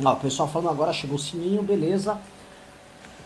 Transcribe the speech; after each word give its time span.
Ó, 0.00 0.12
o 0.12 0.16
pessoal 0.16 0.48
falando 0.48 0.70
agora, 0.70 0.92
chegou 0.92 1.16
o 1.16 1.18
sininho, 1.18 1.62
beleza. 1.62 2.18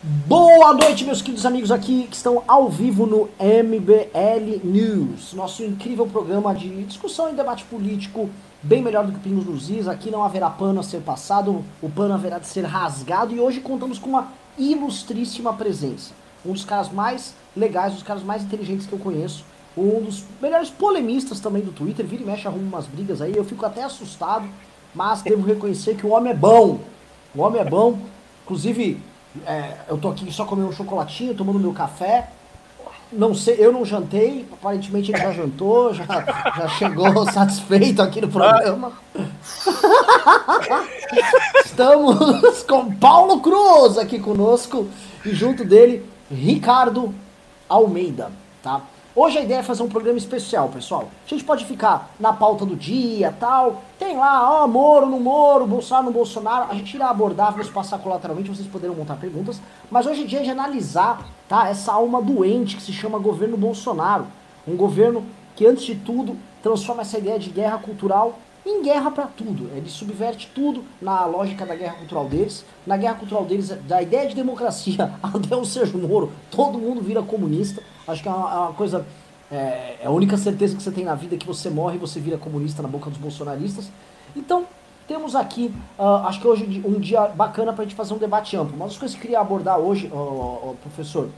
Boa 0.02 0.74
noite, 0.74 1.04
meus 1.04 1.22
queridos 1.22 1.46
amigos 1.46 1.70
aqui 1.70 2.06
que 2.08 2.16
estão 2.16 2.42
ao 2.46 2.68
vivo 2.68 3.06
no 3.06 3.28
MBL 3.40 4.60
News, 4.64 5.32
nosso 5.32 5.62
incrível 5.62 6.06
programa 6.06 6.54
de 6.54 6.68
discussão 6.84 7.30
e 7.30 7.34
debate 7.34 7.64
político, 7.64 8.28
bem 8.62 8.82
melhor 8.82 9.06
do 9.06 9.12
que 9.12 9.20
Pingos 9.20 9.46
nos 9.46 9.70
Is. 9.70 9.86
Aqui 9.86 10.10
não 10.10 10.24
haverá 10.24 10.50
pano 10.50 10.80
a 10.80 10.82
ser 10.82 11.00
passado, 11.02 11.64
o 11.80 11.88
pano 11.88 12.14
haverá 12.14 12.38
de 12.38 12.48
ser 12.48 12.64
rasgado 12.64 13.34
e 13.34 13.40
hoje 13.40 13.60
contamos 13.60 13.98
com 13.98 14.10
uma 14.10 14.32
ilustríssima 14.58 15.52
presença. 15.52 16.12
Um 16.44 16.52
dos 16.52 16.64
caras 16.64 16.90
mais 16.90 17.32
legais, 17.56 17.92
um 17.92 17.96
dos 17.96 18.04
caras 18.04 18.24
mais 18.24 18.42
inteligentes 18.42 18.86
que 18.86 18.92
eu 18.92 18.98
conheço, 18.98 19.44
um 19.76 20.02
dos 20.02 20.24
melhores 20.42 20.68
polemistas 20.68 21.38
também 21.38 21.62
do 21.62 21.70
Twitter, 21.70 22.04
vira 22.04 22.22
e 22.22 22.26
mexe, 22.26 22.46
arruma 22.46 22.76
umas 22.76 22.86
brigas 22.86 23.22
aí, 23.22 23.36
eu 23.36 23.44
fico 23.44 23.64
até 23.64 23.84
assustado, 23.84 24.48
mas 24.96 25.20
devo 25.20 25.46
reconhecer 25.46 25.94
que 25.94 26.06
o 26.06 26.10
homem 26.10 26.32
é 26.32 26.34
bom. 26.34 26.80
O 27.34 27.42
homem 27.42 27.60
é 27.60 27.64
bom. 27.64 27.98
Inclusive, 28.44 29.02
é, 29.46 29.74
eu 29.88 29.98
tô 29.98 30.08
aqui 30.08 30.32
só 30.32 30.46
comendo 30.46 30.70
um 30.70 30.72
chocolatinho, 30.72 31.34
tomando 31.34 31.58
meu 31.58 31.74
café. 31.74 32.30
Não 33.12 33.34
sei, 33.34 33.56
eu 33.58 33.70
não 33.70 33.84
jantei, 33.84 34.46
aparentemente 34.50 35.12
ele 35.12 35.20
já 35.20 35.32
jantou, 35.32 35.92
já, 35.92 36.04
já 36.04 36.68
chegou 36.70 37.24
satisfeito 37.30 38.00
aqui 38.00 38.22
no 38.22 38.28
programa. 38.28 38.92
Estamos 41.64 42.62
com 42.62 42.94
Paulo 42.96 43.40
Cruz 43.40 43.98
aqui 43.98 44.18
conosco 44.18 44.88
e 45.24 45.30
junto 45.30 45.62
dele, 45.62 46.04
Ricardo 46.30 47.14
Almeida, 47.68 48.32
tá? 48.62 48.80
Hoje 49.18 49.38
a 49.38 49.42
ideia 49.42 49.60
é 49.60 49.62
fazer 49.62 49.82
um 49.82 49.88
programa 49.88 50.18
especial, 50.18 50.68
pessoal. 50.68 51.08
A 51.24 51.28
gente 51.30 51.42
pode 51.42 51.64
ficar 51.64 52.10
na 52.20 52.34
pauta 52.34 52.66
do 52.66 52.76
dia, 52.76 53.34
tal. 53.40 53.80
Tem 53.98 54.14
lá, 54.14 54.62
ó, 54.62 54.68
Moro 54.68 55.06
no 55.06 55.18
Moro, 55.18 55.66
Bolsonaro 55.66 56.04
no 56.04 56.12
Bolsonaro. 56.12 56.70
A 56.70 56.74
gente 56.74 56.94
irá 56.94 57.08
abordar, 57.08 57.50
vamos 57.50 57.70
passar 57.70 57.96
colateralmente, 57.98 58.50
vocês 58.50 58.68
poderão 58.68 58.94
montar 58.94 59.16
perguntas. 59.16 59.58
Mas 59.90 60.04
hoje 60.04 60.24
é 60.24 60.26
dia 60.26 60.42
de 60.42 60.50
analisar, 60.50 61.26
tá? 61.48 61.66
Essa 61.66 61.94
alma 61.94 62.20
doente 62.20 62.76
que 62.76 62.82
se 62.82 62.92
chama 62.92 63.18
governo 63.18 63.56
Bolsonaro. 63.56 64.26
Um 64.68 64.76
governo 64.76 65.24
que, 65.54 65.66
antes 65.66 65.86
de 65.86 65.94
tudo, 65.94 66.36
transforma 66.62 67.00
essa 67.00 67.16
ideia 67.16 67.38
de 67.38 67.48
guerra 67.48 67.78
cultural 67.78 68.38
em 68.70 68.82
guerra 68.82 69.10
para 69.10 69.26
tudo. 69.26 69.70
Ele 69.74 69.88
subverte 69.88 70.50
tudo 70.54 70.84
na 71.00 71.24
lógica 71.24 71.64
da 71.64 71.74
guerra 71.74 71.94
cultural 71.94 72.28
deles. 72.28 72.64
Na 72.86 72.96
guerra 72.96 73.14
cultural 73.14 73.44
deles, 73.44 73.68
da 73.68 74.02
ideia 74.02 74.28
de 74.28 74.34
democracia 74.34 75.14
até 75.22 75.56
o 75.56 75.64
Sérgio 75.64 75.98
Moro, 75.98 76.32
todo 76.50 76.78
mundo 76.78 77.00
vira 77.00 77.22
comunista. 77.22 77.82
Acho 78.06 78.22
que 78.22 78.28
é 78.28 78.32
uma, 78.32 78.52
é 78.52 78.58
uma 78.58 78.72
coisa. 78.72 79.06
É, 79.50 79.98
é, 80.00 80.06
a 80.06 80.10
única 80.10 80.36
certeza 80.36 80.76
que 80.76 80.82
você 80.82 80.90
tem 80.90 81.04
na 81.04 81.14
vida 81.14 81.36
é 81.36 81.38
que 81.38 81.46
você 81.46 81.70
morre 81.70 81.94
e 81.94 81.98
você 81.98 82.18
vira 82.18 82.36
comunista 82.36 82.82
na 82.82 82.88
boca 82.88 83.08
dos 83.08 83.18
bolsonaristas. 83.18 83.88
Então, 84.34 84.66
temos 85.06 85.36
aqui, 85.36 85.72
uh, 85.96 86.26
acho 86.26 86.40
que 86.40 86.48
hoje 86.48 86.82
um 86.84 86.98
dia 86.98 87.28
bacana 87.28 87.72
para 87.72 87.82
a 87.82 87.86
gente 87.86 87.94
fazer 87.94 88.12
um 88.12 88.18
debate 88.18 88.56
amplo. 88.56 88.74
Uma 88.74 88.86
das 88.86 88.98
coisas 88.98 89.14
que 89.14 89.20
eu 89.20 89.22
queria 89.22 89.40
abordar 89.40 89.78
hoje, 89.78 90.08
uh, 90.08 90.16
uh, 90.16 90.76
professor, 90.82 91.28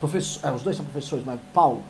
professor 0.00 0.48
é, 0.48 0.50
os 0.50 0.62
dois 0.62 0.76
são 0.76 0.84
professores, 0.84 1.24
mas 1.24 1.38
Paulo, 1.54 1.82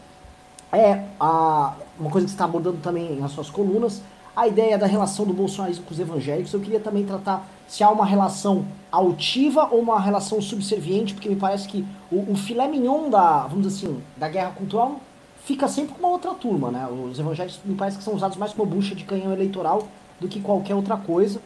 é 0.70 1.04
a, 1.18 1.74
uma 1.98 2.10
coisa 2.10 2.26
que 2.26 2.30
você 2.30 2.34
está 2.34 2.44
abordando 2.44 2.78
também 2.78 3.16
nas 3.16 3.32
suas 3.32 3.48
colunas, 3.48 4.02
a 4.34 4.48
ideia 4.48 4.78
da 4.78 4.86
relação 4.86 5.26
do 5.26 5.32
bolsonarismo 5.32 5.84
com 5.84 5.92
os 5.92 6.00
evangélicos. 6.00 6.52
Eu 6.52 6.60
queria 6.60 6.80
também 6.80 7.04
tratar 7.04 7.46
se 7.68 7.82
há 7.84 7.90
uma 7.90 8.04
relação 8.04 8.66
altiva 8.90 9.68
ou 9.70 9.80
uma 9.80 10.00
relação 10.00 10.40
subserviente, 10.40 11.14
porque 11.14 11.28
me 11.28 11.36
parece 11.36 11.68
que 11.68 11.84
o, 12.10 12.32
o 12.32 12.36
filé 12.36 12.66
mignon 12.66 13.10
da, 13.10 13.46
vamos 13.46 13.66
dizer 13.66 13.86
assim, 13.86 14.02
da 14.16 14.28
guerra 14.28 14.50
cultural 14.50 15.00
fica 15.44 15.68
sempre 15.68 15.94
com 15.94 16.00
uma 16.00 16.08
outra 16.08 16.32
turma, 16.34 16.70
né? 16.70 16.86
Os 16.86 17.18
evangélicos 17.18 17.60
me 17.64 17.74
parece 17.74 17.98
que 17.98 18.04
são 18.04 18.14
usados 18.14 18.36
mais 18.36 18.52
como 18.52 18.70
bucha 18.70 18.94
de 18.94 19.04
canhão 19.04 19.32
eleitoral 19.32 19.88
do 20.20 20.28
que 20.28 20.40
qualquer 20.40 20.74
outra 20.74 20.96
coisa. 20.96 21.40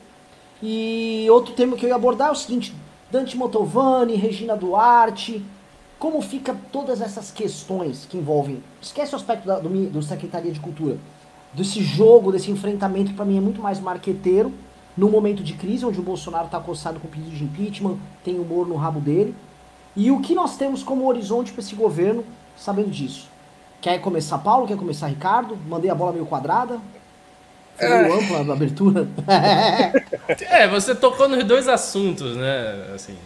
E 0.62 1.26
outro 1.30 1.54
tema 1.54 1.76
que 1.76 1.84
eu 1.84 1.88
ia 1.88 1.96
abordar 1.96 2.28
é 2.28 2.32
o 2.32 2.34
seguinte, 2.34 2.74
Dante 3.10 3.36
Motovani, 3.36 4.14
Regina 4.14 4.56
Duarte, 4.56 5.44
como 5.98 6.20
fica 6.20 6.56
todas 6.72 7.00
essas 7.00 7.30
questões 7.30 8.06
que 8.06 8.18
envolvem, 8.18 8.62
esquece 8.80 9.14
o 9.14 9.16
aspecto 9.16 9.46
da, 9.46 9.58
do, 9.58 9.68
do 9.68 10.02
Secretaria 10.02 10.52
de 10.52 10.60
Cultura, 10.60 10.98
desse 11.52 11.82
jogo, 11.82 12.32
desse 12.32 12.50
enfrentamento 12.50 13.10
que 13.10 13.16
para 13.16 13.24
mim 13.24 13.38
é 13.38 13.40
muito 13.40 13.60
mais 13.60 13.80
marqueteiro, 13.80 14.52
no 14.96 15.10
momento 15.10 15.42
de 15.42 15.52
crise, 15.52 15.84
onde 15.84 16.00
o 16.00 16.02
Bolsonaro 16.02 16.46
está 16.46 16.58
acossado 16.58 16.98
com 16.98 17.08
pedido 17.08 17.36
de 17.36 17.44
impeachment, 17.44 17.98
tem 18.24 18.38
humor 18.38 18.66
no 18.66 18.76
rabo 18.76 18.98
dele. 18.98 19.34
E 19.94 20.10
o 20.10 20.20
que 20.20 20.34
nós 20.34 20.56
temos 20.56 20.82
como 20.82 21.06
horizonte 21.06 21.52
para 21.52 21.60
esse 21.60 21.74
governo, 21.74 22.24
sabendo 22.56 22.90
disso? 22.90 23.28
Quer 23.80 23.98
começar 24.00 24.38
Paulo? 24.38 24.66
Quer 24.66 24.76
começar 24.76 25.06
Ricardo? 25.06 25.56
Mandei 25.68 25.90
a 25.90 25.94
bola 25.94 26.12
meio 26.12 26.26
quadrada. 26.26 26.80
Foi 27.76 27.88
meio 27.88 28.14
é. 28.14 28.18
ampla 28.18 28.38
a 28.38 28.56
abertura. 28.56 29.08
é, 30.50 30.66
você 30.66 30.94
tocou 30.94 31.28
nos 31.28 31.44
dois 31.44 31.68
assuntos, 31.68 32.36
né? 32.36 32.90
Assim. 32.94 33.16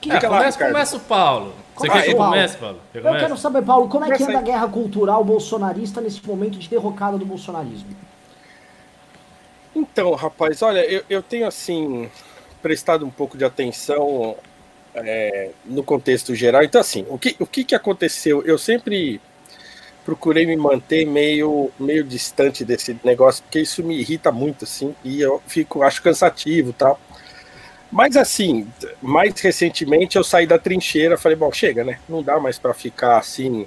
Que... 0.00 0.12
É, 0.12 0.20
começa, 0.20 0.64
começa 0.64 0.96
o 0.96 1.00
Paulo. 1.00 1.54
Você 1.76 1.88
quer 1.88 2.02
que 2.06 2.14
comece, 2.14 2.56
Paulo? 2.56 2.80
Eu 2.92 3.02
quero 3.02 3.36
saber, 3.36 3.62
Paulo, 3.62 3.88
como 3.88 4.04
é 4.04 4.16
que 4.16 4.22
anda 4.22 4.38
a 4.38 4.42
guerra 4.42 4.68
cultural 4.68 5.22
bolsonarista 5.24 6.00
nesse 6.00 6.24
momento 6.26 6.58
de 6.58 6.68
derrocada 6.68 7.16
do 7.16 7.24
bolsonarismo? 7.24 7.88
Então, 9.74 10.12
rapaz, 10.14 10.60
olha, 10.62 10.80
eu, 10.80 11.04
eu 11.08 11.22
tenho 11.22 11.46
assim 11.46 12.10
prestado 12.60 13.06
um 13.06 13.10
pouco 13.10 13.38
de 13.38 13.44
atenção 13.44 14.36
é, 14.94 15.50
no 15.64 15.82
contexto 15.84 16.34
geral. 16.34 16.62
Então, 16.64 16.80
assim, 16.80 17.06
o 17.08 17.18
que, 17.18 17.36
o 17.38 17.46
que, 17.46 17.62
que 17.64 17.74
aconteceu? 17.74 18.42
Eu 18.44 18.58
sempre 18.58 19.20
procurei 20.04 20.46
me 20.46 20.56
manter 20.56 21.04
meio, 21.04 21.70
meio 21.78 22.02
distante 22.02 22.64
desse 22.64 22.98
negócio, 23.04 23.42
porque 23.44 23.60
isso 23.60 23.84
me 23.84 23.98
irrita 23.98 24.32
muito, 24.32 24.64
assim, 24.64 24.94
e 25.04 25.20
eu 25.20 25.42
fico, 25.46 25.82
acho 25.82 26.02
cansativo 26.02 26.72
tal. 26.72 26.98
Mas 27.90 28.16
assim, 28.16 28.66
mais 29.00 29.40
recentemente 29.40 30.16
eu 30.16 30.24
saí 30.24 30.46
da 30.46 30.58
trincheira, 30.58 31.16
falei, 31.16 31.36
bom, 31.36 31.50
chega, 31.50 31.84
né? 31.84 31.98
Não 32.08 32.22
dá 32.22 32.38
mais 32.38 32.58
para 32.58 32.74
ficar 32.74 33.18
assim, 33.18 33.66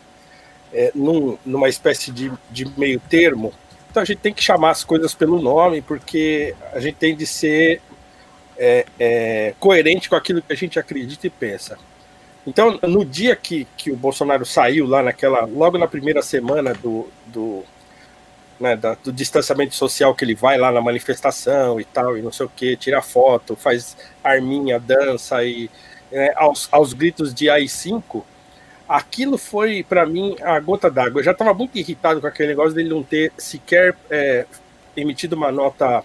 é, 0.73 0.91
num, 0.93 1.37
numa 1.45 1.67
espécie 1.67 2.11
de, 2.11 2.31
de 2.49 2.65
meio 2.77 2.99
termo. 2.99 3.53
Então 3.89 4.03
a 4.03 4.05
gente 4.05 4.19
tem 4.19 4.33
que 4.33 4.43
chamar 4.43 4.69
as 4.69 4.83
coisas 4.83 5.13
pelo 5.13 5.41
nome, 5.41 5.81
porque 5.81 6.55
a 6.71 6.79
gente 6.79 6.95
tem 6.95 7.15
de 7.15 7.25
ser 7.25 7.81
é, 8.57 8.85
é, 8.99 9.53
coerente 9.59 10.07
com 10.07 10.15
aquilo 10.15 10.41
que 10.41 10.53
a 10.53 10.55
gente 10.55 10.79
acredita 10.79 11.25
e 11.25 11.29
pensa. 11.29 11.77
Então, 12.45 12.79
no 12.83 13.03
dia 13.05 13.35
que, 13.35 13.67
que 13.77 13.91
o 13.91 13.95
Bolsonaro 13.95 14.45
saiu 14.45 14.87
lá 14.87 15.03
naquela, 15.03 15.45
logo 15.45 15.77
na 15.77 15.87
primeira 15.87 16.21
semana 16.21 16.73
do, 16.73 17.07
do, 17.27 17.63
né, 18.61 18.75
da, 18.75 18.93
do 18.93 19.11
distanciamento 19.11 19.75
social 19.75 20.13
que 20.13 20.23
ele 20.23 20.35
vai 20.35 20.57
lá 20.57 20.71
na 20.71 20.79
manifestação 20.79 21.81
e 21.81 21.83
tal, 21.83 22.17
e 22.17 22.21
não 22.21 22.31
sei 22.31 22.45
o 22.45 22.49
que, 22.49 22.77
tira 22.77 23.01
foto, 23.01 23.55
faz 23.55 23.97
arminha, 24.23 24.79
dança 24.79 25.43
e 25.43 25.69
né, 26.11 26.31
aos, 26.35 26.69
aos 26.71 26.93
gritos 26.93 27.33
de 27.33 27.49
AI-5, 27.49 28.23
aquilo 28.87 29.37
foi 29.37 29.83
para 29.83 30.05
mim 30.05 30.35
a 30.41 30.59
gota 30.59 30.91
d'água. 30.91 31.21
Eu 31.21 31.23
já 31.23 31.31
estava 31.31 31.53
muito 31.53 31.77
irritado 31.77 32.21
com 32.21 32.27
aquele 32.27 32.49
negócio 32.49 32.73
dele 32.73 32.89
não 32.89 33.01
ter 33.01 33.31
sequer 33.37 33.95
é, 34.09 34.45
emitido 34.95 35.35
uma 35.35 35.51
nota 35.51 36.03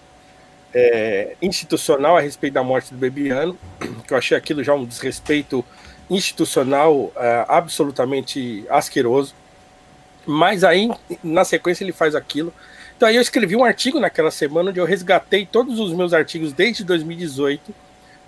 é, 0.73 1.35
institucional 1.41 2.17
a 2.17 2.21
respeito 2.21 2.53
da 2.53 2.63
morte 2.63 2.93
do 2.93 2.97
Bebiano, 2.97 3.57
que 4.07 4.13
eu 4.13 4.17
achei 4.17 4.35
aquilo 4.35 4.63
já 4.63 4.73
um 4.73 4.85
desrespeito 4.85 5.63
institucional 6.09 7.11
é, 7.15 7.45
absolutamente 7.47 8.65
asqueroso. 8.69 9.35
Mas 10.27 10.63
aí, 10.63 10.91
na 11.23 11.45
sequência, 11.45 11.83
ele 11.83 11.93
faz 11.93 12.13
aquilo. 12.13 12.53
Então 12.95 13.07
aí 13.07 13.15
eu 13.15 13.21
escrevi 13.21 13.55
um 13.55 13.63
artigo 13.63 13.99
naquela 13.99 14.29
semana 14.29 14.71
onde 14.71 14.79
eu 14.79 14.85
resgatei 14.85 15.45
todos 15.45 15.79
os 15.79 15.93
meus 15.93 16.13
artigos 16.13 16.51
desde 16.51 16.83
2018, 16.83 17.73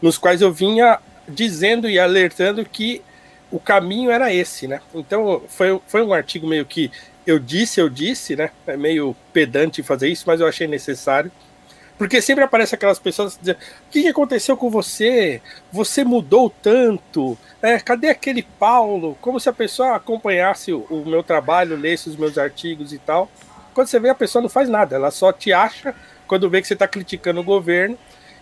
nos 0.02 0.18
quais 0.18 0.42
eu 0.42 0.54
vinha 0.54 1.00
dizendo 1.28 1.90
e 1.90 2.00
alertando 2.00 2.64
que 2.64 3.02
o 3.52 3.60
caminho 3.60 4.12
era 4.12 4.34
esse, 4.34 4.68
né? 4.68 4.80
Então 4.94 5.42
foi, 5.48 5.80
foi 5.88 6.04
um 6.04 6.14
artigo 6.14 6.48
meio 6.48 6.66
que 6.66 6.92
eu 7.26 7.40
disse, 7.40 7.82
eu 7.82 7.90
disse, 7.90 8.36
né? 8.36 8.52
É 8.66 8.78
meio 8.78 9.16
pedante 9.34 9.84
fazer 9.84 10.08
isso, 10.08 10.24
mas 10.26 10.40
eu 10.40 10.48
achei 10.48 10.68
necessário. 10.68 11.32
Porque 12.00 12.22
sempre 12.22 12.46
aparece 12.46 12.74
aquelas 12.74 12.98
pessoas 12.98 13.38
dizendo: 13.38 13.58
o 13.58 13.92
que 13.92 14.08
aconteceu 14.08 14.56
com 14.56 14.70
você? 14.70 15.42
Você 15.70 16.06
mudou 16.06 16.50
tanto? 16.50 17.38
É, 17.62 17.78
cadê 17.78 18.08
aquele 18.08 18.42
Paulo? 18.42 19.18
Como 19.20 19.38
se 19.38 19.50
a 19.50 19.54
pessoa 19.54 19.98
acompanhasse 19.98 20.72
o, 20.72 20.88
o, 20.90 21.06
meu 21.06 21.22
trabalho, 21.22 21.76
lesse 21.76 22.08
os 22.10 22.16
meus 22.16 22.38
artigos 22.38 22.94
e 22.94 22.98
tal. 22.98 23.30
Quando 23.74 23.88
você 23.88 24.00
vê, 24.00 24.10
a 24.10 24.16
pessoa 24.16 24.42
não 24.42 24.48
faz 24.48 24.70
nada, 24.70 24.96
ela 24.96 25.12
só 25.12 25.34
te 25.34 25.52
acha 25.52 25.94
quando 26.26 26.50
vê 26.50 26.62
que 26.62 26.68
você 26.68 26.74
está 26.74 26.88
criticando 26.88 27.42
o 27.42 27.44
governo 27.44 27.98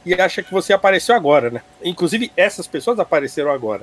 e 0.05 0.13
acha 0.13 0.43
que 0.43 0.51
você 0.51 0.71
apareceu 0.71 1.15
agora, 1.15 1.49
né? 1.49 1.61
Inclusive, 1.83 2.31
essas 2.37 2.67
pessoas 2.67 2.99
apareceram 2.99 3.49
agora. 3.49 3.81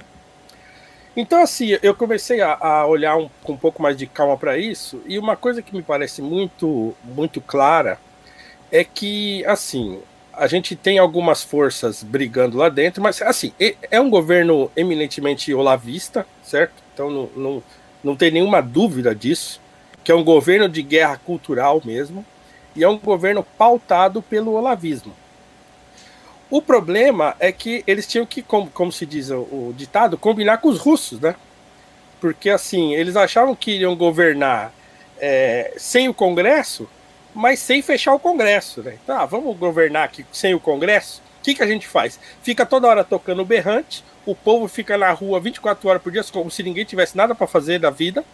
Então, 1.17 1.43
assim, 1.43 1.77
eu 1.83 1.95
comecei 1.97 2.41
a, 2.41 2.57
a 2.61 2.87
olhar 2.87 3.17
um, 3.17 3.29
com 3.43 3.55
um 3.55 3.57
pouco 3.57 3.83
mais 3.83 3.97
de 3.97 4.07
calma 4.07 4.37
para 4.37 4.57
isso, 4.57 5.03
e 5.07 5.19
uma 5.19 5.37
coisa 5.37 5.63
que 5.63 5.75
me 5.75 5.83
parece 5.83 6.23
muito, 6.23 6.95
muito 7.05 7.41
clara 7.41 7.99
é 8.75 8.83
que, 8.83 9.47
assim, 9.47 10.01
a 10.33 10.49
gente 10.49 10.75
tem 10.75 10.99
algumas 10.99 11.45
forças 11.45 12.03
brigando 12.03 12.59
lá 12.59 12.69
dentro, 12.69 13.01
mas, 13.01 13.23
assim, 13.23 13.53
é 13.89 14.01
um 14.01 14.11
governo 14.11 14.69
eminentemente 14.75 15.55
olavista, 15.55 16.27
certo? 16.43 16.83
Então 16.93 17.09
não, 17.09 17.31
não, 17.37 17.63
não 18.03 18.17
tem 18.17 18.33
nenhuma 18.33 18.61
dúvida 18.61 19.15
disso, 19.15 19.61
que 20.03 20.11
é 20.11 20.15
um 20.15 20.25
governo 20.25 20.69
de 20.69 20.83
guerra 20.83 21.17
cultural 21.25 21.81
mesmo, 21.85 22.27
e 22.75 22.83
é 22.83 22.89
um 22.89 22.99
governo 22.99 23.47
pautado 23.57 24.21
pelo 24.21 24.55
olavismo. 24.55 25.15
O 26.51 26.61
problema 26.61 27.37
é 27.39 27.53
que 27.53 27.85
eles 27.87 28.09
tinham 28.09 28.27
que, 28.27 28.43
como, 28.43 28.69
como 28.71 28.91
se 28.91 29.07
diz 29.07 29.31
o, 29.31 29.73
ditado, 29.77 30.19
combinar 30.19 30.59
com 30.59 30.69
os 30.69 30.79
russos, 30.81 31.21
né? 31.21 31.37
Porque 32.21 32.51
assim, 32.51 32.93
eles 32.93 33.15
achavam 33.15 33.55
que 33.55 33.71
iriam 33.71 33.95
governar 33.95 34.75
é, 35.21 35.75
sem 35.77 36.09
o 36.09 36.15
Congresso, 36.15 36.89
mas 37.35 37.59
sem 37.59 37.83
fechar 37.83 38.15
o 38.15 38.19
Congresso, 38.19 38.83
né? 38.83 38.97
Tá, 39.07 39.27
vamos 39.27 39.57
governar 39.57 40.05
aqui 40.05 40.25
sem 40.33 40.55
o 40.55 40.61
Congresso? 40.61 41.23
O 41.41 41.43
que, 41.43 41.55
que 41.55 41.63
a 41.63 41.67
gente 41.67 41.87
faz? 41.87 42.19
Fica 42.43 42.65
toda 42.65 42.87
hora 42.89 43.05
tocando 43.05 43.45
berrante, 43.45 44.05
o 44.25 44.35
povo 44.35 44.69
fica 44.69 44.97
na 44.97 45.11
rua 45.11 45.41
24 45.41 45.89
horas 45.89 46.03
por 46.03 46.13
dia, 46.13 46.25
como 46.33 46.51
se 46.51 46.63
ninguém 46.63 46.85
tivesse 46.85 47.17
nada 47.17 47.35
para 47.35 47.47
fazer 47.47 47.79
da 47.79 47.91
vida. 47.91 48.25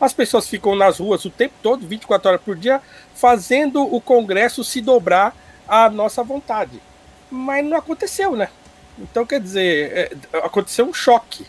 As 0.00 0.12
pessoas 0.12 0.48
ficam 0.48 0.76
nas 0.76 0.98
ruas 0.98 1.24
o 1.24 1.30
tempo 1.30 1.54
todo, 1.62 1.86
24 1.86 2.28
horas 2.28 2.40
por 2.42 2.56
dia, 2.56 2.80
fazendo 3.14 3.82
o 3.82 4.00
Congresso 4.00 4.62
se 4.62 4.80
dobrar 4.80 5.34
à 5.66 5.88
nossa 5.88 6.22
vontade. 6.22 6.80
Mas 7.30 7.64
não 7.64 7.76
aconteceu, 7.76 8.36
né? 8.36 8.48
Então, 8.98 9.26
quer 9.26 9.40
dizer, 9.40 9.92
é, 10.32 10.38
aconteceu 10.38 10.86
um 10.86 10.94
choque, 10.94 11.46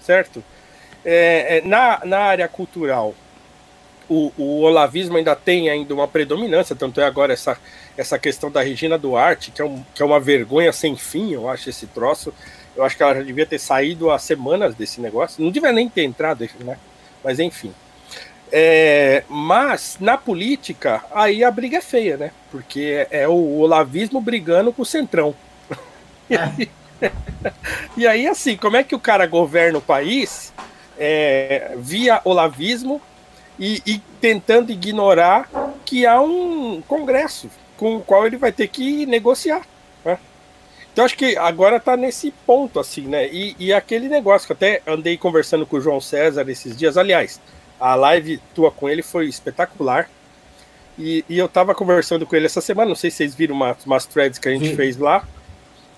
certo? 0.00 0.42
É, 1.04 1.58
é, 1.58 1.60
na, 1.66 2.00
na 2.04 2.18
área 2.18 2.48
cultural, 2.48 3.14
o, 4.08 4.32
o, 4.36 4.60
olavismo 4.62 5.16
ainda 5.16 5.34
tem 5.34 5.68
ainda 5.68 5.92
uma 5.94 6.08
predominância, 6.08 6.76
tanto 6.76 7.00
é 7.00 7.04
agora 7.04 7.32
essa, 7.32 7.58
essa 7.96 8.18
questão 8.18 8.50
da 8.50 8.62
Regina 8.62 8.98
Duarte, 8.98 9.50
que 9.50 9.60
é, 9.60 9.64
um, 9.64 9.82
que 9.94 10.02
é 10.02 10.04
uma 10.04 10.20
vergonha 10.20 10.72
sem 10.72 10.96
fim, 10.96 11.32
eu 11.32 11.48
acho, 11.48 11.68
esse 11.70 11.86
troço. 11.86 12.32
Eu 12.76 12.84
acho 12.84 12.96
que 12.96 13.02
ela 13.02 13.14
já 13.14 13.22
devia 13.22 13.46
ter 13.46 13.58
saído 13.58 14.10
há 14.10 14.18
semanas 14.18 14.74
desse 14.74 15.00
negócio. 15.00 15.42
Não 15.42 15.50
devia 15.50 15.72
nem 15.72 15.88
ter 15.88 16.04
entrado, 16.04 16.46
né? 16.60 16.78
Mas 17.24 17.40
enfim. 17.40 17.72
É, 18.52 19.24
mas 19.28 19.96
na 19.98 20.16
política, 20.16 21.02
aí 21.12 21.42
a 21.42 21.50
briga 21.50 21.78
é 21.78 21.80
feia, 21.80 22.16
né? 22.16 22.30
Porque 22.50 23.06
é, 23.10 23.22
é 23.22 23.28
o 23.28 23.58
olavismo 23.58 24.20
brigando 24.20 24.72
com 24.72 24.82
o 24.82 24.86
centrão. 24.86 25.34
E 26.28 26.36
aí, 26.36 26.68
e 27.96 28.04
aí, 28.04 28.26
assim, 28.26 28.56
como 28.56 28.76
é 28.76 28.82
que 28.82 28.96
o 28.96 28.98
cara 28.98 29.28
governa 29.28 29.78
o 29.78 29.80
país 29.80 30.52
é, 30.98 31.76
via 31.78 32.20
olavismo 32.24 33.00
e, 33.58 33.82
e, 33.86 33.98
tentando 34.20 34.70
ignorar 34.70 35.48
que 35.84 36.06
há 36.06 36.20
um 36.20 36.82
congresso 36.82 37.50
com 37.76 37.96
o 37.96 38.00
qual 38.00 38.26
ele 38.26 38.36
vai 38.36 38.52
ter 38.52 38.68
que 38.68 39.06
negociar. 39.06 39.62
Né? 40.04 40.18
Então 40.92 41.04
acho 41.04 41.16
que 41.16 41.36
agora 41.36 41.76
está 41.76 41.96
nesse 41.96 42.30
ponto, 42.46 42.78
assim, 42.78 43.02
né? 43.02 43.28
E, 43.28 43.56
e, 43.58 43.72
aquele 43.72 44.08
negócio 44.08 44.46
que 44.46 44.52
até 44.52 44.82
andei 44.86 45.16
conversando 45.16 45.66
com 45.66 45.76
o 45.76 45.80
João 45.80 46.00
César 46.00 46.48
esses 46.48 46.76
dias, 46.76 46.96
aliás, 46.96 47.40
a 47.78 47.94
live 47.94 48.40
tua 48.54 48.70
com 48.70 48.88
ele 48.88 49.02
foi 49.02 49.26
espetacular. 49.26 50.10
E, 50.98 51.24
e 51.28 51.38
eu 51.38 51.46
estava 51.46 51.74
conversando 51.74 52.26
com 52.26 52.34
ele 52.34 52.46
essa 52.46 52.62
semana, 52.62 52.88
não 52.88 52.96
sei 52.96 53.10
se 53.10 53.18
vocês 53.18 53.34
viram 53.34 53.54
uma, 53.54 53.76
umas 53.84 54.06
threads 54.06 54.38
que 54.38 54.48
a 54.48 54.52
gente 54.52 54.68
Sim. 54.68 54.76
fez 54.76 54.96
lá. 54.96 55.26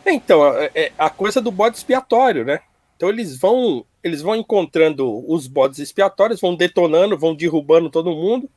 Então, 0.05 0.47
é, 0.57 0.71
é 0.75 0.93
a 0.99 1.11
coisa 1.11 1.41
do 1.41 1.53
bode 1.53 1.77
expiatório, 1.77 2.45
né? 2.45 2.61
Então 2.97 3.09
eles 3.09 3.39
vão 3.39 3.85
eles 4.03 4.23
vão 4.23 4.37
encontrando 4.37 5.25
os 5.31 5.47
bodes 5.47 5.79
expiatórios, 5.79 6.41
vão 6.41 6.55
detonando, 6.55 7.19
vão 7.19 7.35
derrubando 7.35 7.91
todo 7.91 8.11
mundo. 8.11 8.51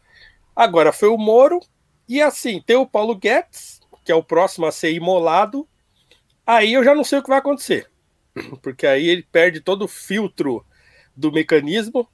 Agora 0.56 0.92
foi 0.92 1.10
o 1.10 1.18
Moro, 1.18 1.60
e 2.08 2.22
assim, 2.22 2.62
tem 2.62 2.76
o 2.76 2.86
Paulo 2.86 3.16
Guedes, 3.16 3.80
que 4.04 4.12
é 4.12 4.16
o 4.16 4.24
próximo 4.24 4.66
a 4.66 4.72
ser 4.72 4.92
imolado. 4.92 5.68
Aí 6.46 6.74
eu 6.74 6.84
já 6.84 6.94
não 6.94 7.04
sei 7.04 7.20
o 7.20 7.24
que 7.24 7.30
vai 7.30 7.40
acontecer, 7.40 7.90
porque 8.62 8.86
aí 8.86 9.08
ele 9.08 9.24
perde 9.32 9.62
todo 9.62 9.86
o 9.86 9.88
filtro 9.88 10.66
do 11.16 11.32
mecanismo. 11.32 12.08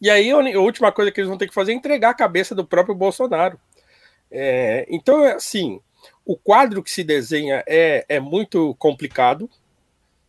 E 0.00 0.10
aí 0.10 0.30
a 0.30 0.60
última 0.60 0.92
coisa 0.92 1.10
que 1.10 1.20
eles 1.20 1.28
vão 1.28 1.38
ter 1.38 1.48
que 1.48 1.54
fazer 1.54 1.72
é 1.72 1.74
entregar 1.74 2.10
a 2.10 2.14
cabeça 2.14 2.54
do 2.54 2.66
próprio 2.66 2.94
Bolsonaro. 2.94 3.58
É, 4.30 4.84
então, 4.90 5.22
assim, 5.24 5.80
o 6.24 6.36
quadro 6.36 6.82
que 6.82 6.90
se 6.90 7.04
desenha 7.04 7.62
é, 7.66 8.04
é 8.08 8.20
muito 8.20 8.74
complicado 8.76 9.48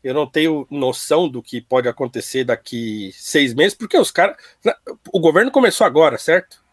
eu 0.05 0.13
não 0.13 0.27
tenho 0.27 0.67
noção 0.69 1.27
do 1.27 1.41
que 1.41 1.59
pode 1.59 1.89
acontecer 1.89 2.43
daqui 2.43 3.11
seis 3.15 3.55
meses, 3.55 3.73
porque 3.73 3.97
os 3.97 4.11
caras. 4.11 4.37
O 5.11 5.19
governo 5.19 5.49
começou 5.49 5.87
agora, 5.87 6.15
certo? 6.19 6.63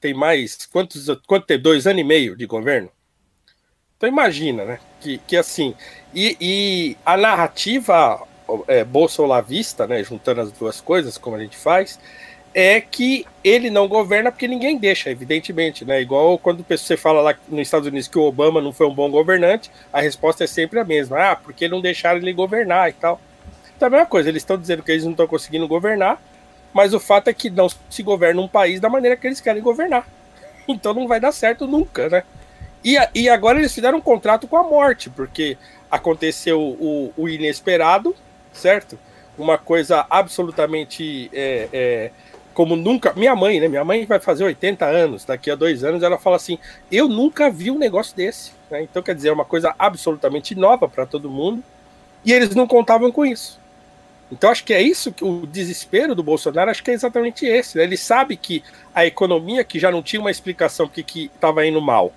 Tem 0.00 0.14
mais. 0.14 0.64
Quantos, 0.64 1.06
quanto 1.26 1.46
tem? 1.46 1.60
Dois 1.60 1.86
anos 1.86 2.00
e 2.00 2.04
meio 2.04 2.34
de 2.34 2.46
governo? 2.46 2.90
Então 3.94 4.08
imagina, 4.08 4.64
né? 4.64 4.80
Que, 5.02 5.18
que 5.18 5.36
assim. 5.36 5.74
E, 6.14 6.34
e 6.40 6.96
a 7.04 7.14
narrativa 7.18 8.26
é, 8.66 8.82
bolsolavista, 8.84 9.86
né? 9.86 10.02
Juntando 10.02 10.40
as 10.40 10.50
duas 10.50 10.80
coisas, 10.80 11.18
como 11.18 11.36
a 11.36 11.40
gente 11.40 11.58
faz, 11.58 12.00
é 12.54 12.80
que 12.80 13.26
ele 13.44 13.70
não 13.70 13.86
governa 13.86 14.32
porque 14.32 14.48
ninguém 14.48 14.76
deixa, 14.76 15.10
evidentemente, 15.10 15.84
né? 15.84 16.00
Igual 16.00 16.38
quando 16.38 16.64
você 16.68 16.96
fala 16.96 17.20
lá 17.20 17.34
nos 17.48 17.60
Estados 17.60 17.86
Unidos 17.86 18.08
que 18.08 18.18
o 18.18 18.22
Obama 18.22 18.60
não 18.60 18.72
foi 18.72 18.86
um 18.86 18.94
bom 18.94 19.10
governante, 19.10 19.70
a 19.92 20.00
resposta 20.00 20.44
é 20.44 20.46
sempre 20.46 20.78
a 20.78 20.84
mesma. 20.84 21.32
Ah, 21.32 21.36
porque 21.36 21.68
não 21.68 21.80
deixaram 21.80 22.18
ele 22.18 22.32
governar 22.32 22.88
e 22.88 22.92
tal. 22.92 23.20
Então 23.76 23.86
é 23.86 23.88
a 23.88 23.90
mesma 23.90 24.06
coisa, 24.06 24.28
eles 24.28 24.42
estão 24.42 24.58
dizendo 24.58 24.82
que 24.82 24.90
eles 24.90 25.04
não 25.04 25.12
estão 25.12 25.26
conseguindo 25.26 25.68
governar, 25.68 26.20
mas 26.72 26.92
o 26.92 27.00
fato 27.00 27.28
é 27.28 27.32
que 27.32 27.48
não 27.48 27.68
se 27.88 28.02
governa 28.02 28.40
um 28.40 28.48
país 28.48 28.80
da 28.80 28.88
maneira 28.88 29.16
que 29.16 29.26
eles 29.26 29.40
querem 29.40 29.62
governar. 29.62 30.06
Então 30.70 30.92
não 30.92 31.08
vai 31.08 31.18
dar 31.18 31.32
certo 31.32 31.66
nunca, 31.66 32.10
né? 32.10 32.22
E, 32.84 32.98
e 33.14 33.28
agora 33.28 33.58
eles 33.58 33.74
fizeram 33.74 33.96
um 33.96 34.02
contrato 34.02 34.46
com 34.46 34.56
a 34.58 34.62
morte, 34.62 35.08
porque 35.08 35.56
aconteceu 35.90 36.60
o, 36.60 37.12
o 37.16 37.28
inesperado, 37.28 38.14
certo? 38.52 38.98
Uma 39.38 39.56
coisa 39.56 40.06
absolutamente 40.10 41.30
é, 41.32 41.68
é, 41.72 42.10
como 42.58 42.74
nunca. 42.74 43.12
Minha 43.14 43.36
mãe, 43.36 43.60
né? 43.60 43.68
Minha 43.68 43.84
mãe 43.84 44.04
vai 44.04 44.18
fazer 44.18 44.42
80 44.42 44.84
anos, 44.84 45.24
daqui 45.24 45.48
a 45.48 45.54
dois 45.54 45.84
anos, 45.84 46.02
ela 46.02 46.18
fala 46.18 46.34
assim: 46.34 46.58
eu 46.90 47.06
nunca 47.06 47.48
vi 47.48 47.70
um 47.70 47.78
negócio 47.78 48.16
desse. 48.16 48.50
Né? 48.68 48.82
Então, 48.82 49.00
quer 49.00 49.14
dizer, 49.14 49.28
é 49.28 49.32
uma 49.32 49.44
coisa 49.44 49.72
absolutamente 49.78 50.56
nova 50.56 50.88
para 50.88 51.06
todo 51.06 51.30
mundo. 51.30 51.62
E 52.24 52.32
eles 52.32 52.56
não 52.56 52.66
contavam 52.66 53.12
com 53.12 53.24
isso. 53.24 53.60
Então, 54.32 54.50
acho 54.50 54.64
que 54.64 54.74
é 54.74 54.82
isso 54.82 55.12
que 55.12 55.24
o 55.24 55.46
desespero 55.46 56.16
do 56.16 56.22
Bolsonaro, 56.24 56.68
acho 56.68 56.82
que 56.82 56.90
é 56.90 56.94
exatamente 56.94 57.46
esse. 57.46 57.78
Né? 57.78 57.84
Ele 57.84 57.96
sabe 57.96 58.36
que 58.36 58.64
a 58.92 59.06
economia, 59.06 59.62
que 59.62 59.78
já 59.78 59.92
não 59.92 60.02
tinha 60.02 60.18
uma 60.18 60.30
explicação 60.30 60.88
porque 60.88 61.30
estava 61.32 61.64
indo 61.64 61.80
mal, 61.80 62.12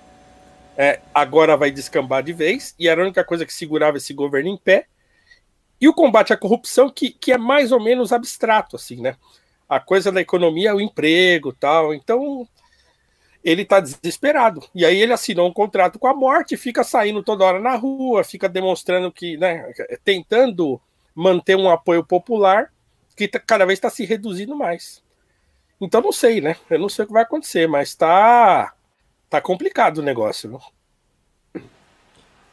é, 0.76 0.98
agora 1.14 1.56
vai 1.56 1.70
descambar 1.70 2.20
de 2.20 2.32
vez, 2.32 2.74
e 2.80 2.88
era 2.88 3.00
a 3.00 3.04
única 3.04 3.22
coisa 3.22 3.46
que 3.46 3.54
segurava 3.54 3.96
esse 3.96 4.12
governo 4.12 4.48
em 4.48 4.56
pé. 4.56 4.86
E 5.80 5.88
o 5.88 5.94
combate 5.94 6.32
à 6.32 6.36
corrupção, 6.36 6.90
que, 6.90 7.10
que 7.10 7.30
é 7.30 7.38
mais 7.38 7.70
ou 7.70 7.80
menos 7.80 8.12
abstrato, 8.12 8.74
assim, 8.74 9.00
né? 9.00 9.14
A 9.72 9.80
coisa 9.80 10.12
da 10.12 10.20
economia 10.20 10.70
é 10.70 10.74
o 10.74 10.80
emprego 10.80 11.52
tal. 11.52 11.94
Então 11.94 12.46
ele 13.42 13.62
está 13.62 13.80
desesperado. 13.80 14.62
E 14.74 14.84
aí 14.84 15.00
ele 15.00 15.12
assinou 15.12 15.48
um 15.48 15.52
contrato 15.52 15.98
com 15.98 16.06
a 16.06 16.14
morte, 16.14 16.56
fica 16.56 16.84
saindo 16.84 17.22
toda 17.22 17.44
hora 17.44 17.58
na 17.58 17.74
rua, 17.74 18.22
fica 18.22 18.48
demonstrando 18.48 19.10
que, 19.10 19.36
né, 19.36 19.72
tentando 20.04 20.80
manter 21.14 21.56
um 21.56 21.70
apoio 21.70 22.04
popular 22.04 22.70
que 23.16 23.26
tá, 23.26 23.38
cada 23.38 23.64
vez 23.64 23.78
está 23.78 23.88
se 23.88 24.04
reduzindo 24.04 24.54
mais. 24.54 25.02
Então 25.80 26.00
não 26.00 26.12
sei, 26.12 26.40
né? 26.40 26.56
Eu 26.70 26.78
não 26.78 26.88
sei 26.88 27.04
o 27.04 27.08
que 27.08 27.14
vai 27.14 27.22
acontecer, 27.22 27.66
mas 27.66 27.88
está 27.88 28.72
tá 29.28 29.40
complicado 29.40 29.98
o 29.98 30.02
negócio. 30.02 30.50
Viu? 30.50 31.62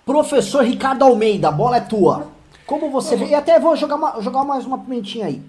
Professor 0.06 0.64
Ricardo 0.64 1.04
Almeida, 1.04 1.50
a 1.50 1.52
bola 1.52 1.78
é 1.78 1.82
tua. 1.82 2.32
Como 2.66 2.90
você 2.90 3.16
vê, 3.16 3.28
e 3.28 3.36
até 3.36 3.60
vou 3.60 3.76
jogar, 3.76 3.96
uma, 3.96 4.22
jogar 4.22 4.44
mais 4.44 4.66
uma 4.66 4.78
pimentinha 4.78 5.26
aí. 5.28 5.42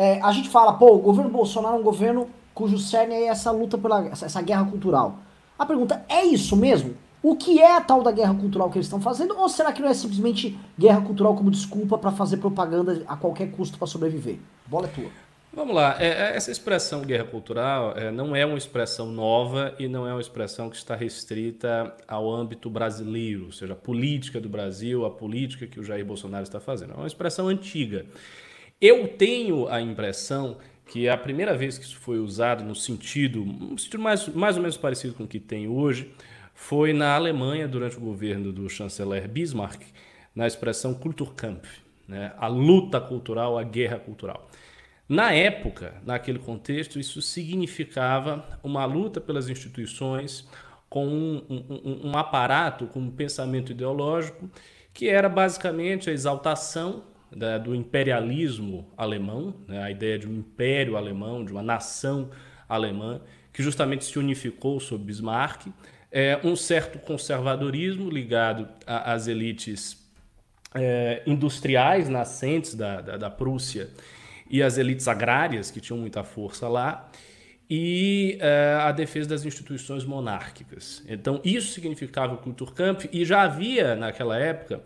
É, 0.00 0.18
a 0.22 0.32
gente 0.32 0.48
fala, 0.48 0.72
pô, 0.72 0.94
o 0.94 0.98
governo 0.98 1.30
Bolsonaro 1.30 1.76
é 1.76 1.78
um 1.78 1.82
governo 1.82 2.26
cujo 2.54 2.78
cerne 2.78 3.14
é 3.14 3.26
essa 3.26 3.50
luta 3.50 3.76
pela 3.76 4.06
essa 4.06 4.40
guerra 4.40 4.64
cultural. 4.64 5.18
A 5.58 5.66
pergunta 5.66 6.02
é 6.08 6.24
isso 6.24 6.56
mesmo? 6.56 6.96
O 7.22 7.36
que 7.36 7.60
é 7.60 7.76
a 7.76 7.82
tal 7.82 8.02
da 8.02 8.10
guerra 8.10 8.32
cultural 8.32 8.70
que 8.70 8.78
eles 8.78 8.86
estão 8.86 8.98
fazendo? 8.98 9.36
Ou 9.36 9.46
será 9.46 9.74
que 9.74 9.82
não 9.82 9.90
é 9.90 9.92
simplesmente 9.92 10.58
guerra 10.78 11.02
cultural 11.02 11.36
como 11.36 11.50
desculpa 11.50 11.98
para 11.98 12.12
fazer 12.12 12.38
propaganda 12.38 13.02
a 13.06 13.14
qualquer 13.14 13.50
custo 13.50 13.76
para 13.76 13.86
sobreviver? 13.86 14.38
Bola 14.66 14.86
é 14.86 14.88
tua. 14.88 15.10
Vamos 15.52 15.74
lá, 15.74 15.96
é, 16.00 16.06
é, 16.06 16.36
essa 16.36 16.50
expressão 16.50 17.02
guerra 17.02 17.24
cultural 17.24 17.92
é, 17.94 18.10
não 18.10 18.34
é 18.34 18.46
uma 18.46 18.56
expressão 18.56 19.10
nova 19.10 19.74
e 19.78 19.86
não 19.86 20.06
é 20.06 20.12
uma 20.14 20.20
expressão 20.20 20.70
que 20.70 20.76
está 20.76 20.96
restrita 20.96 21.94
ao 22.08 22.32
âmbito 22.32 22.70
brasileiro, 22.70 23.46
ou 23.46 23.52
seja, 23.52 23.74
a 23.74 23.76
política 23.76 24.40
do 24.40 24.48
Brasil, 24.48 25.04
a 25.04 25.10
política 25.10 25.66
que 25.66 25.78
o 25.78 25.84
Jair 25.84 26.06
Bolsonaro 26.06 26.44
está 26.44 26.58
fazendo. 26.58 26.94
É 26.94 26.96
uma 26.96 27.06
expressão 27.06 27.48
antiga. 27.48 28.06
Eu 28.80 29.08
tenho 29.08 29.68
a 29.68 29.78
impressão 29.80 30.56
que 30.86 31.06
a 31.06 31.16
primeira 31.16 31.54
vez 31.54 31.76
que 31.76 31.84
isso 31.84 31.98
foi 31.98 32.18
usado 32.18 32.64
no 32.64 32.74
sentido, 32.74 33.42
um 33.42 33.76
sentido 33.76 34.02
mais, 34.02 34.26
mais 34.28 34.56
ou 34.56 34.62
menos 34.62 34.78
parecido 34.78 35.12
com 35.12 35.24
o 35.24 35.28
que 35.28 35.38
tem 35.38 35.68
hoje, 35.68 36.12
foi 36.54 36.92
na 36.94 37.14
Alemanha, 37.14 37.68
durante 37.68 37.98
o 37.98 38.00
governo 38.00 38.52
do 38.52 38.68
chanceler 38.70 39.28
Bismarck, 39.28 39.82
na 40.34 40.46
expressão 40.46 40.94
Kulturkampf, 40.94 41.82
né? 42.08 42.32
a 42.38 42.46
luta 42.46 43.00
cultural, 43.00 43.58
a 43.58 43.62
guerra 43.62 43.98
cultural. 43.98 44.48
Na 45.06 45.30
época, 45.32 45.94
naquele 46.06 46.38
contexto, 46.38 46.98
isso 46.98 47.20
significava 47.20 48.58
uma 48.62 48.84
luta 48.86 49.20
pelas 49.20 49.48
instituições 49.50 50.48
com 50.88 51.06
um, 51.06 51.44
um, 51.50 52.10
um 52.10 52.16
aparato, 52.16 52.86
com 52.86 53.00
um 53.00 53.10
pensamento 53.10 53.72
ideológico, 53.72 54.50
que 54.94 55.08
era 55.08 55.28
basicamente 55.28 56.08
a 56.08 56.12
exaltação 56.12 57.09
da, 57.30 57.58
do 57.58 57.74
imperialismo 57.74 58.92
alemão, 58.96 59.54
né, 59.68 59.82
a 59.82 59.90
ideia 59.90 60.18
de 60.18 60.28
um 60.28 60.34
império 60.34 60.96
alemão, 60.96 61.44
de 61.44 61.52
uma 61.52 61.62
nação 61.62 62.30
alemã, 62.68 63.20
que 63.52 63.62
justamente 63.62 64.04
se 64.04 64.18
unificou 64.18 64.80
sob 64.80 65.04
Bismarck, 65.04 65.66
é, 66.10 66.40
um 66.42 66.56
certo 66.56 66.98
conservadorismo 66.98 68.10
ligado 68.10 68.68
às 68.86 69.28
elites 69.28 69.96
é, 70.74 71.22
industriais 71.26 72.08
nascentes 72.08 72.74
da, 72.74 73.00
da, 73.00 73.16
da, 73.16 73.30
Prússia 73.30 73.88
e 74.48 74.62
as 74.62 74.78
elites 74.78 75.06
agrárias, 75.06 75.70
que 75.70 75.80
tinham 75.80 75.98
muita 75.98 76.24
força 76.24 76.68
lá, 76.68 77.10
e 77.68 78.36
é, 78.40 78.78
a 78.80 78.90
defesa 78.90 79.28
das 79.28 79.44
instituições 79.44 80.04
monárquicas. 80.04 81.04
Então, 81.08 81.40
isso 81.44 81.72
significava 81.72 82.34
o 82.34 82.38
Kulturkampf, 82.38 83.08
e 83.12 83.24
já 83.24 83.42
havia, 83.42 83.94
naquela 83.94 84.36
época, 84.36 84.82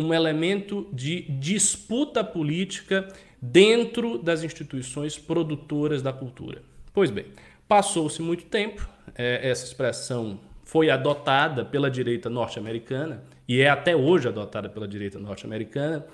um 0.00 0.14
elemento 0.14 0.88
de 0.92 1.22
disputa 1.22 2.24
política 2.24 3.06
dentro 3.40 4.18
das 4.18 4.42
instituições 4.42 5.18
produtoras 5.18 6.02
da 6.02 6.12
cultura. 6.12 6.62
Pois 6.92 7.10
bem, 7.10 7.26
passou-se 7.68 8.20
muito 8.22 8.44
tempo, 8.44 8.88
é, 9.14 9.48
essa 9.48 9.64
expressão 9.64 10.40
foi 10.64 10.90
adotada 10.90 11.64
pela 11.64 11.90
direita 11.90 12.30
norte-americana 12.30 13.22
e 13.46 13.60
é 13.60 13.68
até 13.68 13.94
hoje 13.94 14.28
adotada 14.28 14.68
pela 14.68 14.86
direita 14.86 15.18
norte-americana, 15.18 16.06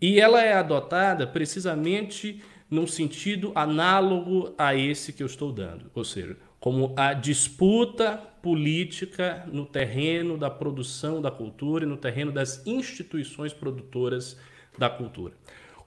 e 0.00 0.20
ela 0.20 0.42
é 0.42 0.52
adotada 0.52 1.26
precisamente 1.26 2.42
num 2.70 2.86
sentido 2.86 3.50
análogo 3.54 4.54
a 4.58 4.74
esse 4.74 5.12
que 5.12 5.22
eu 5.22 5.26
estou 5.26 5.50
dando, 5.50 5.90
ou 5.94 6.04
seja, 6.04 6.36
como 6.60 6.92
a 6.96 7.14
disputa 7.14 8.20
política 8.42 9.44
no 9.52 9.66
terreno 9.66 10.36
da 10.36 10.50
produção 10.50 11.20
da 11.20 11.30
cultura 11.30 11.84
e 11.84 11.88
no 11.88 11.96
terreno 11.96 12.32
das 12.32 12.66
instituições 12.66 13.52
produtoras 13.52 14.38
da 14.76 14.88
cultura. 14.88 15.34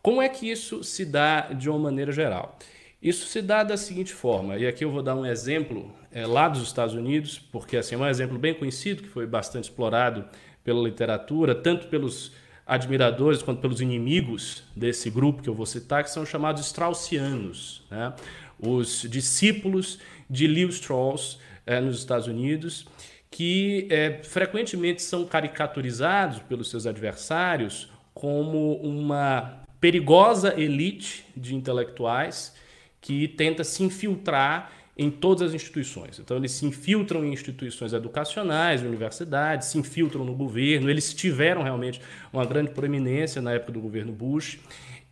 Como 0.01 0.21
é 0.21 0.27
que 0.27 0.49
isso 0.49 0.83
se 0.83 1.05
dá 1.05 1.53
de 1.53 1.69
uma 1.69 1.79
maneira 1.79 2.11
geral? 2.11 2.57
Isso 3.01 3.27
se 3.27 3.41
dá 3.41 3.63
da 3.63 3.77
seguinte 3.77 4.13
forma, 4.13 4.57
e 4.57 4.67
aqui 4.67 4.85
eu 4.85 4.91
vou 4.91 5.01
dar 5.01 5.15
um 5.15 5.25
exemplo 5.25 5.91
é, 6.11 6.25
lá 6.25 6.47
dos 6.47 6.61
Estados 6.61 6.93
Unidos, 6.93 7.39
porque 7.39 7.77
assim, 7.77 7.95
é 7.95 7.97
um 7.97 8.07
exemplo 8.07 8.37
bem 8.37 8.53
conhecido, 8.53 9.01
que 9.01 9.09
foi 9.09 9.25
bastante 9.25 9.65
explorado 9.65 10.25
pela 10.63 10.83
literatura, 10.83 11.55
tanto 11.55 11.87
pelos 11.87 12.31
admiradores 12.65 13.41
quanto 13.41 13.59
pelos 13.59 13.81
inimigos 13.81 14.63
desse 14.75 15.09
grupo 15.09 15.41
que 15.41 15.49
eu 15.49 15.53
vou 15.53 15.65
citar, 15.65 16.03
que 16.03 16.11
são 16.11 16.25
chamados 16.25 16.65
Straussianos, 16.67 17.83
né? 17.89 18.13
os 18.59 19.07
discípulos 19.09 19.99
de 20.29 20.45
Lewis 20.45 20.75
Strauss 20.75 21.39
é, 21.65 21.79
nos 21.79 21.99
Estados 21.99 22.27
Unidos, 22.27 22.85
que 23.29 23.87
é, 23.89 24.21
frequentemente 24.23 25.01
são 25.01 25.25
caricaturizados 25.25 26.39
pelos 26.39 26.69
seus 26.69 26.85
adversários 26.85 27.89
como 28.13 28.75
uma 28.75 29.61
perigosa 29.79 30.59
elite 30.59 31.25
de 31.35 31.55
intelectuais 31.55 32.53
que 32.99 33.27
tenta 33.27 33.63
se 33.63 33.83
infiltrar 33.83 34.71
em 34.97 35.09
todas 35.09 35.49
as 35.49 35.53
instituições. 35.55 36.19
Então, 36.19 36.37
eles 36.37 36.51
se 36.51 36.65
infiltram 36.65 37.25
em 37.25 37.33
instituições 37.33 37.93
educacionais, 37.93 38.83
universidades, 38.83 39.69
se 39.69 39.77
infiltram 39.79 40.23
no 40.23 40.35
governo. 40.35 40.89
Eles 40.89 41.13
tiveram 41.13 41.63
realmente 41.63 41.99
uma 42.31 42.45
grande 42.45 42.71
proeminência 42.71 43.41
na 43.41 43.53
época 43.53 43.71
do 43.71 43.79
governo 43.79 44.11
Bush. 44.11 44.59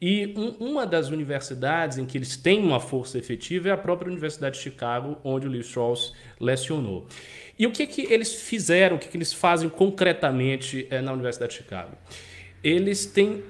E 0.01 0.33
um, 0.37 0.69
uma 0.69 0.87
das 0.87 1.09
universidades 1.09 1.97
em 1.97 2.05
que 2.05 2.17
eles 2.17 2.37
têm 2.37 2.63
uma 2.63 2.79
força 2.79 3.17
efetiva 3.17 3.69
é 3.69 3.71
a 3.71 3.77
própria 3.77 4.09
Universidade 4.09 4.57
de 4.57 4.63
Chicago, 4.63 5.17
onde 5.23 5.45
o 5.45 5.49
Lee 5.49 5.61
Strauss 5.61 6.13
lecionou. 6.39 7.05
E 7.57 7.67
o 7.67 7.71
que, 7.71 7.85
que 7.85 8.01
eles 8.11 8.33
fizeram, 8.33 8.95
o 8.95 8.99
que, 8.99 9.09
que 9.09 9.17
eles 9.17 9.33
fazem 9.33 9.67
concretamente 9.67 10.87
é, 10.89 11.01
na 11.01 11.11
Universidade 11.11 11.51
de 11.51 11.57
Chicago? 11.57 11.97
eles 12.63 13.05
têm 13.05 13.43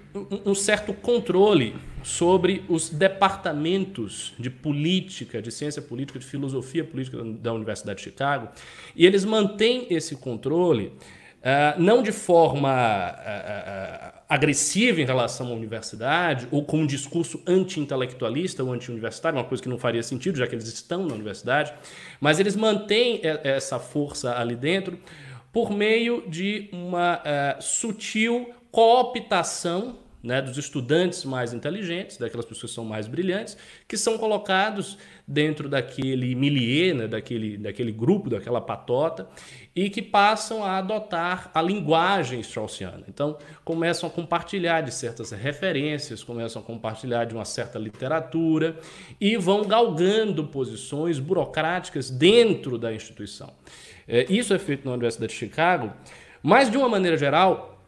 um 0.45 0.53
certo 0.53 0.93
controle 0.93 1.75
sobre 2.03 2.63
os 2.69 2.89
departamentos 2.89 4.33
de 4.37 4.49
política, 4.49 5.41
de 5.41 5.51
ciência 5.51 5.81
política, 5.81 6.19
de 6.19 6.25
filosofia 6.25 6.83
política 6.83 7.23
da 7.23 7.53
Universidade 7.53 7.97
de 7.97 8.03
Chicago, 8.03 8.49
e 8.95 9.05
eles 9.05 9.25
mantêm 9.25 9.87
esse 9.89 10.15
controle 10.15 10.93
uh, 11.39 11.81
não 11.81 12.03
de 12.03 12.11
forma 12.11 12.71
uh, 13.11 14.15
uh, 14.15 14.18
agressiva 14.29 15.01
em 15.01 15.05
relação 15.05 15.48
à 15.48 15.50
universidade, 15.50 16.48
ou 16.51 16.63
com 16.63 16.81
um 16.81 16.86
discurso 16.86 17.41
anti-intelectualista 17.48 18.63
ou 18.63 18.71
anti-universitário, 18.71 19.39
uma 19.39 19.43
coisa 19.43 19.63
que 19.63 19.67
não 19.67 19.79
faria 19.79 20.03
sentido, 20.03 20.38
já 20.38 20.45
que 20.45 20.53
eles 20.53 20.67
estão 20.67 21.03
na 21.03 21.15
universidade, 21.15 21.74
mas 22.21 22.39
eles 22.39 22.55
mantêm 22.55 23.21
essa 23.24 23.79
força 23.79 24.38
ali 24.38 24.55
dentro 24.55 25.00
por 25.51 25.71
meio 25.71 26.29
de 26.29 26.69
uma 26.71 27.24
sutil 27.59 28.53
cooptação 28.71 29.98
né, 30.21 30.41
dos 30.41 30.57
estudantes 30.57 31.23
mais 31.23 31.53
inteligentes, 31.53 32.17
daquelas 32.17 32.45
pessoas 32.45 32.71
que 32.71 32.75
são 32.75 32.85
mais 32.85 33.07
brilhantes, 33.07 33.57
que 33.88 33.97
são 33.97 34.17
colocados 34.17 34.97
dentro 35.25 35.69
daquele 35.69 36.35
milieu, 36.35 36.95
né, 36.95 37.07
daquele, 37.07 37.57
daquele 37.57 37.91
grupo, 37.91 38.29
daquela 38.29 38.59
patota, 38.59 39.29
e 39.75 39.89
que 39.89 40.01
passam 40.01 40.63
a 40.63 40.77
adotar 40.77 41.51
a 41.53 41.61
linguagem 41.61 42.41
straussiana. 42.41 43.03
Então, 43.07 43.38
começam 43.63 44.09
a 44.09 44.11
compartilhar 44.11 44.81
de 44.81 44.93
certas 44.93 45.31
referências, 45.31 46.23
começam 46.23 46.61
a 46.61 46.65
compartilhar 46.65 47.25
de 47.25 47.33
uma 47.33 47.45
certa 47.45 47.79
literatura 47.79 48.77
e 49.21 49.38
vão 49.38 49.63
galgando 49.65 50.47
posições 50.47 51.19
burocráticas 51.19 52.09
dentro 52.09 52.77
da 52.77 52.93
instituição. 52.93 53.53
É, 54.07 54.25
isso 54.29 54.53
é 54.53 54.59
feito 54.59 54.85
na 54.85 54.91
Universidade 54.91 55.31
de 55.31 55.38
Chicago, 55.38 55.93
mas, 56.41 56.69
de 56.71 56.77
uma 56.77 56.89
maneira 56.89 57.17
geral, 57.17 57.78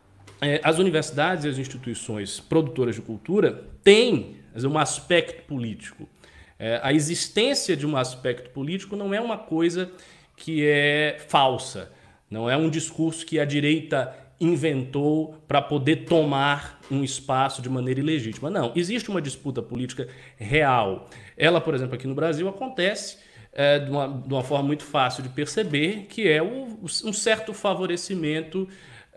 as 0.63 0.79
universidades 0.79 1.45
e 1.45 1.50
as 1.50 1.57
instituições 1.57 2.39
produtoras 2.39 2.95
de 2.95 3.01
cultura 3.01 3.65
têm 3.83 4.38
um 4.63 4.77
aspecto 4.77 5.43
político. 5.43 6.10
É, 6.57 6.79
a 6.83 6.93
existência 6.93 7.75
de 7.75 7.86
um 7.88 7.95
aspecto 7.95 8.50
político 8.50 8.95
não 8.95 9.13
é 9.13 9.21
uma 9.21 9.38
coisa 9.38 9.91
que 10.36 10.65
é 10.65 11.17
falsa, 11.27 11.91
não 12.29 12.50
é 12.50 12.57
um 12.57 12.69
discurso 12.69 13.25
que 13.25 13.39
a 13.39 13.45
direita 13.45 14.15
inventou 14.39 15.36
para 15.48 15.62
poder 15.62 16.05
tomar 16.05 16.79
um 16.89 17.03
espaço 17.03 17.62
de 17.62 17.69
maneira 17.69 18.00
ilegítima. 18.00 18.50
Não, 18.50 18.71
existe 18.75 19.10
uma 19.10 19.21
disputa 19.21 19.62
política 19.62 20.07
real. 20.36 21.07
Ela, 21.38 21.62
por 21.62 21.75
exemplo, 21.75 21.93
aqui 21.93 22.07
no 22.07 22.15
Brasil 22.15 22.50
acontece 22.50 23.19
é, 23.53 23.77
de, 23.77 23.91
uma, 23.91 24.07
de, 24.07 24.33
uma, 24.33 24.43
forma 24.43 24.65
muito 24.65 24.83
fácil 24.83 25.21
de 25.21 25.29
perceber, 25.29 26.07
que 26.10 26.27
é 26.27 26.41
o, 26.41 26.79
um 26.83 27.13
certo 27.13 27.53
favorecimento 27.53 28.67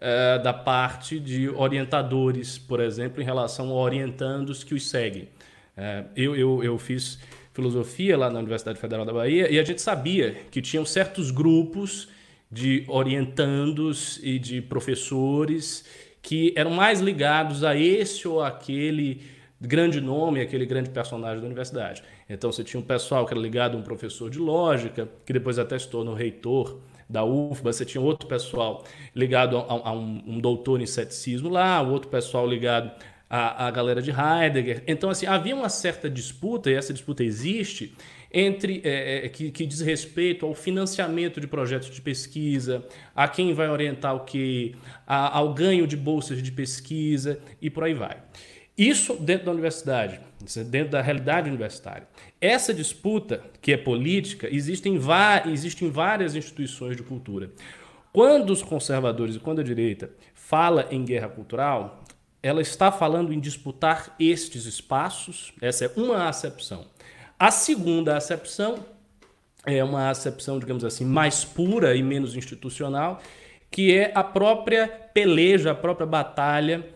é, 0.05 0.39
da 0.39 0.53
parte 0.53 1.19
de 1.19 1.49
orientadores, 1.49 2.59
por 2.59 2.79
exemplo, 2.79 3.23
em 3.23 3.25
relação 3.25 3.71
a 3.71 3.73
orientandos 3.73 4.63
que 4.63 4.75
os 4.75 4.91
seguem. 4.91 5.31
É, 5.75 6.05
eu, 6.15 6.37
eu, 6.37 6.63
eu 6.63 6.79
fiz 6.79 7.19
filosofia 7.55 8.15
lá 8.19 8.29
na 8.29 8.39
Universidade 8.39 8.79
Federal 8.79 9.07
da 9.07 9.15
Bahia 9.15 9.51
e 9.51 9.59
a 9.59 9.65
gente 9.65 9.81
sabia 9.81 10.37
que 10.51 10.61
tinham 10.61 10.85
certos 10.85 11.31
grupos 11.31 12.07
de 12.53 12.85
orientandos 12.87 14.21
e 14.23 14.39
de 14.39 14.61
professores 14.61 15.89
que 16.21 16.53
eram 16.55 16.73
mais 16.73 17.01
ligados 17.01 17.65
a 17.65 17.75
esse 17.75 18.29
ou 18.29 18.43
aquele 18.43 19.23
grande 19.59 20.03
nome, 20.03 20.43
aquele 20.43 20.67
grande 20.67 20.91
personagem 20.91 21.41
da 21.41 21.47
universidade. 21.47 22.03
Então 22.29 22.53
você 22.53 22.63
tinha 22.63 22.79
um 22.79 22.85
pessoal 22.85 23.25
que 23.25 23.33
era 23.33 23.41
ligado 23.41 23.75
a 23.75 23.81
um 23.81 23.83
professor 23.83 24.29
de 24.29 24.39
lógica, 24.39 25.09
que 25.25 25.33
depois 25.33 25.59
até 25.59 25.79
se 25.79 25.89
tornou 25.89 26.15
reitor 26.15 26.79
da 27.09 27.25
UFBA, 27.25 27.73
você 27.73 27.85
tinha 27.85 28.03
outro 28.03 28.29
pessoal 28.29 28.85
ligado 29.15 29.59
a, 29.59 29.63
a 29.63 29.93
um, 29.93 30.23
um, 30.27 30.41
doutor 30.41 30.81
em 30.81 30.87
ceticismo 30.87 31.49
lá, 31.49 31.81
outro 31.83 32.09
pessoal 32.09 32.47
ligado 32.47 32.91
à, 33.29 33.67
à 33.67 33.71
galera 33.71 34.01
de 34.01 34.11
Heidegger. 34.11 34.83
Então, 34.87 35.11
assim, 35.11 35.27
havia 35.27 35.55
uma 35.55 35.69
certa 35.69 36.09
disputa, 36.09 36.71
e 36.71 36.75
essa 36.75 36.93
disputa 36.93 37.23
existe, 37.23 37.95
entre 38.33 38.81
é, 38.85 39.27
é, 39.27 39.29
que, 39.29 39.53
que, 39.53 39.65
diz 39.65 39.81
respeito 39.81 40.45
ao 40.45 40.55
financiamento 40.55 41.41
de 41.41 41.47
projetos 41.47 41.89
de 41.89 42.01
pesquisa, 42.01 42.85
a 43.15 43.29
quem 43.29 43.55
vai 43.55 43.69
orientar 43.69 44.17
o 44.17 44.21
que, 44.21 44.75
ao 45.07 45.55
ganho 45.55 45.87
de 45.87 45.97
bolsas 45.97 46.43
de 46.43 46.51
pesquisa 46.51 47.39
e 47.63 47.71
por 47.71 47.85
aí 47.85 47.95
vai. 47.95 48.17
Isso 48.77 49.15
dentro 49.15 49.47
da 49.47 49.53
universidade, 49.53 50.21
dentro 50.65 50.91
da 50.91 51.03
realidade 51.03 51.49
universitária. 51.49 52.07
Essa 52.41 52.73
disputa, 52.73 53.43
que 53.61 53.73
é 53.73 53.77
política, 53.77 54.49
existe 54.51 54.89
em, 54.89 54.99
existe 55.51 55.85
em 55.85 55.91
várias 55.91 56.35
instituições 56.35 56.97
de 56.97 57.03
cultura. 57.03 57.51
Quando 58.13 58.51
os 58.51 58.63
conservadores 58.63 59.37
e 59.37 59.41
quando 59.41 59.61
a 59.61 59.65
direita 59.65 60.11
fala 60.35 60.87
em 60.91 61.05
guerra 61.05 61.29
cultural, 61.29 62.05
ela 62.43 62.61
está 62.61 62.93
falando 62.93 63.33
em 63.33 63.41
disputar 63.41 64.15
estes 64.21 64.67
espaços, 64.67 65.53
essa 65.61 65.87
é 65.87 65.91
uma 65.97 66.29
acepção. 66.29 66.87
A 67.39 67.51
segunda 67.51 68.17
acepção 68.17 68.85
é 69.67 69.83
uma 69.83 70.11
acepção, 70.11 70.59
digamos 70.59 70.85
assim, 70.85 71.05
mais 71.05 71.45
pura 71.45 71.97
e 71.97 72.03
menos 72.03 72.37
institucional, 72.37 73.21
que 73.71 73.97
é 73.97 74.13
a 74.15 74.23
própria 74.23 74.87
peleja, 74.87 75.73
a 75.73 75.75
própria 75.75 76.07
batalha 76.07 76.87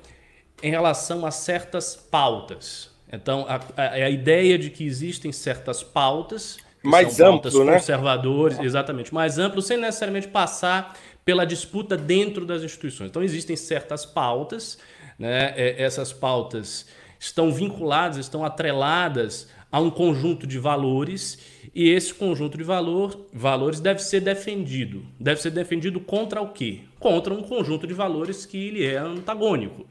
em 0.62 0.70
relação 0.70 1.24
a 1.24 1.30
certas 1.30 1.96
pautas. 1.96 2.90
Então, 3.12 3.46
a, 3.48 3.60
a, 3.76 3.92
a 3.92 4.10
ideia 4.10 4.58
de 4.58 4.70
que 4.70 4.84
existem 4.84 5.32
certas 5.32 5.82
pautas 5.82 6.58
mais 6.82 7.20
amplos, 7.20 7.54
né? 7.54 7.74
conservadores, 7.74 8.58
exatamente, 8.60 9.12
mais 9.12 9.38
amplos, 9.38 9.66
sem 9.66 9.76
necessariamente 9.76 10.28
passar 10.28 10.96
pela 11.24 11.44
disputa 11.44 11.96
dentro 11.96 12.46
das 12.46 12.62
instituições. 12.62 13.10
Então, 13.10 13.22
existem 13.22 13.56
certas 13.56 14.06
pautas, 14.06 14.78
né? 15.18 15.52
essas 15.56 16.12
pautas 16.12 16.86
estão 17.18 17.52
vinculadas, 17.52 18.18
estão 18.18 18.44
atreladas 18.44 19.48
a 19.70 19.80
um 19.80 19.90
conjunto 19.90 20.46
de 20.46 20.58
valores 20.58 21.38
e 21.74 21.90
esse 21.90 22.14
conjunto 22.14 22.56
de 22.56 22.64
valor, 22.64 23.26
valores 23.32 23.80
deve 23.80 24.00
ser 24.00 24.20
defendido. 24.20 25.04
Deve 25.20 25.40
ser 25.40 25.50
defendido 25.50 26.00
contra 26.00 26.40
o 26.40 26.48
quê? 26.48 26.80
Contra 26.98 27.34
um 27.34 27.42
conjunto 27.42 27.86
de 27.86 27.94
valores 27.94 28.46
que 28.46 28.56
ele 28.56 28.84
é 28.84 28.96
antagônico. 28.96 29.86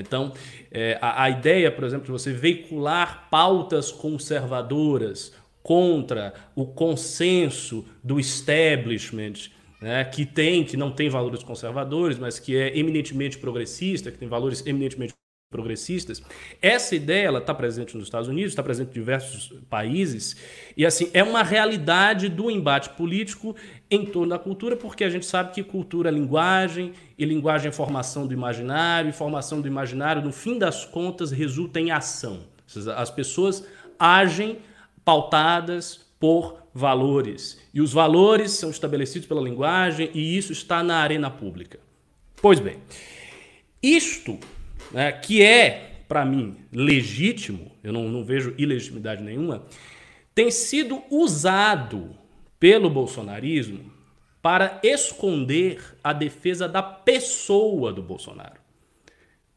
Então, 0.00 0.32
é, 0.70 0.98
a, 1.00 1.24
a 1.24 1.30
ideia, 1.30 1.70
por 1.70 1.84
exemplo, 1.84 2.06
de 2.06 2.12
você 2.12 2.32
veicular 2.32 3.28
pautas 3.30 3.90
conservadoras 3.90 5.32
contra 5.62 6.32
o 6.54 6.66
consenso 6.66 7.84
do 8.02 8.18
establishment, 8.18 9.50
né, 9.80 10.04
que 10.04 10.24
tem, 10.24 10.64
que 10.64 10.76
não 10.76 10.90
tem 10.90 11.08
valores 11.08 11.42
conservadores, 11.42 12.18
mas 12.18 12.38
que 12.38 12.56
é 12.56 12.76
eminentemente 12.76 13.38
progressista, 13.38 14.10
que 14.10 14.18
tem 14.18 14.28
valores 14.28 14.66
eminentemente 14.66 15.14
progressistas. 15.50 16.22
Essa 16.60 16.94
ideia 16.94 17.26
ela 17.26 17.38
está 17.38 17.54
presente 17.54 17.96
nos 17.96 18.04
Estados 18.04 18.28
Unidos, 18.28 18.52
está 18.52 18.62
presente 18.62 18.90
em 18.90 18.92
diversos 18.92 19.52
países 19.68 20.36
e 20.76 20.84
assim 20.84 21.10
é 21.14 21.22
uma 21.22 21.42
realidade 21.42 22.28
do 22.28 22.50
embate 22.50 22.90
político 22.90 23.56
em 23.90 24.04
torno 24.04 24.30
da 24.30 24.38
cultura, 24.38 24.76
porque 24.76 25.02
a 25.02 25.10
gente 25.10 25.24
sabe 25.24 25.52
que 25.52 25.62
cultura 25.62 26.10
é 26.10 26.12
linguagem 26.12 26.92
e 27.16 27.24
linguagem 27.24 27.68
é 27.68 27.72
formação 27.72 28.26
do 28.26 28.34
imaginário, 28.34 29.08
e 29.08 29.12
formação 29.12 29.60
do 29.60 29.68
imaginário, 29.68 30.22
no 30.22 30.32
fim 30.32 30.58
das 30.58 30.84
contas, 30.84 31.30
resulta 31.30 31.80
em 31.80 31.90
ação. 31.90 32.40
As 32.96 33.10
pessoas 33.10 33.64
agem 33.98 34.58
pautadas 35.04 36.06
por 36.20 36.62
valores 36.74 37.58
e 37.72 37.80
os 37.80 37.92
valores 37.92 38.52
são 38.52 38.70
estabelecidos 38.70 39.26
pela 39.26 39.40
linguagem 39.40 40.10
e 40.12 40.36
isso 40.36 40.52
está 40.52 40.82
na 40.82 40.98
arena 40.98 41.30
pública. 41.30 41.80
Pois 42.40 42.60
bem, 42.60 42.76
isto 43.82 44.38
né, 44.92 45.10
que 45.12 45.42
é, 45.42 46.02
para 46.06 46.24
mim, 46.24 46.56
legítimo, 46.70 47.72
eu 47.82 47.92
não, 47.92 48.08
não 48.08 48.22
vejo 48.22 48.54
ilegitimidade 48.58 49.22
nenhuma, 49.22 49.64
tem 50.34 50.50
sido 50.50 51.02
usado 51.10 52.10
pelo 52.58 52.90
bolsonarismo 52.90 53.92
para 54.40 54.80
esconder 54.82 55.96
a 56.02 56.12
defesa 56.12 56.68
da 56.68 56.82
pessoa 56.82 57.92
do 57.92 58.02
Bolsonaro. 58.02 58.60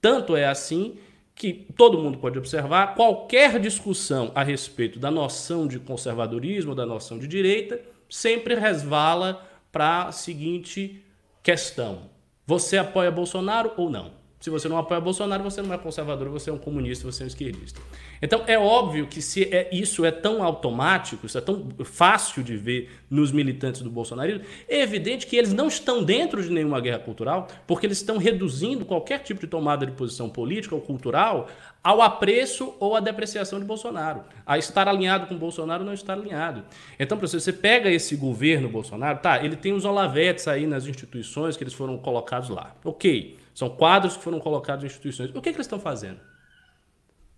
Tanto 0.02 0.36
é 0.36 0.48
assim 0.48 0.98
que 1.36 1.54
todo 1.76 1.98
mundo 1.98 2.18
pode 2.18 2.38
observar 2.38 2.96
qualquer 2.96 3.60
discussão 3.60 4.32
a 4.36 4.44
respeito 4.44 5.00
da 5.00 5.10
noção 5.10 5.68
de 5.68 5.80
conservadorismo, 5.80 6.76
da 6.76 6.86
noção 6.86 7.18
de 7.18 7.28
direita, 7.28 7.82
sempre 8.10 8.56
resvala 8.56 9.48
para 9.72 10.08
a 10.08 10.12
seguinte 10.12 11.04
questão: 11.42 12.10
você 12.46 12.78
apoia 12.78 13.10
Bolsonaro 13.10 13.72
ou 13.78 13.90
não? 13.90 14.21
Se 14.42 14.50
você 14.50 14.68
não 14.68 14.78
apoia 14.78 15.00
Bolsonaro, 15.00 15.44
você 15.44 15.62
não 15.62 15.72
é 15.72 15.78
conservador, 15.78 16.28
você 16.30 16.50
é 16.50 16.54
um 16.54 16.58
comunista, 16.58 17.10
você 17.10 17.22
é 17.22 17.26
um 17.26 17.28
esquerdista. 17.28 17.80
Então 18.20 18.44
é 18.48 18.58
óbvio 18.58 19.06
que 19.06 19.22
se 19.22 19.44
é, 19.44 19.70
isso 19.72 20.04
é 20.04 20.10
tão 20.10 20.42
automático, 20.42 21.28
isso 21.28 21.38
é 21.38 21.42
tão 21.42 21.70
fácil 21.86 22.44
de 22.44 22.58
ver 22.58 22.90
nos 23.08 23.32
militantes 23.32 23.82
do 23.84 23.90
bolsonarismo, 23.92 24.42
é 24.68 24.82
evidente 24.82 25.28
que 25.28 25.36
eles 25.36 25.54
não 25.54 25.68
estão 25.68 26.04
dentro 26.04 26.42
de 26.42 26.50
nenhuma 26.50 26.82
guerra 26.82 26.98
cultural, 26.98 27.48
porque 27.68 27.86
eles 27.86 28.00
estão 28.00 28.18
reduzindo 28.18 28.84
qualquer 28.84 29.20
tipo 29.20 29.40
de 29.42 29.48
tomada 29.48 29.86
de 29.86 29.92
posição 29.92 30.28
política 30.28 30.74
ou 30.74 30.82
cultural 30.82 31.48
ao 31.84 32.02
apreço 32.02 32.76
ou 32.80 32.96
à 32.96 33.00
depreciação 33.00 33.60
de 33.60 33.66
Bolsonaro. 33.66 34.24
A 34.44 34.58
estar 34.58 34.88
alinhado 34.88 35.28
com 35.28 35.36
Bolsonaro 35.36 35.84
não 35.84 35.94
estar 35.94 36.14
alinhado. 36.14 36.64
Então, 37.00 37.16
para 37.16 37.28
você 37.28 37.54
pega 37.54 37.92
esse 37.92 38.16
governo 38.16 38.70
Bolsonaro, 38.70 39.20
tá, 39.20 39.44
ele 39.44 39.56
tem 39.56 39.74
os 39.74 39.86
olavetes 39.86 40.48
aí 40.48 40.66
nas 40.66 40.88
instituições 40.88 41.56
que 41.56 41.64
eles 41.64 41.74
foram 41.74 41.98
colocados 41.98 42.50
lá. 42.50 42.76
Ok. 42.84 43.41
São 43.54 43.70
quadros 43.70 44.18
que 44.18 44.24
foram 44.24 44.40
colocados 44.40 44.84
em 44.84 44.88
instituições. 44.88 45.30
O 45.32 45.42
que, 45.42 45.50
é 45.50 45.52
que 45.52 45.58
eles 45.58 45.66
estão 45.66 45.80
fazendo? 45.80 46.20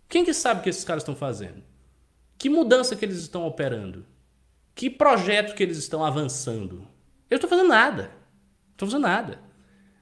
Quem 0.08 0.24
que 0.24 0.34
sabe 0.34 0.60
o 0.60 0.63
que 0.63 0.70
esses 0.70 0.84
caras 0.84 1.03
estão 1.03 1.15
fazendo? 1.15 1.63
Que 2.38 2.50
mudança 2.50 2.96
que 2.96 3.03
eles 3.03 3.17
estão 3.17 3.46
operando? 3.46 4.05
Que 4.75 4.89
projeto 4.89 5.55
que 5.55 5.63
eles 5.63 5.77
estão 5.77 6.03
avançando? 6.03 6.88
Eu 7.29 7.36
estou 7.36 7.50
fazendo 7.50 7.70
nada. 7.70 8.12
Estou 8.72 8.88
fazendo 8.88 9.03
nada. 9.03 9.39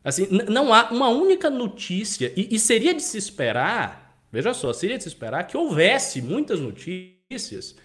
Assim, 0.03 0.27
não 0.49 0.73
há 0.73 0.89
uma 0.91 1.09
única 1.09 1.49
notícia, 1.49 2.33
e, 2.35 2.55
e 2.55 2.59
seria 2.59 2.93
de 2.93 3.03
se 3.03 3.17
esperar, 3.17 4.25
veja 4.31 4.53
só, 4.53 4.73
seria 4.73 4.97
de 4.97 5.03
se 5.03 5.09
esperar 5.09 5.45
que 5.45 5.55
houvesse 5.55 6.21
muitas 6.21 6.59
notícias 6.59 7.75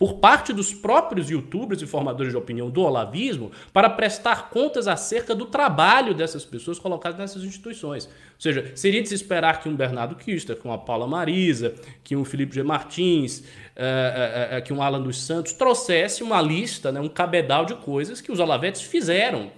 por 0.00 0.14
parte 0.14 0.50
dos 0.54 0.72
próprios 0.72 1.28
youtubers 1.28 1.82
e 1.82 1.86
formadores 1.86 2.32
de 2.32 2.38
opinião 2.38 2.70
do 2.70 2.80
olavismo 2.80 3.52
para 3.70 3.90
prestar 3.90 4.48
contas 4.48 4.88
acerca 4.88 5.34
do 5.34 5.44
trabalho 5.44 6.14
dessas 6.14 6.42
pessoas 6.42 6.78
colocadas 6.78 7.18
nessas 7.18 7.44
instituições. 7.44 8.06
Ou 8.06 8.10
seja, 8.38 8.72
seria 8.74 9.02
de 9.02 9.10
se 9.10 9.14
esperar 9.14 9.60
que 9.60 9.68
um 9.68 9.76
Bernardo 9.76 10.14
Kister, 10.14 10.56
que 10.56 10.64
uma 10.64 10.78
Paula 10.78 11.06
Marisa, 11.06 11.74
que 12.02 12.16
um 12.16 12.24
Felipe 12.24 12.54
G. 12.54 12.62
Martins, 12.62 13.40
uh, 13.40 13.42
uh, 13.42 14.58
uh, 14.58 14.62
que 14.62 14.72
um 14.72 14.82
Alan 14.82 15.02
dos 15.02 15.20
Santos 15.20 15.52
trouxesse 15.52 16.22
uma 16.22 16.40
lista, 16.40 16.90
né, 16.90 16.98
um 16.98 17.06
cabedal 17.06 17.66
de 17.66 17.74
coisas 17.74 18.22
que 18.22 18.32
os 18.32 18.40
olavetes 18.40 18.80
fizeram 18.80 19.50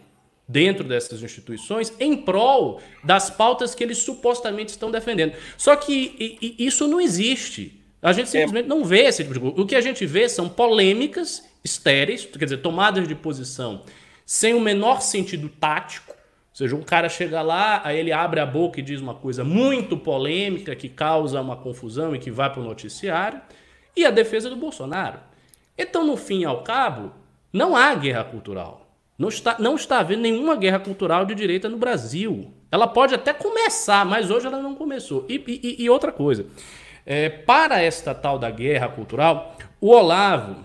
dentro 0.49 0.83
dessas 0.83 1.23
instituições 1.23 1.95
em 2.01 2.17
prol 2.17 2.81
das 3.05 3.31
pautas 3.31 3.77
que 3.77 3.85
eles 3.85 3.99
supostamente 3.99 4.71
estão 4.71 4.91
defendendo. 4.91 5.35
Só 5.57 5.77
que 5.77 6.37
isso 6.59 6.89
não 6.89 7.01
existe. 7.01 7.81
A 8.03 8.13
gente 8.13 8.29
simplesmente 8.29 8.67
é. 8.67 8.69
não 8.69 8.85
vê 8.85 9.03
esse 9.05 9.23
tipo 9.23 9.33
de 9.33 9.41
coisa. 9.41 9.61
O 9.61 9.65
que 9.65 9.77
a 9.77 9.81
gente 9.81 10.05
vê 10.05 10.29
são 10.29 10.49
polêmicas 10.49 11.49
estéreis, 11.65 12.27
quer 12.27 12.45
dizer, 12.45 12.59
tomadas 12.59 13.07
de 13.07 13.15
posição 13.15 13.83
sem 14.27 14.55
o 14.55 14.61
menor 14.61 15.03
sentido 15.03 15.49
tático. 15.49 16.11
Ou 16.11 16.57
seja, 16.57 16.77
um 16.77 16.83
cara 16.83 17.09
chega 17.09 17.43
lá, 17.43 17.81
aí 17.85 17.99
ele 17.99 18.13
abre 18.13 18.41
a 18.41 18.47
boca 18.47 18.81
e 18.81 18.83
diz 18.83 19.01
uma 19.01 19.15
coisa 19.15 19.45
muito 19.45 19.97
polêmica 19.97 20.75
que 20.75 20.89
causa 20.89 21.41
uma 21.41 21.57
confusão 21.57 22.15
e 22.15 22.19
que 22.19 22.31
vai 22.31 22.51
para 22.51 22.61
o 22.61 22.65
noticiário, 22.65 23.41
e 23.97 24.05
a 24.05 24.11
defesa 24.11 24.51
do 24.51 24.57
Bolsonaro. 24.57 25.19
Então, 25.77 26.07
no 26.07 26.17
fim 26.17 26.41
e 26.41 26.45
ao 26.45 26.63
cabo, 26.63 27.13
não 27.53 27.77
há 27.77 27.95
guerra 27.95 28.25
cultural. 28.25 28.87
Não 29.19 29.29
está, 29.29 29.57
não 29.59 29.77
está 29.77 29.99
havendo 29.99 30.23
nenhuma 30.23 30.57
guerra 30.57 30.81
cultural 30.81 31.25
de 31.25 31.35
direita 31.35 31.69
no 31.69 31.77
Brasil. 31.77 32.53
Ela 32.71 32.87
pode 32.87 33.15
até 33.15 33.33
começar, 33.33 34.05
mas 34.05 34.31
hoje 34.31 34.47
ela 34.47 34.61
não 34.61 34.75
começou. 34.75 35.25
E, 35.29 35.43
e, 35.47 35.85
e 35.85 35.91
outra 35.91 36.11
coisa, 36.11 36.47
é, 37.05 37.29
para 37.29 37.81
esta 37.81 38.15
tal 38.15 38.39
da 38.39 38.51
guerra 38.51 38.89
cultural, 38.89 39.57
o 39.81 39.91
Olavo 39.91 40.65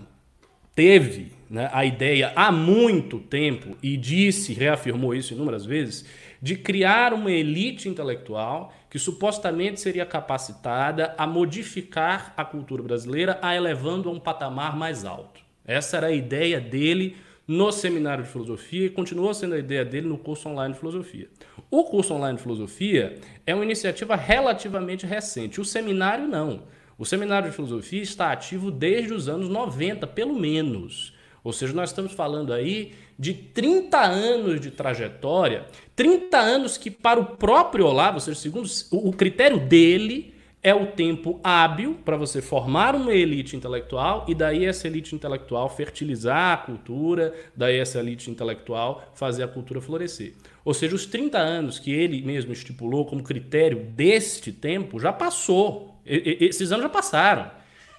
teve 0.74 1.32
né, 1.50 1.68
a 1.72 1.84
ideia 1.84 2.32
há 2.36 2.52
muito 2.52 3.18
tempo 3.18 3.76
e 3.82 3.96
disse, 3.96 4.52
reafirmou 4.52 5.14
isso 5.14 5.34
inúmeras 5.34 5.64
vezes, 5.64 6.04
de 6.40 6.56
criar 6.56 7.12
uma 7.12 7.30
elite 7.30 7.88
intelectual 7.88 8.72
que 8.88 8.98
supostamente 8.98 9.80
seria 9.80 10.06
capacitada 10.06 11.14
a 11.18 11.26
modificar 11.26 12.32
a 12.36 12.44
cultura 12.44 12.82
brasileira, 12.82 13.38
a 13.42 13.54
elevando 13.54 14.08
a 14.08 14.12
um 14.12 14.20
patamar 14.20 14.76
mais 14.76 15.04
alto. 15.04 15.40
Essa 15.66 15.98
era 15.98 16.06
a 16.06 16.12
ideia 16.12 16.60
dele 16.60 17.16
no 17.46 17.72
seminário 17.72 18.24
de 18.24 18.30
filosofia 18.30 18.86
e 18.86 18.90
continua 18.90 19.34
sendo 19.34 19.54
a 19.54 19.58
ideia 19.58 19.84
dele 19.84 20.06
no 20.06 20.18
curso 20.18 20.48
online 20.48 20.74
de 20.74 20.80
filosofia. 20.80 21.28
O 21.70 21.84
curso 21.84 22.14
online 22.14 22.38
de 22.38 22.42
filosofia 22.42 23.18
é 23.46 23.54
uma 23.54 23.64
iniciativa 23.64 24.16
relativamente 24.16 25.04
recente, 25.04 25.60
o 25.60 25.64
seminário 25.64 26.26
não. 26.26 26.62
O 26.96 27.04
seminário 27.04 27.50
de 27.50 27.54
filosofia 27.54 28.02
está 28.02 28.32
ativo 28.32 28.70
desde 28.70 29.12
os 29.12 29.28
anos 29.28 29.50
90, 29.50 30.06
pelo 30.06 30.34
menos. 30.34 31.12
Ou 31.44 31.52
seja, 31.52 31.74
nós 31.74 31.90
estamos 31.90 32.12
falando 32.12 32.54
aí 32.54 32.94
de 33.18 33.34
30 33.34 34.00
anos 34.00 34.60
de 34.62 34.70
trajetória, 34.70 35.66
30 35.94 36.38
anos 36.38 36.78
que 36.78 36.90
para 36.90 37.20
o 37.20 37.36
próprio 37.36 37.84
Olavo, 37.84 38.14
ou 38.14 38.20
seja, 38.20 38.40
segundo 38.40 38.66
o 38.90 39.12
critério 39.12 39.60
dele, 39.60 40.34
é 40.62 40.74
o 40.74 40.86
tempo 40.86 41.38
hábil 41.42 41.98
para 42.04 42.16
você 42.16 42.42
formar 42.42 42.94
uma 42.94 43.14
elite 43.14 43.56
intelectual 43.56 44.24
e 44.26 44.34
daí 44.34 44.64
essa 44.64 44.86
elite 44.88 45.14
intelectual 45.14 45.68
fertilizar 45.68 46.52
a 46.52 46.56
cultura, 46.56 47.32
daí 47.56 47.78
essa 47.78 48.00
elite 48.00 48.30
intelectual 48.30 49.08
fazer 49.14 49.44
a 49.44 49.48
cultura 49.48 49.80
florescer. 49.80 50.34
Ou 50.68 50.74
seja, 50.74 50.94
os 50.94 51.06
30 51.06 51.38
anos 51.38 51.78
que 51.78 51.90
ele 51.90 52.20
mesmo 52.20 52.52
estipulou 52.52 53.06
como 53.06 53.22
critério 53.22 53.78
deste 53.78 54.52
tempo 54.52 55.00
já 55.00 55.10
passou. 55.10 55.98
esses 56.04 56.70
anos 56.70 56.82
já 56.82 56.90
passaram. 56.90 57.50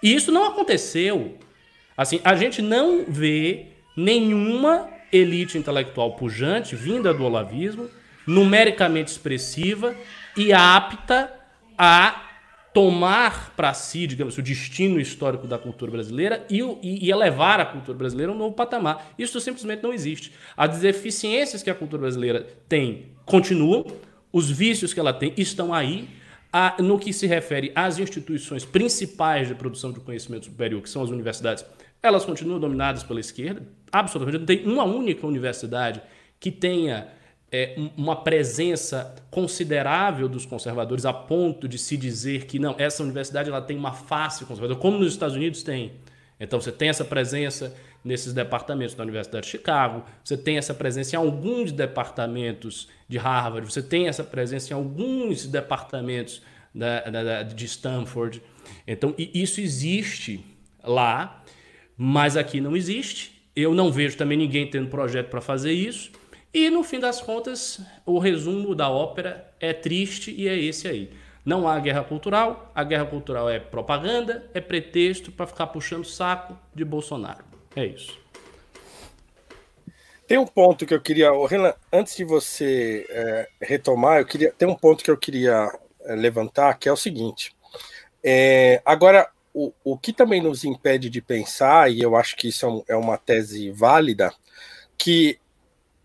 E 0.04 0.14
isso 0.14 0.32
não 0.32 0.46
aconteceu. 0.46 1.40
Assim, 1.98 2.22
a 2.24 2.36
gente 2.36 2.62
não 2.62 3.06
vê 3.08 3.70
nenhuma 3.98 4.88
elite 5.12 5.58
intelectual 5.58 6.16
pujante 6.16 6.76
vinda 6.76 7.12
do 7.12 7.24
olavismo, 7.24 7.90
numericamente 8.28 9.10
expressiva 9.10 9.96
e 10.38 10.54
apta 10.54 11.34
a 11.76 12.29
tomar 12.80 13.54
para 13.58 13.74
si, 13.74 14.08
digamos, 14.08 14.38
o 14.38 14.42
destino 14.42 15.02
histórico 15.02 15.46
da 15.46 15.58
cultura 15.58 15.92
brasileira 15.92 16.46
e, 16.50 16.62
e, 16.82 17.12
elevar 17.12 17.60
a 17.60 17.65
cultura 17.65 17.98
brasileira 17.98 18.32
a 18.32 18.36
um 18.36 18.38
novo 18.38 18.56
patamar. 18.56 19.12
Isso 19.20 19.38
simplesmente 19.42 19.84
não 19.84 19.92
existe. 19.92 20.32
As 20.56 20.80
deficiências 20.80 21.62
que 21.62 21.70
a 21.70 21.76
cultura 21.76 22.04
brasileira 22.04 22.48
tem 22.70 23.08
continuam, 23.26 23.86
os 24.32 24.50
vícios 24.50 24.94
que 24.94 25.00
ela 25.02 25.12
tem 25.12 25.34
estão 25.36 25.74
aí. 25.74 26.08
A, 26.54 26.82
no 26.82 26.98
que 26.98 27.12
se 27.12 27.28
refere 27.28 27.72
às 27.76 28.00
instituições 28.00 28.63
principais 28.63 29.50
de 29.50 29.54
produção 29.54 29.92
de 29.92 30.00
conhecimento 30.00 30.46
superior, 30.46 30.82
que 30.82 30.89
são 30.89 31.04
as 31.04 31.10
universidades, 31.10 31.63
elas 32.02 32.24
continuam 32.24 32.62
dominadas 32.62 33.04
pela 33.04 33.20
esquerda. 33.20 33.62
Absolutamente. 33.92 34.39
Não 34.39 34.46
tem 34.46 34.65
uma 34.65 34.86
única 34.86 35.28
universidade 35.28 36.02
que 36.39 36.50
tenha 36.50 37.10
é, 37.52 37.76
uma 37.98 38.16
presença 38.16 39.16
considerável 39.32 40.30
dos 40.30 40.46
conservadores 40.46 41.06
a 41.06 41.14
ponto 41.14 41.68
de 41.68 41.78
se 41.78 41.98
dizer 41.98 42.46
que 42.46 42.60
não, 42.60 42.76
essa 42.78 43.02
universidade 43.04 43.50
ela 43.50 43.62
tem 43.62 43.78
uma 43.78 43.94
face 43.94 44.46
conservadora, 44.46 44.80
como 44.80 45.00
nos 45.00 45.14
Estados 45.14 45.36
Unidos 45.36 45.64
tem. 45.64 45.94
Então 46.40 46.62
você 46.62 46.72
tem 46.72 46.90
essa 46.90 47.04
presença 47.04 47.76
nesses 48.04 48.32
departamentos 48.34 48.96
da 48.96 49.04
Universidade 49.04 49.46
de 49.46 49.52
Chicago, 49.52 50.04
você 50.24 50.38
tem 50.38 50.58
essa 50.58 50.74
presença 50.74 51.16
em 51.16 51.20
alguns 51.20 51.72
departamentos 51.72 52.88
de 53.08 53.18
Harvard, 53.18 53.70
você 53.70 53.82
tem 53.82 54.08
essa 54.08 54.24
presença 54.24 54.72
em 54.72 54.76
alguns 54.76 55.46
departamentos 55.46 56.42
da, 56.74 57.02
da, 57.02 57.44
de 57.44 57.66
Stanford. 57.66 58.42
Então 58.88 59.14
isso 59.18 59.60
existe 59.60 60.46
lá, 60.84 61.44
mas 61.98 62.38
aqui 62.38 62.62
não 62.62 62.78
existe. 62.78 63.42
Eu 63.56 63.74
não 63.74 63.92
vejo 63.92 64.16
também 64.16 64.38
ninguém 64.38 64.70
tendo 64.70 64.88
projeto 64.88 65.30
para 65.30 65.42
fazer 65.42 65.74
isso. 65.74 66.12
E 66.54 66.70
no 66.70 66.84
fim 66.84 67.00
das 67.00 67.22
contas, 67.22 67.80
o 68.06 68.18
resumo 68.18 68.74
da 68.74 68.90
ópera 68.90 69.54
é 69.60 69.72
triste 69.72 70.34
e 70.36 70.48
é 70.48 70.58
esse 70.58 70.88
aí. 70.88 71.12
Não 71.46 71.68
há 71.68 71.80
guerra 71.80 72.04
cultural, 72.04 72.72
a 72.74 72.84
guerra 72.84 73.06
cultural 73.06 73.50
é 73.50 73.60
propaganda, 73.60 74.50
é 74.54 74.60
pretexto 74.60 75.32
para 75.32 75.48
ficar 75.48 75.68
puxando 75.68 76.06
saco 76.06 76.58
de 76.74 76.84
Bolsonaro. 76.84 77.44
É 77.76 77.86
isso. 77.86 78.18
Tem 80.28 80.38
um 80.38 80.46
ponto 80.46 80.86
que 80.86 80.94
eu 80.94 81.02
queria, 81.02 81.32
Renan, 81.48 81.74
antes 81.92 82.16
de 82.16 82.24
você 82.24 83.06
é, 83.10 83.50
retomar, 83.62 84.20
eu 84.20 84.26
queria 84.26 84.52
tem 84.52 84.68
um 84.68 84.76
ponto 84.76 85.04
que 85.04 85.10
eu 85.10 85.18
queria 85.18 85.72
é, 86.02 86.16
levantar, 86.16 86.78
que 86.78 86.88
é 86.88 86.92
o 86.92 86.98
seguinte. 86.98 87.56
É, 88.24 88.82
agora, 88.86 89.30
o, 89.54 89.72
o 89.84 89.98
que 89.98 90.14
também 90.14 90.42
nos 90.42 90.64
impede 90.64 91.10
de 91.10 91.22
pensar, 91.22 91.92
e 91.92 92.02
eu 92.02 92.16
acho 92.16 92.36
que 92.36 92.50
isso 92.50 92.66
é, 92.66 92.70
um, 92.70 92.84
é 92.90 92.96
uma 92.96 93.18
tese 93.18 93.72
válida, 93.72 94.32
que 94.98 95.40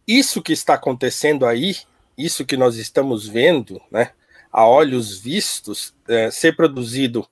isso 0.07 0.43
que 0.43 0.53
está 0.53 0.75
acontecendo 0.75 1.47
aí, 1.47 1.77
isso 2.17 2.45
que 2.45 2.57
nós 2.57 2.77
estamos 2.77 3.27
vendo, 3.27 3.81
né, 3.91 4.13
a 4.53 4.67
olhos 4.69 5.19
vistos, 5.19 5.95
é, 6.09 6.31
ser 6.31 6.55
produzido 6.55 7.27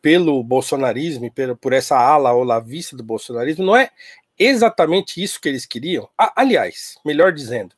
pelo 0.00 0.42
bolsonarismo 0.42 1.26
e 1.26 1.56
por, 1.56 1.72
essa 1.72 1.98
ala 1.98 2.32
olavista 2.32 2.96
do 2.96 3.02
bolsonarismo, 3.02 3.64
não 3.64 3.76
é 3.76 3.90
exatamente 4.38 5.22
isso 5.22 5.40
que 5.40 5.48
eles 5.48 5.66
queriam. 5.66 6.08
aliás, 6.16 6.96
melhor 7.04 7.32
dizendo, 7.32 7.74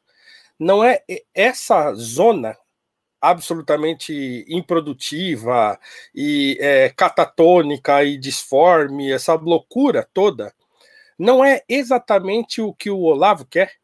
não 0.58 0.84
é 0.84 1.02
essa 1.34 1.92
zona 1.94 2.56
absolutamente 3.20 4.44
improdutiva 4.48 5.78
e 6.14 6.58
é, 6.60 6.90
catatônica 6.90 8.04
e 8.04 8.18
disforme, 8.18 9.12
essa 9.12 9.34
loucura 9.34 10.08
toda, 10.12 10.52
não 11.18 11.44
é 11.44 11.62
exatamente 11.68 12.60
o 12.60 12.74
que 12.74 12.90
o 12.90 13.00
Olavo 13.00 13.44
quer 13.44 13.81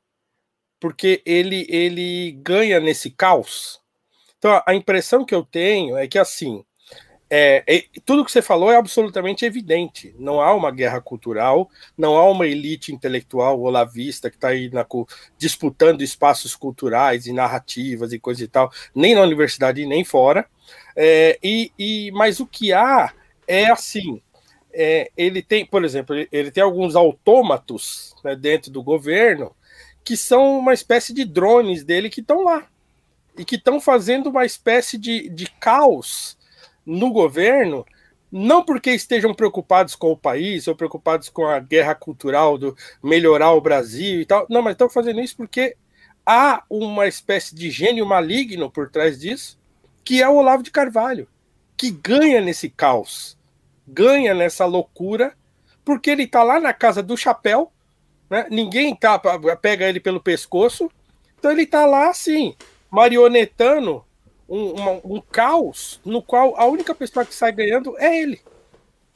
porque 0.81 1.23
ele, 1.25 1.67
ele 1.69 2.33
ganha 2.43 2.81
nesse 2.81 3.11
caos. 3.11 3.81
Então, 4.38 4.62
a 4.67 4.75
impressão 4.75 5.25
que 5.25 5.35
eu 5.35 5.45
tenho 5.45 5.97
é 5.97 6.07
que, 6.07 6.19
assim, 6.19 6.64
é, 7.31 7.62
é, 7.67 7.85
tudo 8.07 8.25
que 8.25 8.33
você 8.33 8.41
falou 8.41 8.71
é 8.71 8.77
absolutamente 8.77 9.45
evidente. 9.45 10.14
Não 10.19 10.41
há 10.41 10.55
uma 10.55 10.71
guerra 10.71 11.01
cultural, 11.01 11.69
não 11.97 12.17
há 12.17 12.31
uma 12.31 12.47
elite 12.47 12.93
intelectual 12.93 13.61
olavista 13.61 14.31
que 14.31 14.37
está 14.37 14.49
aí 14.49 14.71
na, 14.71 14.87
disputando 15.37 16.03
espaços 16.03 16.57
culturais 16.57 17.27
e 17.27 17.33
narrativas 17.33 18.12
e 18.12 18.19
coisa 18.19 18.45
e 18.45 18.49
tal, 18.49 18.73
nem 18.95 19.14
na 19.14 19.23
universidade 19.23 19.85
nem 19.85 20.05
fora. 20.05 20.47
É, 20.97 21.38
e, 21.43 21.71
e, 21.79 22.11
mas 22.12 22.41
o 22.41 22.47
que 22.47 22.73
há 22.73 23.12
é 23.47 23.67
assim: 23.71 24.23
é, 24.73 25.11
ele 25.17 25.43
tem, 25.43 25.67
por 25.67 25.85
exemplo, 25.85 26.14
ele, 26.14 26.29
ele 26.33 26.51
tem 26.51 26.62
alguns 26.62 26.97
autômatos 26.97 28.14
né, 28.25 28.35
dentro 28.35 28.71
do 28.71 28.83
governo 28.83 29.55
que 30.09 30.16
são 30.16 30.59
uma 30.59 30.73
espécie 30.73 31.12
de 31.12 31.23
drones 31.23 31.85
dele 31.85 32.09
que 32.09 32.23
estão 32.23 32.42
lá. 32.42 32.66
E 33.37 33.44
que 33.44 33.57
estão 33.57 33.79
fazendo 33.79 34.31
uma 34.31 34.47
espécie 34.47 34.97
de, 34.97 35.29
de 35.29 35.44
caos 35.61 36.38
no 36.87 37.12
governo, 37.12 37.85
não 38.33 38.64
porque 38.64 38.90
estejam 38.90 39.35
preocupados 39.35 39.94
com 39.94 40.11
o 40.11 40.16
país 40.16 40.66
ou 40.66 40.75
preocupados 40.75 41.29
com 41.29 41.44
a 41.44 41.61
guerra 41.61 41.94
cultural 41.94 42.57
do 42.57 42.75
melhorar 43.03 43.53
o 43.53 43.61
Brasil 43.61 44.23
e 44.23 44.25
tal, 44.25 44.47
não, 44.49 44.62
mas 44.62 44.73
estão 44.73 44.88
fazendo 44.88 45.21
isso 45.21 45.37
porque 45.37 45.77
há 46.25 46.64
uma 46.71 47.07
espécie 47.07 47.55
de 47.55 47.71
gênio 47.71 48.07
maligno 48.07 48.71
por 48.71 48.88
trás 48.88 49.21
disso, 49.21 49.59
que 50.03 50.23
é 50.23 50.29
o 50.29 50.37
Olavo 50.37 50.62
de 50.62 50.71
Carvalho, 50.71 51.29
que 51.77 51.90
ganha 51.90 52.40
nesse 52.40 52.71
caos, 52.71 53.37
ganha 53.87 54.33
nessa 54.33 54.64
loucura, 54.64 55.37
porque 55.85 56.09
ele 56.09 56.23
está 56.23 56.42
lá 56.42 56.59
na 56.59 56.73
casa 56.73 57.03
do 57.03 57.14
chapéu 57.14 57.71
né? 58.29 58.47
Ninguém 58.51 58.95
tá, 58.95 59.21
pega 59.61 59.88
ele 59.88 60.01
pelo 60.01 60.21
pescoço. 60.21 60.91
Então 61.38 61.51
ele 61.51 61.62
está 61.62 61.87
lá 61.87 62.11
assim, 62.11 62.55
marionetando 62.91 64.05
um, 64.49 64.71
uma, 64.73 64.91
um 65.05 65.21
caos 65.21 66.01
no 66.05 66.23
qual 66.23 66.59
a 66.59 66.67
única 66.67 66.95
pessoa 66.95 67.25
que 67.25 67.35
sai 67.35 67.53
ganhando 67.53 67.97
é 67.99 68.21
ele. 68.21 68.41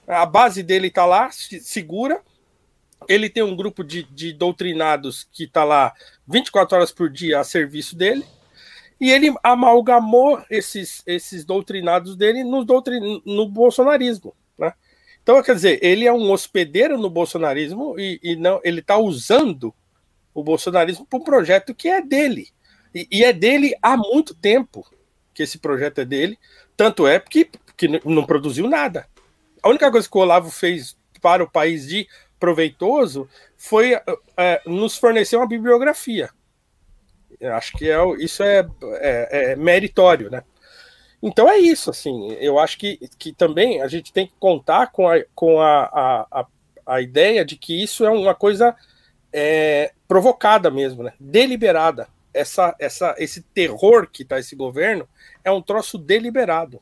A 0.06 0.26
base 0.26 0.62
dele 0.62 0.88
está 0.88 1.06
lá, 1.06 1.30
segura. 1.30 2.20
Ele 3.08 3.28
tem 3.28 3.42
um 3.42 3.56
grupo 3.56 3.82
de, 3.82 4.04
de 4.04 4.32
doutrinados 4.32 5.26
que 5.32 5.44
está 5.44 5.64
lá 5.64 5.92
24 6.26 6.76
horas 6.76 6.92
por 6.92 7.10
dia 7.10 7.40
a 7.40 7.44
serviço 7.44 7.96
dele. 7.96 8.24
E 9.00 9.10
ele 9.10 9.34
amalgamou 9.42 10.40
esses, 10.48 11.02
esses 11.06 11.44
doutrinados 11.44 12.14
dele 12.14 12.44
no, 12.44 12.64
doutrin, 12.64 13.20
no 13.26 13.48
bolsonarismo. 13.48 14.32
Então, 15.22 15.40
quer 15.42 15.54
dizer, 15.54 15.78
ele 15.82 16.06
é 16.06 16.12
um 16.12 16.30
hospedeiro 16.32 16.98
no 16.98 17.08
bolsonarismo 17.08 17.98
e, 17.98 18.18
e 18.22 18.36
não, 18.36 18.60
ele 18.64 18.80
está 18.80 18.96
usando 18.96 19.72
o 20.34 20.42
bolsonarismo 20.42 21.06
para 21.06 21.18
um 21.18 21.24
projeto 21.24 21.74
que 21.74 21.88
é 21.88 22.02
dele. 22.02 22.48
E, 22.94 23.06
e, 23.10 23.24
é 23.24 23.32
dele 23.32 23.74
há 23.80 23.96
muito 23.96 24.34
tempo 24.34 24.84
que 25.32 25.42
esse 25.42 25.58
projeto 25.58 26.00
é 26.00 26.04
dele. 26.04 26.38
Tanto 26.76 27.06
é 27.06 27.20
que, 27.20 27.48
que 27.76 27.88
não 28.04 28.24
produziu 28.24 28.68
nada. 28.68 29.06
A 29.62 29.68
única 29.68 29.90
coisa 29.90 30.08
que 30.08 30.16
o 30.16 30.20
Olavo 30.20 30.50
fez 30.50 30.96
para 31.20 31.44
o 31.44 31.50
país 31.50 31.86
de 31.86 32.08
proveitoso 32.38 33.28
foi 33.56 33.92
é, 34.36 34.60
nos 34.66 34.96
fornecer 34.96 35.36
uma 35.36 35.46
bibliografia. 35.46 36.30
Eu 37.38 37.54
acho 37.54 37.72
que 37.78 37.88
é, 37.88 37.96
isso 38.18 38.42
é, 38.42 38.66
é, 38.82 39.52
é 39.52 39.56
meritório, 39.56 40.28
né? 40.28 40.42
Então 41.22 41.48
é 41.48 41.56
isso, 41.56 41.88
assim, 41.88 42.32
eu 42.40 42.58
acho 42.58 42.76
que, 42.76 42.98
que 43.16 43.32
também 43.32 43.80
a 43.80 43.86
gente 43.86 44.12
tem 44.12 44.26
que 44.26 44.32
contar 44.40 44.88
com 44.88 45.08
a, 45.08 45.22
com 45.34 45.60
a, 45.60 46.26
a, 46.30 46.46
a 46.84 47.00
ideia 47.00 47.44
de 47.44 47.54
que 47.56 47.80
isso 47.80 48.04
é 48.04 48.10
uma 48.10 48.34
coisa 48.34 48.74
é, 49.32 49.92
provocada 50.08 50.68
mesmo, 50.68 51.04
né? 51.04 51.12
deliberada. 51.20 52.08
Essa, 52.34 52.74
essa, 52.78 53.14
esse 53.18 53.42
terror 53.42 54.08
que 54.10 54.22
está 54.22 54.38
esse 54.38 54.56
governo 54.56 55.06
é 55.44 55.50
um 55.52 55.62
troço 55.62 55.96
deliberado, 55.96 56.80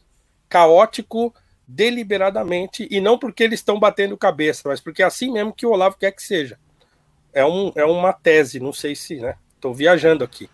caótico 0.49 1.35
deliberadamente, 1.67 2.89
e 2.91 3.01
não 3.01 3.19
porque 3.19 3.45
eles 3.45 3.61
estão 3.61 3.79
batendo 3.79 4.17
cabeça, 4.17 4.63
mas 4.69 4.81
porque 4.81 5.03
é 5.03 5.07
assim 5.07 5.31
mesmo 5.33 5.53
que 5.53 5.67
o 5.67 5.71
Olavo 5.71 5.97
quer 5.99 6.13
que 6.13 6.23
seja. 6.23 6.59
É, 7.33 7.45
um, 7.45 7.73
é 7.77 7.85
uma 7.85 8.13
tese, 8.13 8.59
não 8.59 8.73
sei 8.73 8.97
se, 8.97 9.17
né? 9.17 9.37
Estou 9.55 9.75
viajando 9.75 10.25
aqui. 10.25 10.49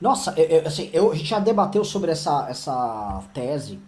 Nossa, 0.00 0.32
eu, 0.38 0.66
assim, 0.66 0.90
eu, 0.92 1.12
a 1.12 1.14
gente 1.14 1.28
já 1.28 1.38
debateu 1.38 1.84
sobre 1.84 2.10
essa, 2.10 2.46
essa 2.48 3.22
tese 3.34 3.78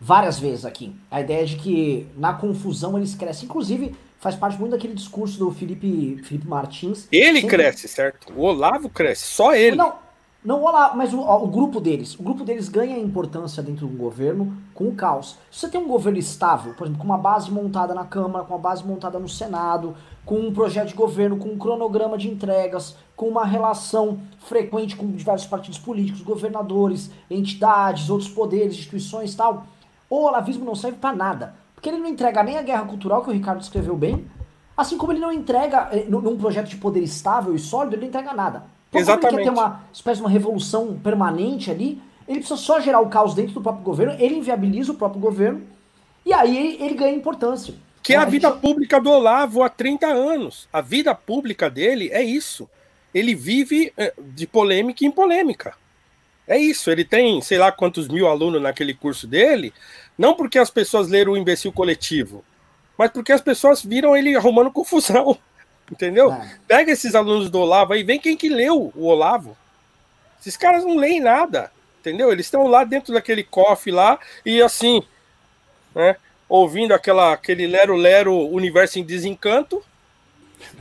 várias 0.00 0.38
vezes 0.38 0.64
aqui. 0.64 0.94
A 1.10 1.20
ideia 1.20 1.46
de 1.46 1.56
que 1.56 2.06
na 2.16 2.32
confusão 2.32 2.96
eles 2.96 3.14
crescem. 3.14 3.44
Inclusive, 3.44 3.94
faz 4.18 4.34
parte 4.34 4.58
muito 4.58 4.72
daquele 4.72 4.94
discurso 4.94 5.38
do 5.38 5.50
Felipe, 5.52 6.20
Felipe 6.24 6.48
Martins. 6.48 7.06
Ele 7.12 7.40
sempre... 7.40 7.56
cresce, 7.56 7.86
certo? 7.86 8.32
O 8.34 8.42
Olavo 8.42 8.88
cresce, 8.88 9.24
só 9.24 9.54
ele. 9.54 9.76
Não, 9.76 9.94
não 10.42 10.62
o 10.62 10.64
Olavo, 10.64 10.96
mas 10.96 11.12
o, 11.12 11.20
o, 11.20 11.46
grupo 11.48 11.80
deles. 11.80 12.18
O 12.18 12.22
grupo 12.22 12.44
deles 12.44 12.70
ganha 12.70 12.98
importância 12.98 13.62
dentro 13.62 13.86
do 13.86 13.96
governo 13.96 14.56
com 14.72 14.88
o 14.88 14.94
caos. 14.94 15.38
Se 15.50 15.60
você 15.60 15.68
tem 15.68 15.78
um 15.78 15.86
governo 15.86 16.18
estável, 16.18 16.72
por 16.72 16.86
exemplo, 16.86 16.98
com 17.02 17.06
uma 17.06 17.18
base 17.18 17.50
montada 17.50 17.92
na 17.92 18.06
Câmara, 18.06 18.46
com 18.46 18.54
uma 18.54 18.60
base 18.60 18.82
montada 18.82 19.18
no 19.18 19.28
Senado, 19.28 19.94
com 20.24 20.36
um 20.36 20.50
projeto 20.50 20.88
de 20.88 20.94
governo, 20.94 21.36
com 21.36 21.50
um 21.50 21.58
cronograma 21.58 22.16
de 22.16 22.30
entregas, 22.30 22.96
com 23.14 23.28
uma 23.28 23.44
relação 23.44 24.18
frequente 24.38 24.96
com 24.96 25.10
diversos 25.10 25.46
partidos 25.46 25.78
políticos, 25.78 26.22
governadores, 26.22 27.10
entidades, 27.30 28.08
outros 28.08 28.30
poderes, 28.30 28.76
instituições 28.76 29.34
tal, 29.34 29.66
o 30.08 30.24
olavismo 30.24 30.64
não 30.64 30.74
serve 30.74 30.96
para 30.96 31.14
nada. 31.14 31.54
Porque 31.74 31.90
ele 31.90 31.98
não 31.98 32.06
entrega 32.06 32.42
nem 32.42 32.56
a 32.56 32.62
guerra 32.62 32.86
cultural, 32.86 33.22
que 33.22 33.28
o 33.28 33.32
Ricardo 33.32 33.58
descreveu 33.58 33.94
bem, 33.94 34.26
assim 34.74 34.96
como 34.96 35.12
ele 35.12 35.20
não 35.20 35.30
entrega, 35.30 35.90
eh, 35.92 36.06
num 36.08 36.38
projeto 36.38 36.68
de 36.68 36.76
poder 36.76 37.00
estável 37.00 37.54
e 37.54 37.58
sólido, 37.58 37.96
ele 37.96 38.02
não 38.02 38.08
entrega 38.08 38.32
nada. 38.32 38.79
Então, 38.90 39.00
Exatamente. 39.00 39.34
ele 39.34 39.44
quer 39.44 39.54
ter 39.54 39.58
uma 39.58 39.80
espécie 39.92 40.16
de 40.16 40.22
uma 40.22 40.30
revolução 40.30 40.98
permanente 41.02 41.70
ali, 41.70 42.02
ele 42.28 42.40
precisa 42.40 42.60
só 42.60 42.78
gerar 42.78 43.00
o 43.00 43.08
caos 43.08 43.34
dentro 43.34 43.54
do 43.54 43.62
próprio 43.62 43.84
governo, 43.84 44.14
ele 44.18 44.36
inviabiliza 44.36 44.92
o 44.92 44.96
próprio 44.96 45.20
governo, 45.20 45.62
e 46.26 46.32
aí 46.32 46.56
ele, 46.56 46.84
ele 46.84 46.94
ganha 46.94 47.14
importância. 47.14 47.74
Que 48.02 48.14
é 48.14 48.16
a 48.16 48.24
vida 48.24 48.50
pública 48.50 49.00
do 49.00 49.10
Olavo 49.10 49.62
há 49.62 49.68
30 49.68 50.06
anos. 50.06 50.68
A 50.72 50.80
vida 50.80 51.14
pública 51.14 51.70
dele 51.70 52.08
é 52.10 52.22
isso 52.22 52.68
ele 53.14 53.34
vive 53.34 53.92
eh, 53.96 54.14
de 54.18 54.46
polêmica 54.46 55.04
em 55.04 55.10
polêmica. 55.10 55.74
É 56.46 56.58
isso, 56.58 56.90
ele 56.90 57.04
tem 57.04 57.40
sei 57.40 57.58
lá 57.58 57.70
quantos 57.70 58.08
mil 58.08 58.26
alunos 58.26 58.60
naquele 58.60 58.94
curso 58.94 59.26
dele, 59.26 59.72
não 60.18 60.34
porque 60.34 60.58
as 60.58 60.70
pessoas 60.70 61.08
leram 61.08 61.32
o 61.32 61.36
imbecil 61.36 61.72
coletivo, 61.72 62.44
mas 62.98 63.10
porque 63.10 63.32
as 63.32 63.40
pessoas 63.40 63.82
viram 63.82 64.16
ele 64.16 64.34
arrumando 64.34 64.70
confusão. 64.70 65.36
Entendeu? 65.90 66.32
É. 66.32 66.56
Pega 66.68 66.92
esses 66.92 67.14
alunos 67.14 67.50
do 67.50 67.58
Olavo 67.58 67.92
aí, 67.92 68.02
vem 68.02 68.20
quem 68.20 68.36
que 68.36 68.48
leu 68.48 68.92
o 68.94 69.06
Olavo. 69.06 69.56
Esses 70.40 70.56
caras 70.56 70.84
não 70.84 70.96
leem 70.96 71.20
nada, 71.20 71.70
entendeu? 71.98 72.32
Eles 72.32 72.46
estão 72.46 72.66
lá 72.66 72.84
dentro 72.84 73.12
daquele 73.12 73.42
cofre 73.42 73.90
lá 73.90 74.18
e 74.44 74.62
assim, 74.62 75.02
né? 75.94 76.16
Ouvindo 76.48 76.92
aquela, 76.92 77.32
aquele 77.32 77.66
lero-lero 77.66 78.34
universo 78.34 78.98
em 78.98 79.04
desencanto 79.04 79.82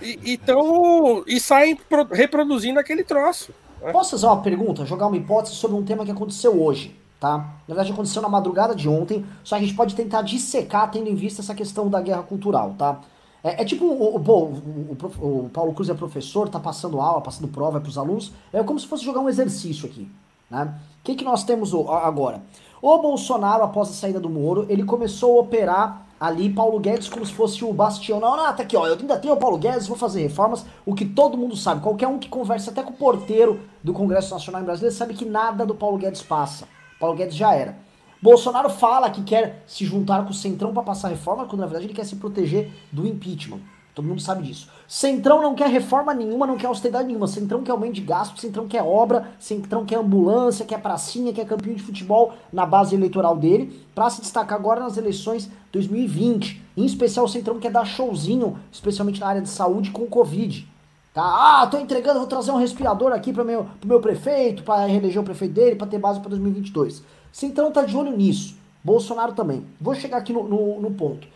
e, 0.02 0.20
então, 0.34 1.24
e 1.28 1.40
saem 1.40 1.76
pro, 1.76 2.06
reproduzindo 2.06 2.80
aquele 2.80 3.04
troço. 3.04 3.54
Né? 3.82 3.92
Posso 3.92 4.12
fazer 4.12 4.26
uma 4.26 4.42
pergunta, 4.42 4.86
jogar 4.86 5.08
uma 5.08 5.18
hipótese 5.18 5.56
sobre 5.56 5.78
um 5.78 5.84
tema 5.84 6.06
que 6.06 6.12
aconteceu 6.12 6.62
hoje, 6.62 6.96
tá? 7.20 7.38
Na 7.38 7.76
verdade, 7.76 7.92
aconteceu 7.92 8.22
na 8.22 8.30
madrugada 8.30 8.76
de 8.76 8.90
ontem, 8.90 9.26
só 9.44 9.58
que 9.58 9.64
a 9.64 9.68
gente 9.68 9.76
pode 9.76 9.96
tentar 9.96 10.22
dissecar 10.22 10.90
tendo 10.90 11.10
em 11.10 11.16
vista 11.16 11.42
essa 11.42 11.54
questão 11.54 11.90
da 11.90 12.02
guerra 12.02 12.24
cultural, 12.24 12.76
tá? 12.78 13.00
É, 13.44 13.62
é 13.62 13.66
tipo, 13.66 13.86
o, 13.86 14.16
o, 14.16 14.20
o, 14.20 15.46
o, 15.46 15.50
Paulo 15.50 15.74
Cruz 15.74 15.90
é 15.90 15.94
professor, 15.94 16.50
tá 16.50 16.60
passando 16.60 17.00
aula, 17.00 17.22
passando 17.22 17.48
prova 17.48 17.80
para 17.80 17.90
os 17.90 17.98
alunos, 17.98 18.32
é 18.52 18.62
como 18.64 18.80
se 18.80 18.88
fosse 18.88 19.04
jogar 19.04 19.22
um 19.22 19.30
exercício 19.30 19.88
aqui, 19.88 20.10
né? 20.50 20.76
O 21.00 21.04
que, 21.04 21.16
que 21.16 21.24
nós 21.24 21.44
temos 21.44 21.74
agora? 21.74 22.42
O 22.82 22.98
Bolsonaro, 22.98 23.64
após 23.64 23.90
a 23.90 23.94
saída 23.94 24.20
do 24.20 24.30
Moro, 24.30 24.66
ele 24.70 24.84
começou 24.84 25.38
a 25.38 25.42
operar 25.42 26.08
ali 26.20 26.50
Paulo 26.50 26.80
Guedes 26.80 27.08
como 27.08 27.26
se 27.26 27.34
fosse 27.34 27.64
o 27.64 27.72
bastião. 27.72 28.20
Não, 28.20 28.36
não, 28.36 28.54
tá 28.54 28.64
aqui, 28.64 28.76
ó, 28.76 28.86
eu 28.86 28.98
ainda 28.98 29.18
tenho 29.18 29.34
o 29.34 29.38
Paulo 29.38 29.58
Guedes, 29.58 29.88
vou 29.88 29.98
fazer 29.98 30.22
reformas. 30.22 30.66
O 30.86 30.94
que 30.94 31.06
todo 31.06 31.38
mundo 31.38 31.56
sabe, 31.56 31.82
qualquer 31.82 32.08
um 32.08 32.20
que 32.20 32.28
conversa 32.28 32.72
até 32.72 32.84
com 32.84 32.92
o 32.92 32.98
porteiro 32.98 33.62
do 33.82 33.94
Congresso 33.94 34.34
Nacional 34.34 34.62
em 34.62 34.66
Brasília 34.66 34.92
sabe 34.92 35.14
que 35.14 35.26
nada 35.26 35.66
do 35.66 35.74
Paulo 35.74 35.98
Guedes 35.98 36.22
passa. 36.22 36.68
Paulo 37.00 37.16
Guedes 37.16 37.36
já 37.36 37.54
era. 37.54 37.78
Bolsonaro 38.22 38.70
fala 38.70 39.10
que 39.10 39.24
quer 39.24 39.64
se 39.66 39.86
juntar 39.86 40.24
com 40.24 40.32
o 40.32 40.34
Centrão 40.34 40.74
para 40.74 40.84
passar 40.84 41.08
reforma, 41.08 41.46
quando 41.46 41.62
na 41.62 41.68
verdade 41.68 41.86
ele 41.86 41.94
quer 41.94 42.06
se 42.06 42.18
proteger 42.18 42.72
do 42.92 43.08
impeachment. 43.08 43.60
Todo 43.96 44.08
mundo 44.08 44.22
sabe 44.22 44.44
disso. 44.44 44.70
Centrão 44.88 45.42
não 45.42 45.56
quer 45.56 45.70
reforma 45.70 46.14
nenhuma, 46.14 46.48
não 46.48 46.56
quer 46.56 46.68
austeridade 46.68 47.08
nenhuma. 47.08 47.28
Centrão 47.28 47.64
quer 47.64 47.72
aumento 47.72 47.96
de 47.96 48.02
gasto, 48.02 48.40
Centrão 48.40 48.68
quer 48.68 48.82
obra, 48.82 49.32
Centrão 49.40 49.86
quer 49.86 49.98
ambulância, 49.98 50.66
quer 50.66 50.82
pracinha, 50.82 51.34
quer 51.34 51.46
campeão 51.46 51.76
de 51.76 51.82
futebol 51.82 52.34
na 52.52 52.66
base 52.66 52.96
eleitoral 52.96 53.36
dele, 53.36 53.86
para 53.94 54.10
se 54.10 54.22
destacar 54.22 54.58
agora 54.58 54.80
nas 54.80 54.96
eleições 54.96 55.50
2020. 55.72 56.62
Em 56.78 56.86
especial, 56.86 57.26
o 57.26 57.30
Centrão 57.30 57.60
quer 57.60 57.72
dar 57.72 57.84
showzinho, 57.84 58.58
especialmente 58.72 59.20
na 59.20 59.28
área 59.28 59.42
de 59.42 59.50
saúde 59.50 59.92
com 59.92 60.04
o 60.04 60.08
Covid. 60.08 60.66
Tá? 61.14 61.24
Ah, 61.62 61.68
tô 61.68 61.78
entregando, 61.78 62.20
vou 62.20 62.28
trazer 62.28 62.52
um 62.52 62.58
respirador 62.58 63.12
aqui 63.12 63.34
para 63.34 63.44
meu, 63.44 63.66
pro 63.82 63.90
meu 63.90 64.00
prefeito, 64.00 64.64
para 64.64 64.86
reeleger 64.86 65.22
o 65.22 65.26
prefeito 65.26 65.56
dele, 65.56 65.76
para 65.76 65.88
ter 65.88 65.98
base 65.98 66.20
para 66.20 66.30
2022. 66.30 67.04
Centrão 67.32 67.72
tá 67.72 67.84
de 67.84 67.96
olho 67.96 68.16
nisso. 68.16 68.58
Bolsonaro 68.84 69.34
também. 69.34 69.66
Vou 69.80 69.94
chegar 69.96 70.18
aqui 70.18 70.34
no, 70.34 70.44
no, 70.44 70.82
no 70.82 70.92
ponto. 70.92 71.28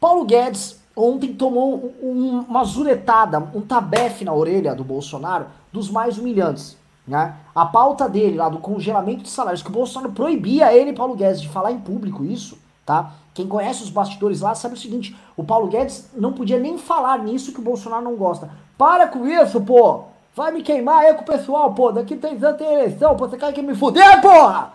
Paulo 0.00 0.24
Guedes 0.24 0.80
ontem 0.96 1.32
tomou 1.34 1.92
um, 2.02 2.44
uma 2.48 2.64
zuretada, 2.64 3.38
um 3.54 3.60
tabefe 3.60 4.24
na 4.24 4.32
orelha 4.32 4.74
do 4.74 4.84
Bolsonaro 4.84 5.46
dos 5.72 5.90
mais 5.90 6.18
humilhantes. 6.18 6.76
Né? 7.06 7.34
A 7.54 7.66
pauta 7.66 8.08
dele 8.08 8.36
lá 8.36 8.48
do 8.48 8.58
congelamento 8.58 9.22
de 9.22 9.28
salários, 9.28 9.62
que 9.62 9.70
o 9.70 9.72
Bolsonaro 9.72 10.12
proibia 10.12 10.72
ele, 10.72 10.92
Paulo 10.92 11.16
Guedes, 11.16 11.40
de 11.40 11.48
falar 11.48 11.72
em 11.72 11.80
público 11.80 12.24
isso, 12.24 12.58
tá? 12.86 13.12
Quem 13.34 13.48
conhece 13.48 13.82
os 13.82 13.90
bastidores 13.90 14.40
lá 14.40 14.54
sabe 14.54 14.74
o 14.74 14.78
seguinte: 14.78 15.16
o 15.36 15.42
Paulo 15.42 15.66
Guedes 15.66 16.10
não 16.14 16.32
podia 16.32 16.60
nem 16.60 16.78
falar 16.78 17.18
nisso 17.18 17.52
que 17.52 17.58
o 17.58 17.64
Bolsonaro 17.64 18.04
não 18.04 18.14
gosta. 18.14 18.50
Para 18.78 19.08
com 19.08 19.26
isso, 19.26 19.60
pô! 19.60 20.04
Vai 20.34 20.52
me 20.52 20.62
queimar 20.62 21.00
aí 21.00 21.14
com 21.14 21.22
o 21.22 21.26
pessoal, 21.26 21.74
pô! 21.74 21.90
Daqui 21.90 22.16
três 22.16 22.42
anos 22.42 22.58
tem 22.58 22.72
eleição, 22.72 23.16
pô! 23.16 23.28
Você 23.28 23.36
quer 23.36 23.52
que 23.52 23.62
me 23.62 23.74
fuder, 23.74 24.20
porra! 24.20 24.72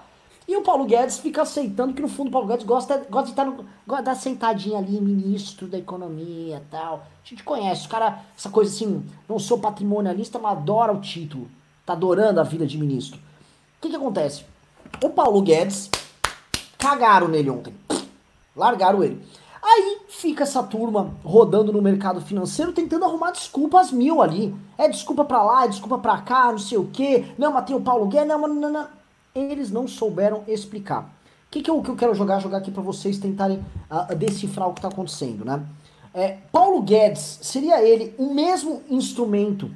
E 0.47 0.55
o 0.55 0.61
Paulo 0.61 0.85
Guedes 0.85 1.19
fica 1.19 1.41
aceitando 1.41 1.93
que 1.93 2.01
no 2.01 2.07
fundo 2.07 2.29
o 2.29 2.31
Paulo 2.31 2.47
Guedes 2.47 2.65
gosta, 2.65 3.05
gosta 3.09 3.25
de 3.25 3.31
estar 3.31 3.43
no, 3.43 3.65
gosta 3.85 4.03
da 4.03 4.15
sentadinha 4.15 4.77
ali, 4.77 5.01
ministro 5.01 5.67
da 5.67 5.77
economia 5.77 6.63
tal. 6.71 7.05
A 7.23 7.27
gente 7.27 7.43
conhece, 7.43 7.85
o 7.85 7.89
cara, 7.89 8.21
essa 8.37 8.49
coisa 8.49 8.73
assim, 8.73 9.05
não 9.27 9.37
sou 9.39 9.59
patrimonialista, 9.59 10.39
mas 10.39 10.53
adora 10.53 10.93
o 10.93 11.01
título. 11.01 11.49
Tá 11.85 11.93
adorando 11.93 12.39
a 12.39 12.43
vida 12.43 12.65
de 12.65 12.77
ministro. 12.77 13.19
O 13.19 13.81
que 13.81 13.89
que 13.89 13.95
acontece? 13.97 14.45
O 15.03 15.09
Paulo 15.09 15.41
Guedes 15.41 15.89
cagaram 16.77 17.27
nele 17.27 17.49
ontem. 17.49 17.73
Largaram 18.55 19.03
ele. 19.03 19.21
Aí 19.61 19.97
fica 20.07 20.43
essa 20.43 20.63
turma 20.63 21.13
rodando 21.25 21.73
no 21.73 21.81
mercado 21.81 22.21
financeiro 22.21 22.71
tentando 22.71 23.03
arrumar 23.03 23.31
desculpas 23.31 23.91
mil 23.91 24.21
ali. 24.21 24.55
É 24.77 24.87
desculpa 24.87 25.25
pra 25.25 25.43
lá, 25.43 25.65
é 25.65 25.67
desculpa 25.67 25.97
pra 25.97 26.21
cá, 26.21 26.51
não 26.51 26.59
sei 26.59 26.77
o 26.77 26.87
quê. 26.87 27.25
Não, 27.37 27.51
mas 27.51 27.65
tem 27.65 27.75
o 27.75 27.81
Paulo 27.81 28.07
Guedes, 28.07 28.29
não, 28.29 28.47
não, 28.47 28.71
não 28.71 28.96
eles 29.37 29.71
não 29.71 29.87
souberam 29.87 30.43
explicar. 30.47 31.03
O 31.47 31.51
que, 31.51 31.61
que, 31.61 31.69
eu, 31.69 31.81
que 31.81 31.89
eu 31.89 31.95
quero 31.95 32.13
jogar, 32.13 32.39
jogar 32.39 32.57
aqui 32.57 32.71
para 32.71 32.83
vocês 32.83 33.17
tentarem 33.17 33.63
uh, 33.89 34.15
decifrar 34.15 34.67
o 34.67 34.73
que 34.73 34.79
está 34.79 34.89
acontecendo, 34.89 35.45
né? 35.45 35.63
É, 36.13 36.37
Paulo 36.51 36.81
Guedes, 36.81 37.39
seria 37.41 37.81
ele 37.81 38.13
o 38.17 38.33
mesmo 38.33 38.81
instrumento 38.89 39.69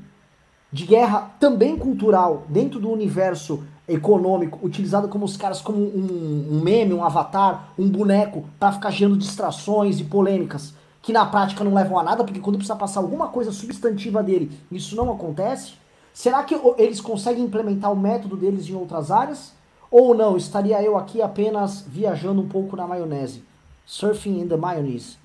de 0.71 0.86
guerra 0.86 1.32
também 1.39 1.78
cultural 1.78 2.43
dentro 2.50 2.80
do 2.80 2.89
universo 2.89 3.63
econômico, 3.88 4.60
utilizado 4.63 5.08
como 5.08 5.26
os 5.26 5.38
caras 5.38 5.62
como 5.62 5.78
um, 5.78 6.47
um 6.52 6.62
meme, 6.62 6.93
um 6.93 7.04
avatar, 7.04 7.71
um 7.78 7.88
boneco, 7.88 8.45
para 8.60 8.71
ficar 8.71 8.89
gerando 8.89 9.17
distrações 9.17 10.00
e 10.00 10.04
polêmicas 10.04 10.74
que 11.02 11.12
na 11.12 11.26
prática 11.26 11.63
não 11.63 11.74
levam 11.74 11.97
a 11.97 12.04
nada, 12.04 12.24
porque 12.24 12.39
quando 12.39 12.58
precisa 12.58 12.76
passar 12.76 13.00
alguma 13.00 13.28
coisa 13.28 13.52
substantiva 13.52 14.21
dele, 14.21 14.52
isso 14.71 14.95
não 14.95 15.12
acontece? 15.12 15.74
Será 16.13 16.43
que 16.43 16.56
eles 16.78 17.00
conseguem 17.00 17.43
implementar 17.43 17.91
o 17.91 17.95
método 17.95 18.36
deles 18.36 18.67
em 18.67 18.76
outras 18.76 19.12
áreas? 19.12 19.54
Ou 19.89 20.15
não, 20.15 20.38
estaria 20.38 20.82
eu 20.82 20.97
aqui 20.97 21.21
apenas 21.21 21.86
viajando 21.88 22.41
um 22.41 22.47
pouco 22.47 22.76
na 22.76 22.88
maionese? 22.88 23.43
Surfing 23.86 24.39
in 24.39 24.47
the 24.47 24.56
mayonnaise. 24.56 25.17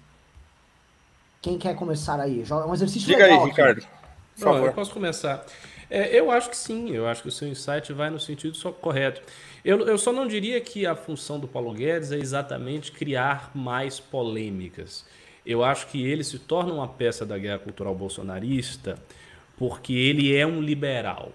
Quem 1.41 1.57
quer 1.57 1.77
começar 1.77 2.21
aí? 2.21 2.45
É 2.49 2.55
um 2.55 2.75
exercício 2.75 3.07
Diga 3.07 3.25
legal 3.25 3.45
aí, 3.45 3.51
aqui. 3.51 3.51
Ricardo. 3.51 3.87
Por 4.35 4.41
favor. 4.41 4.59
Não, 4.59 4.67
eu 4.67 4.73
posso 4.73 4.93
começar. 4.93 5.47
É, 5.89 6.19
eu 6.19 6.31
acho 6.31 6.51
que 6.51 6.57
sim, 6.57 6.91
eu 6.91 7.07
acho 7.07 7.23
que 7.23 7.29
o 7.29 7.33
seu 7.33 7.47
insight 7.47 7.93
vai 7.93 8.11
no 8.11 8.19
sentido 8.19 8.57
só 8.57 8.73
correto. 8.73 9.23
Eu, 9.65 9.87
eu 9.87 9.97
só 9.97 10.13
não 10.13 10.27
diria 10.27 10.61
que 10.61 10.85
a 10.85 10.97
função 10.97 11.39
do 11.39 11.47
Paulo 11.47 11.73
Guedes 11.73 12.11
é 12.11 12.17
exatamente 12.17 12.91
criar 12.91 13.53
mais 13.55 14.01
polêmicas. 14.01 15.05
Eu 15.45 15.63
acho 15.63 15.87
que 15.87 16.05
ele 16.05 16.25
se 16.25 16.41
torna 16.41 16.73
uma 16.73 16.89
peça 16.89 17.25
da 17.25 17.39
guerra 17.39 17.61
cultural 17.61 17.95
bolsonarista 17.95 18.99
porque 19.57 19.93
ele 19.93 20.35
é 20.35 20.47
um 20.47 20.61
liberal. 20.61 21.33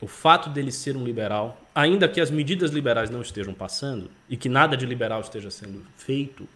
O 0.00 0.06
fato 0.06 0.50
dele 0.50 0.70
ser 0.70 0.96
um 0.96 1.04
liberal, 1.04 1.60
ainda 1.74 2.06
que 2.06 2.20
as 2.20 2.30
medidas 2.30 2.70
liberais 2.70 3.08
não 3.08 3.22
estejam 3.22 3.54
passando 3.54 4.10
e 4.28 4.36
que 4.36 4.48
nada 4.48 4.76
de 4.76 4.84
liberal 4.84 5.20
esteja 5.20 5.50
sendo 5.50 5.82
feito, 5.96 6.46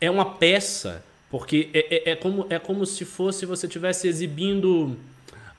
é 0.00 0.10
uma 0.10 0.34
peça, 0.34 1.04
porque 1.30 1.68
é, 1.74 2.10
é, 2.10 2.10
é 2.12 2.16
como, 2.16 2.46
é 2.48 2.58
como 2.58 2.86
se 2.86 3.04
fosse 3.04 3.44
você 3.44 3.66
estivesse 3.66 4.06
exibindo 4.06 4.96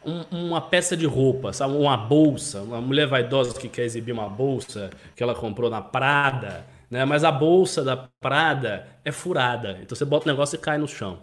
um, 0.03 0.21
uma 0.31 0.61
peça 0.61 0.97
de 0.97 1.05
roupa, 1.05 1.53
sabe? 1.53 1.75
uma 1.75 1.97
bolsa. 1.97 2.61
Uma 2.61 2.81
mulher 2.81 3.07
vaidosa 3.07 3.59
que 3.59 3.69
quer 3.69 3.83
exibir 3.83 4.11
uma 4.11 4.27
bolsa 4.29 4.89
que 5.15 5.21
ela 5.21 5.35
comprou 5.35 5.69
na 5.69 5.81
Prada, 5.81 6.65
né? 6.89 7.05
mas 7.05 7.23
a 7.23 7.31
bolsa 7.31 7.83
da 7.83 7.97
Prada 7.97 8.87
é 9.05 9.11
furada. 9.11 9.79
Então 9.81 9.95
você 9.95 10.05
bota 10.05 10.25
o 10.25 10.31
negócio 10.31 10.55
e 10.55 10.59
cai 10.59 10.77
no 10.77 10.87
chão. 10.87 11.19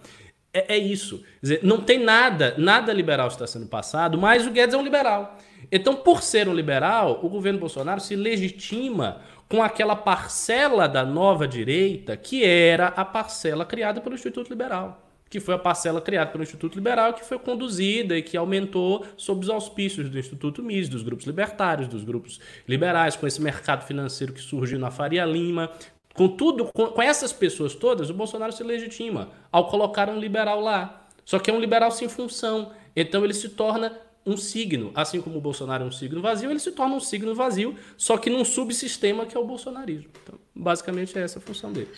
É, 0.52 0.74
é 0.74 0.78
isso. 0.78 1.22
Dizer, 1.42 1.60
não 1.62 1.80
tem 1.80 1.98
nada, 1.98 2.54
nada 2.58 2.92
liberal 2.92 3.28
está 3.28 3.46
sendo 3.46 3.66
passado, 3.66 4.18
mas 4.18 4.46
o 4.46 4.50
Guedes 4.50 4.74
é 4.74 4.78
um 4.78 4.82
liberal. 4.82 5.36
Então, 5.70 5.94
por 5.94 6.22
ser 6.22 6.48
um 6.48 6.54
liberal, 6.54 7.20
o 7.22 7.28
governo 7.28 7.58
Bolsonaro 7.58 8.00
se 8.00 8.16
legitima 8.16 9.20
com 9.48 9.62
aquela 9.62 9.96
parcela 9.96 10.86
da 10.86 11.04
nova 11.04 11.48
direita 11.48 12.16
que 12.16 12.44
era 12.44 12.88
a 12.88 13.04
parcela 13.04 13.64
criada 13.64 14.00
pelo 14.00 14.14
Instituto 14.14 14.48
Liberal. 14.48 15.04
Que 15.30 15.40
foi 15.40 15.54
a 15.54 15.58
parcela 15.58 16.00
criada 16.00 16.30
pelo 16.30 16.42
Instituto 16.42 16.74
Liberal, 16.74 17.12
que 17.12 17.24
foi 17.24 17.38
conduzida 17.38 18.16
e 18.16 18.22
que 18.22 18.36
aumentou 18.36 19.04
sob 19.14 19.42
os 19.42 19.50
auspícios 19.50 20.08
do 20.08 20.18
Instituto 20.18 20.62
MIS, 20.62 20.88
dos 20.88 21.02
grupos 21.02 21.26
libertários, 21.26 21.86
dos 21.86 22.02
grupos 22.02 22.40
liberais, 22.66 23.14
com 23.14 23.26
esse 23.26 23.40
mercado 23.40 23.86
financeiro 23.86 24.32
que 24.32 24.40
surgiu 24.40 24.78
na 24.78 24.90
Faria 24.90 25.26
Lima, 25.26 25.70
com 26.18 26.26
tudo, 26.26 26.64
com, 26.74 26.88
com 26.88 27.00
essas 27.00 27.32
pessoas 27.32 27.76
todas, 27.76 28.10
o 28.10 28.14
Bolsonaro 28.14 28.52
se 28.52 28.64
legitima 28.64 29.30
ao 29.52 29.68
colocar 29.68 30.10
um 30.10 30.18
liberal 30.18 30.60
lá. 30.60 31.06
Só 31.24 31.38
que 31.38 31.48
é 31.48 31.54
um 31.54 31.60
liberal 31.60 31.92
sem 31.92 32.08
função. 32.08 32.72
Então 32.96 33.24
ele 33.24 33.32
se 33.32 33.50
torna 33.50 33.96
um 34.26 34.36
signo. 34.36 34.90
Assim 34.96 35.20
como 35.20 35.38
o 35.38 35.40
Bolsonaro 35.40 35.84
é 35.84 35.86
um 35.86 35.92
signo 35.92 36.20
vazio, 36.20 36.50
ele 36.50 36.58
se 36.58 36.72
torna 36.72 36.96
um 36.96 37.00
signo 37.00 37.36
vazio, 37.36 37.76
só 37.96 38.18
que 38.18 38.28
num 38.28 38.44
subsistema 38.44 39.26
que 39.26 39.36
é 39.36 39.40
o 39.40 39.44
bolsonarismo. 39.44 40.10
Então, 40.24 40.34
basicamente 40.52 41.16
é 41.16 41.22
essa 41.22 41.38
a 41.38 41.42
função 41.42 41.72
dele. 41.72 41.88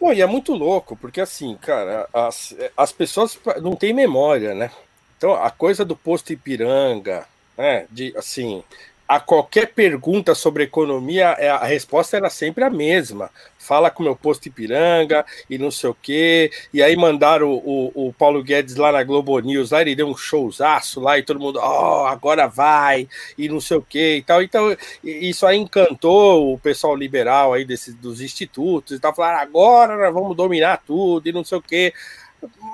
Bom, 0.00 0.12
e 0.12 0.22
é 0.22 0.26
muito 0.26 0.54
louco, 0.54 0.96
porque 0.96 1.20
assim, 1.20 1.56
cara, 1.56 2.08
as, 2.12 2.56
as 2.76 2.92
pessoas 2.92 3.36
não 3.60 3.74
têm 3.74 3.92
memória, 3.92 4.54
né? 4.54 4.70
Então, 5.18 5.34
a 5.34 5.50
coisa 5.50 5.84
do 5.84 5.96
posto 5.96 6.32
Ipiranga, 6.32 7.26
né? 7.58 7.86
De 7.90 8.16
assim, 8.16 8.62
a 9.06 9.20
qualquer 9.20 9.72
pergunta 9.74 10.34
sobre 10.34 10.64
economia, 10.64 11.36
é, 11.38 11.50
a 11.50 11.64
resposta 11.64 12.16
era 12.16 12.30
sempre 12.30 12.64
a 12.64 12.70
mesma. 12.70 13.30
Fala 13.58 13.90
com 13.90 14.02
o 14.02 14.06
meu 14.06 14.16
posto 14.16 14.46
Ipiranga 14.46 15.24
e 15.48 15.58
não 15.58 15.70
sei 15.70 15.90
o 15.90 15.96
quê. 16.00 16.50
E 16.72 16.82
aí 16.82 16.96
mandaram 16.96 17.50
o, 17.50 17.92
o, 17.94 18.08
o, 18.08 18.12
Paulo 18.14 18.42
Guedes 18.42 18.76
lá 18.76 18.90
na 18.92 19.02
Globo 19.04 19.38
News, 19.40 19.70
lá 19.70 19.82
ele 19.82 19.94
deu 19.94 20.08
um 20.08 20.16
showzaço 20.16 21.00
lá 21.00 21.18
e 21.18 21.22
todo 21.22 21.40
mundo, 21.40 21.58
ó, 21.62 22.02
oh, 22.02 22.06
agora 22.06 22.46
vai, 22.46 23.06
e 23.36 23.48
não 23.48 23.60
sei 23.60 23.76
o 23.76 23.82
quê 23.82 24.16
e 24.16 24.22
tal. 24.22 24.42
Então, 24.42 24.74
isso 25.02 25.46
aí 25.46 25.58
encantou 25.58 26.54
o 26.54 26.58
pessoal 26.58 26.96
liberal 26.96 27.52
aí 27.52 27.64
desses, 27.64 27.94
dos 27.94 28.20
institutos 28.22 28.96
e 28.96 29.00
tal. 29.00 29.14
Falaram, 29.14 29.40
agora 29.40 29.96
nós 29.96 30.14
vamos 30.14 30.36
dominar 30.36 30.82
tudo 30.86 31.28
e 31.28 31.32
não 31.32 31.44
sei 31.44 31.58
o 31.58 31.62
quê 31.62 31.92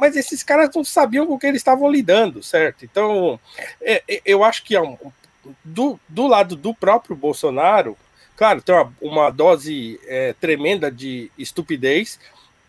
mas 0.01 0.17
esses 0.17 0.43
caras 0.43 0.69
não 0.75 0.83
sabiam 0.83 1.25
com 1.25 1.35
o 1.35 1.39
que 1.39 1.47
eles 1.47 1.61
estavam 1.61 1.89
lidando, 1.89 2.43
certo? 2.43 2.85
Então, 2.85 3.39
é, 3.81 4.03
é 4.09 4.21
eu 4.25 4.43
acho 4.43 4.65
que 4.65 4.75
é 4.75 4.81
um, 4.81 4.97
do, 5.65 5.99
do 6.09 6.27
lado 6.27 6.57
do 6.57 6.75
próprio 6.75 7.17
Bolsonaro, 7.17 7.97
claro, 8.37 8.63
tem 8.63 8.75
uma, 8.75 8.93
uma 9.01 9.31
dose 9.31 10.01
é, 10.07 10.35
tremenda 10.35 10.91
de 10.91 11.31
estupidez 11.39 12.19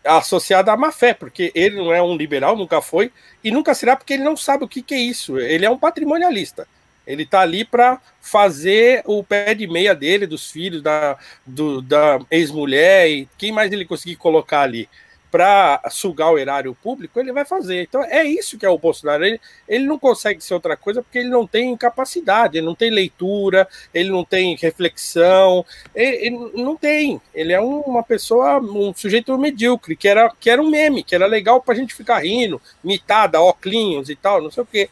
associada 0.04 0.72
à 0.72 0.76
má 0.76 0.90
fé, 0.90 1.14
porque 1.14 1.52
ele 1.54 1.76
não 1.76 1.92
é 1.92 2.02
um 2.02 2.16
liberal, 2.16 2.56
nunca 2.56 2.80
foi, 2.80 3.12
e 3.42 3.50
nunca 3.50 3.74
será 3.74 3.96
porque 3.96 4.14
ele 4.14 4.24
não 4.24 4.36
sabe 4.36 4.64
o 4.64 4.68
que, 4.68 4.82
que 4.82 4.94
é 4.94 4.98
isso. 4.98 5.38
Ele 5.38 5.64
é 5.64 5.70
um 5.70 5.78
patrimonialista. 5.78 6.66
Ele 7.06 7.24
está 7.24 7.40
ali 7.40 7.64
para 7.64 8.00
fazer 8.20 9.02
o 9.04 9.24
pé 9.24 9.54
de 9.54 9.66
meia 9.66 9.94
dele, 9.94 10.26
dos 10.26 10.50
filhos, 10.50 10.82
da, 10.82 11.16
do, 11.44 11.82
da 11.82 12.20
ex-mulher, 12.30 13.10
e 13.10 13.28
quem 13.36 13.52
mais 13.52 13.72
ele 13.72 13.84
conseguir 13.84 14.16
colocar 14.16 14.62
ali 14.62 14.88
para 15.32 15.80
sugar 15.90 16.30
o 16.30 16.38
erário 16.38 16.76
público, 16.82 17.18
ele 17.18 17.32
vai 17.32 17.46
fazer. 17.46 17.84
Então 17.84 18.04
é 18.04 18.22
isso 18.22 18.58
que 18.58 18.66
é 18.66 18.68
o 18.68 18.76
Bolsonaro. 18.76 19.24
Ele, 19.24 19.40
ele 19.66 19.86
não 19.86 19.98
consegue 19.98 20.44
ser 20.44 20.52
outra 20.52 20.76
coisa 20.76 21.02
porque 21.02 21.18
ele 21.18 21.30
não 21.30 21.46
tem 21.46 21.74
capacidade, 21.74 22.58
ele 22.58 22.66
não 22.66 22.74
tem 22.74 22.90
leitura, 22.90 23.66
ele 23.94 24.10
não 24.10 24.26
tem 24.26 24.54
reflexão, 24.56 25.64
ele, 25.94 26.26
ele 26.26 26.62
não 26.62 26.76
tem. 26.76 27.18
Ele 27.34 27.54
é 27.54 27.60
um, 27.60 27.80
uma 27.80 28.02
pessoa, 28.02 28.60
um 28.60 28.92
sujeito 28.94 29.36
medíocre, 29.38 29.96
que 29.96 30.06
era, 30.06 30.30
que 30.38 30.50
era 30.50 30.60
um 30.60 30.68
meme, 30.68 31.02
que 31.02 31.14
era 31.14 31.24
legal 31.24 31.62
para 31.62 31.72
a 31.72 31.78
gente 31.78 31.94
ficar 31.94 32.18
rindo, 32.18 32.60
mitada, 32.84 33.40
óculos 33.40 34.10
e 34.10 34.16
tal, 34.16 34.42
não 34.42 34.50
sei 34.50 34.62
o 34.62 34.66
quê. 34.66 34.90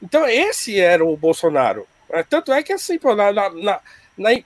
Então 0.00 0.24
esse 0.28 0.78
era 0.78 1.04
o 1.04 1.16
Bolsonaro. 1.16 1.84
Tanto 2.30 2.52
é 2.52 2.62
que 2.62 2.72
assim, 2.72 2.96
na, 3.02 3.50
na 3.50 3.80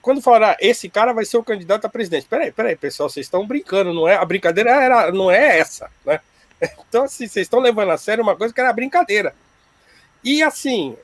quando 0.01 0.21
falaram, 0.21 0.47
ah, 0.47 0.57
esse 0.59 0.89
cara 0.89 1.13
vai 1.13 1.25
ser 1.25 1.37
o 1.37 1.43
candidato 1.43 1.85
a 1.85 1.89
presidente. 1.89 2.27
Peraí, 2.27 2.51
peraí, 2.51 2.75
pessoal, 2.75 3.09
vocês 3.09 3.25
estão 3.25 3.45
brincando, 3.45 3.93
não 3.93 4.07
é? 4.07 4.15
A 4.15 4.25
brincadeira 4.25 4.71
era, 4.71 5.11
não 5.11 5.29
é 5.29 5.59
essa, 5.59 5.89
né? 6.05 6.19
Então, 6.89 7.03
assim, 7.03 7.25
vocês 7.25 7.45
estão 7.45 7.61
levando 7.61 7.91
a 7.91 7.97
sério 7.97 8.21
uma 8.21 8.35
coisa 8.35 8.53
que 8.53 8.59
era 8.59 8.73
brincadeira. 8.73 9.33
E 10.21 10.43
assim, 10.43 10.97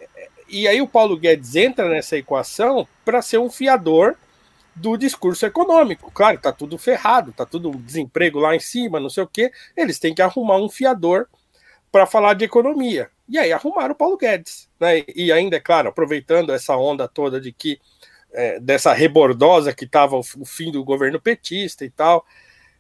e 0.50 0.68
aí 0.68 0.82
o 0.82 0.88
Paulo 0.88 1.18
Guedes 1.18 1.56
entra 1.56 1.88
nessa 1.88 2.18
equação 2.18 2.86
para 3.06 3.22
ser 3.22 3.38
um 3.38 3.50
fiador 3.50 4.16
do 4.76 4.98
discurso 4.98 5.46
econômico. 5.46 6.12
Claro, 6.12 6.38
tá 6.38 6.52
tudo 6.52 6.78
ferrado, 6.78 7.32
tá 7.32 7.46
tudo 7.46 7.72
desemprego 7.72 8.40
lá 8.40 8.56
em 8.56 8.60
cima, 8.60 9.00
não 9.00 9.10
sei 9.10 9.24
o 9.24 9.28
quê. 9.28 9.52
Eles 9.78 9.98
têm 9.98 10.14
que 10.14 10.22
arrumar 10.22 10.58
um 10.58 10.70
fiador 10.70 11.28
para 11.92 12.06
falar 12.06 12.34
de 12.34 12.44
economia. 12.44 13.10
E 13.28 13.40
aí 13.40 13.54
arrumaram 13.54 13.94
o 13.94 13.98
Paulo 13.98 14.18
Guedes, 14.18 14.70
né? 14.80 15.04
E 15.16 15.32
ainda, 15.32 15.56
é 15.56 15.60
claro, 15.60 15.90
aproveitando 15.90 16.52
essa 16.52 16.76
onda 16.76 17.08
toda 17.08 17.40
de 17.40 17.52
que 17.52 17.80
é, 18.36 18.60
dessa 18.60 18.94
rebordosa 18.94 19.74
que 19.74 19.86
estava 19.86 20.16
o, 20.16 20.22
o, 20.40 20.46
fim 20.46 20.72
do 20.72 20.84
governo 20.84 21.20
petista 21.20 21.86
e 21.86 21.90
tal. 21.90 22.26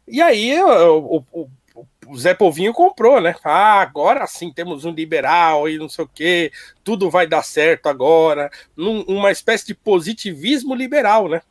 E 0.07 0.21
aí 0.21 0.61
o, 0.61 1.23
o, 1.31 1.49
o, 2.05 2.17
Zé 2.17 2.33
Povinho 2.33 2.73
comprou, 2.73 3.19
né? 3.21 3.35
Ah, 3.43 3.81
agora 3.81 4.27
sim 4.27 4.51
temos 4.51 4.85
um 4.85 4.91
liberal 4.91 5.67
e 5.67 5.77
não 5.77 5.89
sei 5.89 6.05
o 6.05 6.07
que, 6.07 6.51
tudo 6.83 7.09
vai 7.09 7.25
dar 7.25 7.43
certo 7.43 7.87
agora, 7.87 8.51
num, 8.75 9.01
uma 9.03 9.31
espécie 9.31 9.65
de 9.65 9.73
positivismo 9.73 10.75
liberal, 10.75 11.27
né? 11.29 11.41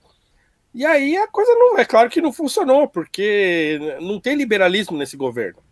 E 0.74 0.84
aí 0.84 1.16
a 1.16 1.28
coisa 1.28 1.54
não. 1.54 1.78
É 1.78 1.84
claro 1.84 2.10
que 2.10 2.20
não 2.20 2.32
funcionou, 2.32 2.88
porque 2.88 3.78
não 4.00 4.20
tem 4.20 4.34
liberalismo 4.34 4.96
nesse 4.98 5.16
governo. 5.16 5.62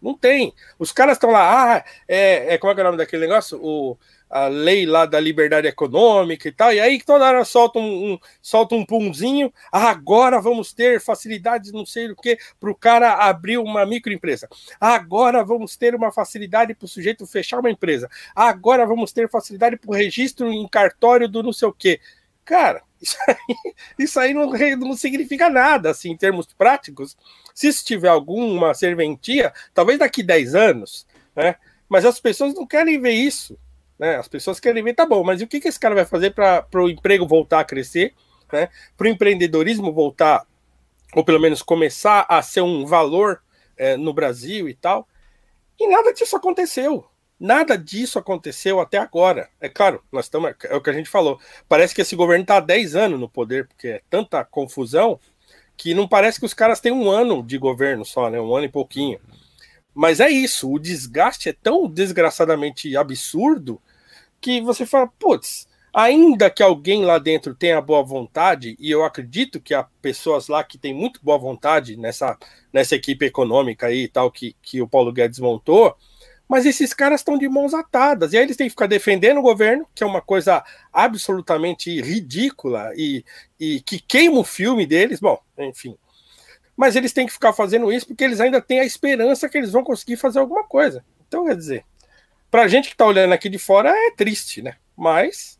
Não 0.00 0.14
tem. 0.14 0.54
Os 0.78 0.92
caras 0.92 1.16
estão 1.16 1.30
lá, 1.30 1.76
ah, 1.76 1.84
é, 2.08 2.54
é, 2.54 2.58
como 2.58 2.72
é 2.72 2.74
que 2.74 2.80
é 2.80 2.84
o 2.84 2.86
nome 2.86 2.98
daquele 2.98 3.26
negócio? 3.26 3.58
O 3.62 3.98
a 4.30 4.46
lei 4.46 4.86
lá 4.86 5.06
da 5.06 5.18
liberdade 5.18 5.66
econômica 5.66 6.48
e 6.48 6.52
tal, 6.52 6.72
e 6.72 6.78
aí 6.78 7.02
toda 7.02 7.26
hora 7.26 7.44
solta 7.44 7.80
um, 7.80 8.12
um, 8.12 8.18
solta 8.40 8.76
um 8.76 8.86
punzinho, 8.86 9.52
ah, 9.72 9.90
agora 9.90 10.40
vamos 10.40 10.72
ter 10.72 11.00
facilidades, 11.00 11.72
não 11.72 11.84
sei 11.84 12.12
o 12.12 12.16
que, 12.16 12.38
para 12.60 12.70
o 12.70 12.74
cara 12.74 13.14
abrir 13.14 13.58
uma 13.58 13.84
microempresa. 13.84 14.48
Agora 14.80 15.42
vamos 15.42 15.76
ter 15.76 15.96
uma 15.96 16.12
facilidade 16.12 16.74
para 16.74 16.84
o 16.84 16.88
sujeito 16.88 17.26
fechar 17.26 17.58
uma 17.58 17.70
empresa. 17.70 18.08
Agora 18.34 18.86
vamos 18.86 19.12
ter 19.12 19.28
facilidade 19.28 19.76
para 19.76 19.90
o 19.90 19.94
registro 19.94 20.52
em 20.52 20.68
cartório 20.68 21.28
do 21.28 21.42
não 21.42 21.52
sei 21.52 21.66
o 21.66 21.72
que. 21.72 22.00
Cara, 22.44 22.82
isso 23.02 23.16
aí, 23.26 23.56
isso 23.98 24.20
aí 24.20 24.34
não, 24.34 24.50
não 24.78 24.96
significa 24.96 25.50
nada, 25.50 25.90
assim, 25.90 26.10
em 26.10 26.16
termos 26.16 26.46
práticos. 26.46 27.16
Se 27.52 27.66
isso 27.66 27.84
tiver 27.84 28.08
alguma 28.08 28.74
serventia, 28.74 29.52
talvez 29.74 29.98
daqui 29.98 30.22
10 30.22 30.54
anos, 30.54 31.06
né? 31.34 31.56
Mas 31.88 32.04
as 32.04 32.20
pessoas 32.20 32.54
não 32.54 32.64
querem 32.64 33.00
ver 33.00 33.12
isso. 33.12 33.58
Né? 34.00 34.16
As 34.16 34.26
pessoas 34.26 34.58
querem 34.58 34.82
ver, 34.82 34.94
tá 34.94 35.04
bom, 35.04 35.22
mas 35.22 35.42
o 35.42 35.46
que, 35.46 35.60
que 35.60 35.68
esse 35.68 35.78
cara 35.78 35.94
vai 35.94 36.06
fazer 36.06 36.30
para 36.30 36.66
o 36.74 36.88
emprego 36.88 37.26
voltar 37.26 37.60
a 37.60 37.64
crescer, 37.64 38.14
né? 38.50 38.70
para 38.96 39.04
o 39.04 39.10
empreendedorismo 39.10 39.92
voltar, 39.92 40.46
ou 41.14 41.22
pelo 41.22 41.38
menos 41.38 41.60
começar 41.60 42.24
a 42.26 42.40
ser 42.40 42.62
um 42.62 42.86
valor 42.86 43.42
é, 43.76 43.98
no 43.98 44.14
Brasil 44.14 44.70
e 44.70 44.74
tal? 44.74 45.06
E 45.78 45.86
nada 45.86 46.14
disso 46.14 46.34
aconteceu. 46.34 47.06
Nada 47.38 47.76
disso 47.76 48.18
aconteceu 48.18 48.80
até 48.80 48.96
agora. 48.96 49.50
É 49.60 49.68
claro, 49.68 50.02
nós 50.10 50.26
estamos. 50.26 50.54
É 50.64 50.74
o 50.74 50.80
que 50.80 50.90
a 50.90 50.94
gente 50.94 51.08
falou. 51.08 51.38
Parece 51.68 51.94
que 51.94 52.00
esse 52.00 52.16
governo 52.16 52.42
está 52.42 52.56
há 52.56 52.60
10 52.60 52.96
anos 52.96 53.20
no 53.20 53.28
poder, 53.28 53.66
porque 53.66 53.88
é 53.88 54.02
tanta 54.08 54.44
confusão 54.44 55.20
que 55.76 55.94
não 55.94 56.08
parece 56.08 56.38
que 56.38 56.46
os 56.46 56.54
caras 56.54 56.80
têm 56.80 56.92
um 56.92 57.10
ano 57.10 57.42
de 57.42 57.56
governo 57.58 58.04
só, 58.04 58.30
né? 58.30 58.40
Um 58.40 58.54
ano 58.54 58.66
e 58.66 58.70
pouquinho. 58.70 59.18
Mas 59.94 60.20
é 60.20 60.30
isso, 60.30 60.70
o 60.70 60.78
desgaste 60.78 61.48
é 61.48 61.52
tão 61.52 61.88
desgraçadamente 61.88 62.94
absurdo 62.96 63.80
que 64.40 64.60
você 64.60 64.86
fala, 64.86 65.06
putz, 65.18 65.68
ainda 65.92 66.50
que 66.50 66.62
alguém 66.62 67.04
lá 67.04 67.18
dentro 67.18 67.54
tenha 67.54 67.80
boa 67.80 68.02
vontade, 68.02 68.76
e 68.78 68.90
eu 68.90 69.04
acredito 69.04 69.60
que 69.60 69.74
há 69.74 69.84
pessoas 70.00 70.48
lá 70.48 70.62
que 70.64 70.78
têm 70.78 70.94
muito 70.94 71.20
boa 71.22 71.38
vontade 71.38 71.96
nessa, 71.96 72.38
nessa 72.72 72.94
equipe 72.94 73.26
econômica 73.26 73.86
aí 73.86 74.04
e 74.04 74.08
tal 74.08 74.30
que, 74.30 74.56
que 74.62 74.80
o 74.80 74.88
Paulo 74.88 75.12
Guedes 75.12 75.38
montou, 75.38 75.96
mas 76.48 76.66
esses 76.66 76.92
caras 76.92 77.20
estão 77.20 77.38
de 77.38 77.48
mãos 77.48 77.74
atadas, 77.74 78.32
e 78.32 78.36
aí 78.36 78.42
eles 78.42 78.56
têm 78.56 78.66
que 78.66 78.72
ficar 78.72 78.86
defendendo 78.86 79.38
o 79.38 79.42
governo, 79.42 79.86
que 79.94 80.02
é 80.02 80.06
uma 80.06 80.20
coisa 80.20 80.64
absolutamente 80.92 82.00
ridícula 82.00 82.92
e, 82.96 83.24
e 83.58 83.80
que 83.80 84.00
queima 84.00 84.40
o 84.40 84.44
filme 84.44 84.84
deles, 84.86 85.20
bom, 85.20 85.38
enfim. 85.58 85.96
Mas 86.76 86.96
eles 86.96 87.12
têm 87.12 87.26
que 87.26 87.32
ficar 87.32 87.52
fazendo 87.52 87.92
isso 87.92 88.06
porque 88.06 88.24
eles 88.24 88.40
ainda 88.40 88.60
têm 88.60 88.80
a 88.80 88.84
esperança 88.84 89.48
que 89.48 89.58
eles 89.58 89.70
vão 89.70 89.84
conseguir 89.84 90.16
fazer 90.16 90.38
alguma 90.38 90.64
coisa. 90.64 91.04
Então, 91.28 91.44
quer 91.44 91.54
dizer, 91.54 91.84
para 92.50 92.62
a 92.62 92.68
gente 92.68 92.88
que 92.88 92.94
está 92.94 93.06
olhando 93.06 93.32
aqui 93.32 93.48
de 93.48 93.58
fora 93.58 93.90
é 93.90 94.10
triste, 94.10 94.60
né? 94.60 94.76
Mas 94.96 95.58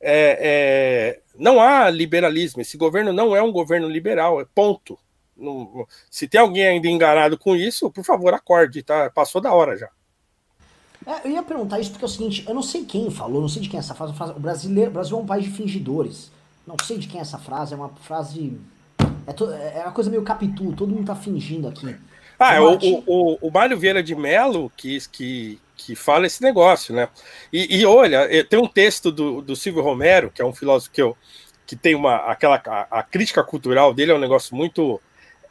é, 0.00 0.38
é, 0.40 1.20
não 1.38 1.60
há 1.60 1.90
liberalismo. 1.90 2.62
Esse 2.62 2.76
governo 2.76 3.12
não 3.12 3.34
é 3.34 3.42
um 3.42 3.52
governo 3.52 3.88
liberal, 3.88 4.40
é 4.40 4.46
ponto. 4.54 4.98
Não, 5.36 5.86
se 6.10 6.28
tem 6.28 6.40
alguém 6.40 6.66
ainda 6.66 6.88
enganado 6.88 7.38
com 7.38 7.56
isso, 7.56 7.90
por 7.90 8.04
favor, 8.04 8.32
acorde, 8.34 8.82
tá? 8.82 9.10
Passou 9.10 9.40
da 9.40 9.52
hora 9.52 9.76
já. 9.76 9.88
É, 11.06 11.26
eu 11.26 11.32
ia 11.32 11.42
perguntar 11.42 11.80
isso 11.80 11.90
porque 11.90 12.04
é 12.04 12.08
o 12.08 12.10
seguinte, 12.10 12.44
eu 12.46 12.54
não 12.54 12.62
sei 12.62 12.84
quem 12.84 13.10
falou, 13.10 13.40
não 13.40 13.48
sei 13.48 13.62
de 13.62 13.68
quem 13.68 13.78
é 13.78 13.80
essa 13.80 13.94
frase. 13.94 14.12
O 14.36 14.40
brasileiro, 14.40 14.90
o 14.90 14.94
Brasil 14.94 15.16
é 15.16 15.20
um 15.20 15.26
país 15.26 15.44
de 15.44 15.50
fingidores. 15.50 16.30
Não 16.66 16.76
sei 16.84 16.98
de 16.98 17.08
quem 17.08 17.18
é 17.18 17.22
essa 17.22 17.38
frase, 17.38 17.72
é 17.72 17.76
uma 17.76 17.88
frase. 17.88 18.58
É, 19.26 19.32
to, 19.32 19.50
é 19.50 19.82
uma 19.82 19.92
coisa 19.92 20.10
meio 20.10 20.22
capitu, 20.22 20.72
todo 20.72 20.94
mundo 20.94 21.06
tá 21.06 21.16
fingindo 21.16 21.66
aqui. 21.66 21.96
Ah, 22.38 22.54
é 22.54 22.60
o, 22.60 22.78
o, 22.78 23.02
o, 23.06 23.48
o 23.48 23.50
Mário 23.50 23.78
Vieira 23.78 24.02
de 24.02 24.14
Mello, 24.14 24.70
que, 24.76 24.98
que, 25.10 25.58
que 25.80 25.96
fala 25.96 26.26
esse 26.26 26.42
negócio, 26.42 26.94
né? 26.94 27.08
E, 27.50 27.80
e, 27.80 27.86
olha, 27.86 28.28
tem 28.44 28.58
um 28.58 28.68
texto 28.68 29.10
do, 29.10 29.40
do 29.40 29.56
Silvio 29.56 29.82
Romero, 29.82 30.30
que 30.30 30.42
é 30.42 30.44
um 30.44 30.52
filósofo 30.52 30.92
que, 30.92 31.00
eu, 31.00 31.16
que 31.66 31.74
tem 31.74 31.94
uma. 31.94 32.16
aquela 32.30 32.60
a, 32.66 32.98
a 33.00 33.02
crítica 33.02 33.42
cultural 33.42 33.94
dele 33.94 34.12
é 34.12 34.14
um 34.14 34.20
negócio 34.20 34.54
muito 34.54 35.00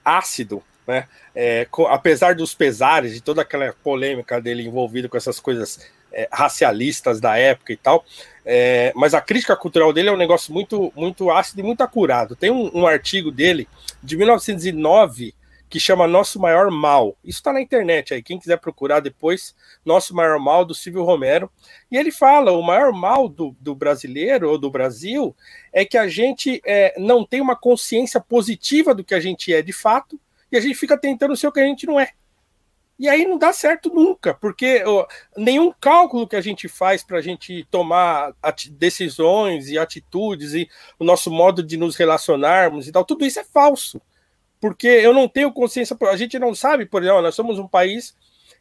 ácido, 0.06 0.62
né? 0.88 1.08
É, 1.36 1.68
apesar 1.88 2.36
dos 2.36 2.54
pesares 2.54 3.13
de 3.13 3.22
toda 3.22 3.42
aquela 3.42 3.74
polêmica 3.84 4.39
dele 4.39 4.63
envolvido 4.63 5.10
com 5.10 5.18
essas 5.18 5.39
coisas 5.39 5.80
é, 6.12 6.28
racialistas 6.32 7.20
da 7.20 7.38
época 7.38 7.74
e 7.74 7.78
tal, 7.78 8.06
é, 8.46 8.92
mas 8.96 9.13
a 9.15 9.22
crítica 9.22 9.56
cultural 9.56 9.92
dele 9.92 10.10
é 10.10 10.12
um 10.12 10.18
negócio 10.18 10.54
muito, 10.54 10.94
muito 10.96 11.32
ácido 11.32 11.62
e 11.62 11.63
muito 11.63 11.82
acurado. 11.82 12.36
Tem 12.36 12.52
um, 12.52 12.70
um 12.74 12.86
artigo 12.86 13.32
dele 13.32 13.68
de 14.04 14.15
1909 14.15 15.34
que 15.69 15.79
chama 15.79 16.08
Nosso 16.08 16.39
Maior 16.39 16.71
Mal. 16.71 17.15
Isso 17.23 17.39
está 17.39 17.53
na 17.53 17.62
internet 17.62 18.13
aí, 18.13 18.23
quem 18.23 18.39
quiser 18.39 18.58
procurar 18.58 18.99
depois, 18.99 19.55
Nosso 19.86 20.15
Maior 20.15 20.39
Mal, 20.39 20.65
do 20.65 20.73
Silvio 20.73 21.03
Romero. 21.03 21.49
E 21.91 21.97
ele 21.97 22.12
fala: 22.12 22.51
o 22.51 22.63
maior 22.63 22.91
mal 22.91 23.29
do, 23.29 23.55
do 23.60 23.75
brasileiro 23.75 24.49
ou 24.49 24.58
do 24.58 24.71
Brasil 24.71 25.36
é 25.71 25.86
que 25.86 25.97
a 25.97 26.08
gente 26.08 26.60
é, 26.65 26.95
não 26.97 27.23
tem 27.23 27.39
uma 27.39 27.55
consciência 27.55 28.19
positiva 28.19 28.95
do 28.95 29.03
que 29.03 29.13
a 29.13 29.19
gente 29.19 29.53
é 29.53 29.62
de 29.62 29.71
fato, 29.71 30.19
e 30.51 30.58
a 30.58 30.60
gente 30.60 30.75
fica 30.75 30.97
tentando 30.97 31.38
ser 31.38 31.47
o 31.47 31.51
que 31.51 31.60
a 31.60 31.65
gente 31.65 31.86
não 31.86 31.99
é. 31.99 32.10
E 32.97 33.08
aí 33.08 33.25
não 33.25 33.38
dá 33.38 33.53
certo 33.53 33.89
nunca, 33.93 34.34
porque 34.34 34.84
ó, 34.86 35.07
nenhum 35.38 35.72
cálculo 35.72 36.28
que 36.28 36.36
a 36.36 36.41
gente 36.41 36.67
faz 36.67 37.01
para 37.01 37.20
a 37.20 37.22
gente 37.22 37.65
tomar 37.72 38.34
decisões 38.72 39.70
e 39.70 39.78
atitudes 39.78 40.53
e 40.53 40.67
o 40.97 41.05
nosso 41.05 41.32
modo 41.32 41.63
de 41.63 41.78
nos 41.78 41.95
relacionarmos 41.95 42.88
e 42.88 42.91
tal, 42.91 43.05
tudo 43.05 43.26
isso 43.26 43.39
é 43.39 43.43
falso 43.45 44.01
porque 44.60 44.88
eu 44.88 45.14
não 45.14 45.28
tenho 45.28 45.51
consciência, 45.51 45.97
a 46.10 46.18
gente 46.18 46.38
não 46.38 46.53
sabe, 46.53 46.86
por 46.86 47.01
exemplo, 47.01 47.22
nós 47.22 47.36
somos 47.36 47.57
um 47.60 47.68
país 47.68 48.16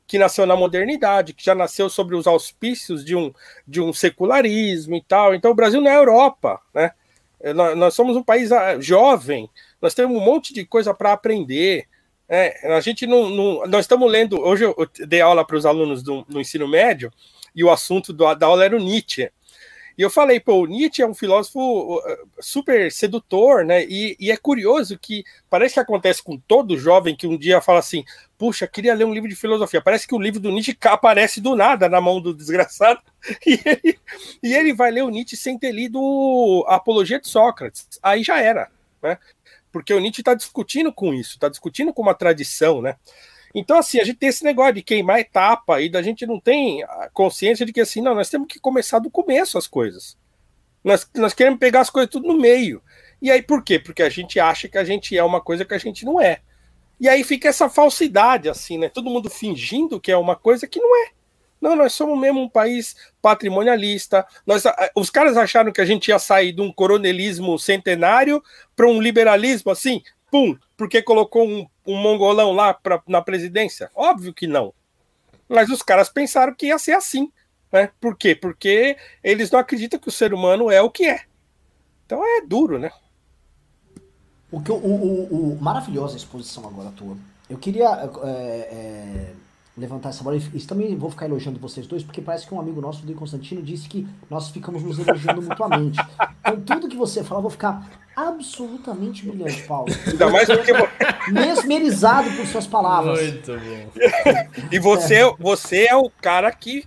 que 0.07 0.18
nasceu 0.18 0.46
na 0.46 0.57
modernidade, 0.57 1.34
que 1.34 1.44
já 1.44 1.55
nasceu 1.55 1.90
sobre 1.90 2.16
os 2.16 2.26
auspícios 2.26 3.05
de 3.05 3.14
um, 3.14 3.32
de 3.66 3.80
um 3.80 3.92
secularismo 3.92 4.96
e 4.96 5.03
tal. 5.03 5.34
Então 5.34 5.51
o 5.51 5.55
Brasil 5.55 5.82
não 5.82 5.90
é 5.90 5.96
Europa, 5.96 6.61
né? 6.74 6.92
É, 7.40 7.53
nós, 7.53 7.94
somos 7.94 8.16
um 8.16 8.22
país 8.22 8.51
ah, 8.51 8.80
jovem, 8.80 9.49
nós 9.80 9.94
temos 9.94 10.16
um 10.16 10.24
monte 10.24 10.53
de 10.53 10.64
coisa 10.64 10.92
para 10.92 11.12
aprender. 11.12 11.86
É, 12.28 12.74
a 12.74 12.80
gente 12.80 13.07
não, 13.07 13.30
não, 13.30 13.66
Nós 13.66 13.84
estamos 13.84 14.11
lendo. 14.11 14.40
Hoje 14.40 14.64
eu 14.64 14.74
dei 15.07 15.20
aula 15.20 15.46
para 15.46 15.57
os 15.57 15.64
alunos 15.64 16.03
do, 16.03 16.22
do, 16.22 16.40
ensino 16.40 16.66
médio 16.66 17.12
e 17.55 17.62
o 17.62 17.70
assunto 17.70 18.12
do, 18.12 18.34
da 18.34 18.46
aula 18.46 18.64
era 18.64 18.76
o 18.76 18.80
Nietzsche. 18.80 19.30
E 19.99 20.03
eu 20.03 20.09
falei, 20.09 20.38
pô, 20.38 20.64
Nietzsche 20.64 21.03
é 21.03 21.07
um 21.07 21.12
filósofo 21.12 22.01
super 22.40 22.90
sedutor, 22.92 23.64
né? 23.64 23.84
E, 23.84 24.16
e, 24.20 24.30
é 24.30 24.36
curioso 24.36 24.96
que 24.96 25.24
parece 25.51 25.74
que 25.74 25.80
acontece 25.80 26.22
com 26.22 26.38
todo 26.38 26.78
jovem 26.78 27.16
que 27.16 27.26
um 27.26 27.36
dia 27.36 27.61
fala 27.61 27.80
assim: 27.80 28.05
puxa, 28.38 28.68
queria 28.68 28.94
ler 28.94 29.05
um 29.05 29.12
livro 29.12 29.28
de 29.28 29.34
filosofia. 29.34 29.82
Parece 29.82 30.07
que 30.07 30.14
o 30.14 30.20
livro 30.20 30.38
do 30.38 30.53
Nietzsche 30.53 30.78
aparece 30.84 31.40
do 31.40 31.57
nada 31.57 31.88
na 31.88 32.01
mão 32.01 32.20
do 32.20 32.32
desgraçado. 32.32 33.01
E 33.44 33.61
ele, 33.64 33.99
e 34.42 34.55
ele 34.55 34.72
vai 34.72 34.92
ler 34.92 35.03
o 35.03 35.11
Nietzsche 35.11 35.36
sem 35.36 35.59
ter 35.59 35.72
lido 35.72 36.64
a 36.68 36.76
Apologia 36.76 37.20
de 37.20 37.26
Sócrates. 37.26 37.88
Aí 38.01 38.22
já 38.22 38.40
era, 38.40 38.70
né? 39.03 39.18
Porque 39.72 39.92
o 39.92 39.99
Nietzsche 39.99 40.20
está 40.20 40.34
discutindo 40.34 40.92
com 40.92 41.12
isso, 41.12 41.32
está 41.34 41.49
discutindo 41.49 41.92
com 41.92 42.01
uma 42.01 42.14
tradição, 42.14 42.80
né? 42.80 42.94
Então, 43.55 43.78
assim, 43.78 43.99
a 43.99 44.05
gente 44.05 44.18
tem 44.18 44.28
esse 44.28 44.44
negócio 44.44 44.74
de 44.74 44.82
queimar 44.82 45.20
etapa 45.20 45.80
e 45.80 45.88
da 45.88 46.03
gente 46.03 46.26
não 46.26 46.38
tem 46.38 46.84
consciência 47.12 47.64
de 47.64 47.72
que, 47.72 47.80
assim, 47.80 48.01
não, 48.01 48.14
nós 48.14 48.28
temos 48.28 48.49
que 48.49 48.61
começar 48.61 48.99
do 48.99 49.11
começo 49.11 49.57
as 49.57 49.66
coisas. 49.66 50.16
Nós, 50.84 51.09
nós 51.16 51.34
queremos 51.34 51.59
pegar 51.59 51.80
as 51.80 51.90
coisas 51.90 52.11
tudo 52.11 52.28
no 52.28 52.38
meio. 52.38 52.82
E 53.20 53.30
aí, 53.30 53.42
por 53.42 53.64
quê? 53.64 53.78
Porque 53.78 54.03
a 54.03 54.09
gente 54.09 54.38
acha 54.38 54.68
que 54.68 54.78
a 54.78 54.84
gente 54.84 55.16
é 55.16 55.24
uma 55.24 55.40
coisa 55.40 55.64
que 55.64 55.74
a 55.74 55.78
gente 55.78 56.05
não 56.05 56.20
é. 56.20 56.40
E 57.01 57.09
aí 57.09 57.22
fica 57.22 57.49
essa 57.49 57.68
falsidade, 57.68 58.49
assim, 58.49 58.76
né? 58.76 58.88
Todo 58.88 59.11
mundo 59.11 59.30
fingindo 59.30 60.01
que 60.01 60.11
é 60.11 60.16
uma 60.16 60.34
coisa 60.34 60.66
que 60.66 60.80
não 60.80 61.05
é. 61.05 61.11
Não, 61.61 61.74
nós 61.74 61.92
somos 61.92 62.18
mesmo 62.18 62.40
um 62.40 62.49
país 62.49 62.96
patrimonialista. 63.20 64.26
Nós, 64.46 64.62
os 64.94 65.11
caras 65.11 65.36
acharam 65.36 65.72
que 65.72 65.80
a 65.80 65.84
gente 65.84 66.09
ia 66.09 66.18
sair 66.18 66.53
de 66.53 66.61
um 66.61 66.72
coronelismo 66.72 67.59
centenário 67.59 68.42
para 68.76 68.86
um 68.86 69.01
liberalismo 69.01 69.70
assim, 69.70 70.03
pum, 70.31 70.57
porque 70.76 71.03
colocou 71.03 71.47
um, 71.47 71.66
um 71.87 71.97
mongolão 71.97 72.53
lá 72.53 72.74
pra, 72.74 73.03
na 73.07 73.22
presidência? 73.22 73.91
Óbvio 73.95 74.33
que 74.33 74.47
não. 74.47 74.72
Mas 75.49 75.70
os 75.70 75.83
caras 75.83 76.09
pensaram 76.09 76.55
que 76.55 76.66
ia 76.66 76.79
ser 76.79 76.93
assim. 76.93 77.33
Né? 77.72 77.91
Por 78.01 78.16
quê? 78.16 78.35
Porque 78.35 78.97
eles 79.22 79.51
não 79.51 79.59
acreditam 79.59 79.99
que 79.99 80.09
o 80.09 80.12
ser 80.12 80.33
humano 80.33 80.70
é 80.70 80.81
o 80.83 80.91
que 80.91 81.07
é. 81.07 81.22
Então 82.07 82.24
é 82.24 82.41
duro, 82.41 82.79
né? 82.79 82.91
O 84.51 84.62
que 84.62 84.72
o, 84.72 84.76
o, 84.76 85.53
o 85.53 85.62
maravilhosa 85.62 86.16
exposição 86.16 86.66
agora 86.66 86.91
tua. 86.93 87.16
Eu 87.51 87.59
queria 87.59 87.89
é, 87.89 88.26
é, 88.26 89.33
levantar 89.79 90.11
essa 90.11 90.24
bola 90.24 90.37
e 90.37 90.61
também 90.62 90.97
vou 90.97 91.11
ficar 91.11 91.26
elogiando 91.26 91.59
vocês 91.59 91.87
dois, 91.87 92.03
porque 92.03 92.20
parece 92.20 92.47
que 92.47 92.55
um 92.55 92.61
amigo 92.61 92.81
nosso, 92.81 93.07
do 93.07 93.14
Constantino, 93.14 93.62
disse 93.62 93.89
que 93.89 94.07
nós 94.29 94.49
ficamos 94.51 94.83
nos 94.83 94.99
elogiando 94.99 95.41
mutuamente. 95.41 95.99
Então 96.47 96.81
tudo 96.81 96.89
que 96.89 96.97
você 96.97 97.22
falar, 97.22 97.39
eu 97.39 97.43
vou 97.43 97.51
ficar 97.51 97.89
absolutamente 98.16 99.24
brilhante, 99.26 99.62
Paulo. 99.62 99.87
Ainda 100.07 100.29
mais 100.31 100.47
porque. 100.49 100.72
Mesmerizado 101.31 102.31
por 102.33 102.47
suas 102.47 102.66
palavras. 102.66 103.20
Muito 103.20 103.53
bom. 103.53 103.91
e 104.72 104.79
você, 104.79 105.16
é. 105.16 105.35
você 105.39 105.87
é 105.87 105.97
o 105.97 106.11
cara 106.20 106.51
que 106.51 106.85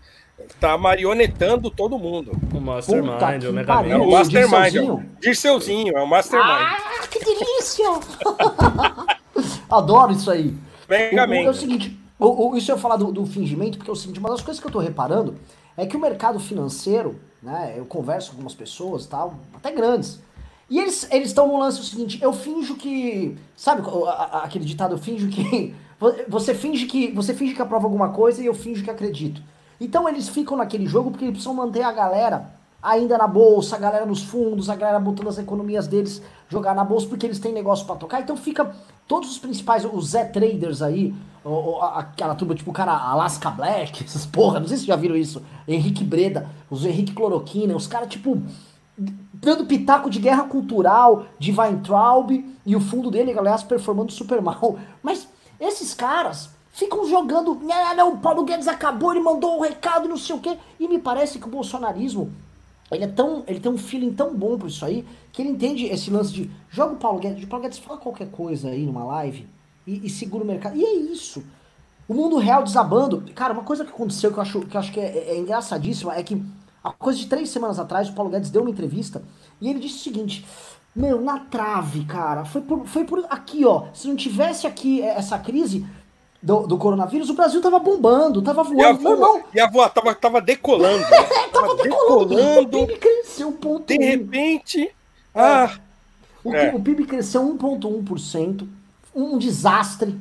tá 0.59 0.77
marionetando 0.77 1.69
todo 1.69 1.97
mundo. 1.97 2.31
O 2.53 2.59
Mastermind, 2.59 3.43
o 3.47 3.53
Mega 3.53 3.73
É 3.87 3.95
o 3.95 4.09
Mastermind. 4.09 5.05
Dirceuzinho, 5.21 5.97
é 5.97 6.01
o 6.01 6.07
Mastermind. 6.07 6.49
Ah, 6.49 7.07
que 7.09 7.23
delícia! 7.23 7.85
Adoro 9.69 10.11
isso 10.11 10.29
aí. 10.29 10.53
Megamente. 10.89 11.43
O, 11.43 11.45
o, 11.45 11.47
é 11.47 11.51
o 11.51 11.53
seguinte, 11.53 12.00
o, 12.25 12.51
o, 12.51 12.57
isso 12.57 12.71
eu 12.71 12.77
falar 12.77 12.97
do, 12.97 13.11
do, 13.11 13.25
fingimento, 13.25 13.77
porque 13.77 13.89
é 13.89 13.93
o 13.93 13.95
seguinte, 13.95 14.19
uma 14.19 14.29
das 14.29 14.41
coisas 14.41 14.61
que 14.61 14.67
eu 14.67 14.71
tô 14.71 14.79
reparando 14.79 15.35
é 15.75 15.85
que 15.85 15.97
o 15.97 15.99
mercado 15.99 16.39
financeiro, 16.39 17.19
né, 17.41 17.73
eu 17.75 17.85
converso 17.85 18.29
com 18.29 18.35
algumas 18.35 18.53
pessoas 18.53 19.07
tal, 19.07 19.35
até 19.53 19.71
grandes, 19.71 20.19
e 20.69 20.79
eles 20.79 21.09
estão 21.11 21.47
no 21.47 21.57
lance 21.57 21.81
o 21.81 21.83
seguinte, 21.83 22.17
eu 22.21 22.31
finjo 22.31 22.75
que. 22.75 23.37
Sabe 23.57 23.81
aquele 24.41 24.63
ditado, 24.63 24.93
eu 24.93 24.97
finjo 24.97 25.27
que. 25.27 25.75
Você 26.29 26.55
finge 26.55 26.85
que. 26.85 27.11
Você 27.11 27.33
finge 27.33 27.53
que 27.53 27.61
aprova 27.61 27.87
alguma 27.87 28.09
coisa 28.09 28.41
e 28.41 28.45
eu 28.45 28.53
finjo 28.53 28.81
que 28.81 28.89
acredito. 28.89 29.43
Então 29.81 30.07
eles 30.07 30.29
ficam 30.29 30.55
naquele 30.55 30.85
jogo 30.85 31.11
porque 31.11 31.25
eles 31.25 31.33
precisam 31.33 31.53
manter 31.53 31.81
a 31.81 31.91
galera 31.91 32.53
ainda 32.81 33.17
na 33.17 33.27
bolsa, 33.27 33.75
a 33.75 33.79
galera 33.79 34.05
nos 34.05 34.23
fundos, 34.23 34.69
a 34.69 34.75
galera 34.75 34.99
botando 34.99 35.27
as 35.27 35.37
economias 35.37 35.87
deles 35.87 36.21
jogar 36.47 36.73
na 36.73 36.83
bolsa 36.85 37.07
porque 37.07 37.25
eles 37.25 37.39
têm 37.39 37.51
negócio 37.51 37.85
para 37.85 37.97
tocar. 37.97 38.21
Então 38.21 38.37
fica 38.37 38.73
todos 39.11 39.29
os 39.29 39.37
principais, 39.37 39.83
os 39.83 40.11
Zé 40.11 40.23
Traders 40.23 40.81
aí, 40.81 41.13
ou, 41.43 41.81
aquela 41.81 42.33
turma 42.33 42.55
tipo 42.55 42.71
o 42.71 42.73
cara 42.73 42.93
Alaska 42.93 43.49
Black, 43.49 44.05
essas 44.05 44.25
porra, 44.25 44.57
não 44.57 44.69
sei 44.69 44.77
se 44.77 44.85
já 44.85 44.95
viram 44.95 45.17
isso, 45.17 45.43
Henrique 45.67 46.01
Breda, 46.01 46.49
os 46.69 46.85
Henrique 46.85 47.11
Cloroquina, 47.11 47.75
os 47.75 47.87
caras 47.87 48.07
tipo 48.07 48.41
dando 48.97 49.65
pitaco 49.65 50.09
de 50.09 50.17
guerra 50.17 50.43
cultural, 50.43 51.25
de 51.37 51.51
Weintraub, 51.51 52.31
e 52.65 52.73
o 52.73 52.79
fundo 52.79 53.11
dele, 53.11 53.37
aliás, 53.37 53.63
performando 53.63 54.13
super 54.13 54.41
mal. 54.41 54.79
Mas 55.03 55.27
esses 55.59 55.93
caras 55.93 56.51
ficam 56.71 57.05
jogando, 57.05 57.59
não, 57.95 58.13
o 58.13 58.17
Paulo 58.17 58.45
Guedes 58.45 58.69
acabou, 58.69 59.11
ele 59.11 59.19
mandou 59.19 59.57
um 59.57 59.61
recado, 59.61 60.07
não 60.07 60.15
sei 60.15 60.37
o 60.37 60.39
quê. 60.39 60.57
E 60.79 60.87
me 60.87 60.99
parece 60.99 61.37
que 61.37 61.47
o 61.47 61.51
bolsonarismo, 61.51 62.31
ele 62.91 63.05
é 63.05 63.07
tão, 63.07 63.43
ele 63.47 63.59
tem 63.59 63.71
um 63.71 63.77
feeling 63.77 64.13
tão 64.13 64.35
bom 64.35 64.57
por 64.57 64.67
isso 64.67 64.83
aí, 64.85 65.05
que 65.31 65.41
ele 65.41 65.49
entende 65.49 65.85
esse 65.85 66.11
lance 66.11 66.33
de, 66.33 66.51
joga 66.69 66.93
o 66.93 66.97
Paulo 66.97 67.19
Guedes, 67.19 67.43
o 67.43 67.47
Paulo 67.47 67.63
Guedes 67.63 67.79
fala 67.79 67.99
qualquer 67.99 68.29
coisa 68.29 68.69
aí 68.69 68.85
numa 68.85 69.03
live 69.03 69.47
e, 69.87 70.05
e 70.05 70.09
segura 70.09 70.43
o 70.43 70.47
mercado. 70.47 70.77
E 70.77 70.83
é 70.83 70.93
isso. 70.95 71.43
O 72.07 72.13
mundo 72.13 72.37
real 72.37 72.63
desabando. 72.63 73.23
Cara, 73.33 73.53
uma 73.53 73.63
coisa 73.63 73.85
que 73.85 73.91
aconteceu 73.91 74.31
que 74.31 74.37
eu 74.37 74.41
acho 74.41 74.61
que, 74.61 74.75
eu 74.75 74.79
acho 74.79 74.91
que 74.91 74.99
é, 74.99 75.29
é 75.29 75.37
engraçadíssima 75.37 76.15
é 76.15 76.23
que 76.23 76.43
Há 76.83 76.91
coisa 76.91 77.19
de 77.19 77.27
três 77.27 77.49
semanas 77.49 77.77
atrás, 77.77 78.09
o 78.09 78.13
Paulo 78.13 78.31
Guedes 78.31 78.49
deu 78.49 78.63
uma 78.63 78.71
entrevista 78.71 79.21
e 79.59 79.69
ele 79.69 79.79
disse 79.79 79.97
o 79.97 79.99
seguinte: 79.99 80.45
Meu, 80.95 81.21
na 81.21 81.39
trave, 81.39 82.05
cara, 82.05 82.43
foi 82.43 82.61
por, 82.61 82.87
foi 82.87 83.03
por 83.03 83.23
aqui, 83.29 83.63
ó. 83.65 83.85
Se 83.93 84.07
não 84.07 84.15
tivesse 84.15 84.65
aqui 84.65 85.01
é, 85.01 85.15
essa 85.15 85.37
crise 85.37 85.85
do, 86.41 86.65
do 86.65 86.77
coronavírus, 86.77 87.29
o 87.29 87.35
Brasil 87.35 87.61
tava 87.61 87.77
bombando, 87.79 88.41
tava 88.41 88.63
voando. 88.63 88.81
E 88.81 88.85
a 88.85 88.93
voa, 88.93 89.41
e 89.53 89.59
a 89.59 89.69
voa 89.69 89.89
tava, 89.89 90.15
tava 90.15 90.41
decolando. 90.41 91.03
é, 91.13 91.23
tava, 91.23 91.67
tava 91.67 91.75
decolando. 91.75 92.35
decolando. 92.35 92.81
O 92.81 92.87
PIB 92.87 92.99
cresceu 92.99 93.47
um 93.49 93.53
ponto 93.53 93.85
De 93.85 93.97
repente. 93.97 94.81
É. 94.83 94.93
Ah, 95.41 95.79
o, 96.43 96.53
é. 96.53 96.73
o 96.73 96.79
PIB 96.79 97.05
cresceu 97.05 97.41
1,1%. 97.41 98.67
Um 99.13 99.37
desastre 99.37 100.17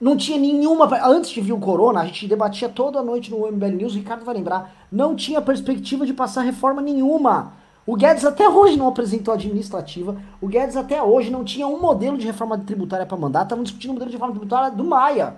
não 0.00 0.16
tinha 0.16 0.38
nenhuma. 0.38 0.88
Antes 1.06 1.30
de 1.30 1.40
vir 1.40 1.52
o 1.52 1.58
Corona, 1.58 2.00
a 2.00 2.06
gente 2.06 2.26
debatia 2.26 2.68
toda 2.68 3.02
noite 3.02 3.30
no 3.30 3.46
MBL 3.46 3.76
News, 3.76 3.94
o 3.94 3.98
Ricardo 3.98 4.24
vai 4.24 4.34
lembrar. 4.34 4.86
Não 4.90 5.14
tinha 5.14 5.40
perspectiva 5.40 6.04
de 6.04 6.12
passar 6.12 6.42
reforma 6.42 6.82
nenhuma. 6.82 7.52
O 7.84 7.96
Guedes 7.96 8.24
até 8.24 8.48
hoje 8.48 8.76
não 8.76 8.88
apresentou 8.88 9.34
administrativa. 9.34 10.16
O 10.40 10.46
Guedes 10.46 10.76
até 10.76 11.02
hoje 11.02 11.30
não 11.30 11.42
tinha 11.44 11.66
um 11.66 11.80
modelo 11.80 12.16
de 12.16 12.26
reforma 12.26 12.56
tributária 12.56 13.04
para 13.04 13.16
mandar. 13.16 13.42
Estavam 13.42 13.64
discutindo 13.64 13.90
o 13.90 13.94
modelo 13.94 14.10
de 14.10 14.16
reforma 14.16 14.34
tributária 14.34 14.70
do 14.70 14.84
Maia. 14.84 15.34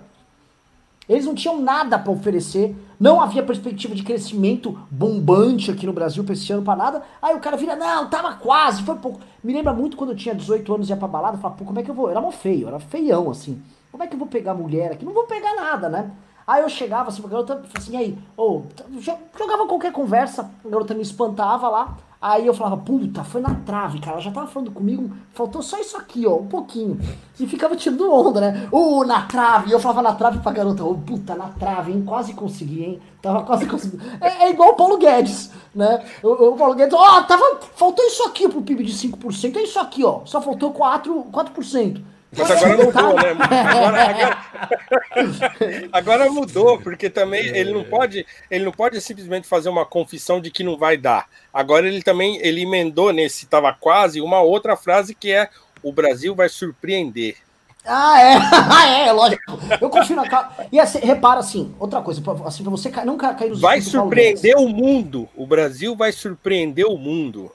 Eles 1.07 1.25
não 1.25 1.35
tinham 1.35 1.59
nada 1.59 1.97
para 1.97 2.11
oferecer. 2.11 2.75
Não 2.99 3.19
havia 3.19 3.43
perspectiva 3.43 3.95
de 3.95 4.03
crescimento 4.03 4.79
bombante 4.89 5.71
aqui 5.71 5.85
no 5.85 5.93
Brasil 5.93 6.23
para 6.23 6.33
esse 6.33 6.51
ano 6.51 6.63
para 6.63 6.75
nada. 6.75 7.03
Aí 7.21 7.35
o 7.35 7.39
cara 7.39 7.57
vira, 7.57 7.75
não, 7.75 8.09
tava 8.09 8.33
quase, 8.35 8.83
foi 8.83 8.95
pouco. 8.95 9.19
Me 9.43 9.53
lembra 9.53 9.73
muito 9.73 9.97
quando 9.97 10.11
eu 10.11 10.15
tinha 10.15 10.33
18 10.33 10.73
anos 10.73 10.87
e 10.87 10.91
ia 10.91 10.97
pra 10.97 11.07
balada. 11.07 11.37
Falava, 11.37 11.57
pô, 11.57 11.65
como 11.65 11.79
é 11.79 11.83
que 11.83 11.89
eu 11.89 11.95
vou? 11.95 12.09
Era 12.09 12.21
mó 12.21 12.31
feio, 12.31 12.67
era 12.67 12.79
feião 12.79 13.29
assim. 13.29 13.61
Como 13.91 14.03
é 14.03 14.07
que 14.07 14.13
eu 14.13 14.19
vou 14.19 14.27
pegar 14.27 14.53
mulher 14.53 14.91
aqui? 14.91 15.05
Não 15.05 15.13
vou 15.13 15.23
pegar 15.23 15.55
nada, 15.55 15.89
né? 15.89 16.11
Aí 16.47 16.61
eu 16.61 16.69
chegava 16.69 17.09
assim 17.09 17.21
pra 17.21 17.31
garota, 17.31 17.63
assim, 17.75 17.97
aí, 17.97 18.17
ou, 18.37 18.67
oh, 18.67 19.01
jogava 19.35 19.65
qualquer 19.65 19.91
conversa, 19.91 20.51
a 20.63 20.69
garota 20.69 20.93
me 20.93 21.01
espantava 21.01 21.67
lá, 21.67 21.97
aí 22.21 22.45
eu 22.45 22.53
falava, 22.53 22.77
puta, 22.77 23.23
foi 23.23 23.41
na 23.41 23.53
trave, 23.53 23.99
cara, 23.99 24.13
ela 24.13 24.21
já 24.21 24.31
tava 24.31 24.47
falando 24.47 24.71
comigo, 24.71 25.11
faltou 25.33 25.61
só 25.61 25.79
isso 25.79 25.97
aqui, 25.97 26.25
ó, 26.25 26.35
um 26.35 26.47
pouquinho. 26.47 26.99
E 27.39 27.45
ficava 27.45 27.75
tirando 27.75 28.11
onda, 28.11 28.41
né? 28.41 28.67
Ô, 28.71 28.99
oh, 28.99 29.05
na 29.05 29.23
trave, 29.23 29.69
e 29.69 29.71
eu 29.71 29.79
falava 29.79 30.01
na 30.01 30.15
trave 30.15 30.39
pra 30.39 30.51
garota, 30.51 30.83
ô, 30.83 30.91
oh, 30.91 30.95
puta, 30.95 31.35
na 31.35 31.49
trave, 31.49 31.91
hein, 31.91 32.03
quase 32.05 32.33
consegui, 32.33 32.83
hein, 32.83 33.01
tava 33.21 33.43
quase 33.43 33.65
conseguindo. 33.65 34.03
É, 34.21 34.45
é 34.45 34.49
igual 34.51 34.71
o 34.71 34.75
Paulo 34.75 34.97
Guedes, 34.97 35.51
né? 35.73 36.03
O, 36.23 36.49
o 36.49 36.55
Paulo 36.55 36.75
Guedes, 36.75 36.93
ó, 36.93 37.21
tava, 37.23 37.59
faltou 37.75 38.05
isso 38.05 38.23
aqui 38.23 38.47
pro 38.47 38.61
PIB 38.61 38.83
de 38.83 38.93
5%, 38.93 39.55
é 39.55 39.63
isso 39.63 39.79
aqui, 39.79 40.03
ó, 40.03 40.21
só 40.25 40.41
faltou 40.41 40.73
4%. 40.73 41.31
4%. 41.31 42.14
Mas 42.37 42.51
agora 42.51 42.85
mudou, 42.85 43.15
né? 43.15 43.35
Agora, 43.69 44.03
agora, 44.03 45.89
agora, 45.93 46.29
mudou, 46.29 46.79
porque 46.79 47.09
também 47.09 47.45
ele 47.47 47.71
não 47.71 47.83
pode, 47.83 48.25
ele 48.49 48.65
não 48.65 48.71
pode 48.71 48.99
simplesmente 49.01 49.47
fazer 49.47 49.69
uma 49.69 49.85
confissão 49.85 50.41
de 50.41 50.51
que 50.51 50.63
não 50.63 50.77
vai 50.77 50.97
dar. 50.97 51.27
Agora 51.53 51.87
ele 51.87 52.01
também 52.01 52.37
ele 52.41 52.61
emendou 52.61 53.13
nesse 53.13 53.45
tava 53.45 53.73
quase 53.73 54.19
uma 54.21 54.41
outra 54.41 54.75
frase 54.75 55.15
que 55.15 55.31
é 55.31 55.49
o 55.81 55.91
Brasil 55.91 56.35
vai 56.35 56.49
surpreender. 56.49 57.37
Ah, 57.85 58.19
é, 58.19 58.33
ah, 58.51 58.87
é, 58.87 59.11
lógico. 59.11 59.59
Eu 59.79 59.89
confio 59.89 60.15
na 60.15 60.27
cara. 60.27 60.67
E 60.71 60.79
assim, 60.79 60.99
repara 60.99 61.39
assim, 61.39 61.73
outra 61.79 62.01
coisa, 62.01 62.21
assim, 62.45 62.63
pra 62.63 62.71
você 62.71 62.89
não 63.05 63.15
cair 63.17 63.49
nos 63.49 63.61
Vai 63.61 63.79
surpreender 63.79 64.57
o 64.57 64.67
mundo. 64.67 65.29
O 65.35 65.45
Brasil 65.45 65.95
vai 65.95 66.11
surpreender 66.11 66.87
o 66.87 66.97
mundo. 66.97 67.51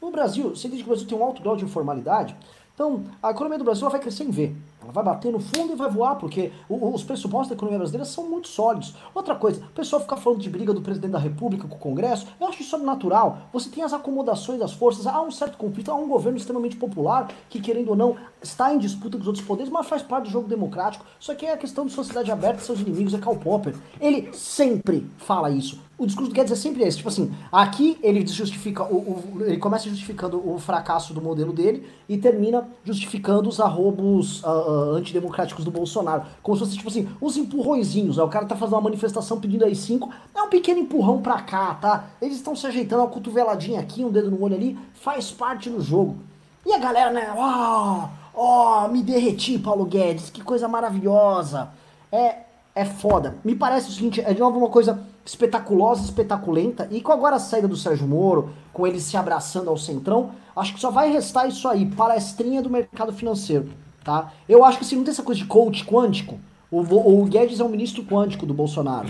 O 0.00 0.10
Brasil, 0.10 0.50
você 0.50 0.68
diz 0.68 0.78
que 0.78 0.84
o 0.84 0.88
Brasil 0.88 1.06
tem 1.06 1.18
um 1.18 1.24
alto 1.24 1.42
grau 1.42 1.56
de 1.56 1.64
informalidade, 1.64 2.34
então, 2.76 3.04
a 3.22 3.30
economia 3.30 3.56
do 3.56 3.64
Brasil 3.64 3.88
vai 3.88 3.98
crescer 3.98 4.24
em 4.24 4.30
V. 4.30 4.54
Ela 4.82 4.92
vai 4.92 5.02
bater 5.02 5.32
no 5.32 5.40
fundo 5.40 5.72
e 5.72 5.76
vai 5.76 5.90
voar, 5.90 6.16
porque 6.16 6.52
os 6.68 7.02
pressupostos 7.02 7.48
da 7.48 7.54
economia 7.54 7.78
brasileira 7.78 8.04
são 8.04 8.28
muito 8.28 8.48
sólidos. 8.48 8.94
Outra 9.14 9.34
coisa, 9.34 9.64
o 9.64 9.70
pessoal 9.70 10.02
fica 10.02 10.14
falando 10.14 10.40
de 10.40 10.50
briga 10.50 10.74
do 10.74 10.82
presidente 10.82 11.12
da 11.12 11.18
República 11.18 11.66
com 11.66 11.74
o 11.74 11.78
Congresso, 11.78 12.26
eu 12.38 12.46
acho 12.46 12.60
isso 12.60 12.76
natural. 12.76 13.38
Você 13.50 13.70
tem 13.70 13.82
as 13.82 13.94
acomodações 13.94 14.60
das 14.60 14.74
forças, 14.74 15.06
há 15.06 15.22
um 15.22 15.30
certo 15.30 15.56
conflito, 15.56 15.90
há 15.90 15.94
um 15.94 16.06
governo 16.06 16.36
extremamente 16.36 16.76
popular 16.76 17.28
que, 17.48 17.62
querendo 17.62 17.88
ou 17.88 17.96
não, 17.96 18.14
está 18.42 18.74
em 18.74 18.78
disputa 18.78 19.16
com 19.16 19.22
os 19.22 19.26
outros 19.26 19.46
poderes, 19.46 19.72
mas 19.72 19.86
faz 19.86 20.02
parte 20.02 20.24
do 20.24 20.30
jogo 20.30 20.46
democrático. 20.46 21.06
Só 21.18 21.34
que 21.34 21.46
é 21.46 21.54
a 21.54 21.56
questão 21.56 21.86
de 21.86 21.92
sociedade 21.92 22.30
aberta 22.30 22.60
e 22.60 22.64
seus 22.66 22.80
inimigos, 22.80 23.14
é 23.14 23.18
Karl 23.18 23.38
Popper. 23.38 23.74
Ele 23.98 24.30
sempre 24.34 25.10
fala 25.16 25.48
isso. 25.50 25.85
O 25.98 26.04
discurso 26.04 26.30
do 26.30 26.34
Guedes 26.34 26.52
é 26.52 26.56
sempre 26.56 26.82
esse, 26.82 26.98
tipo 26.98 27.08
assim, 27.08 27.32
aqui 27.50 27.96
ele 28.02 28.26
justifica, 28.26 28.84
o, 28.84 28.96
o, 28.96 29.36
ele 29.40 29.56
começa 29.56 29.88
justificando 29.88 30.36
o 30.46 30.58
fracasso 30.58 31.14
do 31.14 31.22
modelo 31.22 31.54
dele 31.54 31.88
e 32.06 32.18
termina 32.18 32.68
justificando 32.84 33.48
os 33.48 33.58
arrobos 33.60 34.42
uh, 34.44 34.46
uh, 34.46 34.90
antidemocráticos 34.96 35.64
do 35.64 35.70
Bolsonaro. 35.70 36.24
Como 36.42 36.54
se 36.54 36.64
fosse, 36.64 36.76
tipo 36.76 36.90
assim, 36.90 37.08
uns 37.20 37.38
empurrõezinhos. 37.38 38.18
Né? 38.18 38.22
O 38.22 38.28
cara 38.28 38.44
tá 38.44 38.54
fazendo 38.54 38.74
uma 38.74 38.82
manifestação 38.82 39.40
pedindo 39.40 39.64
aí 39.64 39.74
cinco, 39.74 40.10
é 40.34 40.42
um 40.42 40.50
pequeno 40.50 40.80
empurrão 40.80 41.22
pra 41.22 41.40
cá, 41.40 41.72
tá? 41.74 42.10
Eles 42.20 42.36
estão 42.36 42.54
se 42.54 42.66
ajeitando, 42.66 43.00
uma 43.00 43.08
cotoveladinha 43.08 43.80
aqui, 43.80 44.04
um 44.04 44.10
dedo 44.10 44.30
no 44.30 44.42
olho 44.42 44.54
ali, 44.54 44.78
faz 44.92 45.30
parte 45.30 45.70
do 45.70 45.80
jogo. 45.80 46.18
E 46.66 46.74
a 46.74 46.78
galera, 46.78 47.10
né, 47.10 47.32
ó, 47.34 48.08
oh, 48.34 48.38
ó, 48.38 48.84
oh, 48.84 48.88
me 48.88 49.02
derreti, 49.02 49.58
Paulo 49.58 49.86
Guedes, 49.86 50.28
que 50.28 50.42
coisa 50.42 50.68
maravilhosa. 50.68 51.70
É, 52.12 52.40
é 52.74 52.84
foda. 52.84 53.36
Me 53.42 53.54
parece 53.54 53.88
o 53.88 53.92
seguinte, 53.92 54.20
é 54.20 54.34
de 54.34 54.40
novo 54.40 54.58
uma 54.58 54.68
coisa 54.68 55.02
espetaculosa, 55.26 56.04
espetaculenta, 56.04 56.88
e 56.90 57.00
com 57.00 57.12
agora 57.12 57.36
a 57.36 57.40
saída 57.40 57.66
do 57.66 57.76
Sérgio 57.76 58.06
Moro, 58.06 58.50
com 58.72 58.86
ele 58.86 59.00
se 59.00 59.16
abraçando 59.16 59.68
ao 59.68 59.76
centrão, 59.76 60.30
acho 60.54 60.72
que 60.72 60.80
só 60.80 60.90
vai 60.90 61.10
restar 61.10 61.48
isso 61.48 61.66
aí, 61.66 61.84
palestrinha 61.84 62.62
do 62.62 62.70
mercado 62.70 63.12
financeiro, 63.12 63.68
tá? 64.04 64.32
Eu 64.48 64.64
acho 64.64 64.78
que 64.78 64.84
se 64.84 64.90
assim, 64.90 64.96
não 64.96 65.04
tem 65.04 65.10
essa 65.10 65.24
coisa 65.24 65.40
de 65.40 65.46
coach 65.46 65.84
quântico, 65.84 66.38
o, 66.70 66.80
o 66.80 67.24
Guedes 67.24 67.58
é 67.58 67.64
o 67.64 67.68
ministro 67.68 68.04
quântico 68.04 68.46
do 68.46 68.54
Bolsonaro. 68.54 69.08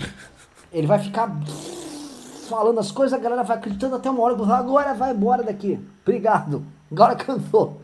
Ele 0.73 0.87
vai 0.87 0.99
ficar 0.99 1.39
falando 2.49 2.79
as 2.79 2.91
coisas, 2.91 3.17
a 3.17 3.21
galera 3.21 3.43
vai 3.43 3.57
acreditando 3.57 3.95
até 3.95 4.09
uma 4.09 4.21
hora, 4.21 4.35
agora 4.55 4.93
vai 4.93 5.11
embora 5.11 5.43
daqui. 5.43 5.79
Obrigado. 6.01 6.65
Agora 6.91 7.15
cantou. 7.15 7.79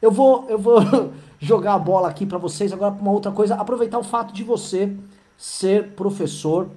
Eu 0.00 0.10
vou, 0.10 0.46
eu 0.48 0.58
vou 0.58 0.80
jogar 1.38 1.74
a 1.74 1.78
bola 1.78 2.08
aqui 2.08 2.24
para 2.24 2.38
vocês 2.38 2.72
agora 2.72 2.92
para 2.92 3.02
uma 3.02 3.12
outra 3.12 3.32
coisa, 3.32 3.54
aproveitar 3.54 3.98
o 3.98 4.02
fato 4.02 4.32
de 4.32 4.42
você 4.42 4.96
ser 5.36 5.92
professor 5.92 6.68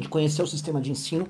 de 0.00 0.08
conhecer 0.08 0.42
o 0.42 0.46
sistema 0.46 0.80
de 0.80 0.90
ensino. 0.90 1.28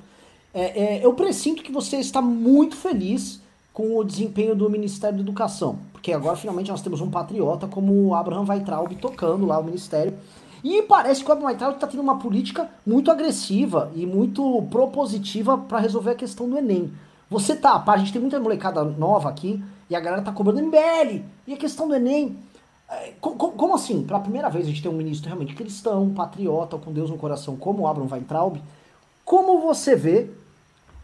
É, 0.54 0.96
é, 0.98 1.04
eu 1.04 1.12
presinto 1.12 1.62
que 1.62 1.70
você 1.70 1.96
está 1.96 2.22
muito 2.22 2.76
feliz 2.76 3.40
com 3.72 3.96
o 3.96 4.04
desempenho 4.04 4.54
do 4.54 4.68
Ministério 4.68 5.16
da 5.16 5.22
Educação, 5.22 5.78
porque 5.92 6.12
agora 6.12 6.36
finalmente 6.36 6.70
nós 6.70 6.82
temos 6.82 7.00
um 7.00 7.10
patriota 7.10 7.66
como 7.66 7.92
o 8.08 8.14
Abraham 8.14 8.46
Weitraub 8.48 8.94
tocando 8.96 9.46
lá 9.46 9.58
o 9.58 9.64
Ministério. 9.64 10.14
E 10.62 10.82
parece 10.82 11.22
que 11.22 11.30
o 11.30 11.32
Abraham 11.32 11.48
Weitraub 11.48 11.74
está 11.74 11.86
tendo 11.86 12.02
uma 12.02 12.18
política 12.18 12.68
muito 12.86 13.10
agressiva 13.10 13.90
e 13.94 14.04
muito 14.04 14.62
propositiva 14.70 15.56
para 15.56 15.78
resolver 15.78 16.10
a 16.10 16.14
questão 16.14 16.48
do 16.48 16.58
Enem. 16.58 16.92
Você 17.30 17.54
tá, 17.54 17.82
a 17.86 17.96
gente 17.96 18.12
tem 18.12 18.20
muita 18.20 18.40
molecada 18.40 18.82
nova 18.84 19.28
aqui 19.28 19.62
e 19.88 19.94
a 19.94 20.00
galera 20.00 20.20
tá 20.20 20.32
cobrando 20.32 20.60
MBL. 20.62 21.22
E 21.46 21.54
a 21.54 21.56
questão 21.56 21.86
do 21.86 21.94
Enem, 21.94 22.36
é, 22.90 23.14
como 23.20 23.74
assim? 23.74 24.02
Pela 24.02 24.20
primeira 24.20 24.50
vez 24.50 24.66
a 24.66 24.68
gente 24.68 24.82
tem 24.82 24.90
um 24.90 24.96
ministro 24.96 25.28
realmente 25.28 25.54
cristão, 25.54 26.10
patriota, 26.10 26.76
com 26.76 26.92
Deus 26.92 27.08
no 27.08 27.16
coração, 27.16 27.56
como 27.56 27.84
o 27.84 27.86
Abraham 27.86 28.08
Weintraub. 28.10 28.60
Como 29.24 29.60
você 29.60 29.94
vê 29.94 30.28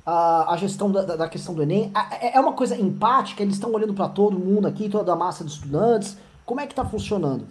a, 0.04 0.52
a 0.52 0.56
gestão 0.56 0.90
da, 0.90 1.02
da, 1.02 1.28
questão 1.28 1.54
do 1.54 1.62
Enem? 1.62 1.92
É, 2.20 2.36
é 2.36 2.40
uma 2.40 2.54
coisa 2.54 2.76
empática? 2.76 3.42
Eles 3.42 3.54
estão 3.54 3.72
olhando 3.72 3.94
para 3.94 4.08
todo 4.08 4.38
mundo 4.38 4.66
aqui, 4.66 4.88
toda 4.88 5.12
a 5.12 5.16
massa 5.16 5.44
de 5.44 5.52
estudantes? 5.52 6.16
Como 6.44 6.60
é 6.60 6.66
que 6.66 6.72
está 6.72 6.84
funcionando? 6.84 7.46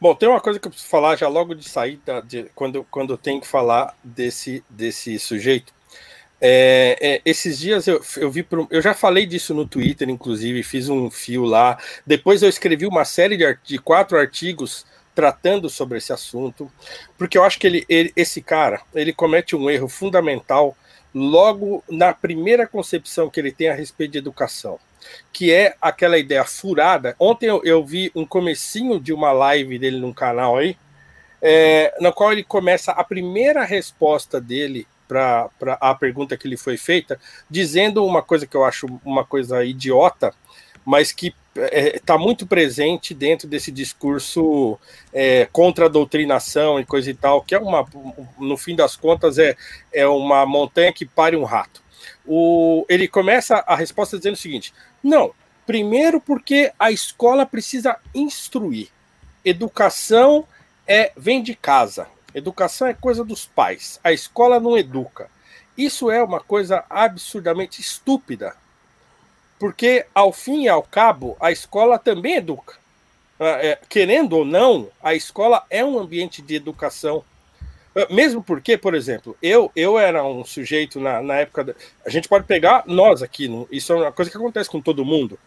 Bom, 0.00 0.16
tem 0.16 0.28
uma 0.28 0.40
coisa 0.40 0.58
que 0.58 0.66
eu 0.66 0.70
preciso 0.70 0.90
falar 0.90 1.14
já 1.14 1.28
logo 1.28 1.54
de 1.54 1.68
saída, 1.68 2.20
de, 2.22 2.50
quando, 2.56 2.84
quando 2.90 3.12
eu 3.12 3.16
tenho 3.16 3.40
que 3.40 3.46
falar 3.46 3.96
desse, 4.02 4.64
desse 4.68 5.16
sujeito. 5.20 5.72
É, 6.44 6.98
é, 7.00 7.22
esses 7.24 7.56
dias 7.56 7.86
eu, 7.86 8.02
eu 8.16 8.28
vi, 8.28 8.44
eu 8.68 8.82
já 8.82 8.92
falei 8.92 9.24
disso 9.26 9.54
no 9.54 9.64
Twitter, 9.64 10.10
inclusive, 10.10 10.64
fiz 10.64 10.88
um 10.88 11.08
fio 11.08 11.44
lá. 11.44 11.78
Depois 12.04 12.42
eu 12.42 12.48
escrevi 12.48 12.84
uma 12.84 13.04
série 13.04 13.36
de, 13.36 13.56
de 13.62 13.78
quatro 13.78 14.18
artigos 14.18 14.84
tratando 15.14 15.70
sobre 15.70 15.98
esse 15.98 16.12
assunto, 16.12 16.68
porque 17.16 17.38
eu 17.38 17.44
acho 17.44 17.60
que 17.60 17.66
ele, 17.68 17.84
ele, 17.88 18.12
esse 18.16 18.42
cara 18.42 18.80
ele 18.92 19.12
comete 19.12 19.54
um 19.54 19.70
erro 19.70 19.88
fundamental 19.88 20.76
logo 21.14 21.84
na 21.88 22.12
primeira 22.12 22.66
concepção 22.66 23.30
que 23.30 23.38
ele 23.38 23.52
tem 23.52 23.68
a 23.68 23.74
respeito 23.74 24.12
de 24.12 24.18
educação, 24.18 24.80
que 25.32 25.52
é 25.52 25.76
aquela 25.80 26.18
ideia 26.18 26.44
furada. 26.44 27.14
Ontem 27.20 27.46
eu, 27.46 27.62
eu 27.62 27.84
vi 27.84 28.10
um 28.16 28.26
comecinho 28.26 28.98
de 28.98 29.12
uma 29.12 29.30
live 29.30 29.78
dele 29.78 30.00
num 30.00 30.12
canal 30.12 30.56
aí, 30.56 30.76
é, 31.40 31.94
na 32.00 32.10
qual 32.10 32.32
ele 32.32 32.42
começa 32.42 32.90
a 32.90 33.04
primeira 33.04 33.62
resposta 33.64 34.40
dele 34.40 34.88
para 35.12 35.74
a 35.80 35.94
pergunta 35.94 36.36
que 36.36 36.48
lhe 36.48 36.56
foi 36.56 36.76
feita, 36.76 37.20
dizendo 37.48 38.04
uma 38.04 38.22
coisa 38.22 38.46
que 38.46 38.56
eu 38.56 38.64
acho 38.64 38.86
uma 39.04 39.24
coisa 39.24 39.64
idiota, 39.64 40.34
mas 40.84 41.12
que 41.12 41.34
está 41.54 41.66
é, 41.70 41.98
tá 41.98 42.18
muito 42.18 42.46
presente 42.46 43.14
dentro 43.14 43.46
desse 43.46 43.70
discurso 43.70 44.78
é, 45.12 45.46
contra 45.52 45.86
a 45.86 45.88
doutrinação 45.88 46.80
e 46.80 46.84
coisa 46.84 47.10
e 47.10 47.14
tal, 47.14 47.42
que 47.42 47.54
é 47.54 47.58
uma, 47.58 47.86
no 48.38 48.56
fim 48.56 48.74
das 48.74 48.96
contas, 48.96 49.38
é, 49.38 49.56
é 49.92 50.06
uma 50.06 50.46
montanha 50.46 50.92
que 50.92 51.04
pare 51.04 51.36
um 51.36 51.44
rato. 51.44 51.82
O, 52.26 52.84
ele 52.88 53.06
começa 53.06 53.56
a 53.66 53.76
resposta 53.76 54.16
dizendo 54.16 54.34
o 54.34 54.38
seguinte: 54.38 54.72
não, 55.02 55.32
primeiro 55.66 56.20
porque 56.20 56.72
a 56.78 56.90
escola 56.90 57.44
precisa 57.44 57.96
instruir. 58.14 58.88
Educação 59.44 60.46
é 60.86 61.12
vem 61.16 61.42
de 61.42 61.54
casa. 61.54 62.06
Educação 62.34 62.88
é 62.88 62.94
coisa 62.94 63.24
dos 63.24 63.46
pais. 63.46 64.00
A 64.02 64.12
escola 64.12 64.58
não 64.58 64.76
educa. 64.76 65.28
Isso 65.76 66.10
é 66.10 66.22
uma 66.22 66.40
coisa 66.40 66.84
absurdamente 66.88 67.80
estúpida. 67.80 68.54
Porque, 69.58 70.06
ao 70.14 70.32
fim 70.32 70.64
e 70.64 70.68
ao 70.68 70.82
cabo, 70.82 71.36
a 71.40 71.52
escola 71.52 71.98
também 71.98 72.36
educa. 72.36 72.74
Ah, 73.38 73.58
é, 73.60 73.78
querendo 73.88 74.34
ou 74.34 74.44
não, 74.44 74.88
a 75.02 75.14
escola 75.14 75.64
é 75.70 75.84
um 75.84 75.98
ambiente 75.98 76.42
de 76.42 76.54
educação. 76.54 77.24
Ah, 77.96 78.06
mesmo 78.10 78.42
porque, 78.42 78.76
por 78.76 78.94
exemplo, 78.94 79.36
eu 79.42 79.70
eu 79.74 79.98
era 79.98 80.24
um 80.24 80.44
sujeito 80.44 81.00
na, 81.00 81.22
na 81.22 81.36
época. 81.36 81.64
Da, 81.64 81.74
a 82.04 82.10
gente 82.10 82.28
pode 82.28 82.46
pegar 82.46 82.84
nós 82.86 83.22
aqui, 83.22 83.48
isso 83.70 83.92
é 83.92 83.96
uma 83.96 84.12
coisa 84.12 84.30
que 84.30 84.36
acontece 84.36 84.70
com 84.70 84.80
todo 84.80 85.04
mundo. 85.04 85.38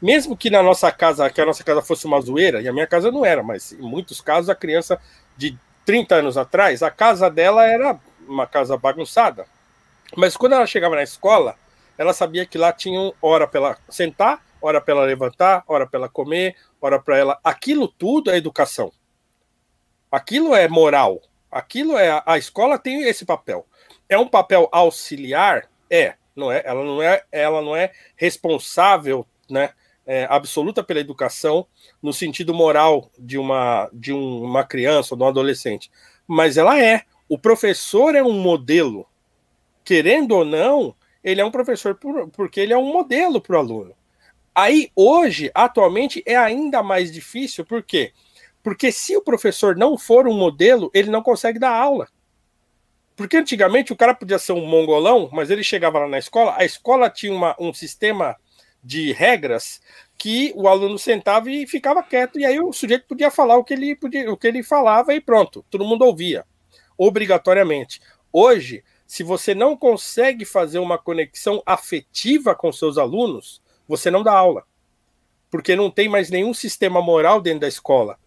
Mesmo 0.00 0.36
que 0.36 0.50
na 0.50 0.62
nossa 0.62 0.90
casa, 0.92 1.30
que 1.30 1.40
a 1.40 1.46
nossa 1.46 1.64
casa 1.64 1.80
fosse 1.82 2.06
uma 2.06 2.20
zoeira, 2.20 2.60
e 2.60 2.68
a 2.68 2.72
minha 2.72 2.86
casa 2.86 3.10
não 3.10 3.24
era, 3.24 3.42
mas 3.42 3.72
em 3.72 3.82
muitos 3.82 4.20
casos 4.20 4.50
a 4.50 4.54
criança 4.54 5.00
de 5.36 5.56
30 5.84 6.16
anos 6.16 6.36
atrás, 6.36 6.82
a 6.82 6.90
casa 6.90 7.30
dela 7.30 7.64
era 7.64 7.98
uma 8.26 8.46
casa 8.46 8.76
bagunçada. 8.76 9.46
Mas 10.16 10.36
quando 10.36 10.54
ela 10.54 10.66
chegava 10.66 10.96
na 10.96 11.02
escola, 11.02 11.56
ela 11.96 12.12
sabia 12.12 12.46
que 12.46 12.58
lá 12.58 12.72
tinha 12.72 13.12
hora 13.20 13.46
para 13.46 13.60
ela 13.60 13.78
sentar, 13.88 14.44
hora 14.60 14.80
para 14.80 14.94
ela 14.94 15.04
levantar, 15.04 15.62
hora 15.66 15.86
para 15.86 16.00
ela 16.00 16.08
comer, 16.08 16.56
hora 16.80 16.98
para 16.98 17.18
ela. 17.18 17.38
Aquilo 17.44 17.88
tudo 17.88 18.30
é 18.30 18.36
educação. 18.36 18.92
Aquilo 20.10 20.54
é 20.54 20.68
moral. 20.68 21.20
Aquilo 21.50 21.96
é 21.96 22.22
a 22.24 22.38
escola 22.38 22.78
tem 22.78 23.02
esse 23.02 23.24
papel. 23.24 23.66
É 24.08 24.18
um 24.18 24.28
papel 24.28 24.68
auxiliar, 24.72 25.68
é, 25.90 26.14
não 26.34 26.50
é? 26.50 26.62
Ela 26.64 26.84
não 26.84 27.02
é, 27.02 27.24
ela 27.30 27.62
não 27.62 27.76
é 27.76 27.92
responsável, 28.16 29.26
né? 29.48 29.70
É, 30.06 30.26
absoluta 30.28 30.82
pela 30.82 31.00
educação 31.00 31.66
no 32.02 32.12
sentido 32.12 32.52
moral 32.52 33.10
de 33.18 33.38
uma 33.38 33.88
de 33.92 34.12
um, 34.12 34.42
uma 34.42 34.64
criança 34.64 35.14
ou 35.14 35.18
de 35.18 35.24
um 35.24 35.28
adolescente, 35.28 35.90
mas 36.26 36.56
ela 36.56 36.78
é. 36.78 37.02
O 37.28 37.38
professor 37.38 38.14
é 38.14 38.22
um 38.22 38.38
modelo, 38.38 39.06
querendo 39.82 40.32
ou 40.32 40.44
não, 40.44 40.94
ele 41.22 41.40
é 41.40 41.44
um 41.44 41.50
professor 41.50 41.94
por, 41.94 42.28
porque 42.28 42.60
ele 42.60 42.72
é 42.72 42.76
um 42.76 42.92
modelo 42.92 43.40
para 43.40 43.56
o 43.56 43.58
aluno. 43.58 43.94
Aí 44.54 44.90
hoje, 44.94 45.50
atualmente, 45.54 46.22
é 46.26 46.36
ainda 46.36 46.82
mais 46.82 47.10
difícil, 47.10 47.64
por 47.64 47.82
quê? 47.82 48.12
Porque 48.62 48.92
se 48.92 49.16
o 49.16 49.22
professor 49.22 49.74
não 49.74 49.98
for 49.98 50.28
um 50.28 50.34
modelo, 50.34 50.90
ele 50.94 51.10
não 51.10 51.22
consegue 51.22 51.58
dar 51.58 51.74
aula. 51.74 52.08
Porque 53.16 53.36
antigamente 53.36 53.92
o 53.92 53.96
cara 53.96 54.14
podia 54.14 54.38
ser 54.38 54.52
um 54.52 54.66
mongolão, 54.66 55.28
mas 55.32 55.50
ele 55.50 55.62
chegava 55.62 56.00
lá 56.00 56.08
na 56.08 56.18
escola, 56.18 56.54
a 56.56 56.64
escola 56.64 57.10
tinha 57.10 57.32
uma, 57.32 57.56
um 57.58 57.72
sistema 57.72 58.36
de 58.84 59.12
regras 59.12 59.80
que 60.18 60.52
o 60.54 60.68
aluno 60.68 60.98
sentava 60.98 61.50
e 61.50 61.66
ficava 61.66 62.02
quieto, 62.02 62.38
e 62.38 62.44
aí 62.44 62.60
o 62.60 62.72
sujeito 62.72 63.06
podia 63.06 63.30
falar 63.30 63.56
o 63.56 63.64
que 63.64 63.72
ele, 63.72 63.96
podia, 63.96 64.30
o 64.30 64.36
que 64.36 64.46
ele 64.46 64.62
falava 64.62 65.14
e 65.14 65.20
pronto, 65.20 65.64
todo 65.70 65.84
mundo 65.84 66.04
ouvia, 66.04 66.44
obrigatoriamente. 66.96 68.00
Hoje, 68.32 68.84
se 69.06 69.22
você 69.22 69.54
não 69.54 69.76
consegue 69.76 70.44
fazer 70.44 70.78
uma 70.78 70.98
conexão 70.98 71.62
afetiva 71.64 72.54
com 72.54 72.72
seus 72.72 72.98
alunos, 72.98 73.62
você 73.88 74.10
não 74.10 74.22
dá 74.22 74.32
aula, 74.32 74.64
porque 75.50 75.74
não 75.74 75.90
tem 75.90 76.08
mais 76.08 76.30
nenhum 76.30 76.52
sistema 76.52 77.00
moral 77.00 77.40
dentro 77.40 77.60
da 77.60 77.68
escola. 77.68 78.18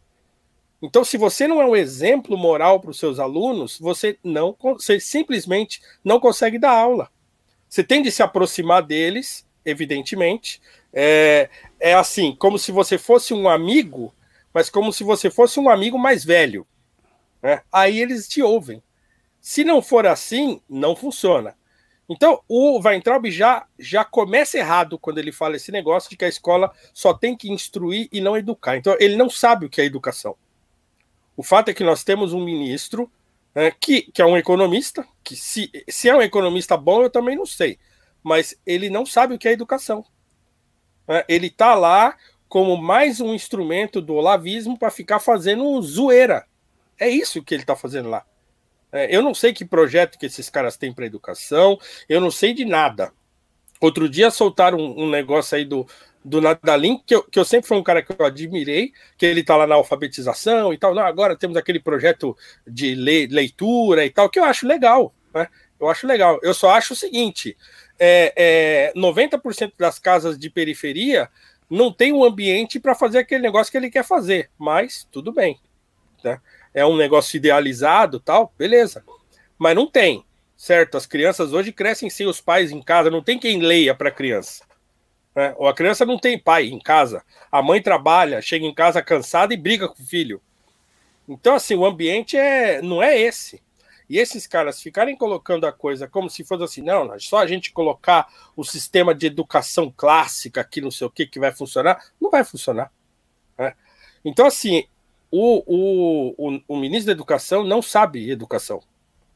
Então, 0.81 1.03
se 1.03 1.17
você 1.17 1.47
não 1.47 1.61
é 1.61 1.65
um 1.65 1.75
exemplo 1.75 2.37
moral 2.37 2.79
para 2.79 2.91
os 2.91 2.99
seus 2.99 3.19
alunos, 3.19 3.79
você 3.79 4.19
não, 4.23 4.55
você 4.59 4.99
simplesmente 4.99 5.81
não 6.03 6.19
consegue 6.19 6.59
dar 6.59 6.71
aula. 6.71 7.09
Você 7.67 7.83
tem 7.83 8.01
de 8.01 8.11
se 8.11 8.21
aproximar 8.21 8.83
deles 8.83 9.46
evidentemente. 9.67 10.61
É, 10.93 11.49
é 11.79 11.93
assim, 11.93 12.35
como 12.35 12.57
se 12.57 12.71
você 12.71 12.97
fosse 12.97 13.33
um 13.33 13.47
amigo, 13.47 14.13
mas 14.53 14.69
como 14.69 14.91
se 14.91 15.03
você 15.03 15.29
fosse 15.29 15.59
um 15.59 15.69
amigo 15.69 15.99
mais 15.99 16.23
velho. 16.23 16.65
Né? 17.41 17.61
Aí 17.71 17.99
eles 17.99 18.27
te 18.27 18.41
ouvem. 18.41 18.81
Se 19.39 19.63
não 19.63 19.81
for 19.81 20.07
assim, 20.07 20.61
não 20.67 20.95
funciona. 20.95 21.55
Então, 22.09 22.41
o 22.47 22.79
Weintraub 22.79 23.29
já, 23.29 23.67
já 23.77 24.05
começa 24.05 24.57
errado 24.57 24.97
quando 24.97 25.17
ele 25.17 25.31
fala 25.31 25.57
esse 25.57 25.71
negócio 25.71 26.09
de 26.09 26.15
que 26.15 26.23
a 26.23 26.29
escola 26.29 26.71
só 26.93 27.13
tem 27.13 27.35
que 27.35 27.51
instruir 27.51 28.07
e 28.11 28.21
não 28.21 28.37
educar. 28.37 28.77
Então, 28.77 28.95
ele 28.99 29.17
não 29.17 29.29
sabe 29.29 29.65
o 29.65 29.69
que 29.69 29.81
é 29.81 29.85
educação. 29.85 30.35
O 31.35 31.43
fato 31.43 31.69
é 31.69 31.73
que 31.73 31.83
nós 31.83 32.05
temos 32.05 32.33
um 32.33 32.43
ministro 32.43 33.11
né, 33.53 33.71
que, 33.71 34.03
que 34.03 34.21
é 34.21 34.25
um 34.25 34.37
economista, 34.37 35.05
que 35.23 35.35
se, 35.35 35.69
se 35.89 36.07
é 36.07 36.15
um 36.15 36.21
economista 36.21 36.77
bom, 36.77 37.03
eu 37.03 37.09
também 37.09 37.35
não 37.35 37.45
sei, 37.45 37.77
mas 38.23 38.55
ele 38.65 38.89
não 38.89 39.05
sabe 39.05 39.33
o 39.33 39.37
que 39.37 39.47
é 39.47 39.51
educação. 39.51 40.05
Né? 41.07 41.23
Ele 41.27 41.47
está 41.47 41.75
lá 41.75 42.15
como 42.47 42.77
mais 42.77 43.19
um 43.19 43.33
instrumento 43.33 44.01
do 44.01 44.13
olavismo 44.13 44.77
para 44.77 44.91
ficar 44.91 45.19
fazendo 45.19 45.81
zoeira. 45.81 46.45
É 46.99 47.09
isso 47.09 47.43
que 47.43 47.53
ele 47.53 47.63
está 47.63 47.75
fazendo 47.75 48.09
lá. 48.09 48.25
É, 48.91 49.13
eu 49.15 49.21
não 49.21 49.33
sei 49.33 49.53
que 49.53 49.65
projeto 49.65 50.17
que 50.17 50.25
esses 50.25 50.49
caras 50.49 50.77
têm 50.77 50.93
para 50.93 51.05
educação, 51.05 51.77
eu 52.07 52.21
não 52.21 52.31
sei 52.31 52.53
de 52.53 52.65
nada. 52.65 53.11
Outro 53.79 54.09
dia 54.09 54.31
soltaram 54.31 54.79
um, 54.79 55.09
negócio 55.09 55.55
aí 55.55 55.65
do, 55.65 55.85
do 56.23 56.41
Nadalim, 56.41 57.01
que 57.05 57.13
eu, 57.13 57.23
que 57.23 57.37
eu 57.37 57.45
sempre 57.45 57.67
fui 57.67 57.77
um 57.77 57.83
cara 57.83 58.01
que 58.01 58.11
eu 58.17 58.25
admirei, 58.25 58.91
que 59.17 59.25
ele 59.25 59.41
está 59.41 59.55
lá 59.55 59.67
na 59.67 59.75
alfabetização 59.75 60.73
e 60.73 60.77
tal. 60.77 60.95
Não, 60.95 61.03
agora 61.03 61.35
temos 61.35 61.57
aquele 61.57 61.79
projeto 61.79 62.35
de 62.65 62.95
le, 62.95 63.27
leitura 63.27 64.05
e 64.05 64.09
tal, 64.09 64.29
que 64.29 64.39
eu 64.39 64.43
acho 64.43 64.65
legal. 64.65 65.13
Né? 65.33 65.47
Eu 65.79 65.89
acho 65.89 66.07
legal. 66.07 66.39
Eu 66.41 66.53
só 66.53 66.71
acho 66.71 66.93
o 66.93 66.97
seguinte: 66.97 67.55
é, 67.99 68.33
é, 68.35 68.93
90% 68.95 69.73
das 69.77 69.99
casas 69.99 70.37
de 70.37 70.49
periferia 70.49 71.29
não 71.69 71.91
tem 71.91 72.13
um 72.13 72.23
ambiente 72.23 72.79
para 72.79 72.95
fazer 72.95 73.19
aquele 73.19 73.41
negócio 73.41 73.71
que 73.71 73.77
ele 73.77 73.89
quer 73.89 74.03
fazer, 74.03 74.49
mas 74.57 75.07
tudo 75.11 75.31
bem. 75.31 75.59
Né? 76.23 76.39
é 76.77 76.85
um 76.85 76.95
negócio 76.95 77.35
idealizado, 77.37 78.19
tal, 78.19 78.53
beleza. 78.55 79.03
Mas 79.57 79.75
não 79.75 79.89
tem, 79.89 80.23
certo? 80.55 80.95
As 80.95 81.07
crianças 81.07 81.51
hoje 81.51 81.71
crescem 81.71 82.07
sem 82.07 82.27
os 82.27 82.39
pais 82.39 82.71
em 82.71 82.83
casa, 82.83 83.09
não 83.09 83.23
tem 83.23 83.39
quem 83.39 83.59
leia 83.59 83.95
para 83.95 84.09
a 84.09 84.11
criança. 84.11 84.63
Né? 85.35 85.55
Ou 85.57 85.67
a 85.67 85.73
criança 85.73 86.05
não 86.05 86.19
tem 86.19 86.37
pai 86.37 86.67
em 86.67 86.77
casa. 86.77 87.23
A 87.51 87.63
mãe 87.63 87.81
trabalha, 87.81 88.43
chega 88.43 88.63
em 88.63 88.75
casa 88.75 89.01
cansada 89.01 89.55
e 89.55 89.57
briga 89.57 89.87
com 89.87 90.03
o 90.03 90.05
filho. 90.05 90.39
Então, 91.27 91.55
assim, 91.55 91.73
o 91.73 91.83
ambiente 91.83 92.37
é, 92.37 92.79
não 92.79 93.01
é 93.01 93.19
esse. 93.19 93.59
E 94.09 94.17
esses 94.17 94.47
caras 94.47 94.81
ficarem 94.81 95.17
colocando 95.17 95.65
a 95.67 95.71
coisa 95.71 96.07
como 96.07 96.29
se 96.29 96.43
fosse 96.43 96.63
assim, 96.63 96.81
não, 96.81 97.13
é 97.13 97.19
só 97.19 97.39
a 97.39 97.47
gente 97.47 97.71
colocar 97.71 98.27
o 98.55 98.63
sistema 98.63 99.13
de 99.13 99.27
educação 99.27 99.93
clássica 99.95 100.61
aqui, 100.61 100.79
não 100.79 100.91
sei 100.91 101.07
o 101.07 101.11
que, 101.11 101.25
que 101.25 101.39
vai 101.39 101.51
funcionar, 101.51 102.01
não 102.19 102.31
vai 102.31 102.43
funcionar. 102.43 102.91
Né? 103.57 103.73
Então, 104.23 104.45
assim, 104.45 104.85
o, 105.29 105.63
o, 105.65 106.35
o, 106.37 106.61
o, 106.67 106.77
ministro 106.77 107.07
da 107.07 107.11
Educação 107.11 107.63
não 107.63 107.81
sabe 107.81 108.29
educação. 108.31 108.81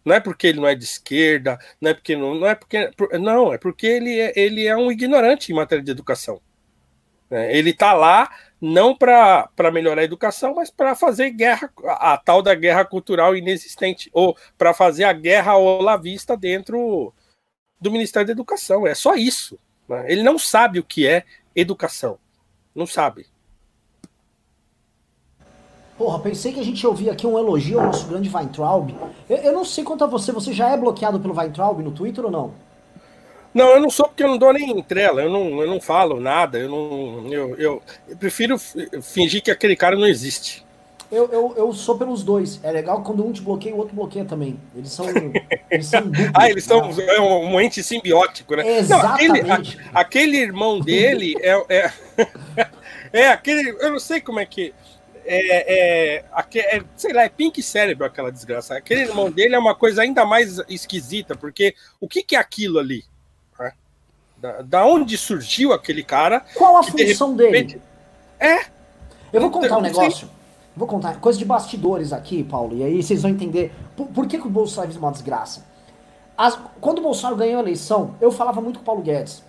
Não 0.03 0.15
é 0.15 0.19
porque 0.19 0.47
ele 0.47 0.59
não 0.59 0.67
é 0.67 0.74
de 0.74 0.84
esquerda, 0.84 1.59
não 1.80 1.91
é 1.91 1.93
porque 1.93 2.15
não, 2.15 2.34
não 2.36 2.47
é 2.47 2.55
porque 2.55 2.91
não 3.19 3.53
é 3.53 3.57
porque 3.57 3.86
ele 3.86 4.19
é, 4.19 4.34
ele 4.36 4.65
é 4.65 4.76
um 4.76 4.91
ignorante 4.91 5.51
em 5.51 5.55
matéria 5.55 5.84
de 5.84 5.91
educação. 5.91 6.41
É, 7.30 7.55
ele 7.55 7.69
está 7.69 7.93
lá 7.93 8.30
não 8.62 8.95
para 8.95 9.72
melhorar 9.74 10.01
a 10.01 10.05
educação, 10.05 10.53
mas 10.53 10.70
para 10.70 10.93
fazer 10.93 11.32
guerra, 11.32 11.72
a, 11.84 12.16
tal 12.16 12.43
da 12.43 12.53
guerra 12.53 12.86
cultural 12.86 13.36
inexistente, 13.36 14.09
ou 14.14 14.38
para 14.55 14.72
fazer 14.72 15.03
a 15.03 15.14
guerra 15.14 15.57
olavista 15.57 16.38
dentro 16.38 17.12
do 17.80 17.91
Ministério 17.91 18.28
da 18.28 18.34
Educação. 18.34 18.86
É 18.86 18.93
só 18.93 19.16
isso. 19.16 19.57
Né? 19.89 20.05
Ele 20.07 20.22
não 20.22 20.38
sabe 20.38 20.78
o 20.78 20.84
que 20.84 21.07
é 21.07 21.26
educação. 21.55 22.20
Não 22.76 22.86
sabe. 22.86 23.26
Porra, 25.97 26.20
pensei 26.20 26.53
que 26.53 26.59
a 26.59 26.64
gente 26.64 26.86
ouvia 26.86 27.12
aqui 27.12 27.26
um 27.26 27.38
elogio 27.38 27.80
ao 27.80 27.88
nosso 27.88 28.07
grande 28.07 28.30
Weintraub. 28.30 28.91
Eu, 29.28 29.38
eu 29.38 29.53
não 29.53 29.66
sei 29.66 29.84
quanto 29.84 30.03
a 30.03 30.07
você, 30.07 30.32
você 30.32 30.53
já 30.53 30.70
é 30.70 30.78
bloqueado 30.78 31.20
pelo 31.20 31.36
Weintraub 31.36 31.82
no 31.82 31.91
Twitter 31.91 32.26
ou 32.26 32.32
não? 32.32 32.53
Não, 33.53 33.69
eu 33.69 33.81
não 33.81 33.89
sou 33.89 34.07
porque 34.07 34.23
eu 34.23 34.29
não 34.29 34.37
dou 34.37 34.53
nem 34.53 34.69
entrela, 34.71 35.21
eu 35.21 35.29
não, 35.29 35.61
eu 35.61 35.67
não 35.67 35.81
falo 35.81 36.19
nada, 36.19 36.57
eu 36.57 36.69
não. 36.69 37.31
Eu, 37.31 37.55
eu, 37.57 37.81
eu 38.07 38.17
prefiro 38.17 38.57
fingir 38.57 39.41
que 39.41 39.51
aquele 39.51 39.75
cara 39.75 39.95
não 39.95 40.07
existe. 40.07 40.65
Eu, 41.11 41.29
eu, 41.29 41.53
eu 41.57 41.73
sou 41.73 41.97
pelos 41.97 42.23
dois. 42.23 42.61
É 42.63 42.71
legal 42.71 43.03
quando 43.03 43.25
um 43.25 43.33
te 43.33 43.41
bloqueia 43.41 43.71
e 43.71 43.75
o 43.75 43.77
outro 43.77 43.93
bloqueia 43.93 44.23
também. 44.23 44.57
Eles 44.73 44.93
são. 44.93 45.05
Eles 45.69 45.85
são 45.85 46.01
duplos, 46.07 46.31
ah, 46.33 46.49
eles 46.49 46.63
são 46.63 46.89
né? 46.93 47.05
é 47.05 47.19
um, 47.19 47.59
ente 47.59 47.83
simbiótico, 47.83 48.55
né? 48.55 48.77
Exatamente. 48.77 49.43
Não, 49.43 49.53
aquele, 49.55 49.81
a, 49.93 49.99
aquele 49.99 50.37
irmão 50.37 50.79
dele 50.79 51.35
é, 51.41 51.65
é, 51.67 51.91
é. 53.11 53.27
aquele. 53.27 53.71
Eu 53.71 53.91
não 53.91 53.99
sei 53.99 54.21
como 54.21 54.39
é 54.39 54.45
que 54.45 54.73
é, 55.25 56.15
é, 56.15 56.23
é, 56.77 56.83
sei 56.95 57.11
lá, 57.11 57.23
é 57.23 57.29
pink 57.29 57.61
cérebro 57.61 58.05
aquela 58.05 58.31
desgraça. 58.31 58.77
Aquele 58.77 59.01
irmão 59.01 59.29
dele 59.29 59.55
é 59.55 59.59
uma 59.59 59.75
coisa 59.75 60.03
ainda 60.03 60.25
mais 60.25 60.59
esquisita, 60.69 61.35
porque 61.35 61.75
o 61.99 62.07
que, 62.07 62.23
que 62.23 62.37
é 62.37 62.39
aquilo 62.39 62.79
ali? 62.79 63.03
Da, 64.41 64.61
da, 64.63 64.85
onde 64.87 65.19
surgiu 65.19 65.71
aquele 65.71 66.03
cara? 66.03 66.43
Qual 66.55 66.75
a 66.75 66.81
função 66.81 67.35
de 67.35 67.45
repente... 67.45 67.75
dele? 67.75 67.81
É. 68.39 68.65
Eu 69.31 69.39
vou 69.39 69.51
contar 69.51 69.77
um 69.77 69.81
negócio. 69.81 70.27
Vou 70.75 70.87
contar 70.87 71.19
coisa 71.19 71.37
de 71.37 71.45
bastidores 71.45 72.11
aqui, 72.11 72.43
Paulo, 72.43 72.75
e 72.75 72.83
aí 72.83 73.03
vocês 73.03 73.21
vão 73.21 73.29
entender 73.29 73.71
por, 73.95 74.07
por 74.07 74.25
que, 74.25 74.39
que 74.39 74.47
o 74.47 74.49
Bolsonaro 74.49 74.91
é 74.91 74.97
uma 74.97 75.11
desgraça. 75.11 75.63
As, 76.35 76.57
quando 76.79 76.99
o 76.99 77.01
Bolsonaro 77.03 77.35
ganhou 77.35 77.57
a 77.57 77.61
eleição, 77.61 78.15
eu 78.19 78.31
falava 78.31 78.59
muito 78.61 78.77
com 78.77 78.81
o 78.81 78.85
Paulo 78.85 79.01
Guedes. 79.03 79.43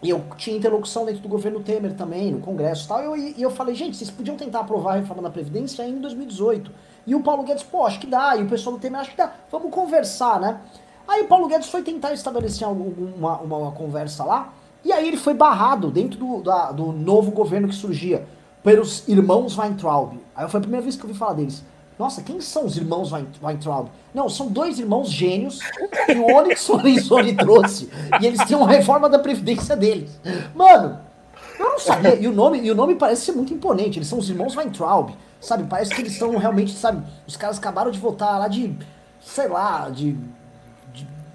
E 0.00 0.10
eu 0.10 0.22
tinha 0.36 0.56
interlocução 0.56 1.04
dentro 1.04 1.20
do 1.20 1.28
governo 1.28 1.58
Temer 1.60 1.94
também, 1.94 2.30
no 2.30 2.38
Congresso 2.38 2.84
e 2.84 2.88
tal. 2.88 3.00
E 3.00 3.04
eu, 3.04 3.16
e 3.38 3.42
eu 3.42 3.50
falei, 3.50 3.74
gente, 3.74 3.96
vocês 3.96 4.10
podiam 4.10 4.36
tentar 4.36 4.60
aprovar 4.60 4.92
a 4.92 5.00
reforma 5.00 5.22
da 5.22 5.30
Previdência 5.30 5.82
em 5.82 5.98
2018. 5.98 6.70
E 7.04 7.14
o 7.14 7.20
Paulo 7.20 7.42
Guedes, 7.42 7.64
pô, 7.64 7.84
acho 7.84 7.98
que 7.98 8.06
dá. 8.06 8.36
E 8.36 8.44
o 8.44 8.48
pessoal 8.48 8.76
do 8.76 8.80
Temer, 8.80 9.00
acho 9.00 9.10
que 9.10 9.16
dá. 9.16 9.32
Vamos 9.50 9.72
conversar, 9.72 10.38
né? 10.38 10.60
Aí 11.08 11.22
o 11.22 11.26
Paulo 11.26 11.48
Guedes 11.48 11.70
foi 11.70 11.82
tentar 11.82 12.12
estabelecer 12.12 12.68
uma, 12.68 13.38
uma, 13.38 13.56
uma 13.56 13.72
conversa 13.72 14.24
lá. 14.24 14.52
E 14.84 14.92
aí 14.92 15.08
ele 15.08 15.16
foi 15.16 15.32
barrado 15.32 15.90
dentro 15.90 16.18
do, 16.18 16.42
da, 16.42 16.70
do 16.70 16.92
novo 16.92 17.30
governo 17.30 17.66
que 17.66 17.74
surgia 17.74 18.26
pelos 18.62 19.08
irmãos 19.08 19.56
Weintraub. 19.56 20.20
Aí 20.36 20.48
foi 20.48 20.58
a 20.58 20.60
primeira 20.60 20.82
vez 20.82 20.96
que 20.96 21.02
eu 21.02 21.08
ouvi 21.08 21.18
falar 21.18 21.32
deles. 21.32 21.64
Nossa, 21.98 22.22
quem 22.22 22.40
são 22.40 22.66
os 22.66 22.76
irmãos 22.76 23.10
Weintraub? 23.42 23.88
Não, 24.14 24.28
são 24.28 24.48
dois 24.48 24.78
irmãos 24.78 25.10
gênios 25.10 25.58
que 26.06 26.12
o 26.12 26.36
Onyx 26.36 26.68
Lorenzoni 26.68 27.34
trouxe. 27.36 27.90
E 28.20 28.26
eles 28.26 28.44
têm 28.44 28.56
uma 28.56 28.68
reforma 28.68 29.08
da 29.08 29.18
previdência 29.18 29.76
deles. 29.76 30.20
Mano, 30.54 31.00
eu 31.58 31.70
não 31.70 31.78
sabia. 31.78 32.14
E 32.14 32.28
o 32.28 32.32
nome, 32.32 32.60
e 32.60 32.70
o 32.70 32.74
nome 32.74 32.94
parece 32.94 33.22
ser 33.22 33.32
muito 33.32 33.52
imponente. 33.52 33.98
Eles 33.98 34.06
são 34.06 34.18
os 34.18 34.30
irmãos 34.30 34.54
Weintraub. 34.54 35.10
Sabe? 35.40 35.64
Parece 35.64 35.94
que 35.94 36.02
eles 36.02 36.16
são 36.16 36.36
realmente, 36.36 36.72
sabe? 36.72 37.02
Os 37.26 37.36
caras 37.36 37.58
acabaram 37.58 37.90
de 37.90 37.98
voltar 37.98 38.38
lá 38.38 38.48
de, 38.48 38.76
sei 39.20 39.48
lá, 39.48 39.88
de, 39.88 40.16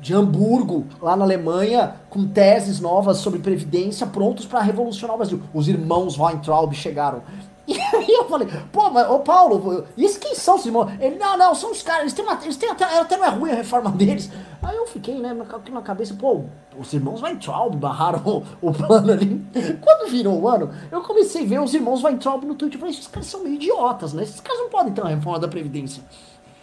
de, 0.04 0.14
Hamburgo, 0.14 0.86
lá 1.02 1.16
na 1.16 1.24
Alemanha, 1.24 1.96
com 2.10 2.28
teses 2.28 2.82
novas 2.82 3.20
sobre 3.20 3.40
previdência, 3.40 4.06
prontos 4.06 4.46
para 4.46 4.60
revolucionar 4.60 5.16
o 5.16 5.18
Brasil. 5.18 5.42
Os 5.54 5.70
irmãos 5.70 6.20
Weintraub 6.20 6.74
chegaram. 6.74 7.24
E 7.66 7.80
aí 7.80 8.10
eu 8.10 8.28
falei, 8.28 8.46
pô, 8.74 8.90
mas 8.90 9.10
ô 9.10 9.20
Paulo, 9.20 9.86
isso 9.96 10.20
quem 10.20 10.36
são 10.36 10.58
os 10.58 10.66
irmãos? 10.66 10.92
Ele, 11.00 11.16
não, 11.16 11.38
não, 11.38 11.56
são 11.56 11.72
os 11.72 11.82
caras, 11.82 12.02
eles 12.02 12.14
têm, 12.14 12.26
uma, 12.26 12.38
eles 12.44 12.58
têm 12.58 12.70
até, 12.70 12.84
até 12.84 13.16
não 13.16 13.24
é 13.24 13.30
ruim 13.30 13.52
a 13.52 13.56
reforma 13.56 13.90
deles. 13.96 14.30
Aí 14.62 14.76
eu 14.76 14.86
fiquei, 14.86 15.16
né, 15.16 15.34
na 15.34 15.82
cabeça, 15.82 16.14
pô, 16.14 16.42
os 16.78 16.92
irmãos 16.92 17.22
Weintraub 17.22 17.74
barraram 17.78 18.22
o, 18.26 18.44
o 18.70 18.74
plano 18.74 19.14
ali. 19.14 19.42
Quando 19.80 20.12
virou 20.12 20.42
o 20.42 20.50
ano, 20.50 20.72
eu 20.92 21.02
comecei 21.04 21.44
a 21.46 21.48
ver 21.48 21.62
os 21.62 21.74
irmãos 21.74 22.04
Weintraub 22.04 22.44
no 22.44 22.54
Twitter. 22.54 22.76
Eu 22.76 22.82
falei, 22.82 22.96
esses 22.96 23.08
caras 23.08 23.28
são 23.28 23.42
meio 23.42 23.56
idiotas, 23.56 24.12
né? 24.12 24.24
Esses 24.24 24.42
caras 24.42 24.60
não 24.60 24.70
podem 24.70 24.92
ter 24.92 25.00
uma 25.00 25.12
reforma 25.12 25.40
da 25.40 25.48
Previdência. 25.48 26.04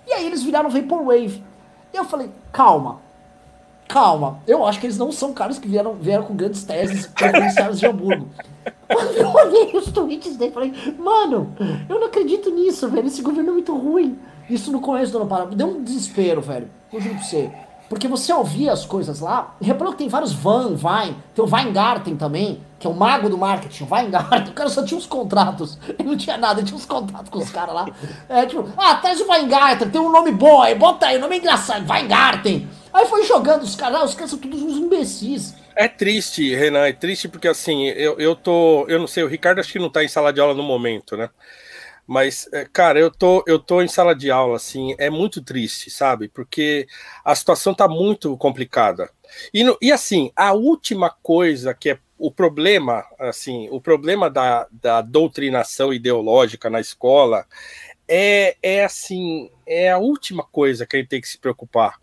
E 0.06 0.12
aí 0.12 0.26
eles 0.26 0.42
viraram 0.42 0.68
Vaporwave. 0.68 1.42
E 1.94 1.96
eu 1.96 2.04
falei, 2.04 2.30
calma, 2.52 3.00
calma, 3.90 4.38
eu 4.46 4.64
acho 4.64 4.78
que 4.78 4.86
eles 4.86 4.96
não 4.96 5.10
são 5.10 5.32
caras 5.32 5.58
que 5.58 5.66
vieram, 5.66 5.94
vieram 5.94 6.22
com 6.22 6.36
grandes 6.36 6.62
teses 6.62 7.08
preferenciais 7.08 7.80
de 7.80 7.86
Hamburgo. 7.86 8.28
Quando 8.86 9.16
eu 9.16 9.28
olhei 9.28 9.76
os 9.76 9.90
tweets 9.90 10.36
dele, 10.36 10.52
falei, 10.52 10.72
mano, 10.96 11.52
eu 11.88 11.98
não 11.98 12.06
acredito 12.06 12.50
nisso, 12.50 12.88
velho. 12.88 13.08
Esse 13.08 13.20
governo 13.20 13.50
é 13.50 13.52
muito 13.52 13.76
ruim. 13.76 14.16
Isso 14.48 14.70
no 14.70 14.80
começo 14.80 15.10
do 15.10 15.18
ano 15.18 15.26
passado. 15.26 15.56
Deu 15.56 15.66
um 15.66 15.82
desespero, 15.82 16.40
velho. 16.40 16.68
Eu 16.92 17.00
juro 17.00 17.16
pra 17.16 17.24
você. 17.24 17.50
Porque 17.90 18.06
você 18.06 18.32
ouvia 18.32 18.72
as 18.72 18.86
coisas 18.86 19.18
lá, 19.18 19.56
reparou 19.60 19.92
que 19.92 19.98
tem 19.98 20.08
vários 20.08 20.32
Van, 20.32 20.76
Vine, 20.76 21.16
tem 21.34 21.44
o 21.44 21.48
Weingarten 21.52 22.14
também, 22.14 22.60
que 22.78 22.86
é 22.86 22.90
o 22.90 22.94
mago 22.94 23.28
do 23.28 23.36
marketing, 23.36 23.82
o 23.82 23.92
Weingarten, 23.92 24.46
o 24.52 24.54
cara 24.54 24.70
só 24.70 24.84
tinha 24.84 24.96
os 24.96 25.06
contratos, 25.06 25.76
ele 25.98 26.08
não 26.08 26.16
tinha 26.16 26.38
nada, 26.38 26.60
ele 26.60 26.68
tinha 26.68 26.78
os 26.78 26.86
contratos 26.86 27.28
com 27.28 27.40
os 27.40 27.50
caras 27.50 27.74
lá. 27.74 27.88
É 28.28 28.46
tipo, 28.46 28.64
ah, 28.76 28.94
traz 28.94 29.20
o 29.20 29.28
Weingarten, 29.28 29.90
tem 29.90 30.00
um 30.00 30.08
nome 30.08 30.30
bom 30.30 30.62
aí, 30.62 30.76
bota 30.76 31.06
aí, 31.06 31.16
o 31.16 31.20
nome 31.20 31.34
é 31.34 31.38
engraçado, 31.40 31.84
Weingarten. 31.90 32.68
Aí 32.92 33.06
foi 33.06 33.24
jogando 33.24 33.64
os 33.64 33.74
caras, 33.74 34.10
os 34.10 34.14
caras 34.14 34.30
são 34.30 34.38
todos 34.38 34.62
uns 34.62 34.76
imbecis. 34.76 35.56
É 35.74 35.88
triste, 35.88 36.54
Renan, 36.54 36.86
é 36.86 36.92
triste 36.92 37.26
porque 37.26 37.48
assim, 37.48 37.88
eu, 37.88 38.20
eu 38.20 38.36
tô, 38.36 38.86
eu 38.86 39.00
não 39.00 39.08
sei, 39.08 39.24
o 39.24 39.28
Ricardo 39.28 39.58
acho 39.58 39.72
que 39.72 39.80
não 39.80 39.90
tá 39.90 40.04
em 40.04 40.08
sala 40.08 40.32
de 40.32 40.40
aula 40.40 40.54
no 40.54 40.62
momento, 40.62 41.16
né? 41.16 41.28
Mas, 42.10 42.48
é, 42.52 42.64
cara, 42.64 42.98
eu 42.98 43.08
tô, 43.08 43.44
eu 43.46 43.56
tô 43.56 43.80
em 43.80 43.86
sala 43.86 44.16
de 44.16 44.32
aula, 44.32 44.56
assim, 44.56 44.96
é 44.98 45.08
muito 45.08 45.40
triste, 45.40 45.92
sabe? 45.92 46.26
Porque 46.26 46.88
a 47.24 47.32
situação 47.36 47.72
tá 47.72 47.86
muito 47.86 48.36
complicada. 48.36 49.08
E, 49.54 49.62
no, 49.62 49.78
e 49.80 49.92
assim, 49.92 50.32
a 50.34 50.52
última 50.52 51.08
coisa 51.22 51.72
que 51.72 51.90
é, 51.90 52.00
o 52.18 52.28
problema, 52.28 53.04
assim, 53.16 53.68
o 53.70 53.80
problema 53.80 54.28
da, 54.28 54.66
da 54.72 55.00
doutrinação 55.02 55.94
ideológica 55.94 56.68
na 56.68 56.80
escola 56.80 57.46
é, 58.08 58.56
é 58.60 58.84
assim, 58.84 59.48
é 59.64 59.92
a 59.92 59.98
última 59.98 60.42
coisa 60.42 60.84
que 60.84 60.96
a 60.96 60.98
gente 60.98 61.10
tem 61.10 61.20
que 61.20 61.28
se 61.28 61.38
preocupar. 61.38 62.00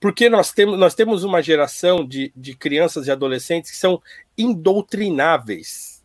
Porque 0.00 0.28
nós 0.28 0.50
temos, 0.50 0.76
nós 0.76 0.96
temos 0.96 1.22
uma 1.22 1.40
geração 1.40 2.04
de, 2.04 2.32
de 2.34 2.56
crianças 2.56 3.06
e 3.06 3.12
adolescentes 3.12 3.70
que 3.70 3.76
são 3.76 4.02
indoutrináveis. 4.36 5.97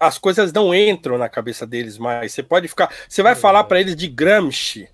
As 0.00 0.18
coisas 0.18 0.52
não 0.52 0.74
entram 0.74 1.18
na 1.18 1.28
cabeça 1.28 1.66
deles 1.66 1.98
mais. 1.98 2.32
Você 2.32 2.42
pode 2.42 2.68
ficar. 2.68 2.92
Você 3.08 3.22
vai 3.22 3.34
falar 3.34 3.64
para 3.64 3.80
eles 3.80 3.96
de 3.96 4.08
Gramsci. 4.08 4.88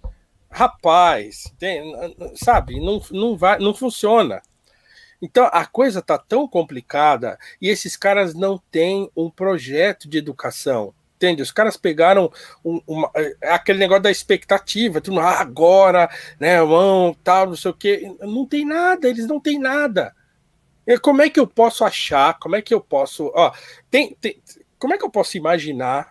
Rapaz, 0.50 1.44
tem, 1.60 1.94
sabe, 2.34 2.80
não, 2.80 3.00
não, 3.12 3.36
vai, 3.36 3.58
não 3.60 3.72
funciona. 3.72 4.42
Então 5.22 5.48
a 5.52 5.64
coisa 5.64 6.00
está 6.00 6.18
tão 6.18 6.48
complicada 6.48 7.38
e 7.60 7.68
esses 7.68 7.96
caras 7.96 8.34
não 8.34 8.58
têm 8.70 9.08
um 9.14 9.30
projeto 9.30 10.08
de 10.08 10.18
educação. 10.18 10.92
Entende? 11.16 11.42
Os 11.42 11.52
caras 11.52 11.76
pegaram 11.76 12.32
um, 12.64 12.80
uma, 12.86 13.10
é, 13.14 13.36
aquele 13.52 13.78
negócio 13.78 14.02
da 14.02 14.10
expectativa, 14.10 15.02
tudo, 15.02 15.20
ah, 15.20 15.38
agora, 15.38 16.10
né, 16.40 16.60
vão, 16.62 17.14
tal, 17.22 17.48
não 17.48 17.56
sei 17.56 17.70
o 17.70 17.74
quê. 17.74 18.16
Não 18.20 18.46
tem 18.46 18.64
nada, 18.64 19.06
eles 19.06 19.26
não 19.26 19.38
têm 19.38 19.58
nada. 19.58 20.14
Como 21.02 21.22
é 21.22 21.28
que 21.28 21.38
eu 21.38 21.46
posso 21.46 21.84
achar? 21.84 22.38
Como 22.38 22.56
é 22.56 22.62
que 22.62 22.72
eu 22.72 22.80
posso. 22.80 23.30
Ó, 23.34 23.52
tem, 23.90 24.16
tem 24.20 24.40
como 24.80 24.94
é 24.94 24.98
que 24.98 25.04
eu 25.04 25.10
posso 25.10 25.36
imaginar 25.36 26.10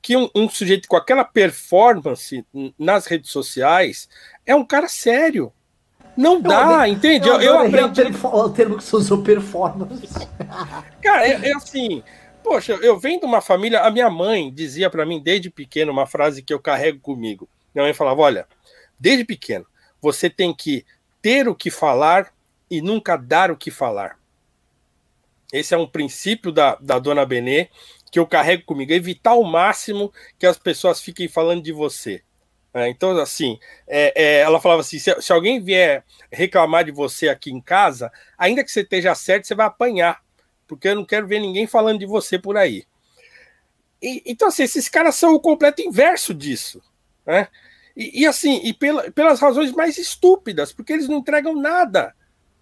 que 0.00 0.16
um, 0.16 0.30
um, 0.34 0.48
sujeito 0.48 0.86
com 0.86 0.96
aquela 0.96 1.24
performance 1.24 2.46
nas 2.78 3.06
redes 3.06 3.30
sociais 3.30 4.08
é 4.46 4.54
um 4.54 4.64
cara 4.64 4.88
sério? 4.88 5.52
Não 6.16 6.40
dá, 6.40 6.88
eu, 6.88 6.94
entende? 6.94 7.28
Eu, 7.28 7.40
eu, 7.40 7.58
aprendi. 7.58 8.00
O 8.24 8.48
termo 8.48 8.78
que 8.78 8.84
você 8.84 8.96
usou, 8.96 9.22
performance. 9.22 10.06
Cara, 11.02 11.26
é, 11.26 11.50
é 11.50 11.54
assim. 11.56 12.02
Poxa, 12.42 12.74
eu 12.80 12.98
venho 12.98 13.20
de 13.20 13.26
uma 13.26 13.40
família. 13.40 13.80
A 13.80 13.90
minha 13.90 14.08
mãe 14.08 14.50
dizia 14.54 14.88
para 14.88 15.04
mim 15.04 15.20
desde 15.20 15.50
pequeno 15.50 15.92
uma 15.92 16.06
frase 16.06 16.42
que 16.42 16.54
eu 16.54 16.60
carrego 16.60 17.00
comigo. 17.00 17.48
Minha 17.74 17.84
mãe 17.84 17.92
falava: 17.92 18.22
Olha, 18.22 18.46
desde 18.98 19.24
pequeno, 19.24 19.66
você 20.00 20.30
tem 20.30 20.54
que 20.54 20.86
ter 21.20 21.48
o 21.48 21.54
que 21.54 21.70
falar 21.70 22.32
e 22.70 22.80
nunca 22.80 23.16
dar 23.16 23.50
o 23.50 23.56
que 23.56 23.70
falar. 23.70 24.16
Esse 25.52 25.74
é 25.74 25.78
um 25.78 25.86
princípio 25.86 26.50
da, 26.50 26.76
da 26.76 26.98
dona 26.98 27.24
Benê 27.24 27.68
que 28.10 28.18
eu 28.18 28.26
carrego 28.26 28.64
comigo. 28.64 28.92
Evitar 28.92 29.30
ao 29.32 29.44
máximo 29.44 30.12
que 30.38 30.46
as 30.46 30.58
pessoas 30.58 31.00
fiquem 31.00 31.28
falando 31.28 31.62
de 31.62 31.72
você. 31.72 32.22
É, 32.76 32.88
então, 32.90 33.16
assim, 33.18 33.58
é, 33.88 34.12
é, 34.14 34.40
ela 34.40 34.60
falava 34.60 34.82
assim: 34.82 34.98
se, 34.98 35.22
se, 35.22 35.32
alguém 35.32 35.62
vier 35.62 36.04
reclamar 36.30 36.84
de 36.84 36.92
você 36.92 37.28
aqui 37.28 37.50
em 37.50 37.60
casa, 37.60 38.12
ainda 38.36 38.62
que 38.62 38.70
você 38.70 38.82
esteja 38.82 39.14
certo, 39.14 39.46
você 39.46 39.54
vai 39.54 39.66
apanhar, 39.66 40.20
porque 40.66 40.88
eu 40.88 40.94
não 40.94 41.04
quero 41.04 41.26
ver 41.26 41.40
ninguém 41.40 41.66
falando 41.66 42.00
de 42.00 42.06
você 42.06 42.38
por 42.38 42.54
aí. 42.56 42.84
E, 44.02 44.22
então, 44.26 44.48
assim, 44.48 44.62
esses 44.62 44.90
caras 44.90 45.14
são 45.14 45.34
o 45.34 45.40
completo 45.40 45.80
inverso 45.80 46.34
disso, 46.34 46.82
né? 47.24 47.48
E, 47.96 48.22
e 48.22 48.26
assim, 48.26 48.60
e 48.62 48.74
pela, 48.74 49.10
pelas 49.10 49.40
razões 49.40 49.72
mais 49.72 49.96
estúpidas, 49.96 50.70
porque 50.70 50.92
eles 50.92 51.08
não 51.08 51.16
entregam 51.16 51.56
nada. 51.56 52.14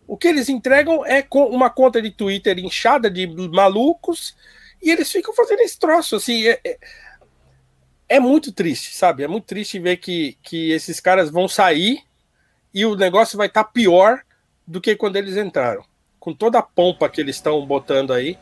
O 0.07 0.17
que 0.17 0.29
eles 0.29 0.49
entregam 0.49 1.05
é 1.05 1.27
uma 1.33 1.71
conta 1.71 2.01
de 2.01 2.13
Twitter 2.13 2.57
inchada 2.61 3.11
de 3.11 3.27
malucos 3.27 4.37
e 4.85 4.91
eles 4.91 5.11
ficam 5.11 5.35
fazendo 5.35 5.61
esse 5.61 5.79
troço, 5.79 6.17
assim. 6.17 6.47
É, 6.47 6.61
é, 6.63 6.79
é 8.07 8.21
muito 8.21 8.53
triste, 8.53 8.95
sabe? 8.95 9.25
É 9.25 9.29
muito 9.29 9.45
triste 9.45 9.79
ver 9.79 9.97
que, 9.97 10.37
que 10.43 10.71
esses 10.73 11.01
caras 11.01 11.31
vão 11.31 11.49
sair 11.49 12.03
e 12.73 12.85
o 12.85 12.95
negócio 12.95 13.39
vai 13.39 13.47
estar 13.47 13.65
tá 13.65 13.71
pior 13.71 14.21
do 14.67 14.81
que 14.81 14.95
quando 14.95 15.17
eles 15.17 15.39
entraram. 15.39 15.83
Com 16.21 16.35
toda 16.35 16.59
a 16.59 16.63
pompa 16.63 17.09
que 17.09 17.21
eles 17.21 17.37
estão 17.37 17.65
botando 17.67 18.13
aí, 18.13 18.39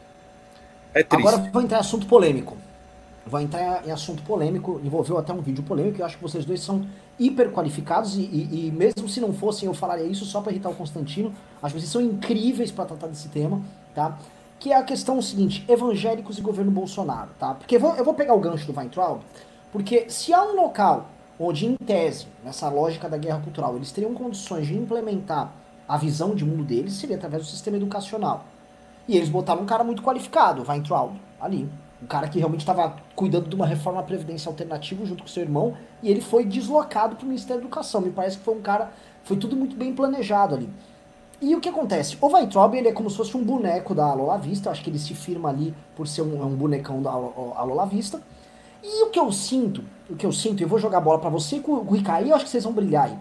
é 0.93 1.05
triste. 1.05 1.28
Agora 1.28 1.51
vou 1.51 1.62
entrar 1.62 1.78
em 1.78 1.80
assunto 1.80 2.07
polêmico. 2.07 2.57
Vou 3.24 3.40
entrar 3.40 3.86
em 3.86 3.93
assunto 3.93 4.20
polêmico, 4.24 4.80
envolveu 4.82 5.16
até 5.16 5.32
um 5.32 5.40
vídeo 5.40 5.62
polêmico, 5.62 6.01
eu 6.01 6.05
acho 6.05 6.16
que 6.16 6.22
vocês 6.22 6.45
dois 6.45 6.61
são 6.61 6.84
hiper 7.20 7.51
qualificados 7.51 8.16
e, 8.16 8.22
e, 8.22 8.66
e 8.66 8.72
mesmo 8.72 9.09
se 9.09 9.20
não 9.20 9.32
fossem, 9.32 9.68
eu 9.68 9.74
falaria 9.74 10.07
isso 10.07 10.24
só 10.24 10.40
para 10.40 10.51
irritar 10.51 10.70
o 10.70 10.74
Constantino. 10.74 11.32
Acho 11.62 11.74
que 11.74 11.80
vocês 11.80 11.93
são 11.93 12.03
incríveis 12.03 12.72
para 12.72 12.84
tratar 12.84 13.07
desse 13.07 13.28
tema, 13.28 13.62
tá? 13.95 14.18
Que 14.63 14.71
é 14.71 14.77
a 14.77 14.85
questão 14.85 15.21
seguinte, 15.21 15.65
evangélicos 15.69 16.39
e 16.39 16.41
governo 16.41 16.71
Bolsonaro, 16.71 17.31
tá? 17.37 17.53
Porque 17.53 17.75
eu 17.75 17.81
vou, 17.81 17.97
eu 17.97 18.05
vou 18.05 18.15
pegar 18.15 18.33
o 18.33 18.39
gancho 18.39 18.65
do 18.65 18.79
Weintraub, 18.79 19.21
porque 19.73 20.09
se 20.09 20.33
há 20.33 20.41
um 20.41 20.55
local 20.55 21.07
onde, 21.37 21.67
em 21.67 21.75
tese, 21.75 22.29
nessa 22.45 22.69
lógica 22.69 23.09
da 23.09 23.17
guerra 23.17 23.41
cultural, 23.41 23.75
eles 23.75 23.91
teriam 23.91 24.15
condições 24.15 24.69
de 24.69 24.79
implementar 24.79 25.53
a 25.89 25.97
visão 25.97 26.33
de 26.33 26.45
mundo 26.45 26.63
deles, 26.63 26.93
seria 26.93 27.17
através 27.17 27.43
do 27.43 27.49
sistema 27.51 27.77
educacional. 27.77 28.45
E 29.09 29.17
eles 29.17 29.29
botaram 29.29 29.63
um 29.63 29.67
cara 29.67 29.83
muito 29.83 30.01
qualificado, 30.01 30.63
Weintraub, 30.65 31.21
ali. 31.41 31.69
Um 32.01 32.07
cara 32.07 32.29
que 32.29 32.39
realmente 32.39 32.61
estava 32.61 32.95
cuidando 33.17 33.49
de 33.49 33.57
uma 33.57 33.67
reforma 33.67 34.01
previdência 34.05 34.49
alternativa 34.49 35.05
junto 35.05 35.25
com 35.25 35.29
seu 35.29 35.43
irmão, 35.43 35.77
e 36.01 36.09
ele 36.09 36.21
foi 36.21 36.45
deslocado 36.45 37.17
para 37.17 37.25
o 37.25 37.27
Ministério 37.27 37.63
da 37.63 37.67
Educação. 37.67 38.01
Me 38.01 38.11
parece 38.11 38.39
que 38.39 38.45
foi 38.45 38.55
um 38.55 38.63
cara, 38.63 38.93
foi 39.25 39.37
tudo 39.37 39.57
muito 39.57 39.75
bem 39.75 39.93
planejado 39.93 40.55
ali. 40.55 40.71
E 41.43 41.57
o 41.57 41.61
que 41.61 41.68
acontece? 41.68 42.16
O 42.20 42.28
Weintraub, 42.28 42.72
ele 42.72 42.86
é 42.86 42.93
como 42.93 43.11
se 43.11 43.16
fosse 43.16 43.36
um 43.36 43.43
boneco 43.43 43.97
da 43.97 44.14
Lola 44.14 44.38
Vista, 44.38 44.70
acho 44.70 44.80
que 44.80 44.88
ele 44.88 44.99
se 44.99 45.12
firma 45.12 45.49
ali 45.49 45.74
por 45.97 46.07
ser 46.07 46.22
um, 46.22 46.40
um 46.40 46.55
bonecão 46.55 47.03
da 47.03 47.12
Lola 47.12 47.84
Vista. 47.84 48.22
E 48.80 49.03
o 49.03 49.11
que 49.11 49.18
eu 49.18 49.32
sinto, 49.32 49.82
o 50.09 50.14
que 50.14 50.24
eu 50.24 50.30
sinto, 50.30 50.62
eu 50.62 50.68
vou 50.68 50.78
jogar 50.78 51.01
bola 51.01 51.18
para 51.18 51.30
você 51.30 51.59
com 51.59 51.72
o 51.72 51.90
Ricaí, 51.90 52.30
eu 52.30 52.36
acho 52.36 52.45
que 52.45 52.51
vocês 52.51 52.62
vão 52.62 52.72
brilhar 52.72 53.07
aí. 53.07 53.18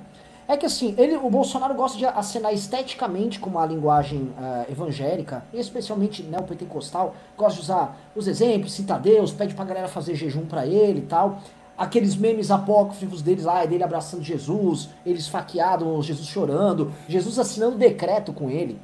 É 0.48 0.56
que 0.56 0.68
assim, 0.68 0.94
ele, 1.00 1.16
o 1.16 1.30
Bolsonaro 1.32 1.74
gosta 1.74 1.98
de 1.98 2.06
acenar 2.06 2.54
esteticamente 2.54 3.40
com 3.40 3.50
uma 3.50 3.66
linguagem 3.66 4.34
uh, 4.38 4.72
evangélica, 4.72 5.44
especialmente 5.52 6.22
neopentecostal, 6.22 7.16
gosta 7.36 7.56
de 7.56 7.62
usar 7.62 7.98
os 8.16 8.28
exemplos, 8.28 8.74
cita 8.74 9.00
Deus, 9.00 9.32
pede 9.32 9.56
pra 9.56 9.66
galera 9.66 9.88
fazer 9.88 10.14
jejum 10.14 10.46
para 10.46 10.68
ele 10.68 11.00
e 11.00 11.06
tal. 11.06 11.40
Aqueles 11.82 12.16
memes 12.16 12.52
apócrifos 12.52 13.24
deles 13.24 13.44
lá, 13.44 13.66
dele 13.66 13.84
abraçando 13.84 14.22
Jesus, 14.22 14.90
eles 15.04 15.24
esfaqueado, 15.24 16.00
Jesus 16.04 16.28
chorando, 16.28 16.92
Jesus 17.08 17.40
assinando 17.40 17.76
decreto 17.76 18.32
com 18.32 18.52
ele. 18.52 18.80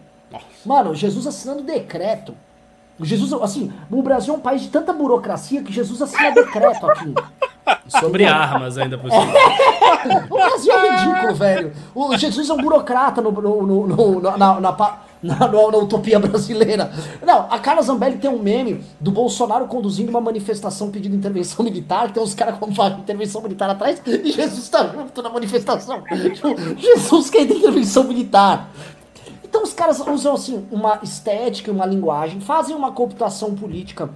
Mano, 0.66 0.96
Jesus 0.96 1.28
assinando 1.28 1.62
decreto. 1.62 2.34
Jesus, 3.00 3.32
assim, 3.34 3.72
o 3.92 4.02
Brasil 4.02 4.34
é 4.34 4.38
um 4.38 4.42
país 4.42 4.64
de 4.64 4.70
tanta 4.70 4.92
burocracia 4.92 5.62
que 5.62 5.72
Jesus 5.72 6.02
assina 6.02 6.32
decreto 6.32 6.90
aqui. 6.90 7.14
Sobre 8.00 8.26
armas 8.26 8.80
ainda 8.80 8.98
por 8.98 9.12
cima. 9.12 9.24
o 10.30 10.34
Brasil 10.34 10.74
é 10.74 10.98
ridículo, 10.98 11.36
velho. 11.36 11.74
O 11.94 12.18
Jesus 12.18 12.50
é 12.50 12.54
um 12.54 12.58
burocrata 12.58 13.22
no, 13.22 13.32
no, 13.32 13.88
no, 13.88 14.22
na, 14.22 14.38
na, 14.38 14.60
na, 14.60 14.98
na, 15.22 15.48
utopia 15.78 16.20
brasileira. 16.20 16.92
Não, 17.26 17.48
a 17.50 17.60
Carla 17.60 17.82
Zambelli 17.82 18.18
tem 18.18 18.30
um 18.30 18.40
meme 18.40 18.84
do 19.00 19.12
Bolsonaro 19.12 19.68
conduzindo 19.68 20.10
uma 20.10 20.22
manifestação 20.22 20.92
pedindo 20.92 21.16
intervenção 21.16 21.64
militar, 21.64 22.12
tem 22.12 22.22
uns 22.22 22.34
caras 22.34 22.58
com 22.58 22.70
intervenção 22.70 23.42
militar 23.42 23.70
atrás 23.70 24.02
e 24.06 24.32
Jesus 24.32 24.70
tá 24.70 24.88
junto 24.88 25.22
na 25.22 25.30
manifestação. 25.30 26.04
Jesus 26.78 27.30
quer 27.30 27.42
intervenção 27.42 28.04
militar. 28.04 28.70
Então 29.44 29.64
os 29.64 29.74
caras 29.74 30.00
usam 30.06 30.34
assim 30.34 30.68
uma 30.72 31.00
estética, 31.02 31.72
uma 31.72 31.86
linguagem, 31.86 32.40
fazem 32.40 32.76
uma 32.76 32.92
computação 32.92 33.56
política 33.56 34.10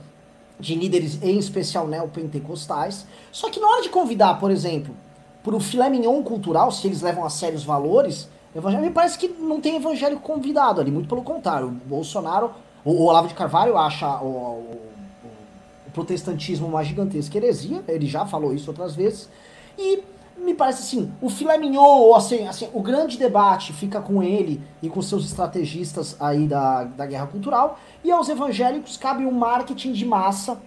de 0.59 0.75
líderes, 0.75 1.21
em 1.23 1.39
especial 1.39 1.87
neopentecostais. 1.87 3.07
Só 3.31 3.49
que 3.49 3.59
na 3.59 3.67
hora 3.67 3.81
de 3.81 3.89
convidar, 3.89 4.39
por 4.39 4.51
exemplo, 4.51 4.95
para 5.43 5.55
o 5.55 5.59
filé 5.59 5.89
mignon 5.89 6.21
cultural, 6.21 6.71
se 6.71 6.85
eles 6.85 7.01
levam 7.01 7.25
a 7.25 7.29
sério 7.29 7.57
os 7.57 7.63
valores, 7.63 8.29
evangelho, 8.55 8.83
me 8.83 8.91
parece 8.91 9.17
que 9.17 9.27
não 9.27 9.61
tem 9.61 9.77
evangélico 9.77 10.21
convidado 10.21 10.81
ali, 10.81 10.91
muito 10.91 11.07
pelo 11.07 11.23
contrário. 11.23 11.67
O 11.67 11.71
Bolsonaro, 11.71 12.51
o 12.83 13.03
Olavo 13.03 13.27
de 13.27 13.33
Carvalho 13.33 13.77
acha 13.77 14.07
o, 14.21 14.25
o, 14.25 14.81
o 15.87 15.91
protestantismo 15.91 16.67
uma 16.67 16.83
gigantesca 16.83 17.37
heresia, 17.37 17.83
ele 17.87 18.07
já 18.07 18.25
falou 18.25 18.53
isso 18.53 18.69
outras 18.69 18.95
vezes, 18.95 19.29
e 19.77 20.03
me 20.37 20.53
parece 20.55 20.81
assim, 20.81 21.11
o 21.21 21.29
filé 21.29 21.57
mignon, 21.57 21.83
ou 21.83 22.15
assim, 22.15 22.47
assim, 22.47 22.67
o 22.73 22.81
grande 22.81 23.17
debate 23.17 23.73
fica 23.73 24.01
com 24.01 24.23
ele 24.23 24.61
e 24.81 24.89
com 24.89 25.01
seus 25.01 25.23
estrategistas 25.25 26.15
aí 26.19 26.47
da, 26.47 26.83
da 26.83 27.05
guerra 27.05 27.27
cultural, 27.27 27.77
e 28.03 28.11
aos 28.11 28.27
evangélicos 28.27 28.97
cabe 28.97 29.25
um 29.25 29.31
marketing 29.31 29.93
de 29.93 30.05
massa 30.05 30.59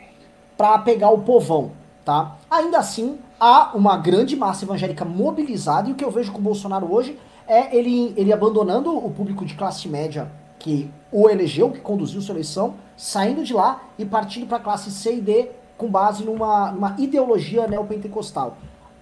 para 0.57 0.78
pegar 0.78 1.11
o 1.11 1.22
povão, 1.22 1.72
tá? 2.05 2.37
Ainda 2.49 2.78
assim, 2.78 3.18
há 3.41 3.72
uma 3.74 3.97
grande 3.97 4.37
massa 4.37 4.64
evangélica 4.64 5.05
mobilizada, 5.05 5.89
e 5.89 5.93
o 5.93 5.97
que 5.97 6.05
eu 6.05 6.11
vejo 6.11 6.30
com 6.30 6.39
o 6.39 6.43
Bolsonaro 6.43 6.93
hoje 6.93 7.18
é 7.47 7.76
ele, 7.76 8.14
ele 8.16 8.32
abandonando 8.32 8.97
o 8.97 9.11
público 9.11 9.45
de 9.45 9.55
classe 9.55 9.88
média 9.88 10.30
que 10.59 10.90
o 11.12 11.28
elegeu, 11.28 11.70
que 11.70 11.80
conduziu 11.80 12.20
sua 12.20 12.34
eleição, 12.34 12.74
saindo 12.97 13.45
de 13.45 13.53
lá 13.53 13.82
e 13.99 14.05
partindo 14.05 14.47
para 14.47 14.57
a 14.57 14.61
classe 14.61 14.90
C 14.90 15.16
e 15.16 15.20
D 15.20 15.51
com 15.76 15.88
base 15.88 16.24
numa, 16.24 16.72
numa 16.72 16.95
ideologia 16.99 17.66
neopentecostal 17.66 18.57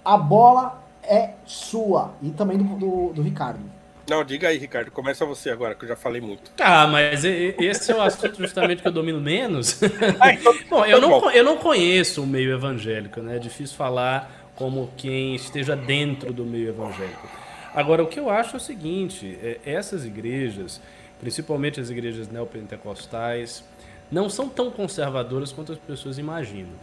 a 0.04 0.16
bola 0.16 0.82
é 1.02 1.30
sua. 1.44 2.14
E 2.22 2.30
também 2.30 2.58
do, 2.58 2.64
do, 2.76 3.12
do, 3.12 3.22
Ricardo. 3.22 3.60
Não, 4.08 4.24
diga 4.24 4.48
aí, 4.48 4.58
Ricardo. 4.58 4.90
Começa 4.90 5.24
você 5.24 5.50
agora, 5.50 5.74
que 5.74 5.84
eu 5.84 5.88
já 5.88 5.96
falei 5.96 6.20
muito. 6.20 6.50
Ah, 6.60 6.86
mas 6.86 7.24
esse 7.24 7.92
é 7.92 7.94
o 7.94 8.02
assunto 8.02 8.36
justamente 8.36 8.82
que 8.82 8.88
eu 8.88 8.92
domino 8.92 9.20
menos. 9.20 9.80
Ah, 10.20 10.32
então, 10.32 10.54
bom, 10.68 10.84
eu 10.84 11.00
não, 11.00 11.30
eu 11.30 11.44
não 11.44 11.56
conheço 11.56 12.22
o 12.22 12.26
meio 12.26 12.52
evangélico, 12.52 13.20
né? 13.20 13.36
É 13.36 13.38
difícil 13.38 13.76
falar 13.76 14.50
como 14.56 14.90
quem 14.96 15.34
esteja 15.34 15.76
dentro 15.76 16.32
do 16.32 16.44
meio 16.44 16.68
evangélico. 16.68 17.41
Agora, 17.74 18.02
o 18.02 18.06
que 18.06 18.20
eu 18.20 18.28
acho 18.30 18.54
é 18.54 18.56
o 18.56 18.60
seguinte: 18.60 19.38
é, 19.42 19.58
essas 19.64 20.04
igrejas 20.04 20.80
principalmente 21.22 21.80
as 21.80 21.88
igrejas 21.88 22.28
neopentecostais, 22.28 23.62
não 24.10 24.28
são 24.28 24.48
tão 24.48 24.72
conservadoras 24.72 25.52
quanto 25.52 25.70
as 25.70 25.78
pessoas 25.78 26.18
imaginam. 26.18 26.74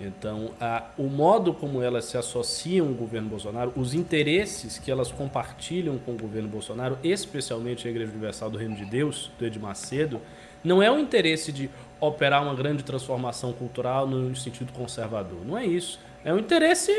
Então, 0.00 0.52
a, 0.60 0.84
o 0.96 1.08
modo 1.08 1.52
como 1.52 1.82
elas 1.82 2.04
se 2.04 2.16
associam 2.16 2.86
ao 2.86 2.94
governo 2.94 3.28
Bolsonaro, 3.28 3.72
os 3.74 3.94
interesses 3.94 4.78
que 4.78 4.88
elas 4.88 5.10
compartilham 5.10 5.98
com 5.98 6.12
o 6.12 6.16
governo 6.16 6.48
Bolsonaro, 6.48 6.96
especialmente 7.02 7.88
a 7.88 7.90
Igreja 7.90 8.12
Universal 8.12 8.50
do 8.50 8.56
Reino 8.56 8.76
de 8.76 8.84
Deus, 8.84 9.32
do 9.36 9.44
Edir 9.44 9.60
Macedo, 9.60 10.20
não 10.62 10.80
é 10.80 10.88
o 10.88 11.00
interesse 11.00 11.50
de 11.50 11.68
operar 12.00 12.40
uma 12.44 12.54
grande 12.54 12.84
transformação 12.84 13.52
cultural 13.52 14.06
no 14.06 14.36
sentido 14.36 14.72
conservador. 14.72 15.44
Não 15.44 15.58
é 15.58 15.66
isso. 15.66 15.98
É 16.24 16.32
um 16.32 16.38
interesse 16.38 16.92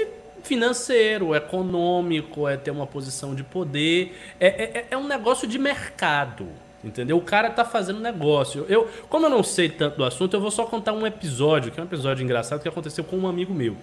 financeiro, 0.43 1.35
econômico, 1.35 2.47
é 2.47 2.57
ter 2.57 2.71
uma 2.71 2.87
posição 2.87 3.35
de 3.35 3.43
poder. 3.43 4.17
É, 4.39 4.47
é, 4.47 4.87
é 4.91 4.97
um 4.97 5.07
negócio 5.07 5.47
de 5.47 5.57
mercado. 5.57 6.47
Entendeu? 6.81 7.17
O 7.17 7.21
cara 7.21 7.49
tá 7.49 7.65
fazendo 7.65 7.99
negócio. 7.99 8.65
Eu, 8.69 8.87
como 9.09 9.25
eu 9.25 9.29
não 9.29 9.43
sei 9.43 9.67
tanto 9.67 9.97
do 9.97 10.03
assunto, 10.05 10.33
eu 10.33 10.39
vou 10.39 10.49
só 10.49 10.65
contar 10.65 10.93
um 10.93 11.05
episódio, 11.05 11.71
que 11.71 11.79
é 11.79 11.83
um 11.83 11.85
episódio 11.85 12.23
engraçado 12.23 12.61
que 12.61 12.69
aconteceu 12.69 13.03
com 13.03 13.17
um 13.17 13.27
amigo 13.27 13.53
meu. 13.53 13.75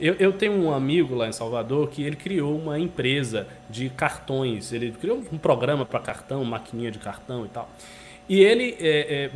Eu, 0.00 0.14
eu 0.18 0.32
tenho 0.32 0.54
um 0.54 0.72
amigo 0.72 1.14
lá 1.14 1.28
em 1.28 1.32
Salvador 1.32 1.88
que 1.90 2.02
ele 2.02 2.16
criou 2.16 2.56
uma 2.58 2.78
empresa 2.78 3.46
de 3.68 3.88
cartões. 3.88 4.72
Ele 4.72 4.90
criou 4.90 5.22
um 5.30 5.38
programa 5.38 5.86
para 5.86 6.00
cartão, 6.00 6.44
maquininha 6.44 6.90
de 6.90 6.98
cartão 6.98 7.44
e 7.44 7.48
tal. 7.48 7.70
E 8.28 8.40
ele 8.40 8.76
é, 8.80 9.24
é, 9.24 9.30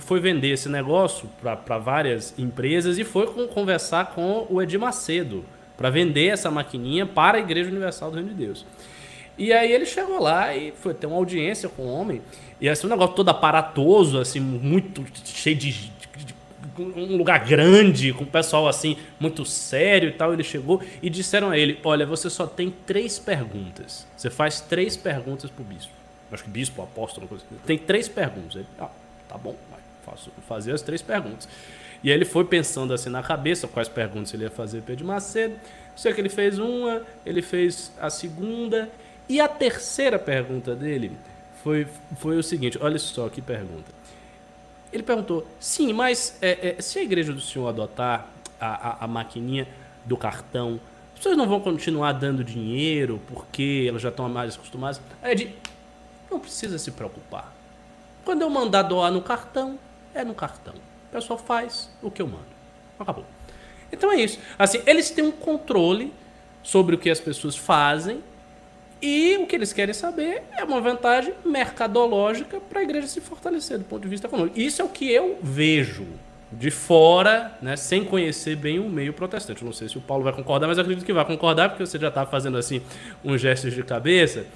foi 0.00 0.20
vender 0.20 0.48
esse 0.48 0.68
negócio 0.68 1.28
para 1.40 1.78
várias 1.78 2.38
empresas 2.38 2.98
e 2.98 3.04
foi 3.04 3.26
conversar 3.48 4.12
com 4.14 4.46
o 4.50 4.60
Edir 4.60 4.80
Macedo 4.80 5.44
para 5.78 5.90
vender 5.90 6.26
essa 6.26 6.50
maquininha 6.50 7.06
para 7.06 7.38
a 7.38 7.40
Igreja 7.40 7.70
Universal 7.70 8.10
do 8.10 8.16
Reino 8.16 8.30
de 8.30 8.34
Deus. 8.34 8.66
E 9.38 9.52
aí 9.52 9.72
ele 9.72 9.86
chegou 9.86 10.20
lá 10.20 10.54
e 10.54 10.72
foi 10.72 10.92
ter 10.92 11.06
uma 11.06 11.14
audiência 11.14 11.68
com 11.68 11.82
o 11.82 11.92
homem. 11.92 12.20
E 12.60 12.68
assim, 12.68 12.88
um 12.88 12.90
negócio 12.90 13.14
todo 13.14 13.28
aparatoso, 13.28 14.18
assim, 14.18 14.40
muito 14.40 15.06
cheio 15.24 15.54
de, 15.54 15.70
de, 15.70 15.90
de, 16.24 16.34
um 16.76 17.16
lugar 17.16 17.46
grande, 17.46 18.12
com 18.12 18.24
o 18.24 18.26
pessoal 18.26 18.66
assim, 18.66 18.96
muito 19.20 19.44
sério 19.44 20.08
e 20.08 20.12
tal. 20.12 20.32
Ele 20.32 20.42
chegou 20.42 20.82
e 21.00 21.08
disseram 21.08 21.50
a 21.50 21.56
ele: 21.56 21.78
Olha, 21.84 22.04
você 22.04 22.28
só 22.28 22.48
tem 22.48 22.74
três 22.84 23.20
perguntas. 23.20 24.04
Você 24.16 24.28
faz 24.28 24.60
três 24.60 24.96
perguntas 24.96 25.48
pro 25.48 25.62
bispo. 25.62 25.92
Acho 26.32 26.42
que 26.42 26.50
bispo, 26.50 26.82
apóstolo, 26.82 27.28
coisa 27.28 27.44
assim. 27.46 27.56
Tem 27.64 27.78
três 27.78 28.08
perguntas. 28.08 28.56
Ele, 28.56 28.66
ah, 28.80 28.90
tá 29.28 29.38
bom, 29.38 29.54
vai, 29.70 29.80
faço, 30.04 30.32
fazer 30.48 30.72
as 30.72 30.82
três 30.82 31.00
perguntas. 31.00 31.48
E 32.02 32.10
aí 32.10 32.16
ele 32.16 32.24
foi 32.24 32.44
pensando 32.44 32.92
assim 32.92 33.10
na 33.10 33.22
cabeça 33.22 33.66
quais 33.66 33.88
perguntas 33.88 34.32
ele 34.32 34.44
ia 34.44 34.50
fazer 34.50 34.78
para 34.78 34.88
Pedro 34.88 35.06
Macedo. 35.06 35.56
Sei 35.96 36.12
que 36.12 36.20
ele 36.20 36.28
fez 36.28 36.58
uma, 36.58 37.02
ele 37.26 37.42
fez 37.42 37.92
a 38.00 38.08
segunda. 38.08 38.88
E 39.28 39.40
a 39.40 39.48
terceira 39.48 40.18
pergunta 40.18 40.74
dele 40.74 41.12
foi, 41.62 41.86
foi 42.18 42.38
o 42.38 42.42
seguinte: 42.42 42.78
olha 42.80 42.98
só 42.98 43.28
que 43.28 43.42
pergunta. 43.42 43.92
Ele 44.92 45.02
perguntou: 45.02 45.46
sim, 45.58 45.92
mas 45.92 46.38
é, 46.40 46.76
é, 46.78 46.82
se 46.82 46.98
a 46.98 47.02
igreja 47.02 47.32
do 47.32 47.40
senhor 47.40 47.68
adotar 47.68 48.28
a, 48.60 48.66
a, 48.66 49.04
a 49.04 49.08
maquininha 49.08 49.66
do 50.04 50.16
cartão, 50.16 50.80
as 51.12 51.18
pessoas 51.18 51.36
não 51.36 51.48
vão 51.48 51.60
continuar 51.60 52.12
dando 52.12 52.44
dinheiro 52.44 53.20
porque 53.26 53.86
elas 53.88 54.00
já 54.00 54.08
estão 54.08 54.28
mais 54.28 54.54
acostumadas? 54.54 55.00
Aí 55.20 55.34
disse: 55.34 55.54
não 56.30 56.38
precisa 56.38 56.78
se 56.78 56.90
preocupar. 56.90 57.52
Quando 58.24 58.42
eu 58.42 58.50
mandar 58.50 58.82
doar 58.82 59.10
no 59.10 59.22
cartão, 59.22 59.78
é 60.14 60.24
no 60.24 60.34
cartão. 60.34 60.74
O 61.08 61.12
pessoal 61.12 61.38
faz 61.38 61.90
o 62.02 62.10
que 62.10 62.20
eu 62.20 62.26
mando. 62.26 62.46
Acabou. 62.98 63.24
Então 63.90 64.12
é 64.12 64.16
isso. 64.16 64.38
Assim, 64.58 64.80
eles 64.86 65.10
têm 65.10 65.24
um 65.24 65.30
controle 65.30 66.12
sobre 66.62 66.94
o 66.94 66.98
que 66.98 67.08
as 67.08 67.20
pessoas 67.20 67.56
fazem 67.56 68.22
e 69.00 69.36
o 69.38 69.46
que 69.46 69.54
eles 69.54 69.72
querem 69.72 69.94
saber 69.94 70.42
é 70.56 70.64
uma 70.64 70.80
vantagem 70.80 71.32
mercadológica 71.44 72.60
para 72.60 72.80
a 72.80 72.82
igreja 72.82 73.06
se 73.06 73.20
fortalecer 73.20 73.78
do 73.78 73.84
ponto 73.84 74.02
de 74.02 74.08
vista 74.08 74.26
econômico. 74.26 74.58
Isso 74.58 74.82
é 74.82 74.84
o 74.84 74.88
que 74.88 75.10
eu 75.10 75.38
vejo 75.40 76.06
de 76.50 76.70
fora, 76.70 77.56
né, 77.60 77.76
sem 77.76 78.04
conhecer 78.04 78.56
bem 78.56 78.78
o 78.78 78.88
meio 78.88 79.12
protestante. 79.12 79.64
Não 79.64 79.72
sei 79.72 79.88
se 79.88 79.98
o 79.98 80.00
Paulo 80.00 80.24
vai 80.24 80.32
concordar, 80.32 80.66
mas 80.66 80.78
acredito 80.78 81.04
que 81.04 81.12
vai 81.12 81.24
concordar, 81.24 81.68
porque 81.68 81.84
você 81.86 81.98
já 81.98 82.08
está 82.08 82.26
fazendo 82.26 82.56
assim 82.56 82.82
uns 83.24 83.40
gestos 83.40 83.72
de 83.72 83.82
cabeça. 83.82 84.46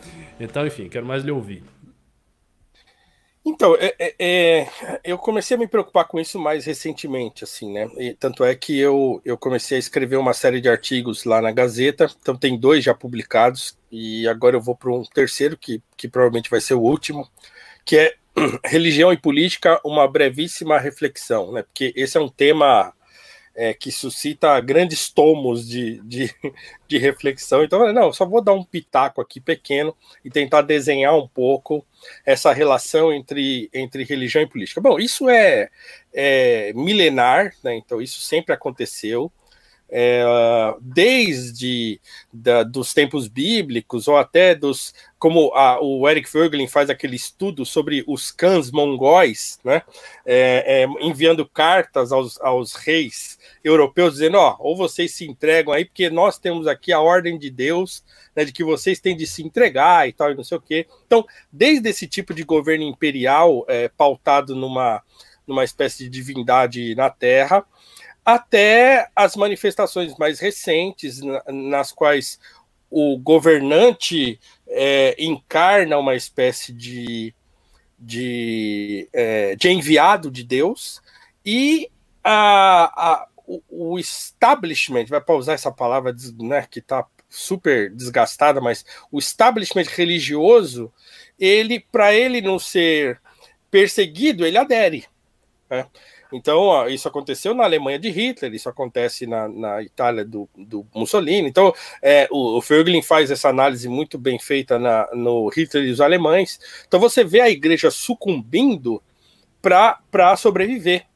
Então, 0.41 0.67
enfim, 0.67 0.89
quero 0.89 1.07
mais 1.07 1.23
lhe 1.23 1.31
ouvir. 1.31 1.63
Então, 3.45 3.75
é, 3.77 3.93
é, 3.99 4.15
é, 4.21 4.69
eu 5.03 5.19
comecei 5.19 5.57
a 5.57 5.59
me 5.59 5.67
preocupar 5.67 6.07
com 6.07 6.21
isso 6.21 6.39
mais 6.39 6.65
recentemente, 6.65 7.43
assim, 7.43 7.73
né? 7.73 7.91
E, 7.99 8.15
tanto 8.15 8.45
é 8.45 8.55
que 8.55 8.79
eu, 8.79 9.21
eu 9.25 9.37
comecei 9.37 9.77
a 9.77 9.81
escrever 9.81 10.17
uma 10.17 10.33
série 10.33 10.61
de 10.61 10.69
artigos 10.69 11.25
lá 11.25 11.43
na 11.43 11.51
Gazeta, 11.51 12.09
então 12.21 12.37
tem 12.37 12.57
dois 12.57 12.85
já 12.85 12.95
publicados, 12.95 13.77
e 13.91 14.29
agora 14.29 14.57
eu 14.57 14.61
vou 14.61 14.77
para 14.77 14.93
um 14.93 15.03
terceiro, 15.03 15.57
que, 15.57 15.83
que 15.97 16.07
provavelmente 16.07 16.49
vai 16.49 16.61
ser 16.61 16.75
o 16.75 16.81
último, 16.81 17.29
que 17.85 17.99
é 17.99 18.15
Religião 18.65 19.13
e 19.13 19.17
Política, 19.17 19.81
uma 19.85 20.07
brevíssima 20.07 20.79
reflexão, 20.79 21.51
né? 21.51 21.63
Porque 21.65 21.93
esse 21.97 22.17
é 22.17 22.21
um 22.21 22.29
tema 22.29 22.95
é, 23.55 23.75
que 23.75 23.93
suscita 23.93 24.61
grandes 24.61 25.09
tomos 25.11 25.69
de, 25.69 26.01
de, 26.03 26.35
de 26.89 26.99
reflexão. 26.99 27.63
Então, 27.63 27.93
não, 27.93 28.13
só 28.13 28.25
vou 28.25 28.43
dar 28.43 28.55
um 28.55 28.65
pitaco 28.65 29.21
aqui 29.21 29.41
pequeno 29.41 29.95
e 30.25 30.31
tentar 30.31 30.63
desenhar 30.63 31.17
um 31.17 31.29
pouco 31.29 31.85
essa 32.25 32.53
relação 32.53 33.13
entre, 33.13 33.69
entre 33.73 34.05
religião 34.05 34.43
e 34.43 34.47
política. 34.47 34.81
Bom, 34.81 34.99
isso 34.99 35.29
é, 35.29 35.69
é 36.13 36.73
milenar, 36.75 37.55
né? 37.63 37.75
então 37.75 38.01
isso 38.01 38.21
sempre 38.21 38.55
aconteceu 38.55 39.31
é, 39.95 40.25
desde 40.81 42.01
da, 42.33 42.63
dos 42.63 42.95
tempos 42.95 43.29
bíblicos 43.29 44.09
ou 44.09 44.17
até 44.17 44.55
dos 44.55 44.95
como 45.19 45.53
a, 45.55 45.79
o 45.81 46.09
Eric 46.09 46.33
Voegelin 46.33 46.67
faz 46.67 46.91
aquele 46.91 47.15
estudo 47.15 47.65
sobre 47.65 48.03
os 48.09 48.33
cães 48.33 48.73
mongóis, 48.73 49.61
né, 49.63 49.83
é, 50.27 50.83
é, 50.83 51.07
enviando 51.07 51.47
cartas 51.47 52.11
aos, 52.11 52.41
aos 52.41 52.73
reis 52.73 53.39
europeus 53.63 54.15
dizendo, 54.15 54.39
ó, 54.39 54.57
ou 54.59 54.77
vocês 54.77 55.15
se 55.15 55.25
entregam 55.25 55.73
aí 55.73 55.85
porque 55.85 56.11
nós 56.11 56.39
temos 56.39 56.67
aqui 56.67 56.91
a 56.91 56.99
ordem 56.99 57.39
de 57.39 57.51
Deus, 57.51 58.03
né, 58.35 58.45
de 58.45 58.53
que 58.53 58.65
vocês 58.65 58.99
têm 58.99 59.17
de 59.17 59.27
se 59.27 59.45
entregar 59.45 60.09
e 60.09 60.13
tal 60.13 60.33
e 60.33 60.35
não 60.35 60.43
sei 60.43 60.57
o 60.59 60.61
quê. 60.61 60.89
Então, 61.07 61.25
desde 61.53 61.89
esse 61.89 62.09
tipo 62.09 62.35
de 62.35 62.43
governo 62.43 62.83
imperial 62.83 63.65
é, 63.69 63.89
pautado 63.89 64.57
numa 64.57 65.03
numa 65.47 65.65
espécie 65.65 66.05
de 66.05 66.09
divindade 66.09 66.95
na 66.95 67.11
Terra, 67.11 67.65
até 68.25 69.09
as 69.15 69.37
manifestações 69.37 70.17
mais 70.17 70.39
recentes, 70.39 71.21
nas 71.49 71.93
quais 71.93 72.39
o 72.91 73.19
governante 73.19 74.39
é, 74.69 75.17
encarna 75.19 75.99
uma 75.99 76.15
espécie 76.15 76.73
de, 76.73 77.35
de, 77.99 79.09
é, 79.13 79.57
de 79.57 79.69
enviado 79.71 80.31
de 80.31 80.45
Deus, 80.45 81.01
e 81.45 81.91
a, 82.23 82.85
a, 82.95 83.29
o, 83.69 83.99
establishment, 83.99 85.07
vai 85.07 85.21
para 85.21 85.35
usar 85.35 85.55
essa 85.55 85.73
palavra 85.73 86.15
né, 86.39 86.67
que 86.71 86.79
está 86.79 87.05
super 87.29 87.91
desgastada, 87.91 88.61
mas 88.61 88.85
o 89.11 89.19
establishment 89.19 89.87
religioso, 89.89 90.93
ele, 91.39 91.81
para 91.81 92.15
ele 92.15 92.41
não 92.41 92.59
ser 92.59 93.21
perseguido, 93.71 94.45
ele 94.47 94.59
adere. 94.59 95.07
Né? 95.69 95.87
Então, 96.33 96.89
isso 96.89 97.07
aconteceu 97.07 97.55
na 97.55 97.65
Alemanha 97.65 97.99
de 97.99 98.11
Hitler, 98.11 98.55
isso 98.55 98.69
acontece 98.69 99.27
na, 99.27 99.49
na 99.49 99.83
Itália 99.83 100.25
do, 100.25 100.49
do, 100.57 100.87
Mussolini. 100.95 101.49
Então, 101.49 101.75
é, 102.01 102.27
o, 102.31 102.59
o 102.59 103.03
faz 103.03 103.31
essa 103.31 103.49
análise 103.49 103.89
muito 103.89 104.19
bem 104.19 104.39
feita 104.39 104.79
na, 104.79 105.09
no 105.13 105.49
Hitler 105.49 105.85
e 105.85 105.91
os 105.91 106.01
alemães. 106.01 106.59
Então, 106.87 106.99
você 106.99 107.23
vê 107.23 107.41
a 107.41 107.51
igreja 107.51 107.91
sucumbindo 107.91 109.03
para 109.61 110.37
sobreviver. 110.37 111.07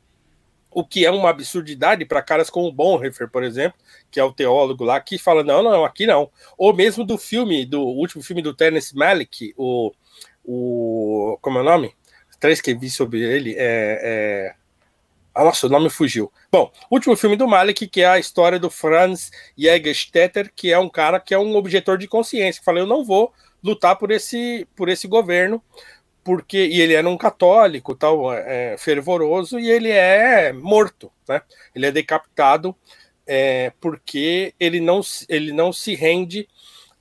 O 0.70 0.84
que 0.84 1.06
é 1.06 1.10
uma 1.10 1.30
absurdidade 1.30 2.04
para 2.04 2.20
caras 2.20 2.50
como 2.50 2.70
Bonhoeffer, 2.70 3.30
por 3.30 3.42
exemplo, 3.42 3.78
que 4.10 4.20
é 4.20 4.24
o 4.24 4.32
teólogo 4.32 4.84
lá, 4.84 5.00
que 5.00 5.16
fala: 5.16 5.42
não, 5.42 5.62
não, 5.62 5.86
aqui 5.86 6.06
não. 6.06 6.30
Ou 6.58 6.74
mesmo 6.74 7.02
do 7.02 7.16
filme, 7.16 7.64
do 7.64 7.80
último 7.80 8.22
filme 8.22 8.42
do 8.42 8.52
Terence 8.52 8.94
Malick, 8.94 9.54
o. 9.56 9.90
o 10.44 11.38
como 11.40 11.58
é 11.58 11.62
o 11.62 11.64
nome? 11.64 11.94
Até 12.36 12.52
escrevi 12.52 12.90
sobre 12.90 13.22
ele. 13.22 13.54
É, 13.56 14.52
é 14.52 14.65
ah, 15.36 15.44
nossa, 15.44 15.66
o 15.66 15.70
nome 15.70 15.90
fugiu. 15.90 16.32
Bom, 16.50 16.72
último 16.90 17.14
filme 17.14 17.36
do 17.36 17.46
Malik, 17.46 17.86
que 17.86 18.00
é 18.00 18.06
a 18.06 18.18
história 18.18 18.58
do 18.58 18.70
Franz 18.70 19.30
Jägerstätter, 19.56 20.50
que 20.56 20.72
é 20.72 20.78
um 20.78 20.88
cara 20.88 21.20
que 21.20 21.34
é 21.34 21.38
um 21.38 21.54
objetor 21.56 21.98
de 21.98 22.08
consciência, 22.08 22.58
que 22.58 22.64
fala, 22.64 22.78
eu 22.78 22.86
não 22.86 23.04
vou 23.04 23.30
lutar 23.62 23.96
por 23.96 24.10
esse, 24.10 24.66
por 24.74 24.88
esse 24.88 25.06
governo, 25.06 25.62
porque 26.24 26.56
e 26.56 26.80
ele 26.80 26.94
era 26.94 27.06
um 27.06 27.18
católico, 27.18 27.94
tal, 27.94 28.32
é, 28.32 28.76
fervoroso, 28.78 29.58
e 29.58 29.68
ele 29.68 29.90
é 29.90 30.54
morto, 30.54 31.12
né? 31.28 31.42
Ele 31.74 31.84
é 31.84 31.92
decapitado 31.92 32.74
é, 33.26 33.74
porque 33.78 34.54
ele 34.58 34.80
não, 34.80 35.02
ele 35.28 35.52
não 35.52 35.70
se 35.70 35.94
rende 35.94 36.48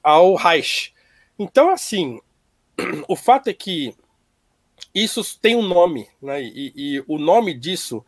ao 0.04 0.36
Reich. 0.36 0.94
Então, 1.40 1.70
assim, 1.70 2.20
o 3.08 3.16
fato 3.16 3.50
é 3.50 3.54
que 3.54 3.96
isso 4.94 5.22
tem 5.40 5.56
um 5.56 5.62
nome, 5.62 6.08
né? 6.22 6.42
E, 6.42 6.74
e, 6.76 7.04
o 7.08 7.18
nome 7.18 7.54
disso 7.54 8.04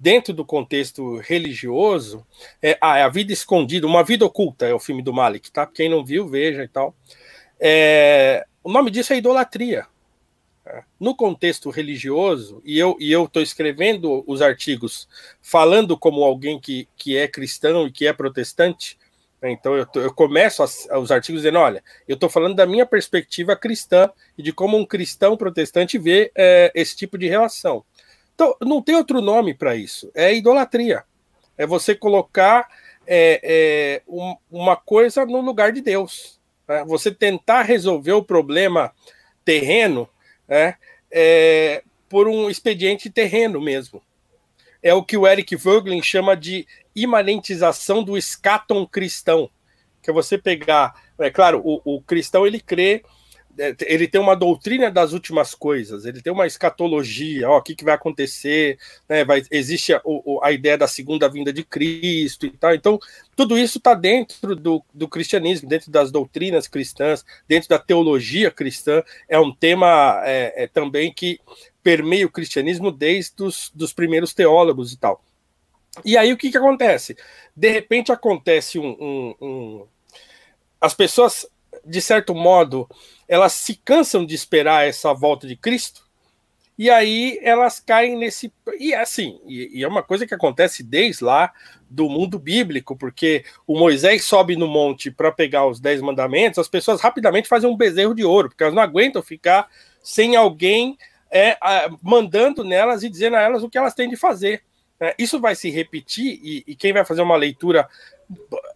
dentro 0.00 0.32
do 0.32 0.46
contexto 0.46 1.18
religioso, 1.18 2.26
é, 2.62 2.78
ah, 2.80 2.96
é 2.96 3.02
a 3.02 3.08
vida 3.08 3.34
escondida, 3.34 3.86
uma 3.86 4.02
vida 4.02 4.24
oculta 4.24 4.66
é 4.66 4.72
o 4.72 4.80
filme 4.80 5.02
do 5.02 5.12
Malik, 5.12 5.52
tá? 5.52 5.66
Quem 5.66 5.90
não 5.90 6.02
viu, 6.02 6.26
veja 6.26 6.64
e 6.64 6.68
tal. 6.68 6.94
É, 7.60 8.46
o 8.64 8.72
nome 8.72 8.90
disso 8.90 9.12
é 9.12 9.18
idolatria. 9.18 9.86
É. 10.64 10.82
No 10.98 11.14
contexto 11.14 11.68
religioso, 11.68 12.62
e 12.64 12.78
eu 12.78 12.96
e 12.98 13.12
eu 13.12 13.24
estou 13.24 13.42
escrevendo 13.42 14.24
os 14.26 14.40
artigos 14.40 15.06
falando 15.42 15.98
como 15.98 16.24
alguém 16.24 16.58
que, 16.58 16.88
que 16.96 17.16
é 17.16 17.28
cristão 17.28 17.86
e 17.86 17.92
que 17.92 18.06
é 18.06 18.12
protestante, 18.12 18.98
né? 19.40 19.50
então 19.50 19.74
eu, 19.74 19.86
eu 19.94 20.14
começo 20.14 20.62
as, 20.62 20.86
os 20.98 21.10
artigos 21.10 21.42
dizendo: 21.42 21.58
olha, 21.58 21.82
eu 22.06 22.14
estou 22.14 22.28
falando 22.28 22.54
da 22.54 22.66
minha 22.66 22.86
perspectiva 22.86 23.56
cristã 23.56 24.10
e 24.36 24.42
de 24.42 24.52
como 24.52 24.78
um 24.78 24.84
cristão 24.84 25.36
protestante 25.36 25.98
vê 25.98 26.30
é, 26.34 26.70
esse 26.74 26.96
tipo 26.96 27.18
de 27.18 27.26
relação. 27.26 27.84
Então, 28.40 28.56
não 28.62 28.80
tem 28.80 28.94
outro 28.94 29.20
nome 29.20 29.52
para 29.52 29.76
isso, 29.76 30.10
é 30.14 30.34
idolatria. 30.34 31.04
É 31.58 31.66
você 31.66 31.94
colocar 31.94 32.66
é, 33.06 33.38
é, 33.42 34.02
um, 34.08 34.34
uma 34.50 34.76
coisa 34.76 35.26
no 35.26 35.42
lugar 35.42 35.72
de 35.72 35.82
Deus. 35.82 36.40
Né? 36.66 36.82
Você 36.86 37.10
tentar 37.10 37.60
resolver 37.64 38.12
o 38.12 38.24
problema 38.24 38.94
terreno 39.44 40.08
né, 40.48 40.76
é, 41.10 41.82
por 42.08 42.28
um 42.28 42.48
expediente 42.48 43.10
terreno 43.10 43.60
mesmo. 43.60 44.02
É 44.82 44.94
o 44.94 45.04
que 45.04 45.18
o 45.18 45.26
Eric 45.26 45.54
Vogelin 45.54 46.02
chama 46.02 46.34
de 46.34 46.66
imanentização 46.96 48.02
do 48.02 48.16
escaton 48.16 48.86
cristão, 48.86 49.50
que 50.00 50.08
é 50.08 50.14
você 50.14 50.38
pegar, 50.38 50.94
é 51.18 51.28
claro, 51.28 51.60
o, 51.62 51.82
o 51.96 52.00
cristão 52.00 52.46
ele 52.46 52.58
crê 52.58 53.04
ele 53.86 54.08
tem 54.08 54.20
uma 54.20 54.34
doutrina 54.34 54.90
das 54.90 55.12
últimas 55.12 55.54
coisas, 55.54 56.04
ele 56.04 56.22
tem 56.22 56.32
uma 56.32 56.46
escatologia, 56.46 57.48
ó, 57.48 57.58
o 57.58 57.62
que, 57.62 57.74
que 57.74 57.84
vai 57.84 57.94
acontecer, 57.94 58.78
né, 59.08 59.24
vai, 59.24 59.42
existe 59.50 59.92
a, 59.92 60.00
a, 60.42 60.52
ideia 60.52 60.78
da 60.78 60.86
segunda 60.86 61.28
vinda 61.28 61.52
de 61.52 61.64
Cristo 61.64 62.46
e 62.46 62.50
tal. 62.50 62.74
Então, 62.74 62.98
tudo 63.36 63.58
isso 63.58 63.78
está 63.78 63.94
dentro 63.94 64.54
do, 64.54 64.82
do 64.94 65.08
cristianismo, 65.08 65.68
dentro 65.68 65.90
das 65.90 66.10
doutrinas 66.10 66.68
cristãs, 66.68 67.24
dentro 67.46 67.68
da 67.68 67.78
teologia 67.78 68.50
cristã. 68.50 69.02
É 69.28 69.38
um 69.38 69.54
tema 69.54 70.22
é, 70.24 70.64
é, 70.64 70.66
também 70.66 71.12
que 71.12 71.40
permeia 71.82 72.26
o 72.26 72.30
cristianismo 72.30 72.90
desde 72.90 73.42
os 73.42 73.70
dos 73.74 73.92
primeiros 73.92 74.32
teólogos 74.32 74.92
e 74.92 74.98
tal. 74.98 75.22
E 76.04 76.16
aí 76.16 76.32
o 76.32 76.36
que, 76.36 76.50
que 76.50 76.58
acontece? 76.58 77.16
De 77.54 77.70
repente 77.70 78.12
acontece 78.12 78.78
um, 78.78 78.96
um, 79.00 79.34
um 79.40 79.86
as 80.80 80.94
pessoas 80.94 81.46
de 81.84 82.00
certo 82.00 82.34
modo, 82.34 82.88
elas 83.30 83.52
se 83.52 83.76
cansam 83.76 84.26
de 84.26 84.34
esperar 84.34 84.88
essa 84.88 85.14
volta 85.14 85.46
de 85.46 85.54
Cristo, 85.54 86.04
e 86.76 86.90
aí 86.90 87.38
elas 87.42 87.78
caem 87.78 88.18
nesse. 88.18 88.52
E 88.76 88.92
assim, 88.92 89.40
e, 89.46 89.78
e 89.78 89.84
é 89.84 89.88
uma 89.88 90.02
coisa 90.02 90.26
que 90.26 90.34
acontece 90.34 90.82
desde 90.82 91.22
lá 91.22 91.52
do 91.88 92.08
mundo 92.08 92.40
bíblico, 92.40 92.96
porque 92.96 93.44
o 93.68 93.78
Moisés 93.78 94.24
sobe 94.24 94.56
no 94.56 94.66
monte 94.66 95.12
para 95.12 95.30
pegar 95.30 95.64
os 95.64 95.78
dez 95.78 96.00
mandamentos, 96.00 96.58
as 96.58 96.68
pessoas 96.68 97.00
rapidamente 97.00 97.48
fazem 97.48 97.70
um 97.70 97.76
bezerro 97.76 98.16
de 98.16 98.24
ouro, 98.24 98.48
porque 98.48 98.64
elas 98.64 98.74
não 98.74 98.82
aguentam 98.82 99.22
ficar 99.22 99.68
sem 100.02 100.34
alguém 100.34 100.98
é, 101.30 101.56
mandando 102.02 102.64
nelas 102.64 103.04
e 103.04 103.08
dizendo 103.08 103.36
a 103.36 103.42
elas 103.42 103.62
o 103.62 103.70
que 103.70 103.78
elas 103.78 103.94
têm 103.94 104.08
de 104.08 104.16
fazer. 104.16 104.64
É, 104.98 105.14
isso 105.16 105.38
vai 105.38 105.54
se 105.54 105.70
repetir, 105.70 106.40
e, 106.42 106.64
e 106.66 106.74
quem 106.74 106.92
vai 106.92 107.04
fazer 107.04 107.22
uma 107.22 107.36
leitura 107.36 107.88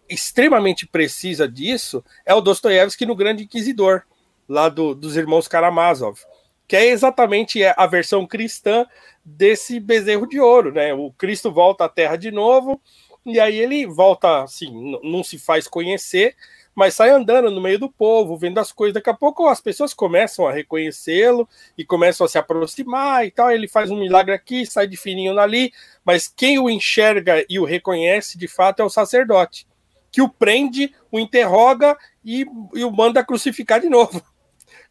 extremamente 0.07 0.87
precisa 0.87 1.45
disso 1.45 2.01
é 2.25 2.33
o 2.33 2.39
Dostoiévski 2.39 3.05
no 3.05 3.15
Grande 3.15 3.43
Inquisidor, 3.43 4.03
lá 4.47 4.69
do, 4.69 4.93
dos 4.93 5.15
irmãos 5.17 5.47
Karamazov, 5.47 6.19
que 6.67 6.75
é 6.75 6.85
exatamente 6.87 7.63
a 7.63 7.85
versão 7.85 8.25
cristã 8.25 8.85
desse 9.23 9.79
bezerro 9.79 10.27
de 10.27 10.39
ouro, 10.39 10.71
né? 10.71 10.93
O 10.93 11.11
Cristo 11.11 11.51
volta 11.51 11.85
à 11.85 11.89
Terra 11.89 12.15
de 12.15 12.31
novo, 12.31 12.81
e 13.25 13.39
aí 13.39 13.57
ele 13.57 13.87
volta 13.87 14.43
assim, 14.43 14.99
não 15.03 15.23
se 15.23 15.39
faz 15.39 15.67
conhecer, 15.67 16.35
mas 16.75 16.93
sai 16.93 17.09
andando 17.09 17.49
no 17.49 17.61
meio 17.61 17.79
do 17.79 17.89
povo, 17.89 18.37
vendo 18.37 18.59
as 18.59 18.71
coisas. 18.71 18.93
Daqui 18.93 19.09
a 19.09 19.13
pouco 19.13 19.47
as 19.47 19.61
pessoas 19.61 19.93
começam 19.93 20.45
a 20.45 20.51
reconhecê-lo 20.51 21.47
e 21.77 21.85
começam 21.85 22.25
a 22.25 22.29
se 22.29 22.37
aproximar 22.37 23.25
e 23.25 23.31
tal. 23.31 23.49
Ele 23.49 23.67
faz 23.67 23.89
um 23.89 23.97
milagre 23.97 24.33
aqui, 24.33 24.65
sai 24.65 24.85
de 24.85 24.97
fininho 24.97 25.39
ali, 25.39 25.71
mas 26.03 26.27
quem 26.27 26.59
o 26.59 26.69
enxerga 26.69 27.43
e 27.49 27.57
o 27.57 27.63
reconhece 27.63 28.37
de 28.37 28.47
fato 28.47 28.81
é 28.81 28.85
o 28.85 28.89
sacerdote, 28.89 29.65
que 30.11 30.21
o 30.21 30.29
prende, 30.29 30.93
o 31.09 31.17
interroga 31.17 31.97
e, 32.23 32.45
e 32.73 32.83
o 32.83 32.91
manda 32.91 33.23
crucificar 33.23 33.79
de 33.79 33.89
novo. 33.89 34.21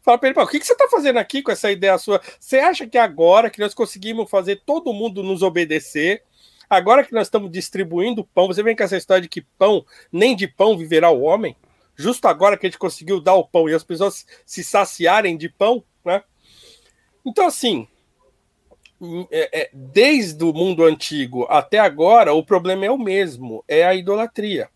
Fala 0.05 0.17
para 0.17 0.29
ele, 0.29 0.39
o 0.39 0.47
que, 0.47 0.59
que 0.59 0.65
você 0.65 0.73
está 0.73 0.87
fazendo 0.87 1.17
aqui 1.17 1.41
com 1.41 1.51
essa 1.51 1.69
ideia 1.71 1.97
sua? 1.97 2.21
Você 2.39 2.59
acha 2.59 2.87
que 2.87 2.97
agora 2.97 3.49
que 3.49 3.59
nós 3.59 3.73
conseguimos 3.73 4.29
fazer 4.29 4.61
todo 4.65 4.93
mundo 4.93 5.21
nos 5.23 5.41
obedecer, 5.41 6.23
agora 6.69 7.03
que 7.03 7.13
nós 7.13 7.27
estamos 7.27 7.51
distribuindo 7.51 8.23
pão, 8.23 8.47
você 8.47 8.63
vem 8.63 8.75
com 8.75 8.83
essa 8.83 8.95
história 8.95 9.23
de 9.23 9.27
que 9.27 9.41
pão, 9.41 9.85
nem 10.11 10.35
de 10.35 10.47
pão 10.47 10.77
viverá 10.77 11.09
o 11.09 11.21
homem? 11.21 11.57
justo 11.95 12.27
agora 12.27 12.57
que 12.57 12.65
a 12.65 12.69
gente 12.69 12.77
conseguiu 12.77 13.19
dar 13.21 13.35
o 13.35 13.47
pão 13.47 13.69
e 13.69 13.73
as 13.73 13.83
pessoas 13.83 14.25
se 14.45 14.63
saciarem 14.63 15.37
de 15.37 15.49
pão, 15.49 15.83
né? 16.03 16.23
Então, 17.25 17.47
assim, 17.47 17.87
é, 19.31 19.61
é, 19.61 19.69
desde 19.73 20.43
o 20.43 20.53
mundo 20.53 20.83
antigo 20.83 21.47
até 21.49 21.79
agora, 21.79 22.33
o 22.33 22.45
problema 22.45 22.85
é 22.85 22.91
o 22.91 22.97
mesmo: 22.97 23.63
é 23.67 23.83
a 23.85 23.95
idolatria. 23.95 24.69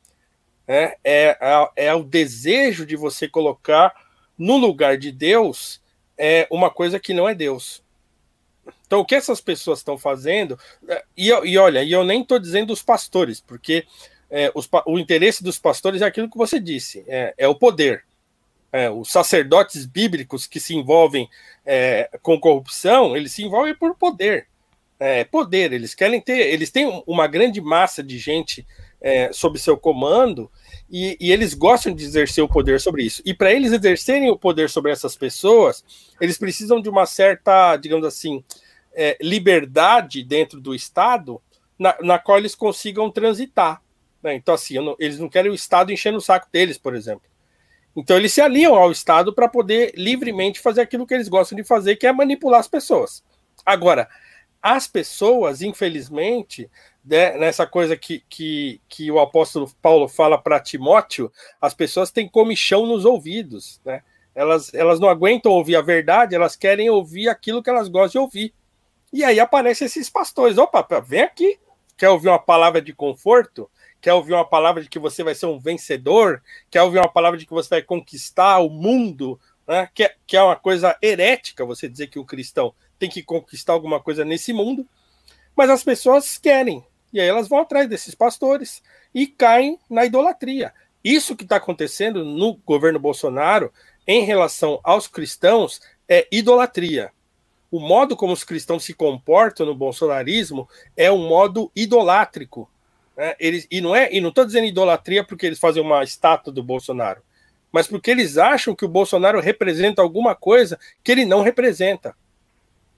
Né? 0.67 0.93
É, 1.03 1.37
é, 1.41 1.87
é 1.87 1.93
o 1.93 2.03
desejo 2.03 2.85
de 2.85 2.95
você 2.95 3.27
colocar 3.27 3.93
no 4.39 4.55
lugar 4.55 4.97
de 4.97 5.11
Deus 5.11 5.81
é 6.17 6.47
uma 6.49 6.71
coisa 6.71 6.99
que 6.99 7.13
não 7.13 7.27
é 7.27 7.35
Deus. 7.35 7.83
Então, 8.87 9.01
o 9.01 9.05
que 9.05 9.15
essas 9.15 9.41
pessoas 9.41 9.79
estão 9.79 9.97
fazendo, 9.97 10.57
é, 10.87 11.03
e, 11.15 11.27
e 11.27 11.57
olha, 11.57 11.83
e 11.83 11.91
eu 11.91 12.03
nem 12.03 12.21
estou 12.21 12.39
dizendo 12.39 12.71
os 12.71 12.81
pastores, 12.81 13.41
porque 13.41 13.85
é, 14.29 14.51
os, 14.55 14.67
o 14.85 14.97
interesse 14.97 15.43
dos 15.43 15.59
pastores 15.59 16.01
é 16.01 16.05
aquilo 16.05 16.29
que 16.29 16.37
você 16.37 16.59
disse, 16.59 17.03
é, 17.07 17.33
é 17.37 17.47
o 17.47 17.55
poder. 17.55 18.03
É, 18.71 18.89
os 18.89 19.11
sacerdotes 19.11 19.85
bíblicos 19.85 20.45
que 20.45 20.59
se 20.59 20.75
envolvem 20.75 21.27
é, 21.65 22.09
com 22.21 22.39
corrupção, 22.39 23.17
eles 23.17 23.31
se 23.31 23.43
envolvem 23.43 23.75
por 23.75 23.95
poder. 23.95 24.47
É, 24.99 25.23
poder, 25.23 25.71
eles 25.73 25.95
querem 25.95 26.21
ter, 26.21 26.53
eles 26.53 26.69
têm 26.69 27.03
uma 27.07 27.25
grande 27.25 27.61
massa 27.61 28.03
de 28.03 28.17
gente 28.17 28.65
sob 29.31 29.57
seu 29.57 29.77
comando 29.77 30.51
e, 30.91 31.17
e, 31.19 31.31
eles 31.31 31.53
gostam 31.53 31.93
de 31.93 32.03
exercer 32.03 32.43
o 32.43 32.47
poder 32.47 32.79
sobre 32.79 33.03
isso. 33.03 33.21
E 33.25 33.33
para 33.33 33.51
eles 33.51 33.71
exercerem 33.71 34.29
o 34.29 34.37
poder 34.37 34.69
sobre 34.69 34.91
essas 34.91 35.15
pessoas, 35.15 35.83
eles 36.19 36.37
precisam 36.37 36.81
de 36.81 36.89
uma 36.89 37.05
certa, 37.05 37.77
digamos 37.77 38.05
assim, 38.05 38.43
é, 38.93 39.17
liberdade 39.21 40.23
dentro 40.23 40.59
do 40.59 40.73
Estado 40.73 41.41
na, 41.77 41.95
na 42.01 42.19
qual 42.19 42.37
eles 42.37 42.55
consigam 42.55 43.09
transitar. 43.09 43.81
Né? 44.21 44.35
Então, 44.35 44.53
assim, 44.53 44.75
não, 44.75 44.95
eles 44.99 45.19
não 45.19 45.29
querem 45.29 45.51
o 45.51 45.55
Estado 45.55 45.91
enchendo 45.91 46.17
o 46.17 46.21
saco 46.21 46.47
deles, 46.51 46.77
por 46.77 46.95
exemplo. 46.95 47.29
Então, 47.95 48.17
eles 48.17 48.33
se 48.33 48.41
aliam 48.41 48.75
ao 48.75 48.91
Estado 48.91 49.33
para 49.33 49.47
poder 49.47 49.93
livremente 49.95 50.59
fazer 50.59 50.81
aquilo 50.81 51.05
que 51.05 51.13
eles 51.13 51.27
gostam 51.27 51.55
de 51.55 51.63
fazer, 51.63 51.95
que 51.95 52.07
é 52.07 52.11
manipular 52.11 52.59
as 52.59 52.67
pessoas. 52.67 53.23
Agora, 53.65 54.07
as 54.61 54.87
pessoas, 54.87 55.61
infelizmente, 55.61 56.69
né, 57.03 57.37
nessa 57.37 57.65
coisa 57.65 57.95
que, 57.95 58.23
que, 58.29 58.81
que 58.87 59.11
o 59.11 59.19
apóstolo 59.19 59.69
Paulo 59.81 60.07
fala 60.07 60.37
para 60.37 60.59
Timóteo, 60.59 61.31
as 61.61 61.73
pessoas 61.73 62.11
têm 62.11 62.27
comichão 62.27 62.85
nos 62.85 63.05
ouvidos, 63.05 63.79
né? 63.85 64.01
Elas, 64.35 64.73
elas 64.73 64.99
não 64.99 65.09
aguentam 65.09 65.51
ouvir 65.51 65.75
a 65.75 65.81
verdade, 65.81 66.35
elas 66.35 66.55
querem 66.55 66.89
ouvir 66.89 67.27
aquilo 67.27 67.61
que 67.61 67.69
elas 67.69 67.89
gostam 67.89 68.21
de 68.21 68.25
ouvir. 68.25 68.53
E 69.11 69.23
aí 69.23 69.39
aparecem 69.39 69.85
esses 69.85 70.09
pastores. 70.09 70.57
Opa, 70.57 70.85
vem 71.01 71.23
aqui. 71.23 71.59
Quer 71.97 72.09
ouvir 72.09 72.29
uma 72.29 72.39
palavra 72.39 72.81
de 72.81 72.93
conforto? 72.93 73.69
quer 74.01 74.13
ouvir 74.13 74.33
uma 74.33 74.45
palavra 74.45 74.81
de 74.81 74.89
que 74.89 74.99
você 74.99 75.23
vai 75.23 75.35
ser 75.35 75.45
um 75.45 75.59
vencedor, 75.59 76.41
quer 76.69 76.81
ouvir 76.81 76.99
uma 76.99 77.11
palavra 77.11 77.37
de 77.37 77.45
que 77.45 77.53
você 77.53 77.69
vai 77.69 77.81
conquistar 77.81 78.59
o 78.59 78.69
mundo, 78.69 79.39
né? 79.67 79.89
que, 79.93 80.03
é, 80.03 80.15
que 80.25 80.37
é 80.37 80.41
uma 80.41 80.55
coisa 80.55 80.97
herética 81.01 81.65
você 81.65 81.87
dizer 81.87 82.07
que 82.07 82.19
o 82.19 82.25
cristão 82.25 82.73
tem 82.99 83.09
que 83.09 83.23
conquistar 83.23 83.73
alguma 83.73 83.99
coisa 83.99 84.25
nesse 84.25 84.53
mundo, 84.53 84.85
mas 85.55 85.69
as 85.69 85.83
pessoas 85.83 86.37
querem, 86.37 86.83
e 87.11 87.19
aí 87.19 87.27
elas 87.27 87.47
vão 87.47 87.59
atrás 87.59 87.87
desses 87.89 88.13
pastores 88.13 88.83
e 89.15 89.25
caem 89.25 89.79
na 89.89 90.05
idolatria. 90.05 90.73
Isso 91.03 91.35
que 91.35 91.43
está 91.43 91.55
acontecendo 91.55 92.25
no 92.25 92.55
governo 92.65 92.99
Bolsonaro 92.99 93.71
em 94.05 94.23
relação 94.23 94.79
aos 94.83 95.07
cristãos 95.07 95.81
é 96.07 96.27
idolatria. 96.31 97.11
O 97.71 97.79
modo 97.79 98.15
como 98.17 98.33
os 98.33 98.43
cristãos 98.43 98.83
se 98.83 98.93
comportam 98.93 99.65
no 99.65 99.75
bolsonarismo 99.75 100.67
é 100.97 101.11
um 101.11 101.27
modo 101.27 101.71
idolátrico. 101.75 102.69
Né? 103.15 103.35
Eles, 103.39 103.67
e 103.69 103.79
não 103.79 103.95
é, 103.95 104.11
e 104.11 104.19
não 104.19 104.29
estou 104.29 104.45
dizendo 104.45 104.65
idolatria 104.65 105.23
porque 105.23 105.45
eles 105.45 105.59
fazem 105.59 105.81
uma 105.81 106.03
estátua 106.03 106.51
do 106.51 106.63
Bolsonaro, 106.63 107.21
mas 107.71 107.87
porque 107.87 108.09
eles 108.09 108.37
acham 108.37 108.73
que 108.73 108.85
o 108.85 108.89
Bolsonaro 108.89 109.39
representa 109.39 110.01
alguma 110.01 110.33
coisa 110.33 110.79
que 111.03 111.11
ele 111.11 111.25
não 111.25 111.43
representa. 111.43 112.15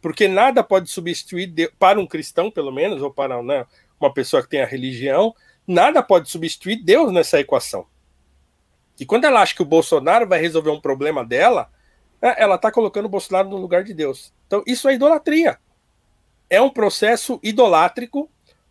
Porque 0.01 0.27
nada 0.27 0.63
pode 0.63 0.89
substituir, 0.89 1.71
para 1.77 1.99
um 1.99 2.07
cristão, 2.07 2.49
pelo 2.49 2.71
menos, 2.71 3.01
ou 3.01 3.13
para 3.13 3.41
né, 3.43 3.65
uma 3.99 4.13
pessoa 4.13 4.41
que 4.41 4.49
tem 4.49 4.61
a 4.61 4.65
religião, 4.65 5.35
nada 5.67 6.01
pode 6.01 6.29
substituir 6.29 6.77
Deus 6.77 7.11
nessa 7.11 7.39
equação. 7.39 7.85
E 8.99 9.05
quando 9.05 9.25
ela 9.25 9.41
acha 9.41 9.55
que 9.55 9.61
o 9.61 9.65
Bolsonaro 9.65 10.27
vai 10.27 10.39
resolver 10.39 10.71
um 10.71 10.81
problema 10.81 11.23
dela, 11.23 11.71
né, 12.21 12.35
ela 12.37 12.55
está 12.55 12.71
colocando 12.71 13.05
o 13.05 13.09
Bolsonaro 13.09 13.49
no 13.49 13.57
lugar 13.57 13.83
de 13.83 13.93
Deus. 13.93 14.33
Então, 14.47 14.63
isso 14.65 14.89
é 14.89 14.93
idolatria. 14.93 15.59
É 16.49 16.61
um 16.61 16.69
processo 16.69 17.39
idolátrico 17.41 18.29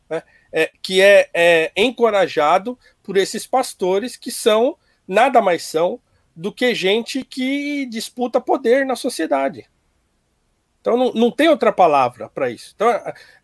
né, 0.08 0.22
é, 0.52 0.70
que 0.82 1.00
é, 1.00 1.30
é 1.32 1.72
encorajado 1.76 2.78
por 3.02 3.16
esses 3.16 3.46
pastores 3.46 4.16
que 4.16 4.30
são 4.30 4.76
nada 5.06 5.40
mais 5.40 5.64
são 5.64 6.00
do 6.34 6.52
que 6.52 6.74
gente 6.74 7.24
que 7.24 7.86
disputa 7.86 8.40
poder 8.40 8.86
na 8.86 8.94
sociedade. 8.96 9.68
Então 10.80 10.96
não, 10.96 11.12
não 11.12 11.30
tem 11.30 11.48
outra 11.48 11.72
palavra 11.72 12.28
para 12.28 12.50
isso. 12.50 12.72
Então, 12.74 12.88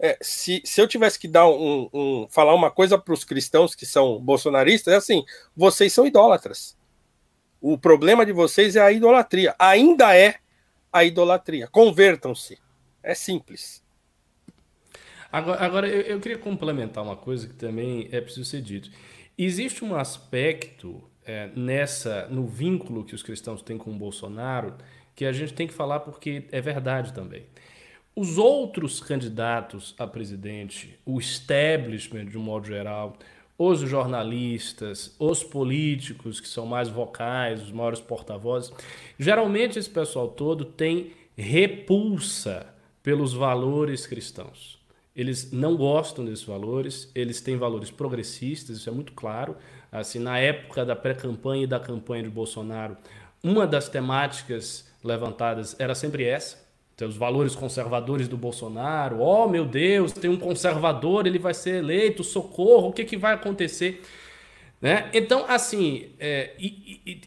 é, 0.00 0.18
se, 0.22 0.62
se 0.64 0.80
eu 0.80 0.88
tivesse 0.88 1.18
que 1.18 1.28
dar 1.28 1.46
um, 1.48 1.88
um 1.92 2.26
falar 2.30 2.54
uma 2.54 2.70
coisa 2.70 2.96
para 2.98 3.12
os 3.12 3.24
cristãos 3.24 3.74
que 3.74 3.84
são 3.84 4.18
bolsonaristas, 4.20 4.94
é 4.94 4.96
assim: 4.96 5.24
vocês 5.54 5.92
são 5.92 6.06
idólatras. 6.06 6.76
O 7.60 7.76
problema 7.76 8.24
de 8.24 8.32
vocês 8.32 8.76
é 8.76 8.80
a 8.80 8.92
idolatria. 8.92 9.54
Ainda 9.58 10.16
é 10.16 10.36
a 10.92 11.04
idolatria. 11.04 11.68
Convertam-se. 11.68 12.58
É 13.02 13.14
simples. 13.14 13.84
Agora, 15.30 15.64
agora 15.64 15.88
eu, 15.88 16.00
eu, 16.02 16.20
queria 16.20 16.38
complementar 16.38 17.04
uma 17.04 17.16
coisa 17.16 17.46
que 17.46 17.54
também 17.54 18.08
é 18.10 18.20
preciso 18.20 18.48
ser 18.48 18.62
dito. 18.62 18.90
Existe 19.36 19.84
um 19.84 19.94
aspecto 19.94 21.02
é, 21.24 21.50
nessa 21.54 22.26
no 22.28 22.46
vínculo 22.46 23.04
que 23.04 23.14
os 23.14 23.22
cristãos 23.22 23.60
têm 23.60 23.76
com 23.76 23.90
o 23.90 23.98
Bolsonaro 23.98 24.74
que 25.16 25.24
a 25.24 25.32
gente 25.32 25.54
tem 25.54 25.66
que 25.66 25.72
falar 25.72 26.00
porque 26.00 26.44
é 26.52 26.60
verdade 26.60 27.14
também. 27.14 27.44
Os 28.14 28.38
outros 28.38 29.00
candidatos 29.00 29.94
a 29.98 30.06
presidente, 30.06 30.98
o 31.04 31.18
establishment 31.18 32.26
de 32.26 32.38
um 32.38 32.42
modo 32.42 32.66
geral, 32.66 33.16
os 33.58 33.80
jornalistas, 33.80 35.14
os 35.18 35.42
políticos 35.42 36.40
que 36.40 36.48
são 36.48 36.66
mais 36.66 36.88
vocais, 36.88 37.62
os 37.62 37.72
maiores 37.72 38.00
porta-vozes, 38.00 38.70
geralmente 39.18 39.78
esse 39.78 39.88
pessoal 39.88 40.28
todo 40.28 40.64
tem 40.64 41.12
repulsa 41.36 42.66
pelos 43.02 43.32
valores 43.32 44.06
cristãos. 44.06 44.78
Eles 45.14 45.50
não 45.50 45.76
gostam 45.76 46.26
desses 46.26 46.44
valores, 46.44 47.10
eles 47.14 47.40
têm 47.40 47.56
valores 47.56 47.90
progressistas, 47.90 48.76
isso 48.76 48.90
é 48.90 48.92
muito 48.92 49.12
claro. 49.12 49.56
Assim, 49.90 50.18
na 50.18 50.38
época 50.38 50.84
da 50.84 50.94
pré-campanha 50.94 51.64
e 51.64 51.66
da 51.66 51.80
campanha 51.80 52.24
de 52.24 52.28
Bolsonaro, 52.28 52.98
uma 53.42 53.66
das 53.66 53.88
temáticas 53.88 54.85
levantadas 55.06 55.74
era 55.78 55.94
sempre 55.94 56.24
essa. 56.24 56.66
Então, 56.94 57.08
os 57.08 57.16
valores 57.16 57.54
conservadores 57.54 58.26
do 58.26 58.36
Bolsonaro. 58.36 59.20
Oh, 59.20 59.46
meu 59.46 59.66
Deus, 59.66 60.12
tem 60.12 60.30
um 60.30 60.38
conservador, 60.38 61.26
ele 61.26 61.38
vai 61.38 61.52
ser 61.52 61.76
eleito, 61.76 62.24
socorro, 62.24 62.88
o 62.88 62.92
que, 62.92 63.04
que 63.04 63.16
vai 63.16 63.34
acontecer? 63.34 64.02
Né? 64.80 65.10
Então, 65.12 65.44
assim, 65.46 66.10
é, 66.18 66.52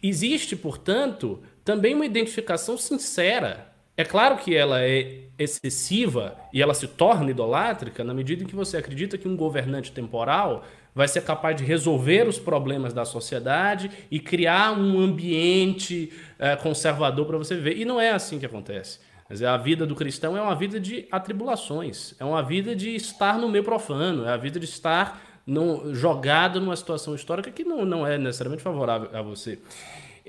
existe, 0.02 0.56
portanto, 0.56 1.40
também 1.64 1.94
uma 1.94 2.06
identificação 2.06 2.78
sincera. 2.78 3.69
É 4.00 4.06
claro 4.06 4.38
que 4.38 4.56
ela 4.56 4.82
é 4.82 5.24
excessiva 5.38 6.34
e 6.54 6.62
ela 6.62 6.74
se 6.74 6.88
torna 6.88 7.32
idolátrica 7.32 8.02
na 8.02 8.14
medida 8.14 8.42
em 8.42 8.48
que 8.48 8.56
você 8.56 8.78
acredita 8.78 9.18
que 9.18 9.28
um 9.28 9.36
governante 9.36 9.92
temporal 9.92 10.64
vai 10.96 11.06
ser 11.06 11.22
capaz 11.26 11.58
de 11.58 11.66
resolver 11.66 12.26
os 12.26 12.40
problemas 12.40 12.94
da 12.94 13.04
sociedade 13.04 13.92
e 14.10 14.18
criar 14.18 14.72
um 14.72 15.02
ambiente 15.02 16.14
é, 16.40 16.56
conservador 16.56 17.26
para 17.26 17.38
você 17.38 17.56
viver. 17.56 17.76
E 17.76 17.84
não 17.84 18.00
é 18.00 18.12
assim 18.12 18.40
que 18.40 18.46
acontece. 18.46 19.00
A 19.46 19.58
vida 19.58 19.86
do 19.86 19.96
cristão 19.96 20.38
é 20.38 20.42
uma 20.42 20.56
vida 20.56 20.80
de 20.80 21.06
atribulações, 21.12 22.16
é 22.22 22.24
uma 22.24 22.42
vida 22.42 22.74
de 22.74 22.96
estar 22.96 23.38
no 23.38 23.50
meio 23.50 23.66
profano, 23.66 24.24
é 24.24 24.32
a 24.32 24.38
vida 24.38 24.62
de 24.62 24.66
estar 24.66 25.22
no, 25.46 25.94
jogado 25.94 26.62
numa 26.62 26.78
situação 26.78 27.14
histórica 27.14 27.52
que 27.52 27.66
não, 27.66 27.84
não 27.84 28.08
é 28.08 28.18
necessariamente 28.18 28.64
favorável 28.64 29.10
a 29.12 29.22
você. 29.22 29.60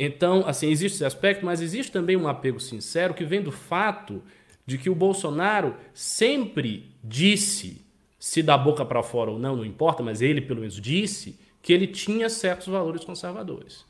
Então, 0.03 0.45
assim, 0.47 0.71
existe 0.71 0.97
esse 0.97 1.05
aspecto, 1.05 1.45
mas 1.45 1.61
existe 1.61 1.93
também 1.93 2.17
um 2.17 2.27
apego 2.27 2.59
sincero 2.59 3.13
que 3.13 3.23
vem 3.23 3.43
do 3.43 3.53
fato 3.53 4.23
de 4.65 4.79
que 4.79 4.89
o 4.89 4.95
Bolsonaro 4.95 5.75
sempre 5.93 6.91
disse 7.05 7.85
se 8.19 8.43
da 8.43 8.57
boca 8.57 8.83
para 8.83 9.03
fora 9.03 9.31
ou 9.31 9.39
não, 9.39 9.57
não 9.57 9.65
importa, 9.65 10.03
mas 10.03 10.23
ele 10.23 10.41
pelo 10.41 10.61
menos 10.61 10.81
disse 10.81 11.39
que 11.61 11.71
ele 11.71 11.87
tinha 11.87 12.31
certos 12.31 12.69
valores 12.69 13.05
conservadores. 13.05 13.85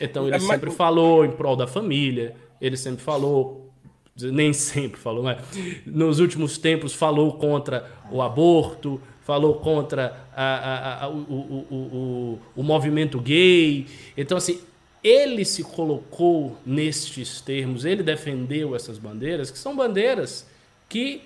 Então 0.00 0.26
ele 0.26 0.34
é, 0.34 0.40
sempre 0.40 0.68
falou 0.72 1.24
em 1.24 1.30
prol 1.30 1.54
da 1.54 1.68
família, 1.68 2.34
ele 2.60 2.76
sempre 2.76 3.04
falou, 3.04 3.72
nem 4.16 4.52
sempre 4.52 5.00
falou, 5.00 5.22
mas 5.22 5.38
nos 5.86 6.18
últimos 6.18 6.58
tempos 6.58 6.92
falou 6.92 7.34
contra 7.34 7.88
o 8.10 8.20
aborto, 8.20 9.00
falou 9.20 9.54
contra 9.60 10.26
a, 10.34 10.44
a, 10.44 11.04
a, 11.04 11.08
o, 11.08 11.18
o, 11.18 11.66
o, 11.70 12.38
o 12.56 12.62
movimento 12.64 13.20
gay. 13.20 13.86
Então, 14.16 14.36
assim, 14.36 14.60
ele 15.02 15.44
se 15.44 15.64
colocou 15.64 16.56
nestes 16.64 17.40
termos, 17.40 17.84
ele 17.84 18.02
defendeu 18.02 18.76
essas 18.76 18.98
bandeiras, 18.98 19.50
que 19.50 19.58
são 19.58 19.74
bandeiras 19.74 20.46
que 20.88 21.22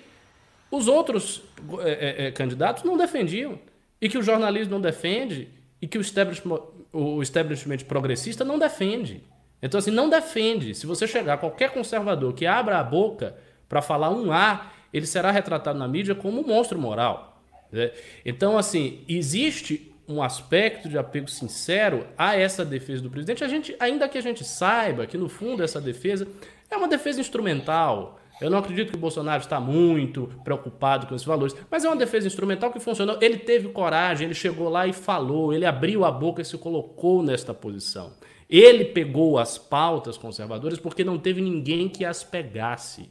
os 0.71 0.87
outros 0.87 1.43
é, 1.79 2.27
é, 2.27 2.31
candidatos 2.31 2.83
não 2.83 2.97
defendiam. 2.97 3.59
E 3.99 4.07
que 4.07 4.17
o 4.17 4.21
jornalismo 4.21 4.73
não 4.73 4.81
defende, 4.81 5.47
e 5.81 5.87
que 5.87 5.97
o 5.97 6.01
establishment, 6.01 6.61
o 6.93 7.21
establishment 7.21 7.79
progressista 7.79 8.43
não 8.43 8.59
defende. 8.59 9.23
Então, 9.61 9.79
assim, 9.79 9.91
não 9.91 10.09
defende. 10.09 10.75
Se 10.75 10.85
você 10.85 11.07
chegar 11.07 11.37
qualquer 11.37 11.71
conservador 11.71 12.33
que 12.33 12.45
abra 12.45 12.79
a 12.79 12.83
boca 12.83 13.35
para 13.67 13.81
falar 13.81 14.09
um 14.09 14.31
A, 14.31 14.71
ele 14.93 15.07
será 15.07 15.31
retratado 15.31 15.79
na 15.79 15.87
mídia 15.87 16.13
como 16.13 16.41
um 16.41 16.47
monstro 16.47 16.77
moral. 16.77 17.41
Né? 17.71 17.91
Então, 18.23 18.57
assim, 18.57 18.99
existe 19.07 19.86
um 20.07 20.23
aspecto 20.23 20.87
de 20.87 20.97
apego 20.97 21.29
sincero 21.29 22.07
a 22.17 22.35
essa 22.35 22.63
defesa 22.63 23.03
do 23.03 23.09
presidente, 23.09 23.43
a 23.43 23.47
gente, 23.47 23.75
ainda 23.79 24.07
que 24.07 24.17
a 24.17 24.21
gente 24.21 24.43
saiba 24.43 25.05
que, 25.05 25.17
no 25.17 25.27
fundo, 25.27 25.61
essa 25.61 25.81
defesa 25.81 26.27
é 26.69 26.77
uma 26.77 26.87
defesa 26.87 27.19
instrumental. 27.19 28.19
Eu 28.39 28.49
não 28.49 28.59
acredito 28.59 28.91
que 28.91 28.97
o 28.97 28.99
Bolsonaro 28.99 29.41
está 29.41 29.59
muito 29.59 30.29
preocupado 30.43 31.07
com 31.07 31.15
esses 31.15 31.25
valores, 31.25 31.55
mas 31.69 31.83
é 31.83 31.89
uma 31.89 31.95
defesa 31.95 32.27
instrumental 32.27 32.71
que 32.71 32.79
funcionou. 32.79 33.17
Ele 33.19 33.37
teve 33.37 33.69
coragem, 33.69 34.25
ele 34.25 34.35
chegou 34.35 34.69
lá 34.69 34.87
e 34.87 34.93
falou, 34.93 35.51
ele 35.51 35.65
abriu 35.65 36.05
a 36.05 36.11
boca 36.11 36.41
e 36.41 36.45
se 36.45 36.57
colocou 36.57 37.23
nesta 37.23 37.53
posição. 37.53 38.13
Ele 38.49 38.85
pegou 38.85 39.37
as 39.37 39.57
pautas 39.57 40.17
conservadoras 40.17 40.79
porque 40.79 41.03
não 41.03 41.17
teve 41.17 41.41
ninguém 41.41 41.89
que 41.89 42.05
as 42.05 42.23
pegasse. 42.23 43.09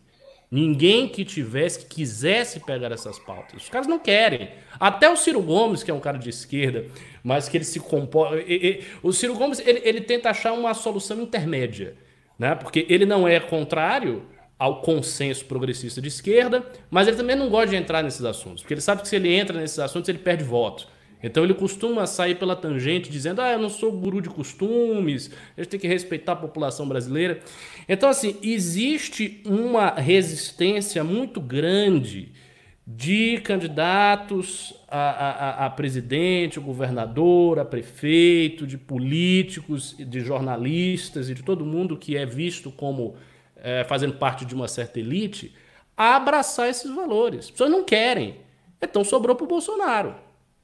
Ninguém 0.50 1.08
que 1.08 1.24
tivesse, 1.24 1.80
que 1.80 1.96
quisesse 1.96 2.60
pegar 2.60 2.92
essas 2.92 3.18
pautas. 3.18 3.64
Os 3.64 3.68
caras 3.68 3.86
não 3.86 3.98
querem. 3.98 4.50
Até 4.78 5.10
o 5.10 5.16
Ciro 5.16 5.42
Gomes, 5.42 5.82
que 5.82 5.90
é 5.90 5.94
um 5.94 6.00
cara 6.00 6.18
de 6.18 6.30
esquerda, 6.30 6.86
mas 7.22 7.48
que 7.48 7.56
ele 7.56 7.64
se 7.64 7.80
comporta. 7.80 8.36
O 9.02 9.12
Ciro 9.12 9.34
Gomes 9.34 9.58
ele, 9.58 9.80
ele 9.84 10.00
tenta 10.00 10.30
achar 10.30 10.52
uma 10.52 10.72
solução 10.72 11.20
intermédia. 11.20 11.96
Né? 12.38 12.54
Porque 12.54 12.86
ele 12.88 13.04
não 13.04 13.26
é 13.26 13.40
contrário 13.40 14.22
ao 14.58 14.80
consenso 14.80 15.44
progressista 15.44 16.00
de 16.00 16.08
esquerda, 16.08 16.64
mas 16.90 17.08
ele 17.08 17.16
também 17.16 17.36
não 17.36 17.48
gosta 17.48 17.68
de 17.68 17.76
entrar 17.76 18.02
nesses 18.02 18.24
assuntos, 18.24 18.62
porque 18.62 18.74
ele 18.74 18.80
sabe 18.80 19.02
que 19.02 19.08
se 19.08 19.16
ele 19.16 19.32
entra 19.32 19.60
nesses 19.60 19.78
assuntos 19.78 20.08
ele 20.08 20.18
perde 20.18 20.44
voto. 20.44 20.88
Então 21.22 21.44
ele 21.44 21.54
costuma 21.54 22.06
sair 22.06 22.34
pela 22.36 22.54
tangente 22.54 23.10
dizendo: 23.10 23.40
"Ah, 23.40 23.52
eu 23.52 23.58
não 23.58 23.68
sou 23.68 23.92
guru 23.92 24.20
de 24.20 24.28
costumes, 24.28 25.30
a 25.56 25.62
gente 25.62 25.70
tem 25.70 25.80
que 25.80 25.88
respeitar 25.88 26.32
a 26.32 26.36
população 26.36 26.86
brasileira". 26.86 27.40
Então 27.88 28.08
assim, 28.08 28.36
existe 28.42 29.40
uma 29.44 29.90
resistência 29.90 31.02
muito 31.02 31.40
grande 31.40 32.32
de 32.86 33.40
candidatos 33.40 34.72
a, 34.86 34.98
a, 34.98 35.66
a, 35.66 35.70
presidente, 35.70 36.60
governador, 36.60 37.58
a 37.58 37.64
prefeito, 37.64 38.64
de 38.64 38.78
políticos, 38.78 39.96
de 39.98 40.20
jornalistas 40.20 41.28
e 41.28 41.34
de 41.34 41.42
todo 41.42 41.66
mundo 41.66 41.96
que 41.96 42.16
é 42.16 42.24
visto 42.24 42.70
como 42.70 43.16
é, 43.56 43.82
fazendo 43.84 44.14
parte 44.14 44.44
de 44.44 44.54
uma 44.54 44.68
certa 44.68 45.00
elite, 45.00 45.52
a 45.96 46.14
abraçar 46.14 46.68
esses 46.68 46.94
valores. 46.94 47.46
As 47.46 47.50
pessoas 47.50 47.70
não 47.70 47.82
querem. 47.82 48.36
Então 48.80 49.02
sobrou 49.02 49.34
para 49.34 49.44
o 49.44 49.48
Bolsonaro. 49.48 50.14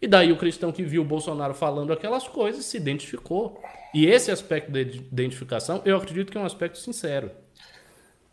E 0.03 0.09
daí 0.09 0.33
o 0.33 0.37
cristão 0.37 0.73
que 0.73 0.83
viu 0.83 1.03
o 1.03 1.05
Bolsonaro 1.05 1.55
falando 1.55 1.93
aquelas 1.93 2.27
coisas 2.27 2.65
se 2.65 2.77
identificou. 2.77 3.63
E 3.95 4.05
esse 4.07 4.33
aspecto 4.33 4.73
de 4.73 4.99
identificação, 4.99 5.81
eu 5.85 5.97
acredito 5.97 6.33
que 6.33 6.37
é 6.37 6.41
um 6.41 6.45
aspecto 6.45 6.77
sincero. 6.79 7.31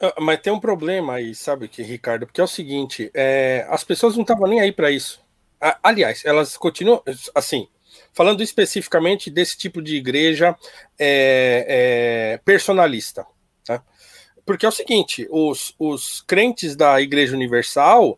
Ah, 0.02 0.16
mas 0.20 0.42
tem 0.42 0.52
um 0.52 0.60
problema 0.60 1.14
aí, 1.14 1.36
sabe, 1.36 1.68
que 1.68 1.84
Ricardo? 1.84 2.26
Porque 2.26 2.42
é 2.42 2.44
o 2.44 2.48
seguinte: 2.48 3.12
é, 3.14 3.68
as 3.70 3.84
pessoas 3.84 4.16
não 4.16 4.24
estavam 4.24 4.48
nem 4.48 4.60
aí 4.60 4.72
para 4.72 4.90
isso. 4.90 5.22
Aliás, 5.84 6.26
elas 6.26 6.58
continuam 6.58 7.04
assim, 7.36 7.68
falando 8.14 8.42
especificamente 8.42 9.30
desse 9.30 9.58
tipo 9.58 9.82
de 9.82 9.96
igreja 9.96 10.56
é, 10.98 11.66
é, 11.68 12.38
personalista. 12.44 13.28
Tá? 13.64 13.84
Porque 14.46 14.66
é 14.66 14.70
o 14.70 14.72
seguinte, 14.72 15.28
os, 15.30 15.76
os 15.78 16.22
crentes 16.22 16.76
da 16.76 17.00
Igreja 17.02 17.36
Universal, 17.36 18.18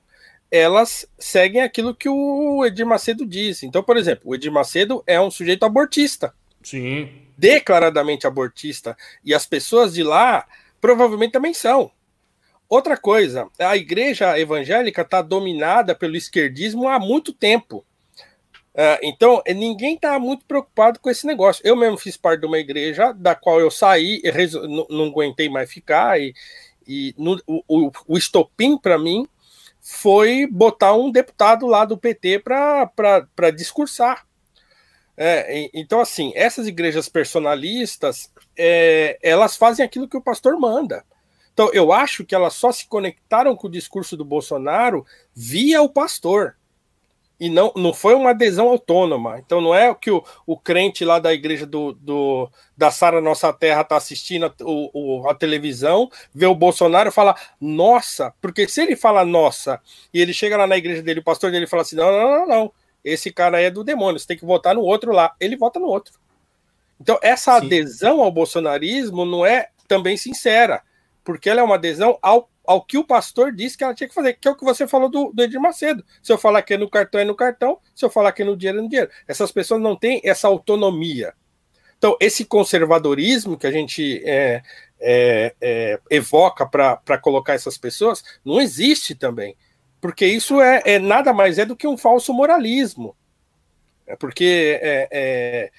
elas 0.52 1.08
seguem 1.18 1.62
aquilo 1.62 1.96
que 1.96 2.10
o 2.10 2.66
Edir 2.66 2.86
Macedo 2.86 3.26
diz. 3.26 3.64
Então, 3.64 3.82
por 3.82 3.96
exemplo, 3.96 4.24
o 4.26 4.36
Edir 4.36 4.52
Macedo 4.52 5.02
é 5.08 5.20
um 5.20 5.32
sujeito 5.32 5.64
abortista. 5.64 6.34
Sim. 6.62 7.10
Declaradamente 7.38 8.28
abortista. 8.28 8.98
E 9.24 9.34
as 9.34 9.46
pessoas 9.46 9.94
de 9.94 10.04
lá 10.04 10.46
provavelmente 10.82 11.32
também 11.32 11.54
são. 11.54 11.90
Outra 12.68 12.98
coisa, 12.98 13.48
a 13.60 13.78
igreja 13.78 14.38
evangélica 14.38 15.02
está 15.04 15.22
dominada 15.22 15.96
pelo 15.96 16.16
esquerdismo 16.16 16.88
há 16.88 17.00
muito 17.00 17.32
tempo. 17.32 17.86
Uh, 18.74 19.00
então, 19.04 19.42
ninguém 19.48 19.96
está 19.96 20.18
muito 20.18 20.46
preocupado 20.46 21.00
com 21.00 21.10
esse 21.10 21.28
negócio. 21.28 21.62
Eu 21.66 21.76
mesmo 21.76 21.98
fiz 21.98 22.16
parte 22.16 22.42
de 22.42 22.46
uma 22.46 22.58
igreja 22.58 23.12
da 23.14 23.36
qual 23.36 23.60
eu 23.60 23.70
saí, 23.70 24.22
não, 24.70 24.88
não 24.90 25.06
aguentei 25.08 25.50
mais 25.50 25.70
ficar, 25.70 26.20
e, 26.20 26.34
e 26.88 27.14
no, 27.18 27.42
o, 27.46 27.92
o 28.08 28.18
estopim 28.18 28.78
para 28.78 28.98
mim 28.98 29.28
foi 29.82 30.48
botar 30.48 30.94
um 30.94 31.12
deputado 31.12 31.66
lá 31.66 31.86
do 31.86 31.98
PT 31.98 32.40
para 32.40 33.50
discursar. 33.56 34.26
É, 35.18 35.70
então, 35.74 36.00
assim, 36.00 36.32
essas 36.36 36.68
igrejas 36.68 37.10
personalistas, 37.10 38.32
é, 38.58 39.20
elas 39.22 39.58
fazem 39.58 39.86
aquilo 39.86 40.08
que 40.08 40.18
o 40.18 40.22
pastor 40.22 40.58
manda. 40.60 41.04
Então, 41.54 41.70
eu 41.74 41.92
acho 41.92 42.24
que 42.24 42.34
elas 42.34 42.54
só 42.54 42.72
se 42.72 42.88
conectaram 42.88 43.56
com 43.56 43.68
o 43.68 43.72
discurso 43.72 44.16
do 44.16 44.24
Bolsonaro 44.24 45.06
via 45.36 45.82
o 45.82 45.90
pastor. 45.90 46.56
E 47.42 47.50
não, 47.50 47.74
não 47.76 47.92
foi 47.92 48.14
uma 48.14 48.30
adesão 48.30 48.68
autônoma. 48.68 49.40
Então, 49.40 49.60
não 49.60 49.74
é 49.74 49.92
que 49.96 50.12
o, 50.12 50.24
o 50.46 50.56
crente 50.56 51.04
lá 51.04 51.18
da 51.18 51.34
igreja 51.34 51.66
do, 51.66 51.92
do 51.94 52.48
da 52.78 52.92
Sara 52.92 53.20
Nossa 53.20 53.52
Terra 53.52 53.82
está 53.82 53.98
assistindo 53.98 54.46
a, 54.46 54.54
o, 54.64 55.28
a 55.28 55.34
televisão, 55.34 56.08
vê 56.32 56.46
o 56.46 56.54
Bolsonaro 56.54 57.10
e 57.10 57.12
fala, 57.12 57.36
nossa, 57.60 58.32
porque 58.40 58.68
se 58.68 58.80
ele 58.80 58.96
fala 58.96 59.26
nossa, 59.26 59.82
e 60.14 60.22
ele 60.22 60.36
chega 60.36 60.56
lá 60.56 60.68
na 60.68 60.78
igreja 60.78 61.02
dele, 61.02 61.20
o 61.20 61.24
pastor 61.24 61.50
dele 61.50 61.66
fala 61.66 61.82
assim: 61.82 61.96
não, 61.96 62.12
não, 62.12 62.30
não, 62.30 62.48
não, 62.48 62.74
esse 63.04 63.32
cara 63.32 63.60
é 63.60 63.72
do 63.72 63.84
demônio, 63.84 64.20
você 64.20 64.28
tem 64.28 64.38
que 64.38 64.46
votar 64.46 64.76
no 64.76 64.82
outro 64.82 65.12
lá. 65.12 65.36
Ele 65.40 65.58
vota 65.58 65.80
no 65.80 65.88
outro. 65.88 66.14
Então, 67.00 67.18
essa 67.24 67.60
Sim. 67.60 67.66
adesão 67.66 68.22
ao 68.22 68.32
bolsonarismo 68.32 69.26
não 69.26 69.44
é 69.44 69.70
também 69.88 70.16
sincera, 70.16 70.84
porque 71.24 71.50
ela 71.50 71.62
é 71.62 71.64
uma 71.64 71.74
adesão 71.74 72.20
ao, 72.22 72.51
ao 72.66 72.84
que 72.84 72.98
o 72.98 73.04
pastor 73.04 73.52
disse 73.52 73.78
que 73.78 73.84
ela 73.84 73.94
tinha 73.94 74.08
que 74.08 74.14
fazer, 74.14 74.34
que 74.34 74.48
é 74.48 74.52
o 74.52 74.56
que 74.56 74.64
você 74.64 74.88
falou 74.88 75.10
do, 75.10 75.32
do 75.34 75.44
Edir 75.44 75.60
Macedo. 75.60 76.04
Se 76.22 76.32
eu 76.32 76.38
falar 76.38 76.62
que 76.62 76.74
é 76.74 76.78
no 76.78 76.90
cartão, 76.90 77.20
é 77.20 77.26
no 77.26 77.36
cartão, 77.36 77.80
se 77.96 78.06
eu 78.06 78.10
falar 78.10 78.32
que 78.32 78.42
é 78.42 78.46
no 78.46 78.56
dinheiro, 78.56 78.80
é 78.80 78.82
no 78.82 78.90
dinheiro. 78.90 79.12
Essas 79.28 79.52
pessoas 79.52 79.82
não 79.82 79.96
têm 79.96 80.22
essa 80.24 80.48
autonomia. 80.48 81.34
Então, 81.98 82.18
esse 82.20 82.46
conservadorismo 82.46 83.58
que 83.58 83.68
a 83.68 83.72
gente 83.72 84.22
é, 84.26 84.64
é, 85.00 85.56
é, 85.62 86.00
evoca 86.10 86.66
para 86.66 87.18
colocar 87.18 87.54
essas 87.54 87.78
pessoas 87.78 88.24
não 88.44 88.60
existe 88.60 89.14
também. 89.14 89.56
Porque 90.00 90.26
isso 90.26 90.60
é, 90.60 90.82
é 90.86 91.00
nada 91.00 91.32
mais 91.32 91.60
é 91.60 91.66
do 91.66 91.76
que 91.76 91.88
um 91.88 91.98
falso 91.98 92.34
moralismo. 92.34 93.16
É 94.08 94.16
porque 94.16 94.80
é, 94.82 95.08
é 95.12 95.72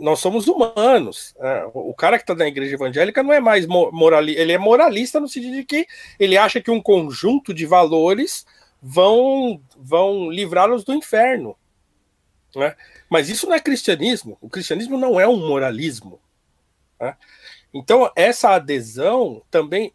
nós 0.00 0.20
somos 0.20 0.46
humanos. 0.46 1.34
Né? 1.38 1.70
O 1.74 1.94
cara 1.94 2.18
que 2.18 2.22
está 2.22 2.34
na 2.34 2.46
igreja 2.46 2.74
evangélica 2.74 3.22
não 3.22 3.32
é 3.32 3.40
mais 3.40 3.66
moralista, 3.66 4.40
ele 4.40 4.52
é 4.52 4.58
moralista 4.58 5.20
no 5.20 5.28
sentido 5.28 5.54
de 5.54 5.64
que 5.64 5.86
ele 6.18 6.36
acha 6.36 6.60
que 6.60 6.70
um 6.70 6.80
conjunto 6.80 7.52
de 7.52 7.66
valores 7.66 8.46
vão, 8.80 9.60
vão 9.76 10.30
livrá-los 10.30 10.84
do 10.84 10.94
inferno. 10.94 11.56
Né? 12.54 12.74
Mas 13.08 13.28
isso 13.28 13.46
não 13.46 13.54
é 13.54 13.60
cristianismo. 13.60 14.38
O 14.40 14.48
cristianismo 14.48 14.96
não 14.96 15.18
é 15.18 15.26
um 15.26 15.36
moralismo. 15.36 16.20
Né? 17.00 17.16
Então, 17.72 18.10
essa 18.16 18.50
adesão 18.50 19.42
também 19.50 19.92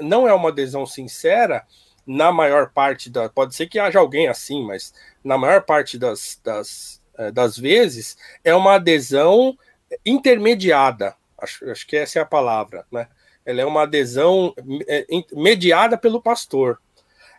não 0.00 0.28
é 0.28 0.32
uma 0.32 0.50
adesão 0.50 0.86
sincera 0.86 1.66
na 2.06 2.32
maior 2.32 2.70
parte 2.70 3.10
da. 3.10 3.28
Pode 3.28 3.54
ser 3.54 3.66
que 3.66 3.78
haja 3.78 3.98
alguém 3.98 4.28
assim, 4.28 4.64
mas 4.64 4.94
na 5.22 5.36
maior 5.36 5.62
parte 5.62 5.98
das, 5.98 6.40
das 6.42 6.97
das 7.32 7.56
vezes, 7.56 8.16
é 8.44 8.54
uma 8.54 8.74
adesão 8.74 9.56
intermediada. 10.04 11.14
Acho, 11.36 11.70
acho 11.70 11.86
que 11.86 11.96
essa 11.96 12.18
é 12.18 12.22
a 12.22 12.26
palavra, 12.26 12.84
né? 12.90 13.08
Ela 13.44 13.62
é 13.62 13.64
uma 13.64 13.82
adesão 13.82 14.54
é, 14.86 15.06
mediada 15.32 15.96
pelo 15.96 16.20
pastor. 16.20 16.78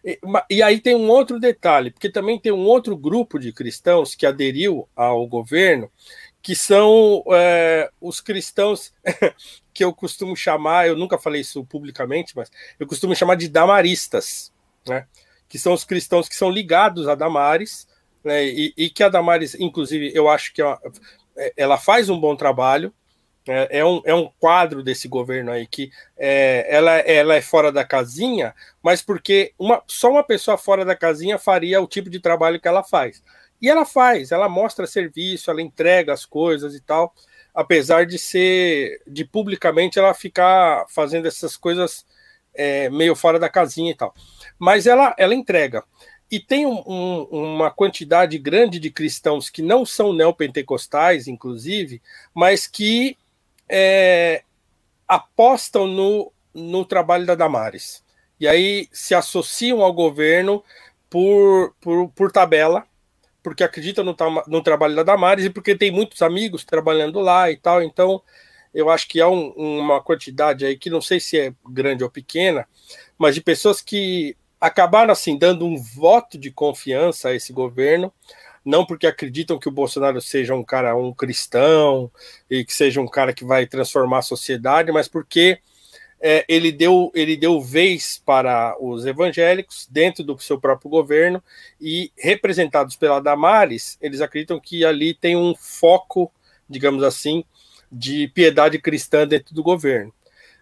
E, 0.03 0.19
e, 0.49 0.63
aí 0.63 0.79
tem 0.79 0.95
um 0.95 1.09
outro 1.09 1.39
detalhe, 1.39 1.91
porque 1.91 2.09
também 2.09 2.39
tem 2.39 2.51
um 2.51 2.65
outro 2.65 2.95
grupo 2.95 3.37
de 3.37 3.51
cristãos 3.51 4.15
que 4.15 4.25
aderiu 4.25 4.87
ao 4.95 5.27
governo, 5.27 5.91
que 6.41 6.55
são 6.55 7.23
é, 7.31 7.91
os 7.99 8.21
cristãos 8.21 8.93
que 9.73 9.83
eu 9.83 9.93
costumo 9.93 10.35
chamar, 10.35 10.87
eu 10.87 10.95
nunca 10.95 11.17
falei 11.17 11.41
isso 11.41 11.63
publicamente, 11.65 12.35
mas 12.35 12.49
eu 12.79 12.87
costumo 12.87 13.15
chamar 13.15 13.35
de 13.35 13.49
damaristas, 13.49 14.51
né? 14.87 15.05
Que 15.47 15.59
são 15.59 15.73
os 15.73 15.83
cristãos 15.83 16.29
que 16.29 16.35
são 16.35 16.49
ligados 16.49 17.07
a 17.07 17.15
Damares, 17.15 17.87
né, 18.23 18.45
e, 18.45 18.73
e, 18.77 18.89
que 18.89 19.03
a 19.03 19.09
Damares, 19.09 19.55
inclusive, 19.55 20.11
eu 20.13 20.29
acho 20.29 20.53
que 20.53 20.61
ela, 20.61 20.79
é, 21.37 21.53
ela 21.55 21.77
faz 21.77 22.09
um 22.09 22.19
bom 22.19 22.35
trabalho. 22.35 22.93
É, 23.47 23.79
é, 23.79 23.85
um, 23.85 24.01
é 24.05 24.13
um 24.13 24.29
quadro 24.39 24.83
desse 24.83 25.07
governo 25.07 25.51
aí 25.51 25.65
que 25.65 25.89
é, 26.17 26.67
ela, 26.69 26.97
ela 26.99 27.35
é 27.35 27.41
fora 27.41 27.71
da 27.71 27.83
casinha, 27.83 28.53
mas 28.83 29.01
porque 29.01 29.53
uma, 29.57 29.81
só 29.87 30.11
uma 30.11 30.23
pessoa 30.23 30.57
fora 30.57 30.85
da 30.85 30.95
casinha 30.95 31.39
faria 31.39 31.81
o 31.81 31.87
tipo 31.87 32.09
de 32.09 32.19
trabalho 32.19 32.59
que 32.59 32.67
ela 32.67 32.83
faz. 32.83 33.23
E 33.61 33.69
ela 33.69 33.85
faz, 33.85 34.31
ela 34.31 34.47
mostra 34.47 34.85
serviço, 34.85 35.49
ela 35.49 35.61
entrega 35.61 36.13
as 36.13 36.25
coisas 36.25 36.75
e 36.75 36.81
tal, 36.81 37.13
apesar 37.53 38.05
de 38.05 38.19
ser, 38.19 39.01
de 39.07 39.25
publicamente 39.25 39.97
ela 39.97 40.13
ficar 40.13 40.85
fazendo 40.87 41.27
essas 41.27 41.57
coisas 41.57 42.05
é, 42.53 42.89
meio 42.89 43.15
fora 43.15 43.39
da 43.39 43.49
casinha 43.49 43.91
e 43.91 43.95
tal. 43.95 44.13
Mas 44.57 44.85
ela, 44.85 45.15
ela 45.17 45.33
entrega. 45.33 45.83
E 46.31 46.39
tem 46.39 46.65
um, 46.65 46.83
um, 46.85 47.23
uma 47.31 47.71
quantidade 47.71 48.37
grande 48.37 48.79
de 48.79 48.91
cristãos 48.91 49.49
que 49.49 49.61
não 49.61 49.85
são 49.85 50.13
neopentecostais, 50.13 51.27
inclusive, 51.27 52.01
mas 52.33 52.67
que 52.67 53.17
é, 53.67 54.43
apostam 55.07 55.87
no, 55.87 56.31
no 56.53 56.85
trabalho 56.85 57.25
da 57.25 57.33
Damares. 57.33 58.03
E 58.39 58.47
aí 58.47 58.87
se 58.91 59.15
associam 59.15 59.81
ao 59.81 59.91
governo 59.91 60.63
por, 61.09 61.73
por, 61.81 62.09
por 62.09 62.31
tabela, 62.31 62.85
porque 63.41 63.63
acreditam 63.63 64.03
no, 64.03 64.15
no 64.47 64.61
trabalho 64.61 64.95
da 64.95 65.03
Damares 65.03 65.45
e 65.45 65.49
porque 65.49 65.75
tem 65.75 65.91
muitos 65.91 66.21
amigos 66.21 66.63
trabalhando 66.63 67.19
lá 67.19 67.49
e 67.49 67.57
tal. 67.57 67.81
Então, 67.81 68.21
eu 68.73 68.89
acho 68.89 69.07
que 69.07 69.19
há 69.19 69.27
um, 69.27 69.49
uma 69.49 70.01
quantidade 70.01 70.65
aí 70.65 70.77
que 70.77 70.89
não 70.89 71.01
sei 71.01 71.19
se 71.19 71.39
é 71.39 71.53
grande 71.67 72.03
ou 72.03 72.09
pequena, 72.09 72.67
mas 73.17 73.35
de 73.35 73.41
pessoas 73.41 73.81
que 73.81 74.37
acabaram 74.59 75.11
assim 75.11 75.37
dando 75.37 75.65
um 75.65 75.77
voto 75.77 76.37
de 76.37 76.51
confiança 76.51 77.29
a 77.29 77.35
esse 77.35 77.53
governo, 77.53 78.13
não 78.63 78.85
porque 78.85 79.07
acreditam 79.07 79.57
que 79.57 79.67
o 79.67 79.71
Bolsonaro 79.71 80.21
seja 80.21 80.53
um 80.53 80.63
cara, 80.63 80.95
um 80.95 81.13
cristão 81.13 82.11
e 82.49 82.65
que 82.65 82.73
seja 82.73 82.99
um 82.99 83.07
cara 83.07 83.33
que 83.33 83.45
vai 83.45 83.65
transformar 83.65 84.19
a 84.19 84.23
sociedade, 84.23 84.91
mas 84.91 85.07
porque 85.07 85.59
é, 86.21 86.43
ele, 86.49 86.71
deu, 86.71 87.11
ele 87.15 87.37
deu 87.37 87.61
vez 87.61 88.21
para 88.25 88.75
os 88.79 89.05
evangélicos 89.05 89.87
dentro 89.89 90.23
do 90.23 90.37
seu 90.39 90.59
próprio 90.59 90.89
governo 90.89 91.41
e 91.79 92.11
representados 92.17 92.95
pela 92.95 93.21
Damares, 93.21 93.97
eles 94.01 94.19
acreditam 94.19 94.59
que 94.59 94.83
ali 94.83 95.13
tem 95.13 95.37
um 95.37 95.55
foco, 95.55 96.31
digamos 96.69 97.03
assim, 97.03 97.45
de 97.91 98.27
piedade 98.27 98.77
cristã 98.77 99.25
dentro 99.25 99.55
do 99.55 99.63
governo. 99.63 100.13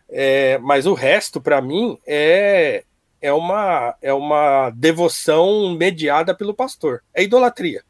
É, 0.10 0.58
mas 0.60 0.86
o 0.86 0.94
resto, 0.94 1.42
para 1.42 1.62
mim, 1.62 1.98
é, 2.06 2.84
é 3.22 3.32
uma, 3.34 3.96
é 4.02 4.14
uma 4.14 4.70
devoção 4.72 5.76
mediada 5.76 6.34
pelo 6.34 6.54
pastor. 6.54 7.04
É 7.14 7.24
idolatria. 7.24 7.84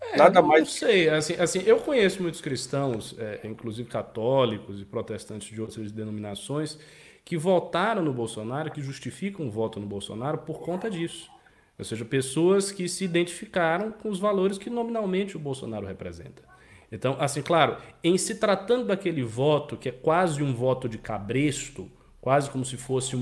É, 0.00 0.16
Nada 0.16 0.42
mais. 0.42 0.60
Não 0.60 0.70
sei. 0.70 1.08
Assim, 1.08 1.34
assim, 1.34 1.62
eu 1.66 1.78
conheço 1.78 2.22
muitos 2.22 2.40
cristãos, 2.40 3.14
é, 3.18 3.40
inclusive 3.44 3.88
católicos 3.88 4.80
e 4.80 4.84
protestantes 4.84 5.48
de 5.48 5.60
outras 5.60 5.90
denominações, 5.92 6.78
que 7.24 7.36
votaram 7.36 8.02
no 8.02 8.12
Bolsonaro, 8.12 8.70
que 8.70 8.80
justificam 8.80 9.48
o 9.48 9.50
voto 9.50 9.80
no 9.80 9.86
Bolsonaro 9.86 10.38
por 10.38 10.60
conta 10.60 10.90
disso. 10.90 11.30
Ou 11.78 11.84
seja, 11.84 12.04
pessoas 12.04 12.72
que 12.72 12.88
se 12.88 13.04
identificaram 13.04 13.92
com 13.92 14.08
os 14.08 14.18
valores 14.18 14.56
que 14.56 14.70
nominalmente 14.70 15.36
o 15.36 15.40
Bolsonaro 15.40 15.86
representa. 15.86 16.42
Então, 16.90 17.16
assim, 17.18 17.42
claro, 17.42 17.76
em 18.02 18.16
se 18.16 18.36
tratando 18.36 18.86
daquele 18.86 19.22
voto 19.22 19.76
que 19.76 19.88
é 19.88 19.92
quase 19.92 20.42
um 20.42 20.54
voto 20.54 20.88
de 20.88 20.98
cabresto, 20.98 21.90
quase 22.26 22.50
como 22.50 22.64
se 22.64 22.76
fosse 22.76 23.14
um, 23.14 23.20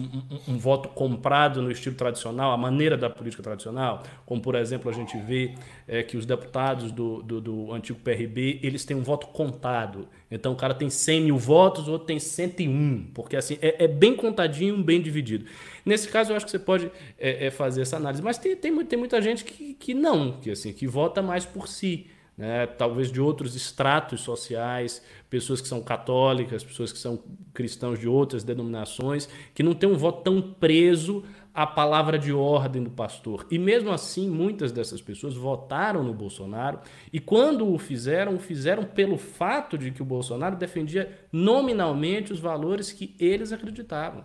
um, 0.49 0.55
um, 0.55 0.59
voto 0.59 0.89
comprado 0.89 1.61
no 1.61 1.71
estilo 1.71 1.95
tradicional, 1.95 2.53
a 2.53 2.57
maneira 2.57 2.97
da 2.97 3.11
política 3.11 3.43
tradicional, 3.43 4.03
como 4.25 4.41
por 4.41 4.55
exemplo 4.55 4.91
a 4.91 4.95
gente 4.95 5.15
vê 5.19 5.55
é, 5.87 6.03
que 6.03 6.17
os 6.17 6.25
deputados 6.25 6.91
do, 6.91 7.23
do, 7.23 7.39
do, 7.39 7.73
antigo 7.75 7.99
PRB, 7.99 8.61
eles 8.63 8.83
têm 8.83 8.97
um 8.97 9.03
voto 9.03 9.27
contado. 9.27 10.09
Então 10.31 10.55
o 10.55 10.57
cara 10.57 10.73
tem 10.73 10.89
100 10.89 11.21
mil 11.21 11.37
votos, 11.37 11.87
o 11.87 11.93
outro 11.93 12.07
tem 12.07 12.19
101, 12.19 13.11
porque 13.13 13.37
assim 13.37 13.59
é, 13.61 13.85
é 13.85 13.87
bem 13.87 14.17
contadinho, 14.17 14.83
bem 14.83 15.03
dividido. 15.03 15.45
Nesse 15.85 16.09
caso 16.09 16.33
eu 16.33 16.37
acho 16.39 16.47
que 16.47 16.53
você 16.53 16.59
pode 16.59 16.91
é, 17.19 17.49
é 17.49 17.51
fazer 17.51 17.83
essa 17.83 17.99
análise, 17.99 18.23
mas 18.23 18.39
tem, 18.39 18.57
tem, 18.57 18.87
tem 18.87 18.99
muita 18.99 19.21
gente 19.21 19.45
que, 19.45 19.75
que 19.75 19.93
não, 19.93 20.41
que 20.41 20.51
assim 20.51 20.73
que 20.73 20.87
vota 20.87 21.21
mais 21.21 21.45
por 21.45 21.69
si 21.69 22.07
né, 22.37 22.67
talvez 22.67 23.13
de 23.13 23.21
outros 23.21 23.55
estratos 23.55 24.21
sociais, 24.21 25.03
pessoas 25.31 25.61
que 25.61 25.69
são 25.69 25.81
católicas, 25.81 26.65
pessoas 26.65 26.93
que 26.93 26.99
são 26.99 27.23
cristãos 27.53 27.99
de 27.99 28.09
outras 28.09 28.43
denominações, 28.43 29.29
que 29.55 29.63
não 29.63 29.75
têm 29.75 29.89
um 29.89 29.97
voto 29.97 30.23
tão 30.23 30.43
preso 30.43 31.25
à 31.55 31.65
palavra 31.65 32.19
de 32.19 32.33
ordem 32.33 32.83
do 32.83 32.91
pastor. 32.91 33.47
E 33.49 33.59
mesmo 33.59 33.93
assim, 33.93 34.29
muitas 34.29 34.73
dessas 34.73 35.01
pessoas 35.01 35.35
votaram 35.37 36.03
no 36.03 36.13
Bolsonaro 36.13 36.81
e 37.13 37.21
quando 37.21 37.73
o 37.73 37.79
fizeram, 37.79 38.35
o 38.35 38.41
fizeram 38.41 38.83
pelo 38.83 39.17
fato 39.17 39.79
de 39.79 39.93
que 39.93 40.03
o 40.03 40.05
Bolsonaro 40.05 40.57
defendia 40.57 41.17
nominalmente 41.33 42.33
os 42.33 42.41
valores 42.41 42.91
que 42.91 43.15
eles 43.21 43.53
acreditavam. 43.53 44.25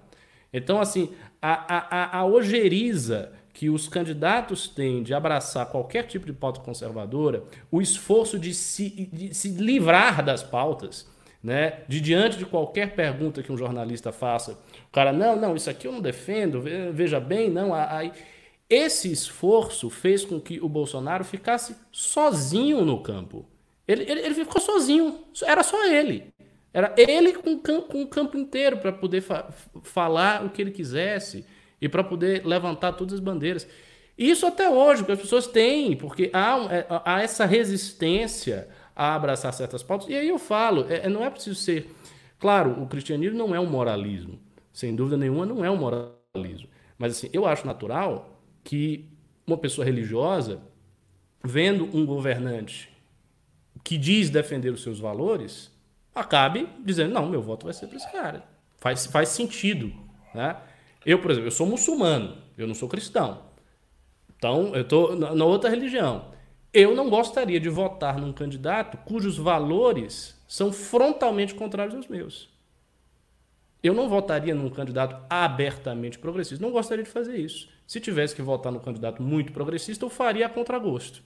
Então, 0.51 0.81
assim, 0.81 1.11
a, 1.39 2.17
a, 2.17 2.17
a 2.19 2.25
ojeriza 2.25 3.33
que 3.59 3.69
os 3.69 3.89
candidatos 3.89 4.69
têm 4.69 5.03
de 5.03 5.13
abraçar 5.13 5.65
qualquer 5.65 6.03
tipo 6.03 6.25
de 6.25 6.31
pauta 6.31 6.61
conservadora, 6.61 7.43
o 7.69 7.81
esforço 7.81 8.39
de 8.39 8.53
se, 8.53 9.09
de 9.11 9.35
se 9.35 9.49
livrar 9.49 10.23
das 10.23 10.41
pautas, 10.41 11.05
né? 11.43 11.81
de 11.85 11.99
diante 11.99 12.37
de 12.37 12.45
qualquer 12.45 12.95
pergunta 12.95 13.43
que 13.43 13.51
um 13.51 13.57
jornalista 13.57 14.13
faça, 14.13 14.53
o 14.53 14.91
cara, 14.93 15.11
não, 15.11 15.35
não, 15.35 15.57
isso 15.57 15.69
aqui 15.69 15.87
eu 15.87 15.91
não 15.91 15.99
defendo, 15.99 16.63
veja 16.93 17.19
bem, 17.19 17.49
não, 17.49 17.73
aí. 17.73 18.13
Esse 18.69 19.11
esforço 19.11 19.89
fez 19.89 20.23
com 20.23 20.39
que 20.39 20.61
o 20.61 20.69
Bolsonaro 20.69 21.25
ficasse 21.25 21.75
sozinho 21.91 22.85
no 22.85 23.03
campo. 23.03 23.45
Ele, 23.85 24.09
ele, 24.09 24.21
ele 24.21 24.35
ficou 24.35 24.61
sozinho, 24.61 25.25
era 25.43 25.63
só 25.63 25.85
ele. 25.85 26.31
Era 26.73 26.93
ele 26.95 27.33
com, 27.33 27.59
com 27.59 28.03
o 28.03 28.07
campo 28.07 28.37
inteiro 28.37 28.77
para 28.77 28.93
poder 28.93 29.19
fa 29.19 29.49
falar 29.83 30.45
o 30.45 30.49
que 30.49 30.61
ele 30.61 30.71
quisesse 30.71 31.43
e 31.81 31.87
para 31.87 32.03
poder 32.03 32.45
levantar 32.45 32.93
todas 32.93 33.15
as 33.15 33.19
bandeiras. 33.19 33.67
Isso 34.17 34.45
até 34.45 34.69
hoje, 34.69 35.05
que 35.05 35.11
as 35.11 35.19
pessoas 35.19 35.47
têm, 35.47 35.95
porque 35.95 36.29
há, 36.33 36.57
é, 36.71 36.85
há 37.05 37.21
essa 37.21 37.45
resistência 37.45 38.67
a 38.95 39.15
abraçar 39.15 39.53
certas 39.53 39.81
pautas. 39.81 40.09
E 40.09 40.13
aí 40.13 40.27
eu 40.27 40.37
falo, 40.37 40.85
é, 40.89 41.07
não 41.07 41.23
é 41.23 41.29
preciso 41.29 41.55
ser. 41.55 41.89
Claro, 42.37 42.81
o 42.81 42.87
cristianismo 42.87 43.37
não 43.37 43.55
é 43.55 43.59
um 43.59 43.65
moralismo. 43.65 44.39
Sem 44.73 44.93
dúvida 44.95 45.15
nenhuma, 45.15 45.45
não 45.45 45.63
é 45.63 45.71
um 45.71 45.77
moralismo. 45.77 46.67
Mas 46.97 47.17
assim, 47.17 47.29
eu 47.31 47.45
acho 47.45 47.65
natural 47.65 48.41
que 48.63 49.09
uma 49.47 49.57
pessoa 49.57 49.85
religiosa, 49.85 50.61
vendo 51.41 51.85
um 51.95 52.05
governante 52.05 52.89
que 53.83 53.97
diz 53.97 54.29
defender 54.29 54.69
os 54.69 54.83
seus 54.83 54.99
valores, 54.99 55.71
acabe 56.13 56.67
dizendo: 56.83 57.13
não, 57.13 57.27
meu 57.27 57.41
voto 57.41 57.65
vai 57.65 57.73
ser 57.73 57.87
para 57.87 57.97
esse 57.97 58.11
cara. 58.11 58.43
Faz, 58.77 59.05
faz 59.05 59.29
sentido. 59.29 59.93
Né? 60.33 60.55
Eu, 61.05 61.19
por 61.19 61.31
exemplo, 61.31 61.47
eu 61.47 61.51
sou 61.51 61.65
muçulmano, 61.65 62.37
eu 62.57 62.67
não 62.67 62.75
sou 62.75 62.89
cristão. 62.89 63.41
Então, 64.35 64.73
eu 64.75 64.81
estou 64.81 65.15
na 65.15 65.45
outra 65.45 65.69
religião. 65.69 66.25
Eu 66.73 66.95
não 66.95 67.09
gostaria 67.09 67.59
de 67.59 67.67
votar 67.67 68.17
num 68.17 68.31
candidato 68.31 68.97
cujos 68.97 69.37
valores 69.37 70.39
são 70.47 70.71
frontalmente 70.71 71.55
contrários 71.55 71.95
aos 71.95 72.07
meus. 72.07 72.49
Eu 73.81 73.93
não 73.93 74.09
votaria 74.09 74.53
num 74.53 74.69
candidato 74.69 75.25
abertamente 75.29 76.19
progressista. 76.19 76.63
Não 76.63 76.71
gostaria 76.71 77.03
de 77.03 77.09
fazer 77.09 77.37
isso. 77.37 77.69
Se 77.87 77.99
tivesse 77.99 78.35
que 78.35 78.41
votar 78.41 78.71
num 78.71 78.79
candidato 78.79 79.21
muito 79.21 79.51
progressista, 79.51 80.05
eu 80.05 80.09
faria 80.09 80.45
a 80.45 80.49
contragosto. 80.49 81.23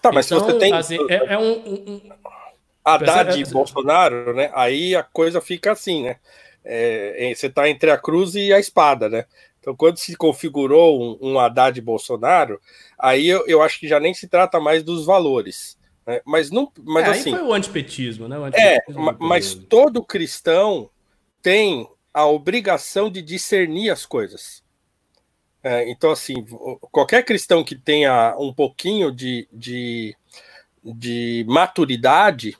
Tá, 0.00 0.10
mas 0.10 0.26
então, 0.26 0.40
se 0.40 0.52
você 0.52 0.58
tem. 0.58 0.72
Assim, 0.72 0.96
é, 1.08 1.34
é 1.34 1.38
um, 1.38 1.52
um, 1.52 1.92
um... 1.94 2.00
Haddad 2.84 3.40
e 3.40 3.44
Bolsonaro, 3.44 4.34
né? 4.34 4.50
Aí 4.54 4.96
a 4.96 5.02
coisa 5.02 5.40
fica 5.40 5.72
assim, 5.72 6.04
né? 6.04 6.16
É, 6.64 7.32
você 7.34 7.46
está 7.46 7.68
entre 7.68 7.90
a 7.90 7.98
cruz 7.98 8.34
e 8.34 8.52
a 8.52 8.58
espada, 8.58 9.08
né? 9.08 9.24
Então, 9.60 9.76
quando 9.76 9.96
se 9.96 10.16
configurou 10.16 11.00
um, 11.00 11.32
um 11.32 11.38
Haddad 11.38 11.80
Bolsonaro, 11.80 12.60
aí 12.98 13.28
eu, 13.28 13.46
eu 13.46 13.62
acho 13.62 13.78
que 13.78 13.86
já 13.86 14.00
nem 14.00 14.12
se 14.12 14.26
trata 14.26 14.58
mais 14.58 14.82
dos 14.82 15.06
valores. 15.06 15.78
Né? 16.04 16.20
Mas 16.24 16.50
não. 16.50 16.70
Mas, 16.82 17.06
é, 17.06 17.10
assim, 17.10 17.32
aí 17.32 17.38
foi 17.38 17.48
o 17.48 17.54
antipetismo, 17.54 18.28
né? 18.28 18.38
O 18.38 18.46
é, 18.46 18.48
antipetismo 18.48 19.10
é, 19.10 19.16
mas 19.20 19.54
todo 19.54 20.04
cristão 20.04 20.90
tem 21.40 21.88
a 22.12 22.26
obrigação 22.26 23.10
de 23.10 23.22
discernir 23.22 23.90
as 23.90 24.04
coisas. 24.04 24.62
É, 25.62 25.88
então, 25.88 26.10
assim, 26.10 26.44
qualquer 26.90 27.24
cristão 27.24 27.62
que 27.62 27.76
tenha 27.76 28.36
um 28.36 28.52
pouquinho 28.52 29.12
de, 29.12 29.48
de, 29.52 30.16
de 30.84 31.44
maturidade, 31.48 32.56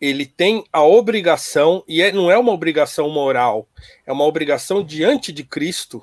ele 0.00 0.24
tem 0.24 0.64
a 0.72 0.82
obrigação, 0.82 1.84
e 1.86 2.00
é, 2.00 2.10
não 2.10 2.30
é 2.30 2.38
uma 2.38 2.52
obrigação 2.52 3.10
moral, 3.10 3.68
é 4.06 4.12
uma 4.12 4.24
obrigação 4.24 4.82
diante 4.82 5.30
de 5.30 5.44
Cristo 5.44 6.02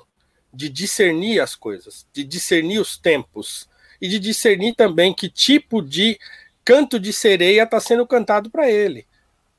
de 0.52 0.68
discernir 0.68 1.40
as 1.40 1.54
coisas, 1.54 2.06
de 2.12 2.22
discernir 2.22 2.78
os 2.78 2.96
tempos 2.96 3.68
e 4.00 4.08
de 4.08 4.18
discernir 4.18 4.74
também 4.74 5.12
que 5.12 5.28
tipo 5.28 5.82
de 5.82 6.18
canto 6.64 7.00
de 7.00 7.12
sereia 7.12 7.64
está 7.64 7.80
sendo 7.80 8.06
cantado 8.06 8.50
para 8.50 8.70
ele. 8.70 9.06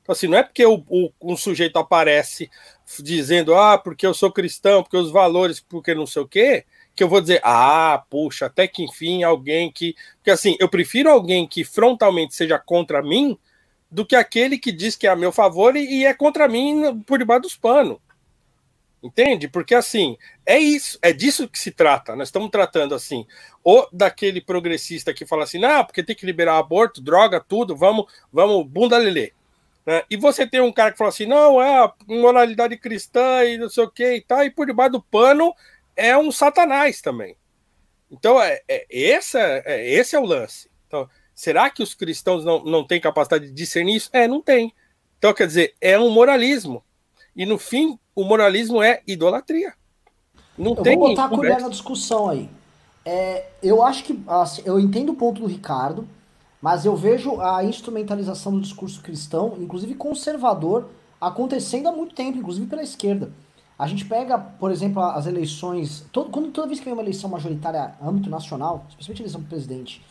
Então, 0.02 0.12
assim, 0.12 0.26
não 0.26 0.38
é 0.38 0.42
porque 0.42 0.64
o, 0.64 0.82
o, 0.88 1.12
um 1.20 1.36
sujeito 1.36 1.78
aparece 1.78 2.50
dizendo, 3.00 3.54
ah, 3.54 3.76
porque 3.78 4.06
eu 4.06 4.14
sou 4.14 4.32
cristão, 4.32 4.82
porque 4.82 4.96
os 4.96 5.10
valores, 5.10 5.60
porque 5.60 5.94
não 5.94 6.06
sei 6.06 6.22
o 6.22 6.28
quê, 6.28 6.64
que 6.96 7.04
eu 7.04 7.08
vou 7.08 7.20
dizer, 7.20 7.40
ah, 7.44 8.02
puxa, 8.10 8.46
até 8.46 8.66
que 8.66 8.82
enfim 8.82 9.22
alguém 9.22 9.70
que. 9.70 9.94
Porque 10.16 10.30
assim, 10.30 10.56
eu 10.58 10.68
prefiro 10.68 11.10
alguém 11.10 11.46
que 11.46 11.62
frontalmente 11.62 12.34
seja 12.34 12.58
contra 12.58 13.02
mim 13.02 13.38
do 13.90 14.06
que 14.06 14.14
aquele 14.14 14.58
que 14.58 14.70
diz 14.70 14.96
que 14.96 15.06
é 15.06 15.10
a 15.10 15.16
meu 15.16 15.32
favor 15.32 15.76
e, 15.76 16.00
e 16.00 16.06
é 16.06 16.14
contra 16.14 16.46
mim 16.48 17.02
por 17.06 17.18
debaixo 17.18 17.42
dos 17.42 17.56
panos. 17.56 17.98
Entende? 19.02 19.48
Porque 19.48 19.74
assim, 19.74 20.18
é 20.44 20.58
isso, 20.58 20.98
é 21.00 21.12
disso 21.12 21.48
que 21.48 21.58
se 21.58 21.70
trata. 21.70 22.14
Nós 22.14 22.28
estamos 22.28 22.50
tratando 22.50 22.94
assim, 22.94 23.26
ou 23.64 23.88
daquele 23.90 24.40
progressista 24.42 25.14
que 25.14 25.24
fala 25.24 25.44
assim, 25.44 25.58
não, 25.58 25.84
porque 25.84 26.02
tem 26.02 26.14
que 26.14 26.26
liberar 26.26 26.58
aborto, 26.58 27.00
droga, 27.00 27.40
tudo, 27.40 27.74
vamos, 27.74 28.04
vamos, 28.30 28.66
bunda 28.66 28.98
lelê. 28.98 29.32
Né? 29.86 30.02
E 30.10 30.16
você 30.16 30.46
tem 30.46 30.60
um 30.60 30.72
cara 30.72 30.92
que 30.92 30.98
fala 30.98 31.08
assim, 31.08 31.24
não, 31.24 31.62
é 31.62 31.90
moralidade 32.06 32.76
cristã 32.76 33.42
e 33.44 33.56
não 33.56 33.70
sei 33.70 33.84
o 33.84 33.90
que 33.90 34.16
e 34.16 34.20
tal, 34.20 34.44
e 34.44 34.50
por 34.50 34.66
debaixo 34.66 34.92
do 34.92 35.02
pano 35.02 35.54
é 35.96 36.16
um 36.16 36.30
satanás 36.30 37.00
também. 37.00 37.36
Então, 38.10 38.40
é, 38.42 38.60
é, 38.68 38.86
esse, 38.90 39.38
é, 39.38 39.88
esse 39.88 40.14
é 40.14 40.20
o 40.20 40.26
lance. 40.26 40.70
Então, 40.86 41.08
será 41.40 41.70
que 41.70 41.82
os 41.82 41.94
cristãos 41.94 42.44
não, 42.44 42.62
não 42.62 42.86
têm 42.86 43.00
capacidade 43.00 43.46
de 43.46 43.52
discernir 43.52 43.96
isso? 43.96 44.10
É, 44.12 44.28
não 44.28 44.42
tem. 44.42 44.74
Então, 45.18 45.32
quer 45.32 45.46
dizer, 45.46 45.74
é 45.80 45.98
um 45.98 46.10
moralismo. 46.10 46.84
E 47.34 47.46
no 47.46 47.56
fim, 47.56 47.98
o 48.14 48.24
moralismo 48.24 48.82
é 48.82 49.00
idolatria. 49.06 49.72
Não 50.58 50.72
eu 50.72 50.82
tem 50.82 50.98
vou 50.98 51.08
botar 51.08 51.24
a 51.24 51.28
colher 51.30 51.58
na 51.58 51.70
discussão 51.70 52.28
aí. 52.28 52.50
É, 53.06 53.46
eu 53.62 53.82
acho 53.82 54.04
que 54.04 54.22
assim, 54.28 54.60
eu 54.66 54.78
entendo 54.78 55.12
o 55.12 55.16
ponto 55.16 55.40
do 55.40 55.46
Ricardo, 55.46 56.06
mas 56.60 56.84
eu 56.84 56.94
vejo 56.94 57.40
a 57.40 57.64
instrumentalização 57.64 58.52
do 58.52 58.60
discurso 58.60 59.00
cristão, 59.00 59.56
inclusive 59.58 59.94
conservador, 59.94 60.90
acontecendo 61.18 61.88
há 61.88 61.92
muito 61.92 62.14
tempo, 62.14 62.36
inclusive 62.36 62.66
pela 62.66 62.82
esquerda. 62.82 63.32
A 63.80 63.86
gente 63.86 64.04
pega, 64.04 64.38
por 64.38 64.70
exemplo, 64.70 65.00
as 65.00 65.26
eleições. 65.26 66.04
Todo, 66.12 66.28
quando, 66.28 66.50
toda 66.50 66.66
vez 66.66 66.78
que 66.78 66.84
vem 66.84 66.92
uma 66.92 67.02
eleição 67.02 67.30
majoritária 67.30 67.94
âmbito 67.98 68.28
nacional, 68.28 68.84
especialmente 68.90 69.22
eleição 69.22 69.40
para 69.40 69.48
presidente, 69.48 70.04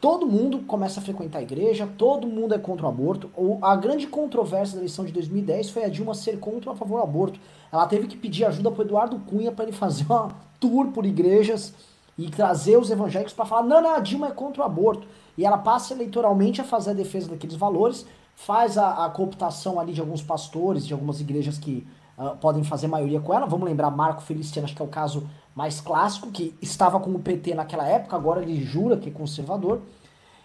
todo 0.00 0.24
mundo 0.24 0.60
começa 0.60 1.00
a 1.00 1.02
frequentar 1.02 1.40
a 1.40 1.42
igreja, 1.42 1.88
todo 1.98 2.28
mundo 2.28 2.54
é 2.54 2.58
contra 2.60 2.86
o 2.86 2.88
aborto. 2.88 3.28
Ou 3.34 3.58
a 3.60 3.74
grande 3.74 4.06
controvérsia 4.06 4.76
da 4.76 4.82
eleição 4.82 5.04
de 5.04 5.10
2010 5.10 5.70
foi 5.70 5.82
a 5.82 5.88
Dilma 5.88 6.14
ser 6.14 6.38
contra 6.38 6.70
ou 6.70 6.76
a 6.76 6.78
favor 6.78 6.98
do 6.98 7.02
aborto. 7.02 7.40
Ela 7.72 7.88
teve 7.88 8.06
que 8.06 8.16
pedir 8.16 8.44
ajuda 8.44 8.70
para 8.70 8.84
Eduardo 8.84 9.18
Cunha 9.26 9.50
para 9.50 9.64
ele 9.64 9.72
fazer 9.72 10.04
uma 10.08 10.28
tour 10.60 10.92
por 10.92 11.04
igrejas 11.04 11.74
e 12.16 12.30
trazer 12.30 12.78
os 12.78 12.88
evangélicos 12.88 13.32
para 13.32 13.46
falar: 13.46 13.64
não, 13.64 13.82
não, 13.82 13.96
a 13.96 13.98
Dilma 13.98 14.28
é 14.28 14.30
contra 14.30 14.62
o 14.62 14.64
aborto. 14.64 15.08
E 15.36 15.44
ela 15.44 15.58
passa 15.58 15.92
eleitoralmente 15.92 16.60
a 16.60 16.64
fazer 16.64 16.90
a 16.90 16.94
defesa 16.94 17.28
daqueles 17.28 17.56
valores, 17.56 18.06
faz 18.36 18.78
a, 18.78 19.06
a 19.06 19.10
cooptação 19.10 19.80
ali 19.80 19.92
de 19.92 20.00
alguns 20.00 20.22
pastores, 20.22 20.86
de 20.86 20.92
algumas 20.92 21.20
igrejas 21.20 21.58
que 21.58 21.84
uh, 22.18 22.36
podem 22.36 22.64
fazer 22.64 22.88
maioria 22.88 23.20
com 23.20 23.32
ela. 23.32 23.46
Vamos 23.46 23.66
lembrar 23.66 23.90
Marco 23.90 24.22
Feliciano, 24.22 24.66
acho 24.66 24.74
que 24.74 24.82
é 24.82 24.84
o 24.84 24.88
caso 24.88 25.28
mais 25.54 25.80
clássico, 25.80 26.30
que 26.30 26.54
estava 26.62 27.00
com 27.00 27.10
o 27.10 27.18
PT 27.18 27.54
naquela 27.54 27.86
época, 27.86 28.14
agora 28.14 28.42
ele 28.42 28.64
jura 28.64 28.96
que 28.96 29.08
é 29.08 29.12
conservador. 29.12 29.80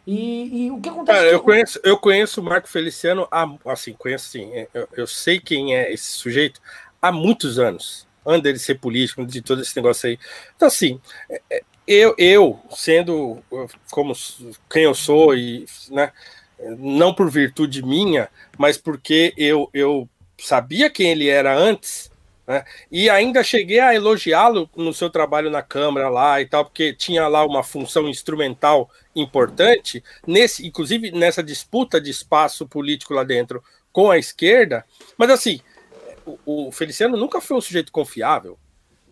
E, 0.06 0.66
e 0.66 0.72
o 0.72 0.82
que 0.82 0.90
acontece? 0.90 1.18
Cara, 1.18 1.32
eu 1.32 1.40
conheço, 1.40 1.80
eu 1.84 1.98
conheço 1.98 2.42
o 2.42 2.44
Marco 2.44 2.68
Feliciano, 2.68 3.28
há, 3.32 3.48
assim, 3.66 3.94
conheço 3.94 4.28
assim, 4.28 4.52
eu, 4.74 4.88
eu, 4.98 5.08
sei 5.08 5.40
quem 5.40 5.76
é 5.76 5.94
esse 5.94 6.14
sujeito 6.14 6.60
há 7.02 7.12
muitos 7.12 7.58
anos, 7.58 8.08
antes 8.26 8.44
dele 8.44 8.60
ser 8.60 8.80
político, 8.80 9.26
de 9.26 9.42
todo 9.42 9.62
esse 9.62 9.76
negócio 9.76 10.10
aí. 10.10 10.20
Então, 10.56 10.68
assim, 10.68 11.00
é, 11.30 11.42
é, 11.50 11.64
eu, 11.88 12.16
eu 12.18 12.60
sendo 12.72 13.38
como 13.92 14.14
quem 14.70 14.84
eu 14.84 14.96
sou, 14.96 15.36
e 15.36 15.66
né, 15.90 16.12
não 16.78 17.14
por 17.14 17.30
virtude 17.30 17.82
minha, 17.84 18.30
mas 18.58 18.78
porque 18.78 19.34
eu, 19.38 19.70
eu 19.74 20.10
sabia 20.44 20.90
quem 20.90 21.12
ele 21.12 21.28
era 21.28 21.56
antes, 21.56 22.12
né? 22.46 22.66
E 22.92 23.10
ainda 23.10 23.44
cheguei 23.44 23.80
a 23.80 23.96
elogiá-lo 23.96 24.70
no 24.76 24.94
seu 24.94 25.10
trabalho 25.10 25.50
na 25.50 25.62
Câmara 25.62 26.10
lá 26.10 26.42
e 26.42 26.46
tal, 26.46 26.66
porque 26.66 26.94
tinha 26.94 27.28
lá 27.28 27.46
uma 27.46 27.64
função 27.64 28.08
instrumental 28.10 28.90
importante, 29.16 30.04
nesse, 30.28 30.66
inclusive 30.68 31.12
nessa 31.12 31.42
disputa 31.42 32.02
de 32.02 32.10
espaço 32.10 32.68
político 32.68 33.14
lá 33.14 33.24
dentro 33.24 33.64
com 33.92 34.12
a 34.12 34.18
esquerda. 34.18 34.86
Mas 35.18 35.30
assim, 35.30 35.62
o, 36.26 36.68
o 36.68 36.72
Feliciano 36.72 37.16
nunca 37.16 37.40
foi 37.40 37.56
um 37.56 37.62
sujeito 37.62 37.92
confiável, 37.92 38.58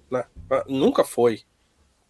né? 0.10 0.26
nunca 0.68 1.03
foi. 1.06 1.41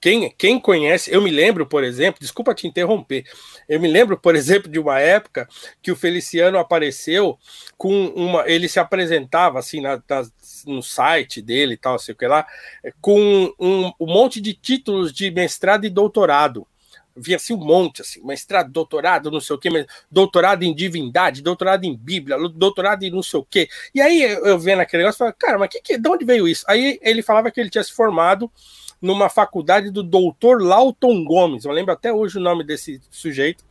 Quem, 0.01 0.33
quem 0.35 0.59
conhece, 0.59 1.13
eu 1.13 1.21
me 1.21 1.29
lembro, 1.29 1.63
por 1.67 1.83
exemplo, 1.83 2.19
desculpa 2.19 2.55
te 2.55 2.65
interromper, 2.65 3.23
eu 3.69 3.79
me 3.79 3.87
lembro, 3.87 4.17
por 4.17 4.35
exemplo, 4.35 4.69
de 4.69 4.79
uma 4.79 4.99
época 4.99 5.47
que 5.79 5.91
o 5.91 5.95
Feliciano 5.95 6.57
apareceu 6.57 7.37
com 7.77 8.07
uma. 8.07 8.49
Ele 8.49 8.67
se 8.67 8.79
apresentava 8.79 9.59
assim 9.59 9.79
na, 9.79 10.01
na, 10.09 10.23
no 10.65 10.81
site 10.81 11.39
dele 11.39 11.75
e 11.75 11.77
tal, 11.77 11.99
sei 11.99 12.15
o 12.15 12.17
que 12.17 12.25
lá, 12.25 12.47
com 12.99 13.53
um, 13.59 13.91
um 13.99 14.07
monte 14.07 14.41
de 14.41 14.55
títulos 14.55 15.13
de 15.13 15.29
mestrado 15.29 15.85
e 15.85 15.89
doutorado 15.89 16.67
via 17.15 17.35
assim 17.35 17.53
um 17.53 17.57
monte, 17.57 18.01
assim, 18.01 18.25
mestrado, 18.25 18.71
doutorado, 18.71 19.29
não 19.29 19.41
sei 19.41 19.55
o 19.55 19.59
quê, 19.59 19.69
doutorado 20.09 20.63
em 20.63 20.73
divindade, 20.73 21.41
doutorado 21.41 21.83
em 21.83 21.95
Bíblia, 21.95 22.37
doutorado 22.49 23.03
em 23.03 23.11
não 23.11 23.21
sei 23.21 23.39
o 23.39 23.45
quê. 23.45 23.67
E 23.93 24.01
aí 24.01 24.21
eu 24.23 24.57
vendo 24.57 24.79
aquele 24.79 25.03
negócio, 25.03 25.19
falava, 25.19 25.35
cara, 25.37 25.59
mas 25.59 25.69
que, 25.69 25.81
que, 25.81 25.97
de 25.97 26.09
onde 26.09 26.25
veio 26.25 26.47
isso? 26.47 26.63
Aí 26.67 26.97
ele 27.01 27.21
falava 27.21 27.51
que 27.51 27.59
ele 27.59 27.69
tinha 27.69 27.83
se 27.83 27.91
formado 27.91 28.49
numa 29.01 29.29
faculdade 29.29 29.89
do 29.89 30.03
doutor 30.03 30.61
Lauton 30.61 31.23
Gomes. 31.23 31.65
Eu 31.65 31.71
lembro 31.71 31.93
até 31.93 32.13
hoje 32.13 32.37
o 32.37 32.41
nome 32.41 32.63
desse 32.63 33.01
sujeito. 33.09 33.63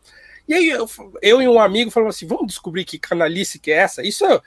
E 0.48 0.54
aí 0.54 0.68
eu, 0.68 0.90
eu 1.22 1.40
e 1.40 1.48
um 1.48 1.60
amigo 1.60 1.90
falamos 1.90 2.16
assim: 2.16 2.26
vamos 2.26 2.48
descobrir 2.48 2.84
que 2.84 2.98
canalice 2.98 3.58
que 3.58 3.70
é 3.70 3.76
essa? 3.76 4.02
Isso 4.02 4.26
é 4.26 4.40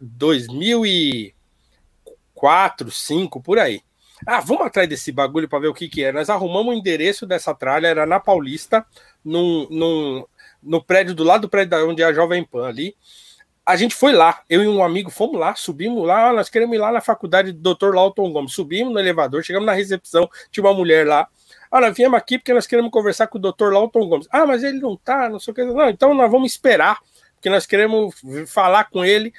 2004, 0.00 2.84
2005, 2.84 3.40
por 3.40 3.58
aí. 3.58 3.80
Ah, 4.26 4.40
vamos 4.40 4.66
atrás 4.66 4.88
desse 4.88 5.12
bagulho 5.12 5.48
para 5.48 5.58
ver 5.58 5.68
o 5.68 5.74
que, 5.74 5.88
que 5.88 6.04
é. 6.04 6.12
Nós 6.12 6.30
arrumamos 6.30 6.74
o 6.74 6.78
endereço 6.78 7.26
dessa 7.26 7.54
tralha, 7.54 7.88
era 7.88 8.06
na 8.06 8.18
Paulista, 8.18 8.84
num, 9.24 9.66
num, 9.70 10.24
no 10.62 10.82
prédio 10.82 11.14
do 11.14 11.24
lado 11.24 11.42
do 11.42 11.48
prédio 11.48 11.88
onde 11.88 12.02
é 12.02 12.06
a 12.06 12.12
Jovem 12.12 12.44
Pan 12.44 12.66
ali. 12.66 12.96
A 13.66 13.74
gente 13.74 13.96
foi 13.96 14.12
lá, 14.12 14.42
eu 14.48 14.62
e 14.62 14.68
um 14.68 14.82
amigo 14.82 15.10
fomos 15.10 15.40
lá, 15.40 15.56
subimos 15.56 16.06
lá, 16.06 16.32
nós 16.32 16.48
queremos 16.48 16.76
ir 16.76 16.78
lá 16.78 16.92
na 16.92 17.00
faculdade 17.00 17.50
do 17.50 17.74
Dr. 17.74 17.92
Lauton 17.92 18.30
Gomes. 18.32 18.52
Subimos 18.52 18.94
no 18.94 19.00
elevador, 19.00 19.42
chegamos 19.42 19.66
na 19.66 19.72
recepção, 19.72 20.30
tinha 20.52 20.62
uma 20.62 20.72
mulher 20.72 21.04
lá. 21.04 21.26
Ah, 21.68 21.80
nós 21.80 21.96
viemos 21.96 22.16
aqui 22.16 22.38
porque 22.38 22.54
nós 22.54 22.64
queremos 22.64 22.92
conversar 22.92 23.26
com 23.26 23.38
o 23.38 23.40
Dr. 23.40 23.72
Lauton 23.72 24.08
Gomes. 24.08 24.28
Ah, 24.30 24.46
mas 24.46 24.62
ele 24.62 24.78
não 24.78 24.96
tá, 24.96 25.28
não 25.28 25.40
sei 25.40 25.50
o 25.50 25.54
que. 25.54 25.64
Não, 25.64 25.90
então 25.90 26.14
nós 26.14 26.30
vamos 26.30 26.52
esperar, 26.52 27.00
porque 27.34 27.50
nós 27.50 27.66
queremos 27.66 28.14
falar 28.46 28.84
com 28.84 29.04
ele. 29.04 29.34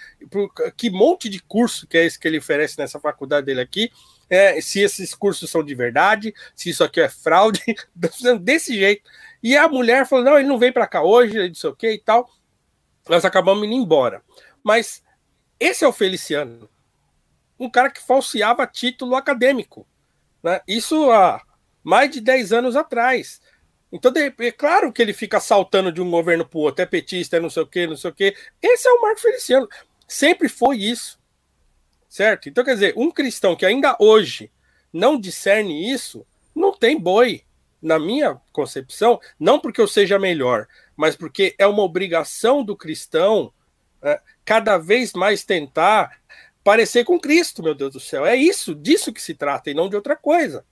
Que 0.75 0.89
monte 0.89 1.29
de 1.29 1.41
curso 1.41 1.87
que 1.87 1.97
é 1.97 2.05
esse 2.05 2.19
que 2.19 2.27
ele 2.27 2.39
oferece 2.39 2.77
nessa 2.77 2.99
faculdade 2.99 3.45
dele 3.45 3.61
aqui. 3.61 3.89
É, 4.29 4.59
se 4.59 4.81
esses 4.81 5.15
cursos 5.15 5.49
são 5.49 5.63
de 5.63 5.73
verdade, 5.73 6.35
se 6.53 6.69
isso 6.69 6.83
aqui 6.83 6.99
é 6.99 7.07
fraude, 7.07 7.61
desse 8.41 8.77
jeito. 8.77 9.09
E 9.41 9.55
a 9.55 9.69
mulher 9.69 10.05
falou: 10.05 10.25
não, 10.25 10.37
ele 10.37 10.49
não 10.49 10.59
vem 10.59 10.73
para 10.73 10.85
cá 10.85 11.01
hoje, 11.01 11.47
não 11.47 11.55
sei 11.55 11.69
o 11.69 11.75
que 11.75 11.93
e 11.93 11.99
tal 11.99 12.29
nós 13.09 13.25
acabamos 13.25 13.65
indo 13.65 13.73
embora. 13.73 14.21
Mas 14.63 15.03
esse 15.59 15.83
é 15.83 15.87
o 15.87 15.93
Feliciano, 15.93 16.69
um 17.59 17.69
cara 17.69 17.89
que 17.89 18.01
falseava 18.01 18.67
título 18.67 19.15
acadêmico. 19.15 19.87
Né? 20.43 20.61
Isso 20.67 21.11
há 21.11 21.41
mais 21.83 22.11
de 22.11 22.21
10 22.21 22.53
anos 22.53 22.75
atrás. 22.75 23.41
Então, 23.91 24.11
é 24.15 24.51
claro 24.51 24.91
que 24.91 25.01
ele 25.01 25.13
fica 25.13 25.39
saltando 25.39 25.91
de 25.91 26.01
um 26.01 26.11
governo 26.11 26.45
para 26.45 26.57
o 26.57 26.61
outro, 26.61 26.83
é 26.83 26.85
petista, 26.85 27.37
é 27.37 27.39
não 27.39 27.49
sei 27.49 27.63
o 27.63 27.67
quê, 27.67 27.87
não 27.87 27.95
sei 27.95 28.11
o 28.11 28.13
quê. 28.13 28.35
Esse 28.61 28.87
é 28.87 28.91
o 28.91 29.01
Marco 29.01 29.21
Feliciano. 29.21 29.67
Sempre 30.07 30.49
foi 30.49 30.77
isso. 30.77 31.17
Certo? 32.09 32.49
Então, 32.49 32.63
quer 32.63 32.73
dizer, 32.73 32.93
um 32.97 33.09
cristão 33.09 33.55
que 33.55 33.65
ainda 33.65 33.95
hoje 33.99 34.51
não 34.91 35.19
discerne 35.19 35.91
isso, 35.91 36.25
não 36.53 36.73
tem 36.73 36.99
boi. 36.99 37.43
Na 37.79 37.99
minha 37.99 38.41
concepção, 38.51 39.19
não 39.39 39.59
porque 39.59 39.79
eu 39.79 39.87
seja 39.87 40.17
melhor, 40.17 40.67
mas 40.97 41.15
porque 41.15 41.55
é 41.59 41.67
uma 41.67 41.83
obrigação 41.83 42.63
do 42.63 42.75
cristão 42.75 43.53
é, 44.01 44.19
cada 44.43 44.77
vez 44.77 45.13
mais 45.13 45.45
tentar 45.45 46.19
parecer 46.63 47.05
com 47.05 47.19
Cristo, 47.19 47.63
meu 47.63 47.75
Deus 47.75 47.93
do 47.93 47.99
céu. 47.99 48.25
É 48.25 48.35
isso, 48.35 48.75
disso 48.75 49.13
que 49.13 49.21
se 49.21 49.35
trata 49.35 49.69
e 49.69 49.73
não 49.73 49.87
de 49.87 49.95
outra 49.95 50.15
coisa. 50.15 50.65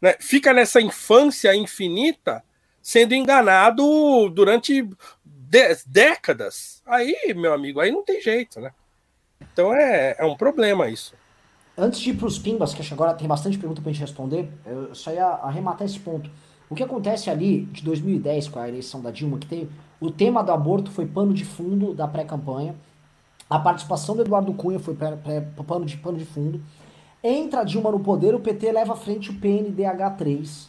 Né? 0.00 0.14
Fica 0.20 0.54
nessa 0.54 0.80
infância 0.80 1.54
infinita 1.54 2.42
sendo 2.80 3.14
enganado 3.14 4.30
durante 4.30 4.88
décadas. 5.86 6.82
Aí, 6.86 7.34
meu 7.34 7.52
amigo, 7.52 7.80
aí 7.80 7.90
não 7.90 8.04
tem 8.04 8.20
jeito, 8.20 8.60
né? 8.60 8.72
Então 9.40 9.74
é, 9.74 10.16
é 10.18 10.24
um 10.24 10.36
problema 10.36 10.88
isso. 10.88 11.14
Antes 11.76 12.00
de 12.00 12.10
ir 12.10 12.16
para 12.16 12.26
os 12.26 12.38
pimbas, 12.38 12.74
que 12.74 12.92
agora 12.92 13.14
tem 13.14 13.28
bastante 13.28 13.58
pergunta 13.58 13.80
para 13.80 13.90
a 13.90 13.92
gente 13.92 14.00
responder, 14.00 14.50
eu 14.66 14.94
só 14.94 15.12
ia 15.12 15.26
arrematar 15.26 15.86
esse 15.86 15.98
ponto. 15.98 16.30
O 16.70 16.74
que 16.74 16.82
acontece 16.82 17.30
ali 17.30 17.62
de 17.66 17.82
2010 17.82 18.48
com 18.48 18.58
a 18.58 18.68
eleição 18.68 19.00
da 19.00 19.10
Dilma, 19.10 19.38
que 19.38 19.46
tem 19.46 19.68
o 20.00 20.10
tema 20.10 20.42
do 20.42 20.52
aborto 20.52 20.90
foi 20.90 21.06
pano 21.06 21.32
de 21.32 21.44
fundo 21.44 21.94
da 21.94 22.06
pré-campanha, 22.06 22.74
a 23.48 23.58
participação 23.58 24.14
do 24.14 24.22
Eduardo 24.22 24.52
Cunha 24.52 24.78
foi 24.78 24.94
pré, 24.94 25.16
pré, 25.16 25.40
pano, 25.66 25.86
de, 25.86 25.96
pano 25.96 26.18
de 26.18 26.24
fundo. 26.26 26.60
Entra 27.24 27.60
a 27.60 27.64
Dilma 27.64 27.90
no 27.90 28.00
poder, 28.00 28.34
o 28.34 28.40
PT 28.40 28.70
leva 28.72 28.92
à 28.92 28.96
frente 28.96 29.30
o 29.30 29.34
PNDH3. 29.34 30.66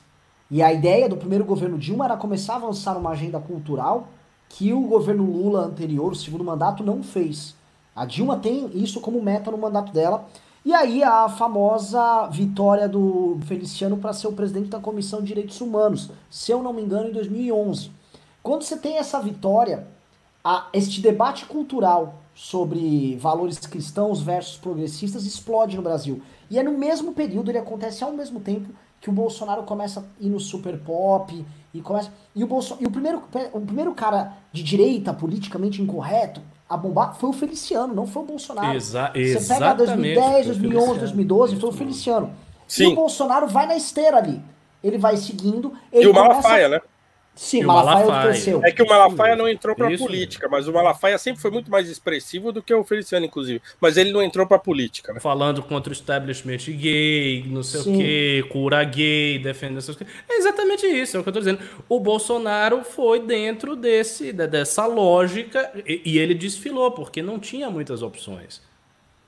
E 0.49 0.63
a 0.63 0.73
ideia 0.73 1.09
do 1.09 1.17
primeiro 1.17 1.43
governo 1.43 1.77
Dilma 1.77 2.05
era 2.05 2.17
começar 2.17 2.53
a 2.53 2.55
avançar 2.55 2.97
uma 2.97 3.11
agenda 3.11 3.39
cultural 3.39 4.07
que 4.47 4.73
o 4.73 4.81
governo 4.87 5.29
Lula 5.29 5.65
anterior, 5.65 6.11
o 6.11 6.15
segundo 6.15 6.43
mandato, 6.43 6.83
não 6.83 7.03
fez. 7.03 7.53
A 7.95 8.05
Dilma 8.05 8.37
tem 8.37 8.69
isso 8.73 9.01
como 9.01 9.21
meta 9.21 9.51
no 9.51 9.57
mandato 9.57 9.91
dela. 9.91 10.27
E 10.65 10.73
aí 10.73 11.01
a 11.03 11.29
famosa 11.29 12.27
vitória 12.27 12.87
do 12.87 13.39
Feliciano 13.47 13.95
para 13.95 14.11
ser 14.11 14.27
o 14.27 14.33
presidente 14.33 14.67
da 14.67 14.79
Comissão 14.79 15.21
de 15.21 15.27
Direitos 15.27 15.61
Humanos, 15.61 16.11
se 16.29 16.51
eu 16.51 16.61
não 16.61 16.73
me 16.73 16.81
engano, 16.81 17.09
em 17.09 17.13
2011. 17.13 17.89
Quando 18.43 18.63
você 18.63 18.77
tem 18.77 18.97
essa 18.97 19.21
vitória, 19.21 19.87
a, 20.43 20.67
este 20.73 20.99
debate 20.99 21.45
cultural 21.45 22.15
sobre 22.35 23.15
valores 23.15 23.59
cristãos 23.59 24.21
versus 24.21 24.57
progressistas 24.57 25.25
explode 25.25 25.77
no 25.77 25.81
Brasil. 25.81 26.21
E 26.49 26.59
é 26.59 26.63
no 26.63 26.77
mesmo 26.77 27.13
período, 27.13 27.51
ele 27.51 27.57
acontece 27.57 28.03
ao 28.03 28.11
mesmo 28.11 28.41
tempo 28.41 28.69
que 28.99 29.09
o 29.09 29.13
Bolsonaro 29.13 29.63
começa 29.63 30.01
a 30.01 30.03
ir 30.19 30.29
no 30.29 30.41
super 30.41 30.77
pop 30.79 31.45
e 31.73 31.81
começa 31.81 32.11
e 32.35 32.43
o 32.43 32.47
Bolso, 32.47 32.75
e 32.81 32.85
o 32.85 32.91
primeiro 32.91 33.23
o 33.53 33.61
primeiro 33.61 33.93
cara 33.93 34.37
de 34.51 34.61
direita 34.61 35.13
politicamente 35.13 35.81
incorreto 35.81 36.41
a 36.69 36.77
bombar 36.77 37.15
foi 37.15 37.29
o 37.29 37.33
Feliciano, 37.33 37.95
não 37.95 38.05
foi 38.05 38.21
o 38.21 38.25
Bolsonaro. 38.25 38.77
Exa 38.77 39.11
Você 39.11 39.55
pega 39.55 39.73
2010, 39.73 40.45
2011, 40.45 40.99
2012, 40.99 41.55
foi 41.55 41.69
o 41.69 41.73
Feliciano. 41.73 42.31
Sim. 42.67 42.83
E 42.83 42.87
o 42.93 42.95
Bolsonaro 42.95 43.47
vai 43.47 43.65
na 43.65 43.75
esteira 43.75 44.17
ali. 44.17 44.39
Ele 44.83 44.99
vai 44.99 45.17
seguindo. 45.17 45.73
Ele 45.91 46.05
e 46.05 46.07
o 46.07 46.13
Malafaia, 46.13 46.67
começa... 46.67 46.85
né? 46.85 46.88
Sim, 47.39 47.63
o 47.63 47.67
Malafaia, 47.67 48.05
Malafaia 48.05 48.31
cresceu. 48.31 48.61
É 48.65 48.69
que 48.69 48.83
o 48.83 48.85
Malafaia 48.85 49.33
não 49.33 49.47
entrou 49.47 49.73
para 49.73 49.97
política, 49.97 50.49
mas 50.49 50.67
o 50.67 50.73
Malafaia 50.73 51.17
sempre 51.17 51.41
foi 51.41 51.49
muito 51.49 51.71
mais 51.71 51.89
expressivo 51.89 52.51
do 52.51 52.61
que 52.61 52.73
o 52.73 52.83
Feliciano, 52.83 53.25
inclusive. 53.25 53.61
Mas 53.79 53.95
ele 53.95 54.11
não 54.11 54.21
entrou 54.21 54.45
para 54.45 54.59
política. 54.59 55.13
Né? 55.13 55.21
Falando 55.21 55.63
contra 55.63 55.89
o 55.89 55.93
establishment 55.93 56.57
gay, 56.67 57.45
não 57.47 57.63
sei 57.63 57.79
Sim. 57.79 57.93
o 57.93 57.97
quê, 57.97 58.45
cura 58.49 58.83
gay, 58.83 59.39
defendendo 59.39 59.77
essas 59.77 59.95
coisas. 59.95 60.13
É 60.27 60.35
exatamente 60.35 60.85
isso, 60.85 61.15
é 61.15 61.19
o 61.21 61.23
que 61.23 61.29
eu 61.29 61.31
estou 61.31 61.41
dizendo. 61.41 61.61
O 61.87 61.97
Bolsonaro 61.97 62.83
foi 62.83 63.21
dentro 63.21 63.73
desse, 63.73 64.33
dessa 64.33 64.85
lógica 64.85 65.71
e, 65.87 66.01
e 66.03 66.19
ele 66.19 66.33
desfilou, 66.33 66.91
porque 66.91 67.21
não 67.21 67.39
tinha 67.39 67.69
muitas 67.69 68.01
opções. 68.01 68.61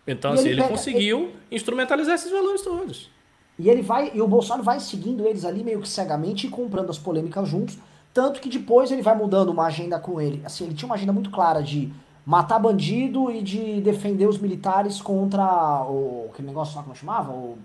Então, 0.05 0.31
e 0.31 0.33
assim, 0.33 0.43
ele, 0.49 0.55
ele 0.55 0.61
pega, 0.63 0.73
conseguiu 0.73 1.19
ele... 1.19 1.33
instrumentalizar 1.49 2.15
esses 2.15 2.29
valores 2.29 2.61
todos. 2.61 3.09
E 3.57 3.69
ele 3.69 3.81
vai, 3.81 4.11
e 4.13 4.21
o 4.21 4.27
Bolsonaro 4.27 4.63
vai 4.63 4.81
seguindo 4.81 5.25
eles 5.25 5.45
ali 5.45 5.63
meio 5.63 5.79
que 5.79 5.88
cegamente 5.88 6.47
e 6.47 6.49
comprando 6.49 6.89
as 6.89 6.97
polêmicas 6.97 7.47
juntos 7.47 7.77
tanto 8.13 8.41
que 8.41 8.49
depois 8.49 8.91
ele 8.91 9.01
vai 9.01 9.15
mudando 9.15 9.49
uma 9.49 9.65
agenda 9.65 9.99
com 9.99 10.19
ele. 10.19 10.41
Assim, 10.45 10.65
ele 10.65 10.73
tinha 10.73 10.88
uma 10.88 10.95
agenda 10.95 11.13
muito 11.13 11.29
clara 11.29 11.61
de 11.61 11.91
matar 12.25 12.59
bandido 12.59 13.31
e 13.31 13.41
de 13.41 13.81
defender 13.81 14.27
os 14.27 14.38
militares 14.38 15.01
contra 15.01 15.83
o. 15.83 16.29
Que 16.35 16.41
negócio 16.41 16.75
lá 16.75 16.83
como 16.83 16.95
chamava? 16.95 17.31
O, 17.31 17.57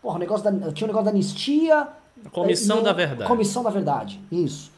porra, 0.00 0.16
o 0.16 0.18
negócio 0.18 0.44
da, 0.44 0.72
tinha 0.72 0.86
o 0.86 0.90
um 0.90 0.92
negócio 0.92 1.04
da 1.04 1.10
anistia. 1.10 1.88
Comissão 2.32 2.82
da 2.82 2.92
Verdade. 2.92 3.28
Comissão 3.28 3.62
da 3.62 3.70
Verdade, 3.70 4.20
isso. 4.30 4.72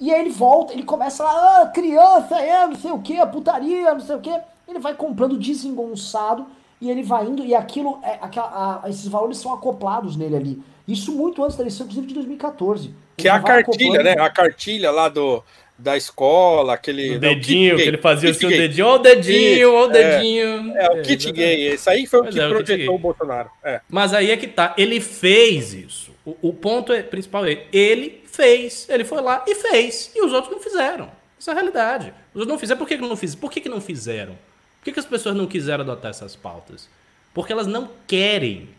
E 0.00 0.12
aí 0.12 0.20
ele 0.20 0.30
volta, 0.30 0.72
ele 0.72 0.82
começa 0.82 1.22
lá, 1.22 1.62
ah, 1.62 1.66
criança, 1.66 2.38
é, 2.38 2.66
não 2.66 2.74
sei 2.74 2.90
o 2.90 2.98
que, 2.98 3.24
putaria, 3.26 3.92
não 3.92 4.00
sei 4.00 4.16
o 4.16 4.20
que. 4.20 4.40
Ele 4.66 4.78
vai 4.78 4.94
comprando 4.94 5.38
desengonçado 5.38 6.46
e 6.80 6.90
ele 6.90 7.02
vai 7.02 7.26
indo, 7.26 7.44
e 7.44 7.54
aquilo, 7.54 7.98
é, 8.02 8.18
aquela, 8.20 8.82
a, 8.82 8.90
esses 8.90 9.06
valores 9.06 9.38
são 9.38 9.52
acoplados 9.54 10.16
nele 10.16 10.36
ali. 10.36 10.62
Isso 10.86 11.12
muito 11.12 11.42
antes 11.42 11.56
da 11.56 11.62
eleição, 11.62 11.86
inclusive 11.86 12.08
de 12.08 12.14
2014. 12.14 12.94
Que 13.16 13.28
é 13.28 13.30
a 13.30 13.40
cartilha, 13.40 14.02
né? 14.02 14.12
A 14.18 14.30
cartilha 14.30 14.90
lá 14.90 15.08
do, 15.08 15.42
da 15.78 15.96
escola, 15.96 16.74
aquele. 16.74 17.16
O 17.16 17.18
dedinho, 17.18 17.76
que 17.76 17.82
ele 17.82 17.98
fazia 17.98 18.30
o 18.30 18.34
seu 18.34 18.48
dedinho, 18.48 18.86
ó 18.86 18.94
o 18.94 18.98
dedinho, 18.98 19.74
ó 19.74 19.84
o 19.84 19.88
dedinho. 19.88 20.76
É, 20.76 20.86
é 20.86 20.90
o 20.90 21.02
kit 21.02 21.32
gay, 21.32 21.74
isso 21.74 21.90
aí 21.90 22.06
foi 22.06 22.20
o 22.20 22.24
que 22.24 22.40
é, 22.40 22.48
projetou 22.48 22.94
o, 22.94 22.96
o 22.96 22.98
Bolsonaro. 22.98 23.50
É. 23.62 23.80
Mas 23.88 24.14
aí 24.14 24.30
é 24.30 24.36
que 24.36 24.46
tá, 24.46 24.74
ele 24.76 25.00
fez 25.00 25.72
isso. 25.72 26.12
O, 26.24 26.36
o 26.48 26.52
ponto 26.52 26.92
é, 26.92 27.02
principal 27.02 27.44
é, 27.44 27.64
ele 27.72 28.22
fez, 28.26 28.88
ele 28.88 29.04
foi 29.04 29.20
lá 29.20 29.44
e 29.46 29.54
fez, 29.54 30.10
e 30.14 30.24
os 30.24 30.32
outros 30.32 30.52
não 30.52 30.60
fizeram. 30.60 31.10
Essa 31.38 31.50
é 31.50 31.52
a 31.52 31.54
realidade. 31.54 32.14
Os 32.32 32.40
outros 32.40 32.48
não 32.48 32.58
fizeram, 32.58 32.78
por 32.78 32.88
que, 32.88 32.96
que 32.96 33.02
não 33.02 33.16
fizeram? 33.16 33.40
Por 33.40 33.50
que, 33.50 33.60
que 33.60 33.68
não 33.68 33.80
fizeram? 33.80 34.32
Por 34.32 34.84
que, 34.84 34.92
que 34.92 35.00
as 35.00 35.06
pessoas 35.06 35.34
não 35.34 35.46
quiseram 35.46 35.82
adotar 35.82 36.10
essas 36.10 36.36
pautas? 36.36 36.88
Porque 37.32 37.52
elas 37.52 37.66
não 37.66 37.90
querem. 38.06 38.70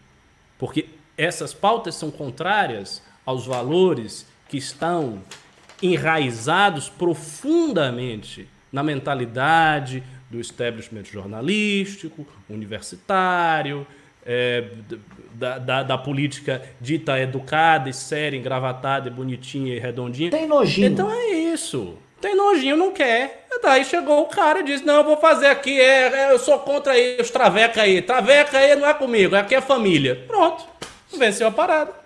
Porque 0.57 0.87
essas 1.17 1.53
pautas 1.53 1.95
são 1.95 2.09
contrárias 2.09 3.01
aos 3.25 3.45
valores 3.45 4.25
que 4.47 4.57
estão 4.57 5.21
enraizados 5.81 6.89
profundamente 6.89 8.47
na 8.71 8.83
mentalidade 8.83 10.03
do 10.29 10.39
establishment 10.39 11.05
jornalístico, 11.05 12.25
universitário, 12.49 13.85
é, 14.25 14.63
da, 15.33 15.59
da, 15.59 15.83
da, 15.83 15.97
política 15.97 16.61
dita 16.81 17.19
educada 17.19 17.89
e 17.89 17.93
séria, 17.93 18.37
engravatada, 18.37 19.07
e 19.07 19.11
bonitinha 19.11 19.75
e 19.75 19.79
redondinha. 19.79 20.31
Tem 20.31 20.47
nojinho. 20.47 20.87
Então 20.87 21.11
é 21.11 21.27
isso. 21.29 21.97
Tem 22.19 22.35
nojinho, 22.35 22.75
não 22.75 22.91
quer. 22.91 23.45
Daí 23.61 23.85
chegou 23.85 24.21
o 24.21 24.25
cara 24.25 24.59
e 24.59 24.63
disse: 24.63 24.85
Não, 24.85 24.97
eu 24.97 25.03
vou 25.03 25.17
fazer 25.17 25.47
aqui, 25.47 25.79
é, 25.79 26.07
é, 26.07 26.31
eu 26.31 26.39
sou 26.39 26.59
contra 26.59 26.93
aí, 26.93 27.17
os 27.19 27.29
traveca 27.29 27.81
aí. 27.81 28.01
Traveca 28.01 28.57
aí 28.57 28.75
não 28.75 28.87
é 28.87 28.93
comigo, 28.93 29.35
aqui 29.35 29.55
é 29.55 29.61
família. 29.61 30.23
Pronto. 30.27 30.65
Venceu 31.17 31.47
a 31.47 31.51
parada. 31.51 32.04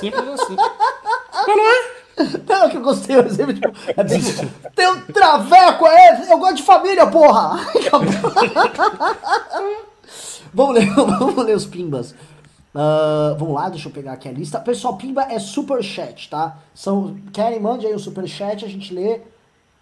Simples 0.00 0.40
assim. 0.40 0.56
Mas 0.56 1.56
não 1.56 1.66
é? 1.66 1.96
Não, 2.48 2.70
que 2.70 2.76
eu 2.78 2.80
gostei, 2.80 3.16
o 3.16 3.26
exemplo, 3.26 3.52
tipo, 3.52 3.68
é 3.88 4.04
tipo, 4.04 4.70
tem 4.74 4.88
um 4.88 5.02
traveco 5.02 5.84
aí, 5.84 6.30
eu 6.30 6.38
gosto 6.38 6.56
de 6.56 6.62
família, 6.62 7.06
porra! 7.06 7.60
vamos, 10.54 10.74
ler, 10.74 10.90
vamos 10.96 11.44
ler 11.44 11.56
os 11.56 11.66
pimbas. 11.66 12.12
Uh, 12.74 13.36
vamos 13.38 13.54
lá, 13.54 13.68
deixa 13.68 13.88
eu 13.88 13.92
pegar 13.92 14.12
aqui 14.12 14.28
a 14.28 14.32
lista. 14.32 14.58
Pessoal, 14.60 14.96
pimba 14.96 15.24
é 15.30 15.38
super 15.38 15.82
chat, 15.82 16.30
tá? 16.30 16.58
São, 16.74 17.16
querem, 17.32 17.60
mande 17.60 17.86
aí 17.86 17.94
o 17.94 17.98
super 17.98 18.26
chat, 18.26 18.64
a 18.64 18.68
gente 18.68 18.94
lê. 18.94 19.20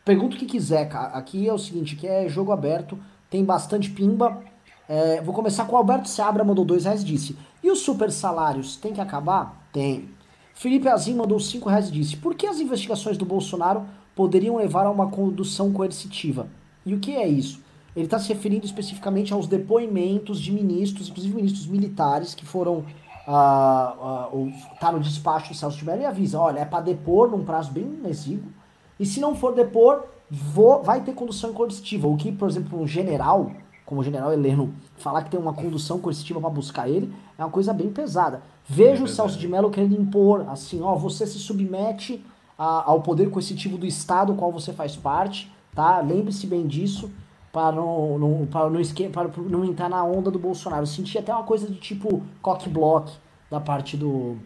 Pergunta 0.04 0.36
o 0.36 0.38
que 0.38 0.46
quiser, 0.46 0.88
cara. 0.88 1.08
Aqui 1.14 1.48
é 1.48 1.52
o 1.52 1.58
seguinte, 1.58 1.94
aqui 1.94 2.06
é 2.06 2.28
jogo 2.28 2.52
aberto, 2.52 2.98
tem 3.30 3.44
bastante 3.44 3.90
pimba. 3.90 4.42
É, 4.88 5.20
vou 5.22 5.34
começar 5.34 5.64
com 5.64 5.74
o 5.74 5.78
Alberto 5.78 6.08
Seabra, 6.08 6.44
mandou 6.44 6.64
dois 6.64 6.84
reais 6.84 7.04
disse. 7.04 7.36
E 7.62 7.70
os 7.70 7.80
super 7.80 8.12
salários 8.12 8.76
tem 8.76 8.92
que 8.92 9.00
acabar? 9.00 9.63
Tem. 9.74 10.08
Felipe 10.54 10.86
Azim 10.88 11.14
mandou 11.14 11.40
cinco 11.40 11.68
reais 11.68 11.88
e 11.88 11.92
disse: 11.92 12.16
Por 12.16 12.36
que 12.36 12.46
as 12.46 12.60
investigações 12.60 13.18
do 13.18 13.24
Bolsonaro 13.24 13.84
poderiam 14.14 14.56
levar 14.56 14.86
a 14.86 14.90
uma 14.90 15.10
condução 15.10 15.72
coercitiva? 15.72 16.46
E 16.86 16.94
o 16.94 17.00
que 17.00 17.16
é 17.16 17.26
isso? 17.26 17.60
Ele 17.96 18.04
está 18.04 18.20
se 18.20 18.28
referindo 18.28 18.64
especificamente 18.64 19.32
aos 19.32 19.48
depoimentos 19.48 20.40
de 20.40 20.52
ministros, 20.52 21.08
inclusive 21.08 21.34
ministros 21.34 21.66
militares, 21.66 22.34
que 22.34 22.46
foram. 22.46 22.84
Ah, 23.26 23.96
ah, 24.00 24.30
tá 24.78 24.92
no 24.92 25.00
despacho 25.00 25.48
do 25.48 25.56
Celso 25.56 25.78
de 25.78 25.84
Mello 25.84 26.02
e 26.02 26.06
avisa: 26.06 26.38
olha, 26.38 26.60
é 26.60 26.64
para 26.64 26.84
depor 26.84 27.28
num 27.28 27.44
prazo 27.44 27.72
bem 27.72 28.00
exíguo. 28.06 28.52
E 29.00 29.04
se 29.04 29.18
não 29.18 29.34
for 29.34 29.56
depor, 29.56 30.04
vou, 30.30 30.84
vai 30.84 31.00
ter 31.00 31.14
condução 31.14 31.52
coercitiva. 31.52 32.06
O 32.06 32.16
que, 32.16 32.30
por 32.30 32.48
exemplo, 32.48 32.80
um 32.80 32.86
general, 32.86 33.50
como 33.84 34.02
o 34.02 34.04
general 34.04 34.32
Heleno, 34.32 34.72
falar 34.98 35.24
que 35.24 35.30
tem 35.30 35.40
uma 35.40 35.52
condução 35.52 35.98
coercitiva 35.98 36.40
para 36.40 36.50
buscar 36.50 36.88
ele, 36.88 37.12
é 37.36 37.42
uma 37.42 37.50
coisa 37.50 37.72
bem 37.72 37.90
pesada. 37.90 38.40
Veja 38.66 39.02
é 39.02 39.04
o 39.04 39.08
Celso 39.08 39.38
de 39.38 39.46
Mello 39.46 39.70
querendo 39.70 39.94
impor, 39.94 40.48
assim, 40.48 40.80
ó, 40.80 40.94
você 40.94 41.26
se 41.26 41.38
submete 41.38 42.24
a, 42.58 42.90
ao 42.90 43.02
poder 43.02 43.30
coercitivo 43.30 43.76
do 43.76 43.84
Estado, 43.84 44.34
qual 44.34 44.50
você 44.50 44.72
faz 44.72 44.96
parte, 44.96 45.52
tá? 45.74 46.00
Lembre-se 46.00 46.46
bem 46.46 46.66
disso, 46.66 47.10
para 47.52 47.72
não, 47.76 48.18
não, 48.18 48.46
para 48.46 48.70
não, 48.70 48.80
esque 48.80 49.08
para 49.08 49.30
não 49.36 49.64
entrar 49.64 49.88
na 49.88 50.02
onda 50.02 50.30
do 50.30 50.38
Bolsonaro. 50.38 50.82
Eu 50.82 50.86
senti 50.86 51.18
até 51.18 51.32
uma 51.32 51.44
coisa 51.44 51.66
de 51.66 51.76
tipo 51.76 52.22
cock-block 52.40 53.12
da 53.50 53.60
parte 53.60 53.96
do, 53.96 54.38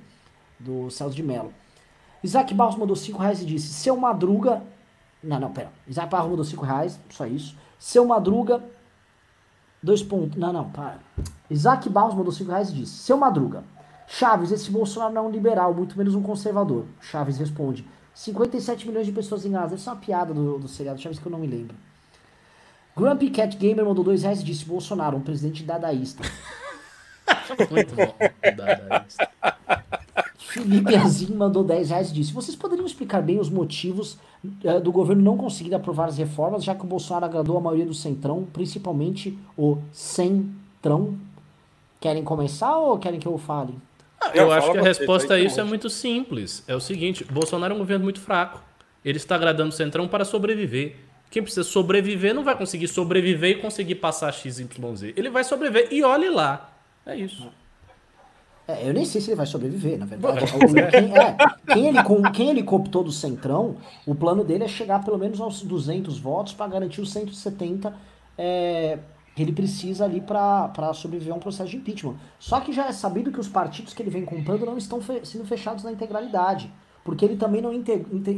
do 0.59 0.90
Celso 0.90 1.15
de 1.15 1.23
Mello. 1.23 1.53
Isaac 2.23 2.53
Barros 2.53 2.77
mandou 2.77 2.97
5 2.97 3.19
reais 3.19 3.40
e 3.40 3.47
disse: 3.47 3.69
Seu 3.69 3.97
Madruga. 3.97 4.62
Não, 5.23 5.39
não, 5.39 5.53
pera. 5.53 5.70
Isaac 5.86 6.11
Barros 6.11 6.31
mandou 6.31 6.45
5 6.45 6.65
reais, 6.65 7.01
só 7.11 7.27
isso. 7.27 7.57
Seu 7.78 8.05
Madruga. 8.05 8.62
Dois 9.81 10.03
pontos. 10.03 10.36
Não, 10.36 10.53
não, 10.53 10.69
para. 10.69 10.99
Isaac 11.49 11.89
Barros 11.89 12.15
mandou 12.15 12.32
5 12.32 12.51
reais 12.51 12.70
e 12.70 12.74
disse: 12.74 12.95
Seu 12.95 13.16
Madruga. 13.16 13.62
Chaves, 14.09 14.51
esse 14.51 14.70
Bolsonaro 14.70 15.12
não 15.12 15.26
é 15.26 15.28
um 15.28 15.30
liberal, 15.30 15.74
muito 15.74 15.97
menos 15.97 16.14
um 16.14 16.22
conservador. 16.22 16.86
Chaves 17.01 17.36
responde: 17.36 17.86
57 18.14 18.89
milhões 18.89 19.06
de 19.06 19.12
pessoas 19.12 19.44
em 19.44 19.52
Gaza. 19.52 19.74
Essa 19.74 19.90
é 19.90 19.93
uma 19.93 20.01
piada 20.01 20.32
do, 20.32 20.59
do 20.59 20.66
seriado 20.66 21.01
Chaves 21.01 21.18
que 21.18 21.26
eu 21.26 21.30
não 21.30 21.39
me 21.39 21.47
lembro. 21.47 21.76
Grumpy 22.97 23.30
Cat 23.30 23.56
Gamer 23.56 23.85
mandou 23.85 24.02
2 24.02 24.22
reais 24.22 24.40
e 24.40 24.44
disse: 24.44 24.64
Bolsonaro, 24.64 25.18
um 25.18 25.20
presidente 25.20 25.62
dadaísta. 25.62 26.24
muito 27.70 27.94
bom, 27.94 28.14
dadaísta. 28.56 29.28
Felipe 30.39 30.97
Azim 30.97 31.35
mandou 31.35 31.62
10 31.62 31.90
reais 31.90 32.10
e 32.10 32.14
disse: 32.14 32.32
Vocês 32.32 32.56
poderiam 32.56 32.86
explicar 32.86 33.20
bem 33.20 33.39
os 33.39 33.51
motivos 33.51 34.18
uh, 34.64 34.80
do 34.82 34.90
governo 34.90 35.22
não 35.22 35.36
conseguir 35.36 35.74
aprovar 35.74 36.09
as 36.09 36.16
reformas, 36.16 36.64
já 36.64 36.74
que 36.74 36.85
o 36.85 36.89
Bolsonaro 36.89 37.26
agradou 37.26 37.59
a 37.59 37.60
maioria 37.60 37.85
do 37.86 37.94
Centrão, 37.94 38.48
principalmente 38.52 39.39
o 39.56 39.76
Centrão? 39.93 41.18
Querem 42.01 42.24
começar 42.24 42.78
ou 42.78 42.98
querem 42.98 43.20
que 43.20 43.28
eu 43.28 43.36
fale? 43.36 43.74
Ah, 44.20 44.31
eu, 44.35 44.51
acho 44.53 44.73
que 44.73 44.78
a 44.78 44.82
resposta 44.82 45.35
a 45.35 45.40
isso 45.40 45.61
é 45.61 45.65
muito 45.65 45.89
simples. 45.89 46.65
É 46.66 46.74
o 46.74 46.81
seguinte: 46.81 47.24
Bolsonaro 47.24 47.73
é 47.73 47.77
um 47.77 47.78
governo 47.78 48.05
muito 48.05 48.20
fraco. 48.20 48.62
Ele 49.05 49.16
está 49.16 49.35
agradando 49.36 49.70
o 49.70 49.73
Centrão 49.73 50.09
para 50.09 50.24
sobreviver. 50.24 50.97
Quem 51.31 51.43
precisa 51.43 51.62
sobreviver 51.62 52.35
não 52.35 52.43
vai 52.43 52.57
conseguir 52.57 52.89
sobreviver 52.89 53.51
e 53.51 53.61
conseguir 53.61 53.97
passar 53.97 54.32
XYZ. 54.32 54.69
Ele 55.16 55.31
vai 55.31 55.45
sobreviver 55.45 55.89
e 55.93 56.03
olhe 56.03 56.31
lá. 56.31 56.73
É 57.07 57.15
isso. 57.15 57.49
É, 58.66 58.86
eu 58.86 58.93
nem 58.93 59.05
sei 59.07 59.20
se 59.20 59.31
ele 59.31 59.36
vai 59.36 59.47
sobreviver, 59.47 59.99
na 59.99 60.05
verdade. 60.05 60.45
quem, 60.90 61.16
é, 61.16 61.36
quem, 61.73 61.86
ele, 61.86 61.99
quem 62.35 62.51
ele 62.51 62.62
cooptou 62.62 63.03
do 63.03 63.11
Centrão, 63.11 63.77
o 64.07 64.15
plano 64.15 64.45
dele 64.45 64.65
é 64.65 64.69
chegar 64.69 65.03
pelo 65.03 65.16
menos 65.16 65.40
aos 65.40 65.62
200 65.62 66.19
votos 66.19 66.53
para 66.53 66.66
garantir 66.66 67.01
os 67.01 67.11
170 67.11 67.95
é, 68.36 68.99
ele 69.43 69.52
precisa 69.52 70.05
ali 70.05 70.20
para 70.20 70.93
sobreviver 70.94 71.32
a 71.32 71.36
um 71.36 71.40
processo 71.40 71.70
de 71.70 71.77
impeachment. 71.77 72.16
Só 72.39 72.60
que 72.60 72.73
já 72.73 72.86
é 72.86 72.93
sabido 72.93 73.31
que 73.31 73.40
os 73.40 73.48
partidos 73.48 73.94
que 73.94 74.02
ele 74.02 74.10
vem 74.10 74.24
comprando 74.24 74.65
não 74.65 74.77
estão 74.77 75.01
fe 75.01 75.20
sendo 75.24 75.44
fechados 75.44 75.85
na 75.85 75.93
integralidade. 75.93 76.73
Porque 77.09 77.24
ele 77.24 77.36
também 77.36 77.62
não, 77.62 77.73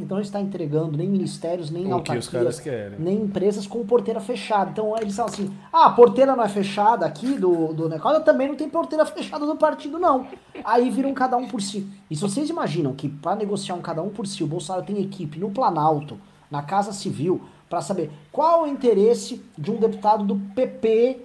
não 0.09 0.21
está 0.21 0.41
entregando 0.41 0.97
nem 0.97 1.09
ministérios, 1.09 1.71
nem 1.71 1.91
autarquias, 1.91 2.63
nem 3.01 3.23
empresas 3.23 3.67
com 3.67 3.85
porteira 3.85 4.21
fechada. 4.21 4.71
Então 4.71 4.97
eles 4.97 5.17
falam 5.17 5.33
assim: 5.33 5.53
ah, 5.73 5.87
a 5.87 5.91
porteira 5.91 6.37
não 6.37 6.45
é 6.45 6.49
fechada 6.49 7.05
aqui 7.05 7.37
do, 7.37 7.73
do 7.73 7.89
negócio, 7.89 8.23
também 8.23 8.47
não 8.47 8.55
tem 8.55 8.71
porteira 8.71 9.05
fechada 9.05 9.45
do 9.45 9.57
partido, 9.57 9.99
não. 9.99 10.25
Aí 10.65 10.89
viram 10.89 11.13
cada 11.13 11.37
um 11.37 11.49
por 11.49 11.61
si. 11.61 11.85
E 12.09 12.15
se 12.15 12.23
vocês 12.23 12.49
imaginam 12.49 12.95
que 12.95 13.09
para 13.09 13.35
negociar 13.35 13.75
um 13.75 13.81
cada 13.81 14.03
um 14.03 14.11
por 14.11 14.25
si, 14.25 14.45
o 14.45 14.47
Bolsonaro 14.47 14.87
tem 14.87 15.03
equipe 15.03 15.41
no 15.41 15.51
Planalto, 15.51 16.17
na 16.49 16.63
Casa 16.63 16.93
Civil, 16.93 17.41
para 17.71 17.81
saber 17.81 18.11
qual 18.33 18.65
o 18.65 18.67
interesse 18.67 19.41
de 19.57 19.71
um 19.71 19.77
deputado 19.77 20.25
do 20.25 20.35
PP 20.55 21.21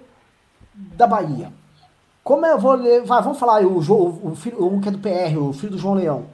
da 0.72 1.04
Bahia. 1.04 1.52
Como 2.22 2.46
eu 2.46 2.58
vou 2.58 2.74
ler, 2.74 3.02
vai, 3.02 3.20
vamos 3.20 3.38
falar 3.38 3.62
o, 3.66 3.78
o, 3.78 4.30
o 4.30 4.36
filho, 4.36 4.64
um 4.64 4.80
que 4.80 4.88
é 4.88 4.92
do 4.92 4.98
PR, 4.98 5.36
o 5.36 5.52
filho 5.52 5.72
do 5.72 5.78
João 5.78 5.94
Leão. 5.94 6.26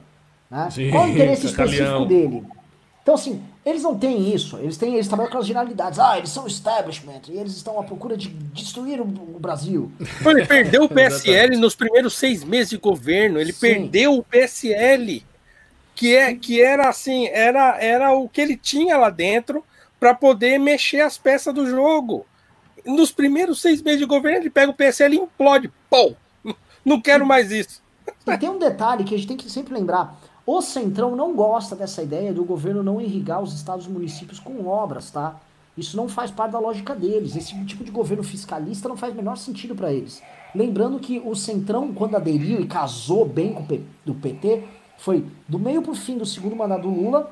Né? 0.51 0.69
Sim, 0.69 0.91
Qual 0.91 1.05
o 1.05 1.09
interesse 1.09 1.47
específico 1.47 2.05
dele? 2.05 2.43
Então, 3.01 3.15
assim, 3.15 3.43
eles 3.65 3.81
não 3.81 3.97
têm 3.97 4.33
isso. 4.33 4.57
Eles 4.57 4.77
têm, 4.77 4.93
eles 4.93 5.07
trabalham 5.07 5.31
com 5.31 5.39
as 5.39 5.47
generalidades. 5.47 5.97
Ah, 5.97 6.17
eles 6.17 6.29
são 6.29 6.45
establishment 6.45 7.21
e 7.29 7.37
eles 7.37 7.55
estão 7.55 7.79
à 7.79 7.83
procura 7.83 8.15
de 8.15 8.29
destruir 8.29 9.01
o, 9.01 9.03
o 9.03 9.39
Brasil. 9.39 9.91
Ele 10.23 10.45
perdeu 10.45 10.83
o 10.83 10.89
PSL 10.89 11.57
nos 11.57 11.75
primeiros 11.75 12.13
seis 12.13 12.43
meses 12.43 12.69
de 12.69 12.77
governo. 12.77 13.39
Ele 13.39 13.51
Sim. 13.51 13.59
perdeu 13.59 14.13
o 14.15 14.23
PSL, 14.23 15.23
que, 15.95 16.15
é, 16.15 16.35
que 16.35 16.61
era 16.61 16.87
assim, 16.87 17.27
era, 17.27 17.81
era 17.81 18.13
o 18.13 18.29
que 18.29 18.41
ele 18.41 18.55
tinha 18.55 18.95
lá 18.95 19.09
dentro 19.09 19.63
para 20.03 20.13
poder 20.13 20.57
mexer 20.57 20.99
as 20.99 21.17
peças 21.17 21.53
do 21.53 21.65
jogo. 21.65 22.25
Nos 22.85 23.09
primeiros 23.09 23.61
seis 23.61 23.81
meses 23.81 24.01
de 24.01 24.05
governo, 24.05 24.39
ele 24.39 24.49
pega 24.49 24.69
o 24.69 24.73
PSL 24.73 25.15
e 25.15 25.19
implode. 25.19 25.71
Pô, 25.89 26.13
não 26.83 26.99
quero 26.99 27.25
mais 27.25 27.53
isso. 27.53 27.81
E 28.27 28.37
tem 28.37 28.49
um 28.49 28.59
detalhe 28.59 29.05
que 29.05 29.15
a 29.15 29.17
gente 29.17 29.29
tem 29.29 29.37
que 29.37 29.49
sempre 29.49 29.73
lembrar. 29.73 30.19
O 30.45 30.61
Centrão 30.61 31.15
não 31.15 31.33
gosta 31.33 31.73
dessa 31.73 32.03
ideia 32.03 32.33
do 32.33 32.43
governo 32.43 32.83
não 32.83 32.99
irrigar 32.99 33.41
os 33.41 33.53
estados 33.53 33.85
e 33.85 33.89
municípios 33.89 34.41
com 34.41 34.67
obras, 34.67 35.09
tá? 35.09 35.39
Isso 35.77 35.95
não 35.95 36.09
faz 36.09 36.29
parte 36.29 36.51
da 36.51 36.59
lógica 36.59 36.93
deles. 36.93 37.37
Esse 37.37 37.55
tipo 37.63 37.85
de 37.85 37.89
governo 37.89 38.25
fiscalista 38.25 38.89
não 38.89 38.97
faz 38.97 39.13
o 39.13 39.15
menor 39.15 39.37
sentido 39.37 39.73
para 39.73 39.93
eles. 39.93 40.21
Lembrando 40.53 40.99
que 40.99 41.21
o 41.23 41.33
Centrão, 41.33 41.93
quando 41.93 42.17
aderiu 42.17 42.59
e 42.59 42.67
casou 42.67 43.25
bem 43.25 43.53
com 43.53 43.63
o 43.63 44.15
PT, 44.15 44.65
foi 44.97 45.25
do 45.47 45.57
meio 45.57 45.81
para 45.81 45.93
o 45.93 45.95
fim 45.95 46.17
do 46.17 46.25
segundo 46.25 46.57
mandato 46.57 46.81
do 46.81 46.89
Lula, 46.89 47.31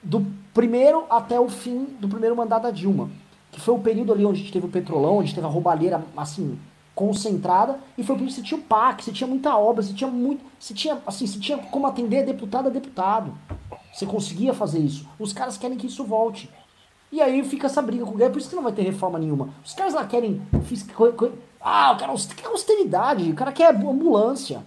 do 0.00 0.24
primeiro 0.54 1.04
até 1.10 1.38
o 1.38 1.48
fim 1.48 1.84
do 2.00 2.08
primeiro 2.08 2.34
mandato 2.34 2.62
da 2.62 2.70
Dilma. 2.70 3.10
Que 3.52 3.60
foi 3.60 3.74
o 3.74 3.78
período 3.78 4.12
ali 4.12 4.24
onde 4.24 4.40
a 4.40 4.42
gente 4.42 4.52
teve 4.52 4.66
o 4.66 4.70
petrolão, 4.70 5.18
onde 5.18 5.34
teve 5.34 5.46
a 5.46 5.50
roubalheira, 5.50 6.02
assim, 6.16 6.58
concentrada 6.94 7.78
e 7.98 8.04
foi 8.04 8.16
por 8.16 8.24
isso 8.24 8.36
que 8.36 8.42
você 8.42 8.46
tinha 8.46 8.60
o 8.60 8.62
PAC, 8.62 9.04
você 9.04 9.12
tinha 9.12 9.26
muita 9.26 9.56
obra, 9.56 9.82
você 9.82 9.92
tinha 9.92 10.08
muito, 10.08 10.44
você 10.58 10.72
tinha 10.72 11.02
assim, 11.06 11.26
você 11.26 11.38
tinha 11.38 11.58
como 11.58 11.86
atender 11.86 12.24
deputado 12.24 12.68
a 12.68 12.70
deputado. 12.70 13.36
Você 13.92 14.06
conseguia 14.06 14.54
fazer 14.54 14.78
isso. 14.78 15.08
Os 15.18 15.32
caras 15.32 15.56
querem 15.56 15.76
que 15.76 15.86
isso 15.86 16.04
volte. 16.04 16.50
E 17.12 17.20
aí 17.20 17.44
fica 17.44 17.66
essa 17.66 17.82
briga 17.82 18.04
com 18.04 18.12
o 18.12 18.16
Guedes, 18.16 18.32
por 18.32 18.38
isso 18.38 18.48
que 18.48 18.56
não 18.56 18.62
vai 18.62 18.72
ter 18.72 18.82
reforma 18.82 19.18
nenhuma. 19.18 19.50
Os 19.64 19.72
caras 19.72 19.94
lá 19.94 20.04
querem 20.04 20.42
ah, 21.60 21.92
o 21.92 21.96
cara 21.96 22.12
quer 22.36 22.46
austeridade, 22.46 23.30
o 23.30 23.34
cara 23.34 23.52
quer 23.52 23.74
ambulância. 23.74 24.64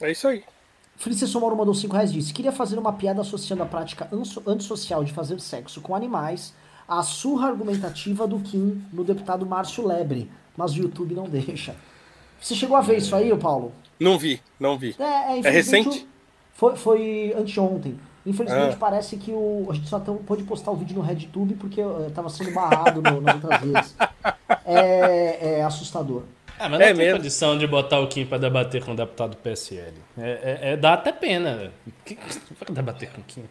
É 0.00 0.10
isso 0.10 0.26
aí. 0.28 0.44
Felícia 0.96 1.26
Mauro 1.40 1.56
mandou 1.56 1.74
5 1.74 1.92
reais 1.92 2.12
disse: 2.12 2.32
Queria 2.32 2.52
fazer 2.52 2.78
uma 2.78 2.92
piada 2.92 3.20
associando 3.20 3.62
a 3.62 3.66
prática 3.66 4.08
antissocial 4.46 5.02
de 5.02 5.12
fazer 5.12 5.40
sexo 5.40 5.80
com 5.80 5.94
animais 5.94 6.54
a 6.86 7.02
surra 7.02 7.48
argumentativa 7.48 8.26
do 8.26 8.38
Kim 8.40 8.84
no 8.92 9.04
deputado 9.04 9.46
Márcio 9.46 9.86
Lebre, 9.86 10.30
mas 10.56 10.74
o 10.74 10.78
YouTube 10.78 11.14
não 11.14 11.24
deixa. 11.24 11.74
Você 12.40 12.54
chegou 12.54 12.76
a 12.76 12.80
ver 12.80 12.98
isso 12.98 13.14
aí, 13.14 13.34
Paulo? 13.38 13.72
Não 13.98 14.18
vi, 14.18 14.40
não 14.58 14.76
vi. 14.76 14.94
É, 14.98 15.38
é, 15.38 15.38
é 15.38 15.50
recente? 15.50 16.06
Foi, 16.52 16.76
foi 16.76 17.34
anteontem. 17.36 17.98
Infelizmente 18.26 18.74
ah. 18.74 18.78
parece 18.78 19.16
que 19.16 19.32
o, 19.32 19.66
a 19.70 19.74
gente 19.74 19.88
só 19.88 19.98
tão, 19.98 20.16
pôde 20.16 20.44
postar 20.44 20.70
o 20.70 20.76
vídeo 20.76 20.96
no 20.96 21.02
RedTube 21.02 21.54
porque 21.54 21.80
estava 22.06 22.28
sendo 22.28 22.52
barrado 22.52 23.00
no, 23.00 23.20
nas 23.20 23.34
outras 23.36 23.60
vezes. 23.60 23.96
É, 24.64 25.58
é 25.58 25.64
assustador. 25.64 26.22
Ah, 26.58 26.68
mas 26.68 26.78
não 26.78 26.86
é 26.86 26.94
tem 26.94 26.94
mesmo? 26.94 27.18
condição 27.18 27.58
de 27.58 27.66
botar 27.66 28.00
o 28.00 28.06
Kim 28.06 28.26
para 28.26 28.38
debater 28.38 28.84
com 28.84 28.92
o 28.92 28.96
deputado 28.96 29.30
do 29.30 29.36
PSL. 29.36 29.94
É, 30.16 30.30
é, 30.30 30.72
é, 30.72 30.76
dá 30.76 30.94
até 30.94 31.12
pena. 31.12 31.72
Que, 32.04 32.16
vai 32.16 32.74
debater 32.74 33.10
com 33.10 33.20
o 33.20 33.24
Kim? 33.24 33.44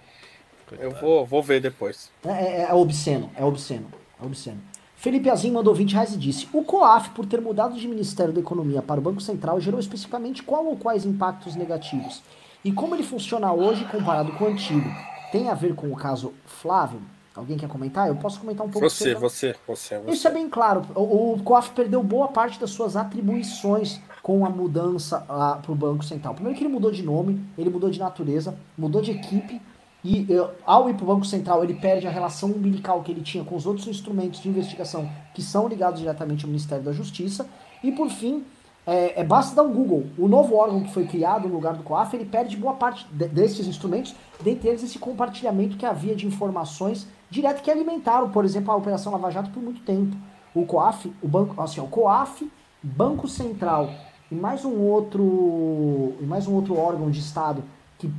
Eu 0.79 0.91
vou, 0.91 1.25
vou 1.25 1.43
ver 1.43 1.59
depois. 1.59 2.09
É, 2.25 2.31
é, 2.31 2.61
é, 2.69 2.73
obsceno, 2.73 3.29
é 3.35 3.43
obsceno, 3.43 3.87
é 4.21 4.25
obsceno. 4.25 4.61
Felipe 4.95 5.29
Azim 5.29 5.51
mandou 5.51 5.73
20 5.73 5.93
reais 5.93 6.13
e 6.13 6.17
disse: 6.17 6.47
O 6.53 6.63
COAF, 6.63 7.09
por 7.09 7.25
ter 7.25 7.41
mudado 7.41 7.75
de 7.75 7.87
Ministério 7.87 8.33
da 8.33 8.39
Economia 8.39 8.81
para 8.81 8.99
o 8.99 9.03
Banco 9.03 9.21
Central, 9.21 9.59
gerou 9.59 9.79
especificamente 9.79 10.43
qual 10.43 10.65
ou 10.65 10.77
quais 10.77 11.05
impactos 11.05 11.55
negativos? 11.55 12.21
E 12.63 12.71
como 12.71 12.95
ele 12.95 13.03
funciona 13.03 13.51
hoje 13.51 13.83
comparado 13.85 14.31
com 14.33 14.45
o 14.45 14.47
antigo? 14.47 14.87
Tem 15.31 15.49
a 15.49 15.53
ver 15.53 15.73
com 15.73 15.91
o 15.91 15.95
caso 15.95 16.33
Flávio? 16.45 17.01
Alguém 17.35 17.57
quer 17.57 17.69
comentar? 17.69 18.07
Eu 18.09 18.15
posso 18.15 18.39
comentar 18.39 18.65
um 18.65 18.69
pouco. 18.69 18.89
Você, 18.89 19.15
você, 19.15 19.55
você, 19.65 19.97
você. 19.99 20.11
Isso 20.11 20.27
é 20.27 20.31
bem 20.31 20.49
claro. 20.49 20.81
O, 20.93 21.33
o 21.33 21.43
COAF 21.43 21.71
perdeu 21.71 22.03
boa 22.03 22.27
parte 22.27 22.59
das 22.59 22.71
suas 22.71 22.95
atribuições 22.95 24.01
com 24.21 24.45
a 24.45 24.49
mudança 24.49 25.19
para 25.19 25.71
o 25.71 25.75
Banco 25.75 26.03
Central. 26.03 26.33
Primeiro 26.33 26.57
que 26.57 26.63
ele 26.65 26.73
mudou 26.73 26.91
de 26.91 27.01
nome, 27.01 27.41
ele 27.57 27.69
mudou 27.69 27.89
de 27.89 27.99
natureza, 27.99 28.57
mudou 28.77 29.01
de 29.01 29.11
equipe 29.11 29.61
e 30.03 30.27
ao 30.65 30.89
ir 30.89 30.95
para 30.95 31.03
o 31.03 31.07
Banco 31.07 31.25
Central, 31.25 31.63
ele 31.63 31.75
perde 31.75 32.05
a 32.05 32.11
relação 32.11 32.49
umbilical 32.49 33.01
que 33.01 33.11
ele 33.11 33.21
tinha 33.21 33.43
com 33.43 33.55
os 33.55 33.65
outros 33.65 33.87
instrumentos 33.87 34.41
de 34.41 34.49
investigação 34.49 35.09
que 35.33 35.41
são 35.41 35.67
ligados 35.67 35.99
diretamente 35.99 36.43
ao 36.43 36.49
Ministério 36.49 36.83
da 36.83 36.91
Justiça. 36.91 37.47
E 37.83 37.91
por 37.91 38.09
fim, 38.09 38.43
É, 38.83 39.21
é, 39.21 39.23
basta 39.23 39.55
dar 39.55 39.61
um 39.61 39.71
Google. 39.71 40.07
O 40.17 40.27
novo 40.27 40.55
órgão 40.55 40.81
que 40.81 40.91
foi 40.91 41.05
criado 41.05 41.47
no 41.47 41.53
lugar 41.53 41.75
do 41.75 41.83
COAF, 41.83 42.15
ele 42.15 42.25
perde 42.25 42.57
boa 42.57 42.73
parte 42.73 43.05
de, 43.11 43.27
desses 43.27 43.67
instrumentos, 43.67 44.15
dentre 44.43 44.69
eles 44.69 44.81
esse 44.81 44.97
compartilhamento 44.97 45.77
que 45.77 45.85
havia 45.85 46.15
de 46.15 46.25
informações 46.25 47.07
direto 47.31 47.63
que 47.63 47.71
alimentaram, 47.71 48.29
por 48.29 48.43
exemplo, 48.43 48.71
a 48.71 48.75
Operação 48.75 49.11
Lava 49.13 49.31
Jato 49.31 49.49
por 49.49 49.63
muito 49.63 49.81
tempo. 49.81 50.15
O 50.53 50.65
COAF, 50.65 51.11
o 51.23 51.27
banco, 51.27 51.59
assim, 51.61 51.79
o 51.79 51.87
COAF, 51.87 52.51
Banco 52.83 53.27
Central 53.27 53.89
e 54.29 54.35
mais 54.35 54.65
um 54.65 54.79
outro, 54.81 56.15
e 56.19 56.25
mais 56.25 56.45
um 56.47 56.53
outro 56.53 56.77
órgão 56.77 57.09
de 57.09 57.19
Estado 57.19 57.63
que 57.97 58.11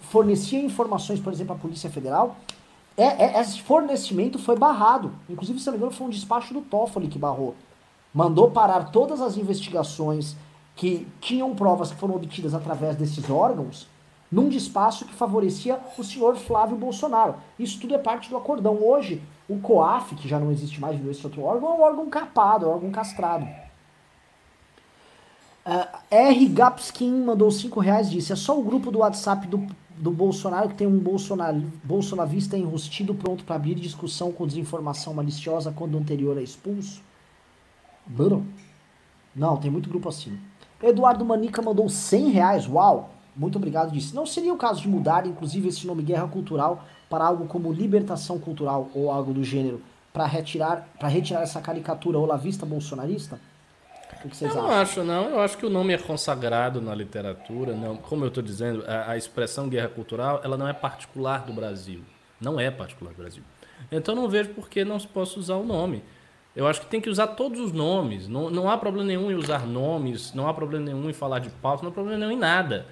fornecia 0.00 0.60
informações, 0.60 1.20
por 1.20 1.32
exemplo, 1.32 1.54
à 1.54 1.58
Polícia 1.58 1.90
Federal, 1.90 2.36
é, 2.96 3.24
é, 3.24 3.40
esse 3.40 3.60
fornecimento 3.60 4.38
foi 4.38 4.56
barrado. 4.56 5.12
Inclusive, 5.28 5.58
se 5.58 5.66
não 5.66 5.72
me 5.72 5.78
engano, 5.78 5.92
foi 5.92 6.06
um 6.06 6.10
despacho 6.10 6.54
do 6.54 6.62
Toffoli 6.62 7.08
que 7.08 7.18
barrou. 7.18 7.54
Mandou 8.14 8.50
parar 8.50 8.90
todas 8.90 9.20
as 9.20 9.36
investigações 9.36 10.34
que 10.74 11.06
tinham 11.20 11.54
provas 11.54 11.90
que 11.90 11.96
foram 11.96 12.14
obtidas 12.14 12.54
através 12.54 12.96
desses 12.96 13.28
órgãos 13.28 13.86
num 14.30 14.48
despacho 14.48 15.04
que 15.04 15.14
favorecia 15.14 15.78
o 15.96 16.04
senhor 16.04 16.36
Flávio 16.36 16.76
Bolsonaro. 16.76 17.36
Isso 17.58 17.80
tudo 17.80 17.94
é 17.94 17.98
parte 17.98 18.28
do 18.28 18.36
acordão. 18.36 18.82
Hoje, 18.82 19.22
o 19.48 19.58
COAF, 19.58 20.14
que 20.14 20.28
já 20.28 20.38
não 20.38 20.50
existe 20.50 20.80
mais, 20.80 20.96
virou 20.96 21.10
esse 21.10 21.24
outro 21.24 21.42
órgão, 21.42 21.70
é 21.70 21.74
um 21.74 21.82
órgão 21.82 22.10
capado, 22.10 22.66
é 22.66 22.68
um 22.68 22.72
órgão 22.72 22.90
castrado. 22.90 23.44
Uh, 25.64 25.98
R. 26.10 26.48
Gapskin 26.48 27.24
mandou 27.24 27.50
5 27.50 27.80
reais 27.80 28.10
disse: 28.10 28.32
é 28.32 28.36
só 28.36 28.58
o 28.58 28.62
grupo 28.62 28.90
do 28.90 29.00
WhatsApp 29.00 29.46
do 29.48 29.66
do 29.96 30.10
Bolsonaro, 30.10 30.68
que 30.68 30.74
tem 30.74 30.86
um 30.86 30.98
Bolsonar, 30.98 31.54
bolsonavista 31.82 32.56
enrustido 32.56 33.14
pronto 33.14 33.44
para 33.44 33.56
abrir 33.56 33.74
discussão 33.74 34.30
com 34.30 34.46
desinformação 34.46 35.14
maliciosa 35.14 35.72
quando 35.74 35.94
o 35.94 35.98
anterior 35.98 36.36
é 36.38 36.42
expulso? 36.42 37.02
Bruno? 38.06 38.46
Não, 39.34 39.56
tem 39.56 39.70
muito 39.70 39.88
grupo 39.88 40.08
assim. 40.08 40.38
Eduardo 40.82 41.24
Manica 41.24 41.62
mandou 41.62 41.88
100 41.88 42.30
reais, 42.30 42.68
uau! 42.68 43.10
Muito 43.36 43.56
obrigado, 43.56 43.92
disse. 43.92 44.14
Não 44.14 44.24
seria 44.24 44.52
o 44.52 44.56
caso 44.56 44.80
de 44.80 44.88
mudar, 44.88 45.26
inclusive, 45.26 45.68
esse 45.68 45.86
nome 45.86 46.02
Guerra 46.02 46.26
Cultural 46.26 46.84
para 47.08 47.24
algo 47.24 47.46
como 47.46 47.72
Libertação 47.72 48.38
Cultural 48.38 48.88
ou 48.94 49.10
algo 49.10 49.32
do 49.34 49.44
gênero, 49.44 49.82
para 50.12 50.24
retirar, 50.24 50.88
retirar 51.00 51.42
essa 51.42 51.60
caricatura 51.60 52.18
olavista 52.18 52.64
bolsonarista? 52.64 53.38
O 54.24 54.28
que 54.28 54.36
vocês 54.36 54.54
eu 54.54 54.60
acham? 54.60 54.68
não 54.68 54.80
acho, 54.80 55.04
não. 55.04 55.28
Eu 55.28 55.40
acho 55.40 55.58
que 55.58 55.66
o 55.66 55.70
nome 55.70 55.92
é 55.92 55.98
consagrado 55.98 56.80
na 56.80 56.94
literatura. 56.94 57.74
Não, 57.74 57.96
como 57.96 58.24
eu 58.24 58.28
estou 58.28 58.42
dizendo, 58.42 58.82
a, 58.86 59.12
a, 59.12 59.16
expressão 59.16 59.68
guerra 59.68 59.88
cultural 59.88 60.40
ela 60.42 60.56
não 60.56 60.66
é 60.66 60.72
particular 60.72 61.44
do 61.44 61.52
Brasil. 61.52 62.00
Não 62.40 62.58
é 62.58 62.70
particular 62.70 63.12
do 63.12 63.18
Brasil. 63.18 63.42
Então 63.92 64.14
não 64.14 64.28
vejo 64.28 64.50
por 64.50 64.68
que 64.68 64.84
não 64.84 64.98
se 64.98 65.06
possa 65.06 65.38
usar 65.38 65.56
o 65.56 65.64
nome. 65.64 66.02
Eu 66.54 66.66
acho 66.66 66.80
que 66.80 66.86
tem 66.86 67.00
que 67.00 67.10
usar 67.10 67.28
todos 67.28 67.60
os 67.60 67.72
nomes. 67.72 68.26
Não, 68.26 68.48
não 68.48 68.70
há 68.70 68.78
problema 68.78 69.06
nenhum 69.06 69.30
em 69.30 69.34
usar 69.34 69.66
nomes, 69.66 70.32
não 70.32 70.48
há 70.48 70.54
problema 70.54 70.86
nenhum 70.86 71.10
em 71.10 71.12
falar 71.12 71.38
de 71.38 71.50
pauta, 71.50 71.82
não 71.82 71.90
há 71.90 71.92
problema 71.92 72.18
nenhum 72.18 72.32
em 72.32 72.38
nada. 72.38 72.86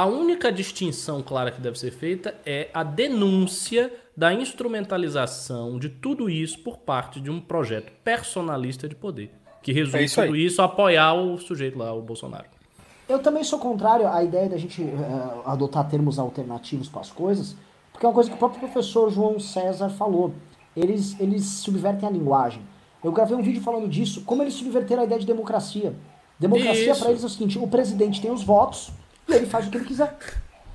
A 0.00 0.06
única 0.06 0.50
distinção 0.50 1.22
clara 1.22 1.50
que 1.50 1.60
deve 1.60 1.78
ser 1.78 1.90
feita 1.90 2.34
é 2.46 2.70
a 2.72 2.82
denúncia 2.82 3.92
da 4.16 4.32
instrumentalização 4.32 5.78
de 5.78 5.90
tudo 5.90 6.30
isso 6.30 6.58
por 6.60 6.78
parte 6.78 7.20
de 7.20 7.30
um 7.30 7.38
projeto 7.38 7.92
personalista 8.02 8.88
de 8.88 8.94
poder 8.94 9.30
que 9.62 9.74
resume 9.74 9.98
é 9.98 10.06
isso 10.06 10.22
tudo 10.22 10.36
isso 10.36 10.62
apoiar 10.62 11.12
o 11.12 11.36
sujeito 11.36 11.78
lá, 11.78 11.92
o 11.92 12.00
Bolsonaro. 12.00 12.46
Eu 13.06 13.18
também 13.18 13.44
sou 13.44 13.58
contrário 13.58 14.08
à 14.08 14.24
ideia 14.24 14.48
da 14.48 14.56
gente 14.56 14.80
uh, 14.80 15.42
adotar 15.44 15.86
termos 15.86 16.18
alternativos 16.18 16.88
para 16.88 17.02
as 17.02 17.10
coisas, 17.10 17.54
porque 17.92 18.06
é 18.06 18.08
uma 18.08 18.14
coisa 18.14 18.30
que 18.30 18.36
o 18.36 18.38
próprio 18.38 18.60
professor 18.60 19.10
João 19.10 19.38
César 19.38 19.90
falou. 19.90 20.32
Eles, 20.74 21.14
eles 21.20 21.44
subvertem 21.44 22.08
a 22.08 22.10
linguagem. 22.10 22.62
Eu 23.04 23.12
gravei 23.12 23.36
um 23.36 23.42
vídeo 23.42 23.60
falando 23.60 23.86
disso, 23.86 24.22
como 24.24 24.42
eles 24.42 24.54
subverteram 24.54 25.02
a 25.02 25.04
ideia 25.04 25.20
de 25.20 25.26
democracia. 25.26 25.92
Democracia 26.38 26.96
para 26.96 27.10
eles 27.10 27.22
é 27.22 27.26
o 27.26 27.28
seguinte: 27.28 27.58
o 27.58 27.68
presidente 27.68 28.18
tem 28.18 28.30
os 28.30 28.42
votos 28.42 28.90
e 29.32 29.36
ele 29.36 29.46
faz 29.46 29.66
o 29.66 29.70
que 29.70 29.78
ele 29.78 29.84
quiser. 29.84 30.16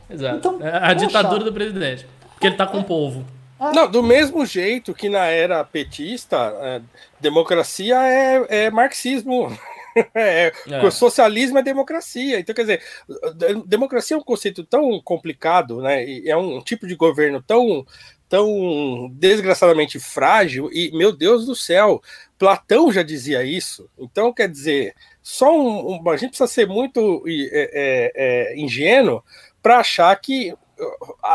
Exato. 0.09 0.37
Então, 0.37 0.59
é 0.61 0.77
a 0.77 0.93
ditadura 0.93 1.43
do 1.43 1.53
presidente. 1.53 2.05
Porque 2.33 2.47
ele 2.47 2.55
tá 2.55 2.67
com 2.67 2.77
é, 2.77 2.81
o 2.81 2.83
povo. 2.83 3.25
É. 3.59 3.71
Não, 3.71 3.89
do 3.89 4.03
mesmo 4.03 4.45
jeito 4.45 4.93
que 4.93 5.09
na 5.09 5.25
era 5.25 5.63
petista, 5.63 6.53
é, 6.59 6.81
democracia 7.19 7.95
é, 7.95 8.65
é 8.65 8.71
marxismo. 8.71 9.57
É, 10.13 10.51
é. 10.69 10.91
Socialismo 10.91 11.57
é 11.57 11.63
democracia. 11.63 12.37
Então, 12.37 12.53
quer 12.53 12.63
dizer, 12.63 12.83
democracia 13.65 14.17
é 14.17 14.19
um 14.19 14.23
conceito 14.23 14.61
tão 14.65 14.99
complicado, 14.99 15.81
né? 15.81 16.05
E 16.05 16.29
é 16.29 16.35
um 16.35 16.61
tipo 16.61 16.85
de 16.85 16.97
governo 16.97 17.41
tão, 17.41 17.87
tão 18.27 19.09
desgraçadamente 19.13 19.97
frágil. 19.97 20.69
E, 20.73 20.91
meu 20.91 21.13
Deus 21.13 21.45
do 21.45 21.55
céu, 21.55 22.01
Platão 22.37 22.91
já 22.91 23.03
dizia 23.03 23.45
isso. 23.45 23.89
Então, 23.97 24.33
quer 24.33 24.49
dizer, 24.49 24.93
só 25.27 25.51
um, 25.51 25.95
um 25.95 26.09
a 26.11 26.17
gente 26.17 26.29
precisa 26.29 26.45
ser 26.45 26.67
muito 26.67 27.23
é, 27.27 28.11
é, 28.15 28.59
ingênuo 28.59 29.23
para 29.59 29.79
achar 29.79 30.15
que 30.21 30.53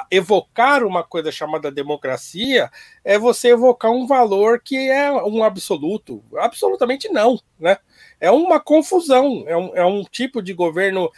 evocar 0.08 0.84
uma 0.84 1.02
coisa 1.02 1.32
chamada 1.32 1.72
democracia 1.72 2.70
é 3.02 3.18
você 3.18 3.48
evocar 3.48 3.90
um 3.90 4.06
valor 4.06 4.60
que 4.62 4.76
é 4.76 5.10
um 5.10 5.42
absoluto. 5.42 6.22
Absolutamente 6.36 7.08
não, 7.08 7.40
né? 7.58 7.78
É 8.20 8.30
uma 8.30 8.60
confusão, 8.60 9.42
é 9.48 9.56
um, 9.56 9.74
é 9.74 9.84
um 9.84 10.04
tipo 10.04 10.40
de 10.40 10.52
governo 10.54 11.10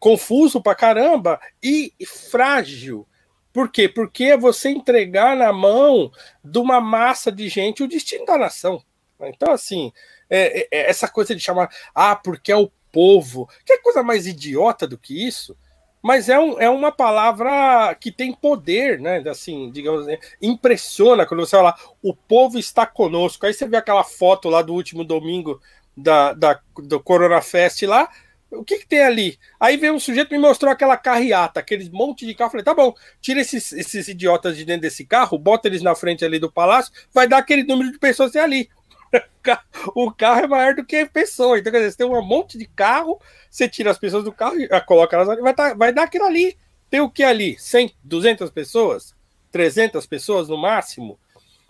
confuso 0.00 0.60
pra 0.60 0.74
caramba 0.74 1.38
e 1.62 1.92
frágil. 2.04 3.06
Por 3.52 3.70
quê? 3.70 3.88
Porque 3.88 4.24
é 4.24 4.36
você 4.36 4.70
entregar 4.70 5.36
na 5.36 5.52
mão 5.52 6.10
de 6.42 6.58
uma 6.58 6.80
massa 6.80 7.30
de 7.30 7.48
gente 7.48 7.84
o 7.84 7.88
destino 7.88 8.24
da 8.24 8.36
nação. 8.36 8.82
Então, 9.20 9.52
assim, 9.52 9.92
é, 10.32 10.60
é, 10.60 10.68
é 10.70 10.90
essa 10.90 11.08
coisa 11.08 11.34
de 11.34 11.40
chamar, 11.40 11.68
ah, 11.94 12.16
porque 12.16 12.50
é 12.50 12.56
o 12.56 12.70
povo. 12.90 13.48
Que 13.64 13.78
coisa 13.78 14.02
mais 14.02 14.26
idiota 14.26 14.86
do 14.86 14.98
que 14.98 15.26
isso? 15.26 15.56
mas 16.02 16.28
é, 16.28 16.38
um, 16.38 16.60
é 16.60 16.68
uma 16.68 16.90
palavra 16.90 17.94
que 17.94 18.10
tem 18.10 18.32
poder, 18.32 18.98
né? 19.00 19.22
Assim, 19.28 19.70
digamos 19.70 20.02
assim, 20.02 20.18
impressiona 20.42 21.24
quando 21.24 21.46
você 21.46 21.56
fala 21.56 21.76
o 22.02 22.12
povo 22.12 22.58
está 22.58 22.84
conosco. 22.84 23.46
Aí 23.46 23.54
você 23.54 23.66
vê 23.68 23.76
aquela 23.76 24.02
foto 24.02 24.48
lá 24.48 24.60
do 24.62 24.74
último 24.74 25.04
domingo 25.04 25.60
da, 25.96 26.32
da, 26.32 26.60
do 26.76 26.98
Corona 26.98 27.40
Fest 27.40 27.82
lá. 27.82 28.10
O 28.50 28.64
que, 28.64 28.78
que 28.78 28.86
tem 28.86 29.00
ali? 29.00 29.38
Aí 29.58 29.78
veio 29.78 29.94
um 29.94 30.00
sujeito 30.00 30.30
me 30.30 30.38
mostrou 30.38 30.70
aquela 30.70 30.96
carreata, 30.96 31.60
aquele 31.60 31.88
monte 31.90 32.26
de 32.26 32.34
carro. 32.34 32.50
Falei, 32.50 32.64
tá 32.64 32.74
bom, 32.74 32.92
tira 33.20 33.40
esses, 33.40 33.72
esses 33.72 34.08
idiotas 34.08 34.56
de 34.56 34.64
dentro 34.64 34.82
desse 34.82 35.06
carro, 35.06 35.38
bota 35.38 35.68
eles 35.68 35.80
na 35.80 35.94
frente 35.94 36.24
ali 36.24 36.38
do 36.38 36.52
palácio, 36.52 36.92
vai 37.14 37.26
dar 37.26 37.38
aquele 37.38 37.62
número 37.62 37.92
de 37.92 37.98
pessoas 37.98 38.32
tem 38.32 38.42
ali. 38.42 38.68
o 39.94 40.10
carro 40.12 40.40
é 40.40 40.46
maior 40.46 40.74
do 40.74 40.84
que 40.84 40.96
a 40.96 41.06
pessoa. 41.06 41.58
Então, 41.58 41.72
quer 41.72 41.78
dizer, 41.78 41.90
você 41.92 41.96
tem 41.98 42.06
um 42.06 42.22
monte 42.22 42.56
de 42.56 42.66
carro, 42.66 43.20
você 43.50 43.68
tira 43.68 43.90
as 43.90 43.98
pessoas 43.98 44.24
do 44.24 44.32
carro 44.32 44.58
e 44.58 44.68
ah, 44.70 44.80
coloca 44.80 45.16
elas 45.16 45.28
ali, 45.28 45.40
vai, 45.40 45.54
tá, 45.54 45.74
vai 45.74 45.92
dar 45.92 46.04
aquilo 46.04 46.24
ali. 46.24 46.56
Tem 46.88 47.00
o 47.00 47.10
que 47.10 47.22
ali? 47.22 47.58
100, 47.58 47.94
200 48.02 48.50
pessoas? 48.50 49.14
300 49.50 50.06
pessoas 50.06 50.48
no 50.48 50.56
máximo? 50.56 51.18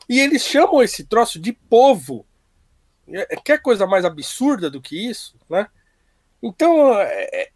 E 0.08 0.20
eles 0.20 0.42
chamam 0.42 0.82
esse 0.82 1.04
troço 1.04 1.38
de 1.38 1.52
povo. 1.52 2.26
É, 3.08 3.34
é, 3.34 3.36
quer 3.36 3.60
coisa 3.60 3.86
mais 3.86 4.04
absurda 4.04 4.70
do 4.70 4.80
que 4.80 5.08
isso, 5.08 5.36
né? 5.48 5.66
Então, 6.42 6.92
é, 7.00 7.28
é, 7.32 7.50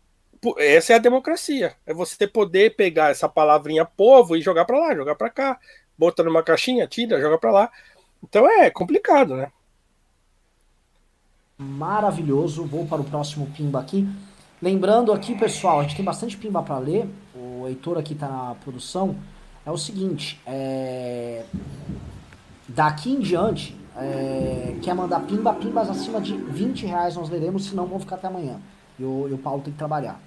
essa 0.58 0.92
é 0.92 0.96
a 0.96 1.00
democracia. 1.00 1.74
É 1.84 1.92
você 1.92 2.26
poder 2.26 2.76
pegar 2.76 3.10
essa 3.10 3.28
palavrinha 3.28 3.84
povo 3.84 4.36
e 4.36 4.42
jogar 4.42 4.64
para 4.64 4.78
lá, 4.78 4.94
jogar 4.94 5.16
para 5.16 5.30
cá, 5.30 5.58
bota 5.98 6.22
numa 6.22 6.42
caixinha, 6.42 6.86
tira, 6.86 7.20
joga 7.20 7.38
para 7.38 7.50
lá. 7.50 7.70
Então 8.22 8.48
é 8.48 8.70
complicado, 8.70 9.36
né? 9.36 9.50
Maravilhoso. 11.58 12.64
Vou 12.64 12.86
para 12.86 13.00
o 13.00 13.04
próximo 13.04 13.46
pimba 13.46 13.80
aqui. 13.80 14.08
Lembrando 14.60 15.12
aqui, 15.12 15.34
pessoal, 15.34 15.80
a 15.80 15.82
gente 15.82 15.96
tem 15.96 16.04
bastante 16.04 16.36
pimba 16.36 16.62
para 16.62 16.78
ler. 16.78 17.08
O 17.34 17.66
Heitor 17.66 17.98
aqui 17.98 18.12
está 18.14 18.28
na 18.28 18.54
produção. 18.56 19.16
É 19.64 19.70
o 19.70 19.76
seguinte, 19.76 20.40
é... 20.46 21.44
daqui 22.68 23.10
em 23.10 23.20
diante, 23.20 23.76
é... 23.96 24.76
quer 24.80 24.94
mandar 24.94 25.20
pimba, 25.20 25.52
pimbas 25.54 25.90
acima 25.90 26.20
de 26.20 26.36
20 26.36 26.86
reais 26.86 27.16
nós 27.16 27.28
leremos, 27.28 27.66
senão 27.66 27.84
vão 27.84 27.98
ficar 27.98 28.16
até 28.16 28.28
amanhã. 28.28 28.60
E 28.98 29.04
o, 29.04 29.28
e 29.28 29.32
o 29.32 29.38
Paulo 29.38 29.62
tem 29.62 29.72
que 29.72 29.78
trabalhar. 29.78 30.20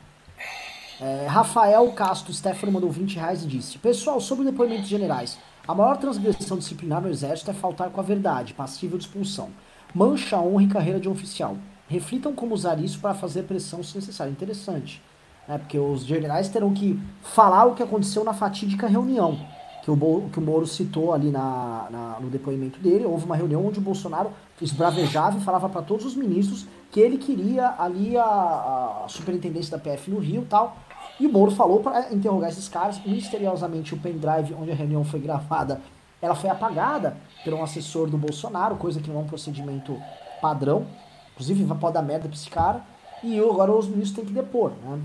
É... 0.99 1.25
Rafael 1.27 1.89
Castro 1.93 2.33
Stefano 2.33 2.71
mandou 2.71 2.91
20 2.91 3.15
reais 3.15 3.43
e 3.43 3.47
disse: 3.47 3.77
Pessoal, 3.77 4.19
sobre 4.19 4.45
depoimentos 4.45 4.89
generais, 4.89 5.39
a 5.67 5.73
maior 5.73 5.97
transgressão 5.97 6.57
disciplinar 6.57 7.01
no 7.01 7.09
Exército 7.09 7.49
é 7.49 7.53
faltar 7.53 7.89
com 7.89 8.01
a 8.01 8.03
verdade, 8.03 8.53
passível 8.53 8.97
de 8.97 9.05
expulsão 9.05 9.49
mancha 9.93 10.37
a 10.37 10.41
honra 10.41 10.63
e 10.63 10.67
carreira 10.67 10.99
de 10.99 11.09
um 11.09 11.11
oficial. 11.11 11.57
Reflitam 11.87 12.33
como 12.33 12.53
usar 12.53 12.79
isso 12.79 12.99
para 12.99 13.13
fazer 13.13 13.43
pressão 13.43 13.83
se 13.83 13.95
necessário. 13.95 14.31
Interessante. 14.31 15.01
Né? 15.47 15.57
Porque 15.57 15.77
os 15.77 16.05
generais 16.05 16.49
terão 16.49 16.73
que 16.73 16.99
falar 17.21 17.65
o 17.65 17.75
que 17.75 17.83
aconteceu 17.83 18.23
na 18.23 18.33
fatídica 18.33 18.87
reunião 18.87 19.37
que 19.81 19.91
o, 19.91 20.29
que 20.31 20.39
o 20.39 20.41
Moro 20.41 20.67
citou 20.67 21.13
ali 21.13 21.31
na, 21.31 21.87
na, 21.89 22.19
no 22.19 22.29
depoimento 22.29 22.79
dele. 22.79 23.05
Houve 23.05 23.25
uma 23.25 23.35
reunião 23.35 23.65
onde 23.65 23.79
o 23.79 23.81
Bolsonaro 23.81 24.31
esbravejava 24.61 25.37
e 25.37 25.41
falava 25.41 25.69
para 25.69 25.81
todos 25.81 26.05
os 26.05 26.15
ministros 26.15 26.67
que 26.91 26.99
ele 26.99 27.17
queria 27.17 27.75
ali 27.77 28.17
a, 28.17 29.03
a 29.03 29.05
superintendência 29.07 29.77
da 29.77 29.83
PF 29.83 30.11
no 30.11 30.19
Rio 30.19 30.45
tal. 30.49 30.77
E 31.19 31.27
o 31.27 31.31
Moro 31.31 31.51
falou 31.51 31.81
para 31.81 32.13
interrogar 32.13 32.49
esses 32.49 32.69
caras. 32.69 33.03
Misteriosamente, 33.05 33.93
o 33.93 33.97
pendrive 33.97 34.53
onde 34.59 34.71
a 34.71 34.75
reunião 34.75 35.03
foi 35.03 35.19
gravada 35.19 35.81
ela 36.21 36.35
foi 36.35 36.49
apagada 36.49 37.17
por 37.43 37.53
um 37.53 37.63
assessor 37.63 38.09
do 38.09 38.17
Bolsonaro, 38.17 38.75
coisa 38.75 38.99
que 38.99 39.09
não 39.09 39.17
é 39.17 39.23
um 39.23 39.27
procedimento 39.27 39.99
padrão. 40.41 40.85
Inclusive, 41.33 41.63
pode 41.75 41.93
dar 41.93 42.01
merda 42.01 42.27
pra 42.27 42.35
esse 42.35 42.49
cara. 42.49 42.81
e 43.23 43.39
agora 43.39 43.71
os 43.71 43.87
ministros 43.87 44.15
têm 44.15 44.25
que 44.25 44.33
depor, 44.33 44.71
né? 44.83 44.99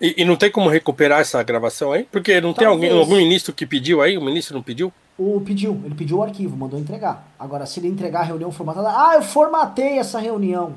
E, 0.00 0.14
e, 0.18 0.24
não 0.26 0.36
tem 0.36 0.50
como 0.50 0.68
recuperar 0.68 1.20
essa 1.20 1.42
gravação 1.42 1.90
aí? 1.90 2.04
Porque 2.04 2.34
não 2.34 2.52
Talvez. 2.52 2.56
tem 2.58 2.66
alguém, 2.66 2.90
algum 2.90 3.16
ministro 3.16 3.54
que 3.54 3.64
pediu 3.64 4.02
aí? 4.02 4.18
O 4.18 4.22
ministro 4.22 4.54
não 4.54 4.62
pediu? 4.62 4.92
O 5.18 5.40
pediu, 5.40 5.80
ele 5.84 5.94
pediu 5.94 6.18
o 6.18 6.22
arquivo, 6.22 6.54
mandou 6.54 6.78
entregar. 6.78 7.26
Agora, 7.38 7.64
se 7.64 7.80
ele 7.80 7.88
entregar 7.88 8.20
a 8.20 8.24
reunião 8.24 8.52
formatada, 8.52 8.90
ah, 8.90 9.14
eu 9.14 9.22
formatei 9.22 9.98
essa 9.98 10.18
reunião. 10.18 10.74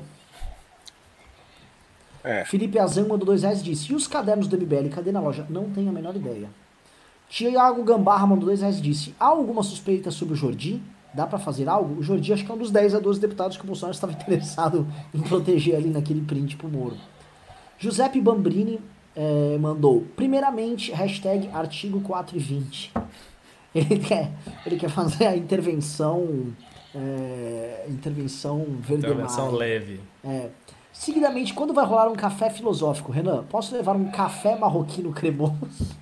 É. 2.24 2.44
Felipe 2.46 2.78
Azan 2.78 3.06
mandou 3.06 3.26
dois 3.26 3.42
reais 3.42 3.60
e 3.60 3.64
disse: 3.64 3.92
E 3.92 3.94
os 3.94 4.06
cadernos 4.06 4.48
do 4.48 4.56
MBL, 4.56 4.88
cadê 4.90 5.12
na 5.12 5.20
loja? 5.20 5.46
Não 5.50 5.70
tenho 5.70 5.90
a 5.90 5.92
menor 5.92 6.16
ideia. 6.16 6.48
Tiago 7.30 7.84
Gambarra 7.84 8.26
mandou 8.26 8.46
dois 8.46 8.60
reais 8.60 8.78
e 8.78 8.82
disse: 8.82 9.14
Há 9.18 9.26
alguma 9.26 9.62
suspeita 9.62 10.10
sobre 10.10 10.34
o 10.34 10.36
Jordi? 10.36 10.82
Dá 11.14 11.26
para 11.26 11.38
fazer 11.38 11.68
algo? 11.68 12.00
O 12.00 12.02
Jordi 12.02 12.32
acho 12.32 12.44
que 12.44 12.50
é 12.50 12.54
um 12.54 12.58
dos 12.58 12.72
10 12.72 12.96
a 12.96 12.98
12 12.98 13.20
deputados 13.20 13.56
que 13.56 13.62
o 13.62 13.66
Bolsonaro 13.66 13.94
estava 13.94 14.12
interessado 14.20 14.86
em 15.14 15.20
proteger 15.20 15.76
ali 15.76 15.88
naquele 15.88 16.22
print 16.22 16.56
pro 16.56 16.68
Moro. 16.68 16.96
Giuseppe 17.78 18.20
Bambrini 18.20 18.80
é, 19.14 19.56
mandou, 19.58 20.04
primeiramente, 20.16 20.90
hashtag 20.90 21.48
artigo 21.54 22.00
420. 22.00 22.92
Ele 23.72 24.00
quer, 24.00 24.32
ele 24.66 24.76
quer 24.76 24.90
fazer 24.90 25.28
a 25.28 25.36
intervenção. 25.36 26.52
É, 26.92 27.86
intervenção 27.88 28.66
verde 28.80 29.06
Intervenção 29.06 29.52
leve. 29.52 30.00
É. 30.24 30.50
Seguidamente, 30.92 31.54
quando 31.54 31.72
vai 31.72 31.86
rolar 31.86 32.08
um 32.08 32.16
café 32.16 32.50
filosófico, 32.50 33.12
Renan, 33.12 33.44
posso 33.44 33.72
levar 33.72 33.94
um 33.94 34.10
café 34.10 34.58
marroquino 34.58 35.12
cremoso? 35.12 35.99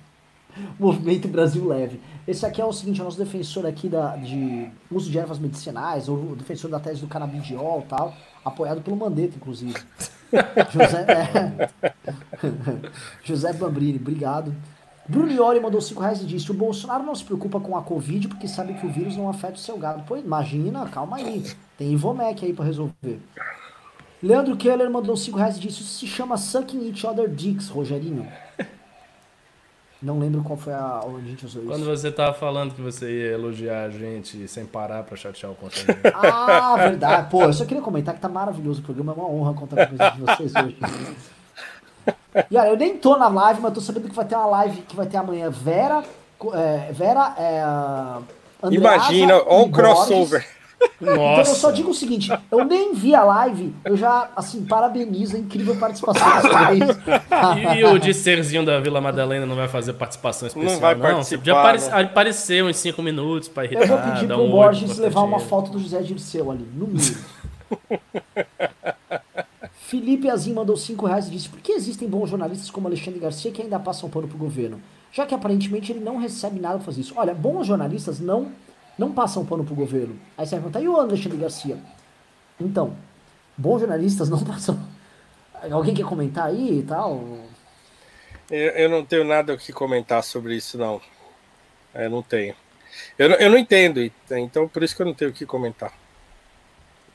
Movimento 0.79 1.27
Brasil 1.27 1.67
Leve. 1.67 1.99
Esse 2.27 2.45
aqui 2.45 2.61
é 2.61 2.65
o 2.65 2.71
seguinte, 2.71 2.99
é 2.99 3.01
o 3.01 3.05
nosso 3.05 3.17
defensor 3.17 3.65
aqui 3.65 3.87
da, 3.87 4.15
de 4.15 4.69
uso 4.91 5.09
de 5.09 5.17
ervas 5.17 5.39
medicinais, 5.39 6.07
o 6.07 6.35
defensor 6.37 6.69
da 6.69 6.79
tese 6.79 7.01
do 7.01 7.07
canabidiol 7.07 7.83
e 7.85 7.89
tal, 7.89 8.13
apoiado 8.43 8.81
pelo 8.81 8.95
Mandetta, 8.95 9.35
inclusive. 9.35 9.75
José, 10.71 11.05
é. 11.09 11.69
José 13.23 13.53
Bambrini, 13.53 13.97
obrigado. 13.97 14.53
Bruno 15.07 15.31
Iori 15.31 15.59
mandou 15.59 15.81
5 15.81 15.99
reais 15.99 16.21
e 16.21 16.25
disse: 16.25 16.51
O 16.51 16.53
Bolsonaro 16.53 17.03
não 17.03 17.15
se 17.15 17.23
preocupa 17.23 17.59
com 17.59 17.75
a 17.75 17.81
Covid 17.81 18.27
porque 18.27 18.47
sabe 18.47 18.75
que 18.75 18.85
o 18.85 18.91
vírus 18.91 19.17
não 19.17 19.27
afeta 19.27 19.55
o 19.55 19.59
seu 19.59 19.75
gado. 19.75 20.03
Pô, 20.03 20.15
imagina, 20.15 20.87
calma 20.87 21.17
aí. 21.17 21.43
Tem 21.75 21.91
Ivomec 21.91 22.45
aí 22.45 22.53
pra 22.53 22.63
resolver. 22.63 23.19
Leandro 24.21 24.55
Keller 24.55 24.89
mandou 24.91 25.17
5 25.17 25.35
reais 25.35 25.57
e 25.57 25.61
disse: 25.61 25.81
Isso 25.81 25.97
se 25.97 26.05
chama 26.05 26.37
Sucking 26.37 26.87
Each 26.87 27.07
Other 27.07 27.27
Dicks, 27.27 27.69
Rogerinho. 27.69 28.27
Não 30.01 30.17
lembro 30.17 30.41
qual 30.43 30.57
foi 30.57 30.73
a 30.73 31.01
onde 31.05 31.25
a 31.25 31.29
gente 31.29 31.45
usou 31.45 31.61
isso. 31.61 31.71
Quando 31.71 31.85
você 31.85 32.09
tava 32.09 32.33
falando 32.33 32.73
que 32.73 32.81
você 32.81 33.11
ia 33.11 33.33
elogiar 33.33 33.83
a 33.83 33.89
gente 33.89 34.47
sem 34.47 34.65
parar 34.65 35.03
pra 35.03 35.17
chatear 35.17 35.51
o 35.51 35.55
contato. 35.55 35.85
ah, 36.15 36.75
verdade. 36.77 37.29
Pô, 37.29 37.43
eu 37.43 37.53
só 37.53 37.65
queria 37.65 37.83
comentar 37.83 38.15
que 38.15 38.21
tá 38.21 38.29
maravilhoso 38.29 38.79
o 38.79 38.83
programa. 38.83 39.11
É 39.11 39.15
uma 39.15 39.29
honra 39.29 39.53
contar 39.53 39.87
com 39.87 39.95
de 39.95 40.21
vocês 40.21 40.53
hoje. 40.55 40.77
E 42.49 42.57
olha, 42.57 42.69
eu 42.69 42.77
nem 42.77 42.97
tô 42.97 43.17
na 43.17 43.27
live, 43.27 43.59
mas 43.59 43.73
tô 43.73 43.81
sabendo 43.81 44.07
que 44.07 44.15
vai 44.15 44.25
ter 44.25 44.35
uma 44.35 44.45
live 44.45 44.81
que 44.83 44.95
vai 44.95 45.05
ter 45.05 45.17
amanhã. 45.17 45.49
Vera, 45.49 46.03
é, 46.53 46.91
Vera, 46.93 47.35
é, 47.37 47.61
Andreasa 48.63 48.95
Imagina, 48.95 49.35
olha 49.35 49.65
o 49.65 49.71
crossover. 49.71 50.47
Nossa. 51.01 51.11
Então 51.11 51.37
eu 51.39 51.45
só 51.45 51.71
digo 51.71 51.91
o 51.91 51.93
seguinte, 51.93 52.31
eu 52.51 52.65
nem 52.65 52.93
vi 52.93 53.15
a 53.15 53.23
live, 53.23 53.73
eu 53.85 53.95
já, 53.95 54.29
assim, 54.35 54.65
parabenizo 54.65 55.35
a 55.35 55.39
incrível 55.39 55.75
participação 55.75 56.27
dos 56.41 56.51
três. 56.51 57.77
E, 57.77 57.83
o 57.85 57.97
disserzinho 57.97 58.65
da 58.65 58.79
Vila 58.79 58.99
Madalena 58.99 59.45
não 59.45 59.55
vai 59.55 59.67
fazer 59.67 59.93
participação 59.93 60.47
especial, 60.47 60.73
não? 60.73 60.79
Vai 60.79 60.95
não? 60.95 61.01
Participar, 61.01 61.45
Já 61.45 61.59
apare 61.59 61.79
né? 61.79 62.01
apareceu 62.03 62.65
uns 62.65 62.77
5 62.77 63.01
minutos 63.01 63.47
pra 63.47 63.65
irritar. 63.65 63.83
Eu 63.83 63.87
vou 63.87 63.97
pedir 63.97 64.27
pro 64.27 64.43
um 64.43 64.51
Borges 64.51 64.97
levar 64.97 65.21
uma 65.21 65.39
foto 65.39 65.71
do 65.71 65.79
José 65.79 66.01
Dirceu 66.01 66.51
ali, 66.51 66.67
no 66.73 66.87
mínimo. 66.87 67.17
Felipe 69.73 70.29
Azim 70.29 70.53
mandou 70.53 70.77
5 70.77 71.05
reais 71.05 71.27
e 71.27 71.31
disse, 71.31 71.49
por 71.49 71.59
que 71.59 71.71
existem 71.71 72.07
bons 72.07 72.29
jornalistas 72.29 72.69
como 72.69 72.87
Alexandre 72.87 73.19
Garcia 73.19 73.51
que 73.51 73.61
ainda 73.61 73.79
passam 73.79 74.09
pano 74.09 74.27
pro 74.27 74.37
governo? 74.37 74.79
Já 75.11 75.25
que 75.25 75.33
aparentemente 75.33 75.91
ele 75.91 75.99
não 75.99 76.17
recebe 76.17 76.59
nada 76.59 76.75
pra 76.75 76.85
fazer 76.85 77.01
isso. 77.01 77.13
Olha, 77.15 77.33
bons 77.33 77.65
jornalistas 77.65 78.19
não 78.19 78.51
não 78.99 79.13
passam 79.13 79.45
pano 79.45 79.63
pro 79.63 79.73
governo. 79.73 80.19
Aí 80.37 80.45
você 80.45 80.55
vai 80.55 80.63
perguntar, 80.63 80.81
e 80.81 80.87
o 80.89 80.97
Alexandre 80.97 81.37
Garcia? 81.37 81.77
Então, 82.59 82.95
bons 83.57 83.79
jornalistas 83.79 84.29
não 84.29 84.43
passam. 84.43 84.77
Alguém 85.71 85.95
quer 85.95 86.05
comentar 86.05 86.47
aí 86.47 86.79
e 86.79 86.83
tal? 86.83 87.23
Eu, 88.51 88.71
eu 88.71 88.89
não 88.89 89.05
tenho 89.05 89.23
nada 89.23 89.53
o 89.53 89.57
que 89.57 89.71
comentar 89.71 90.21
sobre 90.21 90.55
isso, 90.55 90.77
não. 90.77 91.01
Eu 91.95 92.09
não 92.09 92.21
tenho. 92.21 92.53
Eu, 93.17 93.29
eu 93.31 93.49
não 93.49 93.57
entendo, 93.57 94.01
então 94.31 94.67
por 94.67 94.83
isso 94.83 94.95
que 94.95 95.01
eu 95.01 95.05
não 95.05 95.13
tenho 95.13 95.31
o 95.31 95.33
que 95.33 95.45
comentar. 95.45 95.93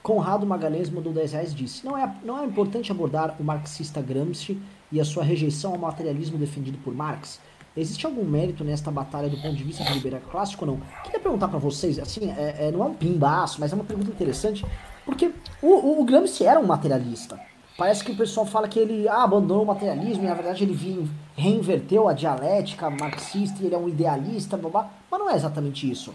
Conrado 0.03 0.47
Magalhães 0.47 0.89
mandou 0.91 1.13
10 1.13 1.33
reais 1.33 1.55
disse: 1.55 1.85
não 1.85 1.97
é, 1.99 2.15
não 2.23 2.43
é 2.43 2.47
importante 2.47 2.93
abordar 2.93 3.37
o 3.39 3.45
marxista 3.45 4.01
Gramsci 4.01 4.61
e 4.93 5.01
a 5.01 5.05
sua 5.05 5.25
rejeição 5.25 5.73
ao 5.73 5.79
materialismo 5.79 6.39
defendido 6.39 6.79
por 6.79 6.95
Marx? 6.95 7.41
Existe 7.77 8.07
algum 8.07 8.25
mérito 8.25 8.63
nesta 8.63 8.89
batalha 8.89 9.29
do 9.29 9.37
ponto 9.37 9.57
de 9.57 9.65
vista 9.65 9.83
de 9.83 9.93
liberalismo 9.95 10.31
clássico 10.31 10.65
ou 10.65 10.73
não? 10.73 10.81
Queria 11.03 11.19
perguntar 11.19 11.49
para 11.49 11.59
vocês, 11.59 11.99
assim, 11.99 12.31
é, 12.31 12.69
é, 12.69 12.71
não 12.71 12.85
é 12.85 12.87
um 12.87 12.95
pimbaço, 12.95 13.61
mas 13.61 13.73
é 13.73 13.75
uma 13.75 13.85
pergunta 13.85 14.11
interessante, 14.11 14.65
porque 15.05 15.33
o, 15.61 15.67
o, 15.67 16.01
o, 16.01 16.05
Gramsci 16.05 16.47
era 16.47 16.61
um 16.61 16.67
materialista. 16.67 17.41
Parece 17.77 18.05
que 18.05 18.13
o 18.13 18.17
pessoal 18.17 18.47
fala 18.47 18.69
que 18.69 18.79
ele 18.79 19.09
ah, 19.09 19.25
abandonou 19.25 19.65
o 19.65 19.67
materialismo 19.67 20.23
e 20.23 20.27
na 20.29 20.35
verdade 20.35 20.63
ele 20.63 20.73
vinha, 20.73 21.09
reinverteu 21.37 22.09
a 22.09 22.13
dialética 22.13 22.89
marxista 22.89 23.61
e 23.61 23.67
ele 23.67 23.75
é 23.75 23.79
um 23.79 23.89
idealista, 23.89 24.57
blá, 24.57 24.89
mas 25.11 25.21
não 25.21 25.29
é 25.29 25.35
exatamente 25.35 25.91
isso. 25.91 26.15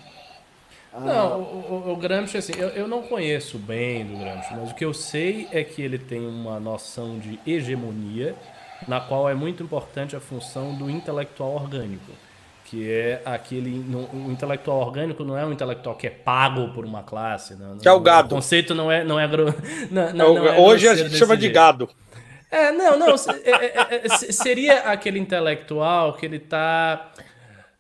Não, 0.94 1.42
o, 1.42 1.84
o, 1.88 1.94
o 1.94 1.96
Gramsci, 1.98 2.38
assim, 2.38 2.54
eu, 2.58 2.70
eu 2.70 2.88
não 2.88 3.04
conheço 3.04 3.58
bem 3.58 4.06
do 4.06 4.18
Gramsci, 4.18 4.54
mas 4.56 4.72
o 4.72 4.76
que 4.76 4.86
eu 4.86 4.94
sei 4.94 5.48
é 5.52 5.62
que 5.62 5.82
ele 5.82 6.00
tem 6.00 6.26
uma 6.26 6.58
noção 6.58 7.20
de 7.20 7.38
hegemonia 7.46 8.36
na 8.88 9.00
qual 9.00 9.30
é 9.30 9.34
muito 9.34 9.64
importante 9.64 10.16
a 10.16 10.20
função 10.20 10.74
do 10.76 10.90
intelectual 10.90 11.56
orgânico, 11.56 12.12
que 12.66 12.90
é 12.90 13.22
aquele 13.26 13.80
o 14.14 14.32
intelectual 14.32 14.80
orgânico 14.80 15.24
não 15.24 15.38
é 15.38 15.46
um 15.46 15.52
intelectual 15.52 15.96
que 15.96 16.08
é 16.08 16.10
pago 16.10 16.70
por 16.74 16.86
uma 16.86 17.04
classe, 17.04 17.56
não, 17.56 17.78
que 17.78 17.88
é 17.88 17.92
o 17.92 18.00
gado. 18.00 18.28
O 18.28 18.38
conceito 18.38 18.76
não 18.76 18.92
é 18.92 19.04
não 19.04 19.20
é, 19.20 19.28
não, 19.90 20.14
não, 20.14 20.34
não 20.36 20.48
é 20.48 20.60
hoje 20.60 20.88
a 20.88 20.96
gente 20.96 21.16
chama 21.16 21.36
jeito. 21.36 21.42
de 21.42 21.50
gado. 21.50 21.90
É, 22.52 22.72
não, 22.72 22.98
não, 22.98 23.10
é, 23.10 23.52
é, 23.52 24.06
é, 24.06 24.10
seria 24.10 24.80
aquele 24.90 25.20
intelectual 25.20 26.14
que 26.14 26.26
ele 26.26 26.38
está 26.38 27.12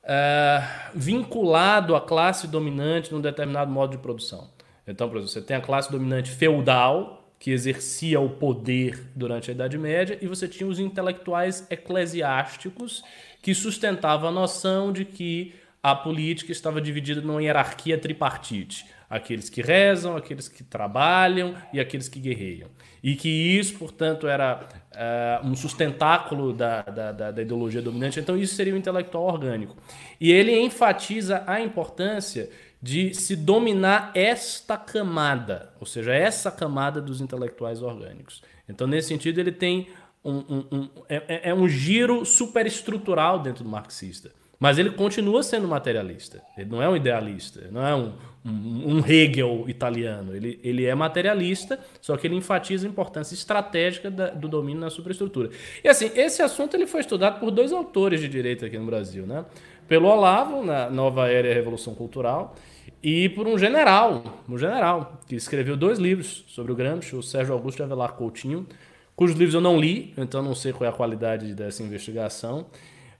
é, 0.04 0.64
vinculado 0.94 1.96
à 1.96 2.02
classe 2.02 2.48
dominante 2.48 3.12
num 3.12 3.20
determinado 3.20 3.72
modo 3.72 3.92
de 3.92 3.98
produção. 3.98 4.48
Então, 4.88 5.08
por 5.08 5.18
exemplo, 5.18 5.34
você 5.34 5.42
tem 5.42 5.56
a 5.58 5.62
classe 5.62 5.92
dominante 5.92 6.32
feudal, 6.32 7.19
que 7.40 7.52
exercia 7.52 8.20
o 8.20 8.30
poder 8.30 9.02
durante 9.16 9.50
a 9.50 9.54
Idade 9.54 9.78
Média, 9.78 10.18
e 10.22 10.28
você 10.28 10.48
tinha 10.48 10.68
os 10.68 10.78
intelectuais 10.78 11.66
eclesiásticos 11.70 13.02
que 13.42 13.56
sustentavam 13.56 14.30
a 14.30 14.32
noção 14.32 14.92
de 14.92 15.06
que 15.06 15.54
a 15.82 15.96
política 15.96 16.52
estava 16.52 16.82
dividida 16.82 17.22
numa 17.22 17.42
hierarquia 17.42 17.98
tripartite. 17.98 18.86
Aqueles 19.10 19.50
que 19.50 19.62
rezam, 19.62 20.16
aqueles 20.18 20.48
que 20.48 20.64
trabalham 20.64 21.56
e 21.74 21.80
aqueles 21.80 22.10
que 22.10 22.20
guerreiam. 22.20 22.70
E 23.02 23.16
que 23.16 23.30
isso, 23.30 23.76
portanto, 23.80 24.28
era 24.28 24.68
uh, 24.94 25.48
um 25.48 25.56
sustentáculo 25.56 26.54
da, 26.54 26.82
da, 26.82 27.12
da, 27.12 27.32
da 27.32 27.42
ideologia 27.42 27.82
dominante. 27.82 28.20
Então, 28.20 28.38
isso 28.38 28.54
seria 28.54 28.74
o 28.74 28.78
intelectual 28.78 29.24
orgânico. 29.24 29.78
E 30.20 30.32
ele 30.32 30.60
enfatiza 30.60 31.44
a 31.48 31.60
importância 31.62 32.50
de 32.82 33.14
se 33.14 33.36
dominar 33.36 34.12
esta 34.16 34.78
camada, 34.78 35.74
ou 35.80 35.86
seja, 35.86 36.14
essa 36.14 36.50
camada 36.50 37.02
dos 37.02 37.20
intelectuais 37.20 37.82
orgânicos. 37.82 38.42
Então, 38.68 38.88
nesse 38.88 39.10
sentido, 39.10 39.40
ele 39.40 39.52
tem 39.52 39.90
um, 40.24 40.38
um, 40.38 40.66
um 40.72 40.90
é, 41.08 41.16
é, 41.28 41.50
é, 41.50 41.54
um 41.54 41.68
giro 41.68 42.26
superestrutural 42.26 43.40
dentro 43.40 43.64
do 43.64 43.70
marxista. 43.70 44.32
Mas 44.60 44.78
ele 44.78 44.92
continua 44.92 45.42
sendo 45.42 45.68
materialista. 45.70 46.44
Ele 46.58 46.70
não 46.70 46.84
é 46.84 46.90
um 46.90 46.96
idealista, 46.96 47.70
não 47.72 47.86
é 47.86 47.96
um, 47.96 48.14
um, 48.46 48.98
um, 48.98 49.08
Hegel 49.08 49.64
italiano. 49.70 50.36
Ele, 50.36 50.60
ele 50.62 50.86
é 50.86 50.94
materialista, 50.94 51.80
só 52.02 52.18
que 52.18 52.28
ele 52.28 52.36
enfatiza 52.36 52.86
a 52.86 52.90
importância 52.90 53.34
estratégica 53.34 54.12
da, 54.12 54.30
do 54.32 54.50
domínio 54.50 54.82
na 54.82 54.90
superestrutura. 54.90 55.50
E 55.82 55.88
assim, 55.88 56.12
esse 56.14 56.42
assunto 56.42 56.76
ele 56.76 56.86
foi 56.86 57.00
estudado 57.00 57.40
por 57.40 57.52
dois 57.52 57.72
autores 57.72 58.20
de 58.20 58.28
direito 58.28 58.66
aqui 58.66 58.78
no 58.78 58.86
Brasil, 58.86 59.26
né? 59.26 59.46
Pelo 59.90 60.08
Olavo, 60.08 60.64
na 60.64 60.88
Nova 60.90 61.28
Era 61.30 61.48
e 61.48 61.52
a 61.52 61.54
Revolução 61.56 61.96
Cultural, 61.96 62.56
e 63.02 63.28
por 63.30 63.48
um 63.48 63.58
general, 63.58 64.44
um 64.48 64.58
general, 64.58 65.20
que 65.28 65.36
escreveu 65.36 65.76
dois 65.76 65.98
livros 65.98 66.46
sobre 66.48 66.72
o 66.72 66.76
Gramsci, 66.76 67.16
o 67.16 67.24
Sérgio 67.24 67.54
Augusto 67.54 67.82
Avelar 67.82 68.14
Coutinho, 68.14 68.68
cujos 69.16 69.36
livros 69.36 69.56
eu 69.56 69.62
não 69.62 69.80
li, 69.80 70.14
então 70.16 70.44
não 70.44 70.54
sei 70.54 70.72
qual 70.72 70.88
é 70.88 70.94
a 70.94 70.96
qualidade 70.96 71.56
dessa 71.56 71.82
investigação, 71.82 72.68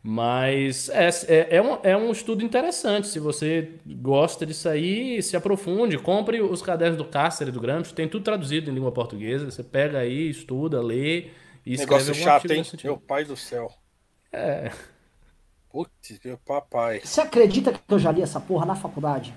mas 0.04 0.90
é, 0.90 1.10
é, 1.28 1.58
é, 1.58 1.62
um, 1.62 1.78
é 1.82 1.98
um 1.98 2.12
estudo 2.12 2.44
interessante. 2.44 3.08
Se 3.08 3.20
você 3.20 3.72
gosta 3.86 4.46
disso 4.46 4.70
aí, 4.70 5.22
se 5.24 5.36
aprofunde, 5.36 5.98
compre 5.98 6.40
os 6.40 6.62
cadernos 6.62 6.98
do 6.98 7.06
Cáceres 7.06 7.54
do 7.54 7.60
Gramsci, 7.60 7.94
tem 7.96 8.08
tudo 8.08 8.24
traduzido 8.24 8.70
em 8.70 8.74
língua 8.76 8.92
portuguesa, 8.92 9.50
você 9.50 9.64
pega 9.64 9.98
aí, 9.98 10.30
estuda, 10.30 10.82
lê 10.82 11.30
e 11.66 11.74
escreve 11.74 12.12
Negócio 12.12 12.14
chato, 12.14 12.52
hein? 12.52 12.64
Meu 12.84 12.98
pai 12.98 13.26
do 13.26 13.36
céu. 13.36 13.70
É... 14.32 14.72
Putz, 15.72 16.20
meu 16.26 16.38
papai. 16.38 17.02
Você 17.04 17.22
acredita 17.22 17.72
que 17.72 17.80
eu 17.88 18.00
já 18.00 18.12
li 18.12 18.22
essa 18.22 18.40
porra 18.40 18.66
na 18.66 18.76
faculdade? 18.76 19.34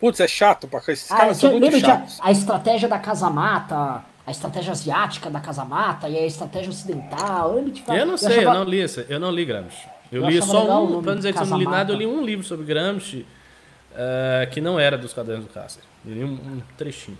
Putz, 0.00 0.20
é 0.20 0.28
chato 0.28 0.66
pra 0.66 0.80
esses 0.88 1.10
ah, 1.10 1.16
caras 1.16 1.36
são 1.36 1.58
muito 1.58 1.78
chatos. 1.78 2.18
A, 2.20 2.28
a 2.28 2.30
estratégia 2.32 2.88
da 2.88 2.98
casa 2.98 3.30
mata, 3.30 4.04
a 4.26 4.30
estratégia 4.30 4.72
asiática 4.72 5.30
da 5.30 5.40
Casa 5.40 5.64
Mata 5.64 6.06
e 6.06 6.18
a 6.18 6.26
estratégia 6.26 6.68
ocidental. 6.68 7.56
Eu, 7.56 7.96
eu 7.96 8.06
não 8.06 8.18
sei, 8.18 8.40
achava... 8.40 8.56
eu 8.56 8.64
não 8.64 8.70
li 8.70 8.82
isso, 8.82 9.00
eu 9.08 9.18
não 9.18 9.30
li 9.30 9.44
Gramsci. 9.44 9.88
Eu, 10.12 10.22
eu 10.22 10.28
li 10.28 10.42
só 10.42 10.84
um, 10.84 11.02
para 11.02 11.14
dizer 11.14 11.32
que 11.32 11.40
eu 11.40 11.46
não 11.46 11.58
li 11.58 11.64
nada, 11.64 11.92
eu 11.92 11.96
li 11.96 12.06
um 12.06 12.22
livro 12.22 12.44
sobre 12.44 12.66
Gramsci 12.66 13.26
uh, 13.92 14.50
que 14.50 14.60
não 14.60 14.78
era 14.78 14.98
dos 14.98 15.14
cadernos 15.14 15.46
do 15.46 15.52
Cássio. 15.52 15.80
Eu 16.04 16.12
li 16.12 16.24
um, 16.24 16.32
um 16.32 16.62
trechinho. 16.76 17.18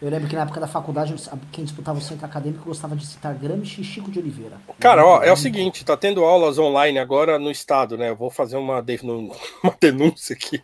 Eu 0.00 0.10
lembro 0.10 0.28
que 0.28 0.36
na 0.36 0.42
época 0.42 0.60
da 0.60 0.66
faculdade, 0.66 1.14
quem 1.50 1.64
disputava 1.64 1.98
o 1.98 2.02
centro 2.02 2.26
acadêmico 2.26 2.64
gostava 2.64 2.94
de 2.94 3.06
citar 3.06 3.34
Gramsci 3.34 3.80
e 3.80 3.84
Chico 3.84 4.10
de 4.10 4.18
Oliveira. 4.18 4.58
Cara, 4.78 5.06
ó, 5.06 5.22
é 5.22 5.32
o 5.32 5.36
seguinte, 5.36 5.84
tá 5.84 5.96
tendo 5.96 6.22
aulas 6.22 6.58
online 6.58 6.98
agora 6.98 7.38
no 7.38 7.50
estado, 7.50 7.96
né? 7.96 8.10
Eu 8.10 8.16
vou 8.16 8.30
fazer 8.30 8.58
uma, 8.58 8.82
denúncia 9.80 10.34
aqui. 10.34 10.62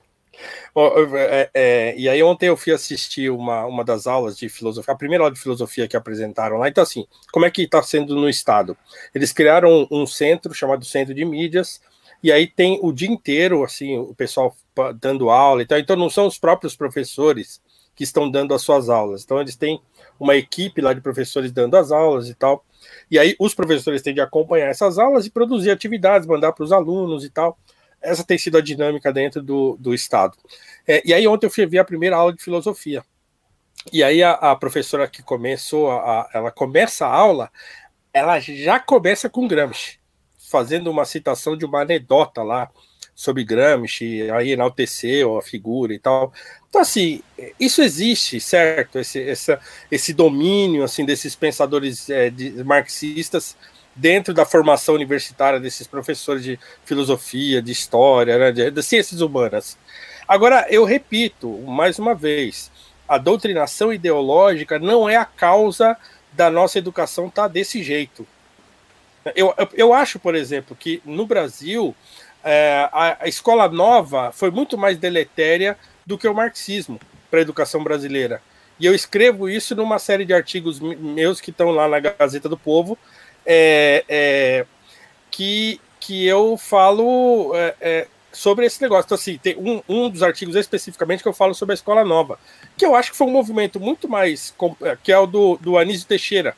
É, 0.75 1.51
é, 1.55 1.95
e 1.97 2.09
aí 2.09 2.23
ontem 2.23 2.47
eu 2.49 2.57
fui 2.57 2.75
assistir 2.75 3.31
uma, 3.31 3.65
uma 3.65 3.83
das 3.85 4.07
aulas 4.07 4.37
de 4.37 4.51
filosofia, 4.51 4.93
a 4.93 4.97
primeira 4.97 5.25
aula 5.25 5.35
de 5.35 5.41
filosofia 5.41 5.89
que 5.89 5.97
apresentaram 5.97 6.59
lá. 6.59 6.69
Então, 6.69 6.83
assim, 6.83 7.07
como 7.33 7.47
é 7.47 7.51
que 7.51 7.63
está 7.63 7.83
sendo 7.83 8.15
no 8.15 8.29
estado? 8.29 8.77
Eles 9.15 9.33
criaram 9.33 9.87
um, 9.91 10.03
um 10.03 10.07
centro 10.07 10.53
chamado 10.53 10.85
Centro 10.85 11.15
de 11.15 11.25
Mídias, 11.25 11.81
e 12.23 12.31
aí 12.31 12.47
tem 12.47 12.79
o 12.83 12.93
dia 12.93 13.09
inteiro, 13.09 13.65
assim, 13.65 13.99
o 13.99 14.15
pessoal 14.15 14.55
dando 15.01 15.31
aula 15.31 15.63
e 15.63 15.67
tal. 15.67 15.79
Então, 15.79 15.97
não 15.97 16.11
são 16.11 16.27
os 16.27 16.39
próprios 16.39 16.77
professores 16.77 17.61
que 17.95 18.05
estão 18.05 18.31
dando 18.31 18.55
as 18.55 18.63
suas 18.63 18.89
aulas. 18.89 19.23
Então, 19.23 19.41
eles 19.41 19.57
têm 19.57 19.81
uma 20.19 20.37
equipe 20.37 20.81
lá 20.81 20.93
de 20.93 21.01
professores 21.01 21.53
dando 21.53 21.77
as 21.77 21.91
aulas 21.91 22.29
e 22.29 22.35
tal. 22.35 22.65
E 23.11 23.19
aí, 23.19 23.37
os 23.39 23.55
professores 23.55 24.03
têm 24.03 24.15
de 24.15 24.21
acompanhar 24.21 24.69
essas 24.69 24.99
aulas 24.99 25.27
e 25.27 25.31
produzir 25.31 25.71
atividades, 25.71 26.27
mandar 26.27 26.53
para 26.53 26.65
os 26.65 26.73
alunos 26.73 27.25
e 27.25 27.31
tal. 27.31 27.59
Essa 28.01 28.25
tem 28.25 28.39
sido 28.39 28.59
a 28.59 28.61
dinâmica 28.61 29.13
dentro 29.13 29.43
do, 29.43 29.77
do 29.79 29.95
Estado. 29.95 30.37
É, 30.87 31.03
e 31.05 31.13
aí, 31.15 31.27
ontem 31.27 31.47
eu 31.47 31.51
fui 31.51 31.67
ver 31.67 31.79
a 31.79 31.85
primeira 31.85 32.17
aula 32.17 32.33
de 32.33 32.43
filosofia. 32.43 33.05
E 33.93 34.03
aí, 34.03 34.23
a, 34.23 34.33
a 34.33 34.57
professora 34.57 35.09
que 35.09 35.23
começou, 35.23 35.91
a, 35.91 36.23
a, 36.23 36.31
ela 36.35 36.51
começa 36.51 37.07
a 37.07 37.15
aula, 37.15 37.51
ela 38.13 38.39
já 38.41 38.79
começa 38.81 39.29
com 39.29 39.47
Gramsci, 39.49 39.99
fazendo 40.51 40.91
uma 40.91 41.05
citação 41.05 41.57
de 41.57 41.65
uma 41.65 41.83
anedota 41.83 42.43
lá 42.43 42.71
sobre 43.23 43.45
Gramsci, 43.45 44.29
aí 44.33 44.51
enalteceu 44.51 45.39
a 45.39 45.43
figura 45.43 45.95
e 45.95 45.99
tal. 45.99 46.33
Então, 46.69 46.81
assim, 46.81 47.23
isso 47.59 47.81
existe, 47.81 48.41
certo? 48.41 48.99
Esse, 48.99 49.23
essa, 49.23 49.61
esse 49.89 50.13
domínio 50.13 50.83
assim 50.83 51.05
desses 51.05 51.37
pensadores 51.37 52.11
é, 52.11 52.31
de, 52.31 52.65
marxistas 52.65 53.57
dentro 53.95 54.35
da 54.35 54.45
formação 54.45 54.97
universitária 54.97 55.61
desses 55.61 55.87
professores 55.87 56.43
de 56.43 56.59
filosofia, 56.85 57.63
de 57.63 57.71
história, 57.71 58.37
né, 58.39 58.51
de, 58.51 58.71
de 58.73 58.83
ciências 58.83 59.21
humanas. 59.21 59.79
Agora, 60.27 60.67
eu 60.69 60.85
repito 60.85 61.49
mais 61.61 62.01
uma 62.01 62.17
vez, 62.17 62.73
a 63.07 63.19
doutrinação 63.19 63.93
ideológica 63.93 64.81
não 64.81 65.09
é 65.09 65.15
a 65.15 65.25
causa 65.25 65.97
da 66.33 66.51
nossa 66.51 66.77
educação 66.77 67.29
estar 67.29 67.43
tá 67.43 67.49
desse 67.49 67.85
jeito. 67.85 68.27
Eu, 69.37 69.55
eu, 69.57 69.69
eu, 69.75 69.93
acho, 69.93 70.19
por 70.19 70.35
exemplo, 70.35 70.75
que 70.75 71.01
no 71.05 71.25
Brasil 71.25 71.95
é, 72.45 72.89
a, 72.93 73.19
a, 73.21 73.29
escola 73.29 73.69
nova 73.69 74.33
foi 74.33 74.51
muito 74.51 74.77
mais 74.77 74.97
deletéria 74.99 75.77
do 76.05 76.19
que 76.19 76.27
o 76.27 76.35
marxismo 76.35 77.01
para 77.31 77.39
a 77.39 77.43
educação 77.43 77.83
brasileira. 77.83 78.43
E 78.79 78.87
eu 78.87 78.95
escrevo 78.95 79.49
isso 79.49 79.77
numa 79.77 79.99
série 79.99 80.25
de 80.25 80.35
artigos 80.35 80.81
meus 80.81 81.41
que 81.41 81.51
estão 81.51 81.71
lá 81.71 81.87
na 81.89 82.01
Gazeta 82.01 82.49
do 82.49 82.59
Povo, 82.59 82.99
é, 83.47 84.05
é, 84.09 84.67
que, 85.31 85.81
que 86.01 86.27
eu 86.27 86.57
falo 86.57 87.53
é, 87.55 87.75
é, 87.81 88.09
sobre 88.33 88.67
esse 88.67 88.83
negócio. 88.83 89.07
Então, 89.07 89.15
assim, 89.15 89.39
tem 89.39 89.57
um, 89.57 89.83
um 89.89 90.11
dos 90.11 90.23
artigos 90.23 90.57
especificamente 90.57 91.23
que 91.23 91.29
eu 91.29 91.33
falo 91.33 91.55
sobre 91.55 91.75
a 91.75 91.77
escola 91.77 92.05
nova, 92.05 92.39
que 92.77 92.85
eu 92.85 92.95
acho 92.95 93.13
que 93.13 93.17
foi 93.17 93.27
um 93.27 93.33
movimento 93.33 93.79
muito 93.79 94.09
mais. 94.09 94.55
É, 94.83 94.97
que 95.01 95.13
é 95.13 95.19
o 95.19 95.27
do, 95.27 95.57
do 95.59 95.79
Anísio 95.79 96.07
Teixeira. 96.07 96.57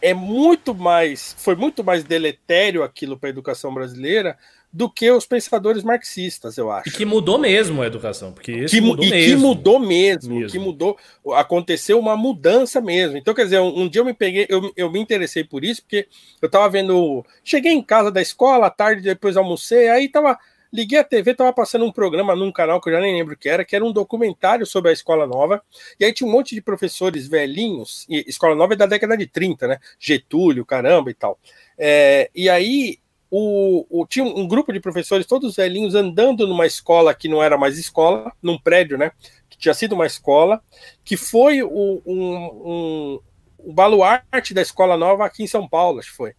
É 0.00 0.14
muito 0.14 0.74
mais. 0.74 1.34
Foi 1.38 1.56
muito 1.56 1.82
mais 1.82 2.04
deletério 2.04 2.82
aquilo 2.82 3.16
para 3.18 3.28
a 3.28 3.30
educação 3.30 3.72
brasileira 3.72 4.36
do 4.76 4.90
que 4.90 5.10
os 5.10 5.24
pensadores 5.24 5.82
marxistas, 5.82 6.58
eu 6.58 6.70
acho. 6.70 6.90
E 6.90 6.92
que 6.92 7.06
mudou 7.06 7.38
mesmo 7.38 7.80
a 7.80 7.86
educação, 7.86 8.30
porque 8.30 8.66
que, 8.66 8.78
mudou 8.78 9.06
e 9.06 9.10
mesmo. 9.10 9.30
que 9.30 9.36
mudou 9.36 9.78
mesmo, 9.78 10.34
mesmo, 10.34 10.50
que 10.50 10.58
mudou, 10.58 10.98
aconteceu 11.34 11.98
uma 11.98 12.14
mudança 12.14 12.78
mesmo. 12.78 13.16
Então, 13.16 13.32
quer 13.32 13.44
dizer, 13.44 13.58
um, 13.58 13.80
um 13.80 13.88
dia 13.88 14.02
eu 14.02 14.04
me 14.04 14.12
peguei, 14.12 14.46
eu, 14.50 14.70
eu 14.76 14.92
me 14.92 15.00
interessei 15.00 15.44
por 15.44 15.64
isso, 15.64 15.80
porque 15.80 16.06
eu 16.42 16.46
estava 16.46 16.68
vendo, 16.68 17.24
cheguei 17.42 17.72
em 17.72 17.82
casa 17.82 18.10
da 18.10 18.20
escola, 18.20 18.66
à 18.66 18.70
tarde, 18.70 19.00
depois 19.00 19.36
almocei, 19.38 19.88
aí 19.88 20.10
tava, 20.10 20.38
liguei 20.72 20.98
a 20.98 21.04
TV, 21.04 21.34
tava 21.34 21.52
passando 21.52 21.84
um 21.84 21.92
programa 21.92 22.34
num 22.34 22.52
canal 22.52 22.80
que 22.80 22.88
eu 22.88 22.94
já 22.94 23.00
nem 23.00 23.14
lembro 23.14 23.34
o 23.34 23.36
que 23.36 23.48
era, 23.48 23.64
que 23.64 23.74
era 23.74 23.84
um 23.84 23.92
documentário 23.92 24.66
sobre 24.66 24.90
a 24.90 24.92
escola 24.92 25.26
nova, 25.26 25.62
e 25.98 26.04
aí 26.04 26.12
tinha 26.12 26.28
um 26.28 26.32
monte 26.32 26.54
de 26.54 26.60
professores 26.60 27.28
velhinhos, 27.28 28.06
e 28.08 28.24
escola 28.28 28.54
nova 28.54 28.74
é 28.74 28.76
da 28.76 28.86
década 28.86 29.16
de 29.16 29.26
30, 29.26 29.68
né? 29.68 29.78
Getúlio, 29.98 30.64
caramba 30.64 31.10
e 31.10 31.14
tal. 31.14 31.38
É, 31.78 32.30
e 32.34 32.48
aí 32.48 32.98
o, 33.30 33.86
o, 33.90 34.06
tinha 34.06 34.24
um 34.24 34.46
grupo 34.46 34.72
de 34.72 34.80
professores, 34.80 35.26
todos 35.26 35.56
velhinhos, 35.56 35.94
andando 35.94 36.46
numa 36.46 36.66
escola 36.66 37.14
que 37.14 37.28
não 37.28 37.42
era 37.42 37.58
mais 37.58 37.78
escola, 37.78 38.32
num 38.42 38.58
prédio, 38.58 38.96
né? 38.96 39.12
Que 39.48 39.58
tinha 39.58 39.74
sido 39.74 39.94
uma 39.94 40.06
escola, 40.06 40.62
que 41.04 41.16
foi 41.16 41.62
o, 41.62 42.02
um, 42.06 43.20
um, 43.64 43.72
baluarte 43.72 44.54
da 44.54 44.62
escola 44.62 44.96
nova 44.96 45.26
aqui 45.26 45.42
em 45.42 45.48
São 45.48 45.68
Paulo, 45.68 45.98
acho 45.98 46.10
que 46.10 46.16
foi. 46.16 46.34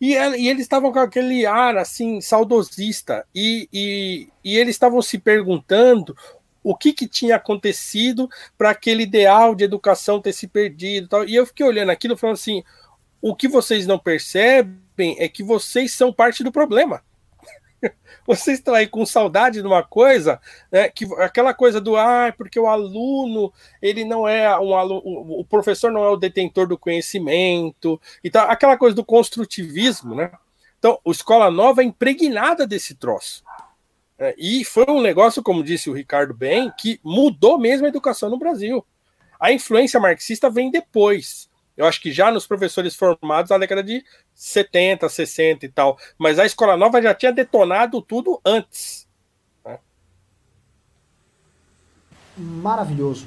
E, 0.00 0.14
e 0.14 0.48
eles 0.48 0.62
estavam 0.62 0.92
com 0.92 0.98
aquele 0.98 1.44
ar 1.44 1.76
assim, 1.76 2.20
saudosista, 2.20 3.26
e, 3.34 3.68
e, 3.72 4.28
e 4.42 4.56
eles 4.56 4.74
estavam 4.74 5.02
se 5.02 5.18
perguntando 5.18 6.16
o 6.62 6.76
que, 6.76 6.92
que 6.92 7.06
tinha 7.06 7.36
acontecido 7.36 8.28
para 8.56 8.70
aquele 8.70 9.02
ideal 9.02 9.54
de 9.54 9.64
educação 9.64 10.20
ter 10.20 10.32
se 10.32 10.46
perdido. 10.46 11.08
Tal. 11.08 11.24
E 11.24 11.34
eu 11.34 11.46
fiquei 11.46 11.66
olhando 11.66 11.90
aquilo 11.90 12.16
falando 12.16 12.36
assim: 12.36 12.62
o 13.20 13.34
que 13.34 13.48
vocês 13.48 13.86
não 13.86 13.98
percebem 13.98 15.16
é 15.18 15.28
que 15.28 15.42
vocês 15.42 15.92
são 15.92 16.12
parte 16.12 16.42
do 16.42 16.52
problema. 16.52 17.02
Vocês 18.26 18.58
estão 18.58 18.74
aí 18.74 18.86
com 18.86 19.04
saudade 19.04 19.60
de 19.60 19.66
uma 19.66 19.82
coisa, 19.82 20.40
né, 20.70 20.88
que 20.88 21.04
aquela 21.18 21.54
coisa 21.54 21.80
do 21.80 21.96
ah, 21.96 22.32
porque 22.36 22.58
o 22.58 22.66
aluno 22.66 23.52
ele 23.80 24.04
não 24.04 24.26
é 24.26 24.58
um 24.58 24.74
aluno, 24.74 25.02
o 25.04 25.44
professor 25.44 25.90
não 25.90 26.04
é 26.04 26.08
o 26.08 26.16
detentor 26.16 26.66
do 26.66 26.78
conhecimento 26.78 28.00
e 28.22 28.30
tal, 28.30 28.48
aquela 28.50 28.76
coisa 28.76 28.94
do 28.94 29.04
construtivismo, 29.04 30.14
né? 30.14 30.30
Então, 30.78 30.98
a 31.06 31.10
escola 31.10 31.50
nova 31.50 31.82
é 31.82 31.84
impregnada 31.84 32.66
desse 32.66 32.94
troço. 32.94 33.44
É, 34.18 34.34
e 34.38 34.64
foi 34.64 34.86
um 34.88 35.00
negócio, 35.00 35.42
como 35.42 35.62
disse 35.62 35.90
o 35.90 35.94
Ricardo 35.94 36.32
bem, 36.32 36.72
que 36.78 36.98
mudou 37.04 37.58
mesmo 37.58 37.86
a 37.86 37.88
educação 37.88 38.30
no 38.30 38.38
Brasil. 38.38 38.84
A 39.38 39.52
influência 39.52 40.00
marxista 40.00 40.48
vem 40.48 40.70
depois. 40.70 41.49
Eu 41.76 41.86
acho 41.86 42.00
que 42.00 42.12
já 42.12 42.30
nos 42.30 42.46
professores 42.46 42.94
formados 42.94 43.50
na 43.50 43.58
década 43.58 43.82
de 43.82 44.04
70, 44.34 45.08
60 45.08 45.64
e 45.64 45.68
tal. 45.68 45.98
Mas 46.18 46.38
a 46.38 46.44
escola 46.44 46.76
nova 46.76 47.00
já 47.00 47.14
tinha 47.14 47.32
detonado 47.32 48.02
tudo 48.02 48.40
antes. 48.44 49.08
Né? 49.64 49.78
Maravilhoso. 52.36 53.26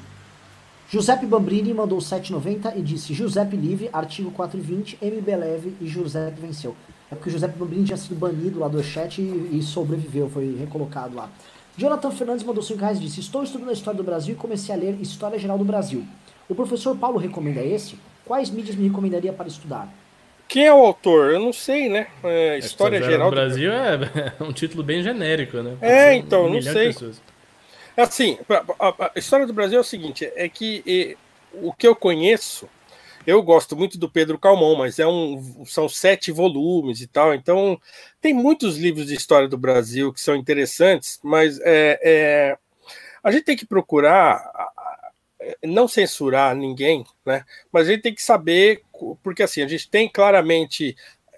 Giuseppe 0.90 1.26
Bambrini 1.26 1.74
mandou 1.74 1.98
7,90 1.98 2.78
e 2.78 2.82
disse: 2.84 3.14
Giuseppe 3.14 3.56
livre, 3.56 3.90
artigo 3.92 4.30
420, 4.30 5.00
MB 5.02 5.36
leve 5.36 5.76
e 5.82 5.88
Giuseppe 5.88 6.40
venceu. 6.40 6.76
É 7.10 7.16
porque 7.16 7.30
o 7.30 7.32
Giuseppe 7.32 7.58
Bambrini 7.58 7.86
tinha 7.86 7.98
sido 7.98 8.16
banido 8.16 8.60
lá 8.60 8.68
do 8.68 8.84
chat 8.84 9.20
e, 9.20 9.58
e 9.58 9.64
sobreviveu, 9.64 10.30
foi 10.30 10.56
recolocado 10.56 11.16
lá. 11.16 11.30
Jonathan 11.76 12.12
Fernandes 12.12 12.46
mandou 12.46 12.62
5 12.62 12.80
reais 12.80 13.00
e 13.00 13.02
disse: 13.02 13.20
Estou 13.20 13.42
estudando 13.42 13.70
a 13.70 13.74
história 13.74 13.98
do 13.98 14.04
Brasil 14.04 14.36
e 14.36 14.38
comecei 14.38 14.76
a 14.76 14.78
ler 14.78 15.02
História 15.02 15.40
Geral 15.40 15.58
do 15.58 15.66
Brasil. 15.66 16.06
O 16.48 16.54
professor 16.54 16.96
Paulo 16.96 17.18
recomenda 17.18 17.64
esse? 17.64 17.98
Quais 18.26 18.50
mídias 18.50 18.76
me 18.76 18.88
recomendaria 18.88 19.34
para 19.34 19.48
estudar? 19.48 19.88
Quem 20.48 20.66
é 20.66 20.74
o 20.74 20.86
autor? 20.86 21.32
Eu 21.32 21.40
não 21.40 21.52
sei, 21.52 21.90
né? 21.90 22.08
É, 22.24 22.58
história, 22.58 23.02
geral 23.02 23.30
do 23.30 23.36
Brasil 23.36 23.72
é, 23.72 23.96
é 24.40 24.44
um 24.44 24.54
título 24.54 24.84
bem 24.84 25.02
genérico, 25.02 25.58
né? 25.58 25.76
Pode 25.80 25.92
é, 25.92 26.16
então, 26.16 26.46
um 26.46 26.54
não 26.54 26.62
sei. 26.62 26.96
Assim, 27.98 28.38
a, 28.80 29.06
a, 29.06 29.12
história 29.16 29.46
do 29.46 29.54
Brasil 29.54 29.78
é 29.78 29.82
o 29.82 29.86
seguinte: 29.86 30.32
é 30.36 30.48
que 30.48 30.84
e, 30.86 31.18
o 31.54 31.74
que 31.74 31.88
eu 31.88 31.96
conheço, 31.96 32.68
eu 33.26 33.42
gosto 33.42 33.76
muito 33.76 33.98
do 33.98 34.10
Pedro 34.10 34.38
Calmon, 34.38 34.76
mas 34.76 35.00
é 35.00 35.08
um, 35.08 35.64
são 35.66 35.88
sete 35.88 36.32
volumes 36.32 37.02
e 37.02 37.08
tal, 37.08 37.34
então 37.34 37.80
tem 38.22 38.34
muitos 38.34 38.78
livros 38.78 39.08
de 39.08 39.16
história 39.16 39.48
do 39.48 39.58
Brasil 39.58 40.12
que 40.12 40.22
são 40.22 40.36
interessantes, 40.36 41.20
mas 41.24 41.60
é, 41.62 42.00
é 42.04 42.58
a 43.24 43.32
gente 43.32 43.46
tem 43.46 43.56
que 43.56 43.66
procurar 43.66 44.44
não 45.64 45.88
censurar 45.88 46.56
ninguém, 46.56 47.06
né? 47.26 47.44
Mas 47.72 47.88
a 47.88 47.92
gente 47.92 48.02
tem 48.02 48.14
que 48.14 48.22
saber, 48.22 48.82
porque 49.22 49.44
assim, 49.44 49.62
a 49.62 49.68
gente 49.68 49.90
tem 49.90 50.10
claramente 50.10 50.96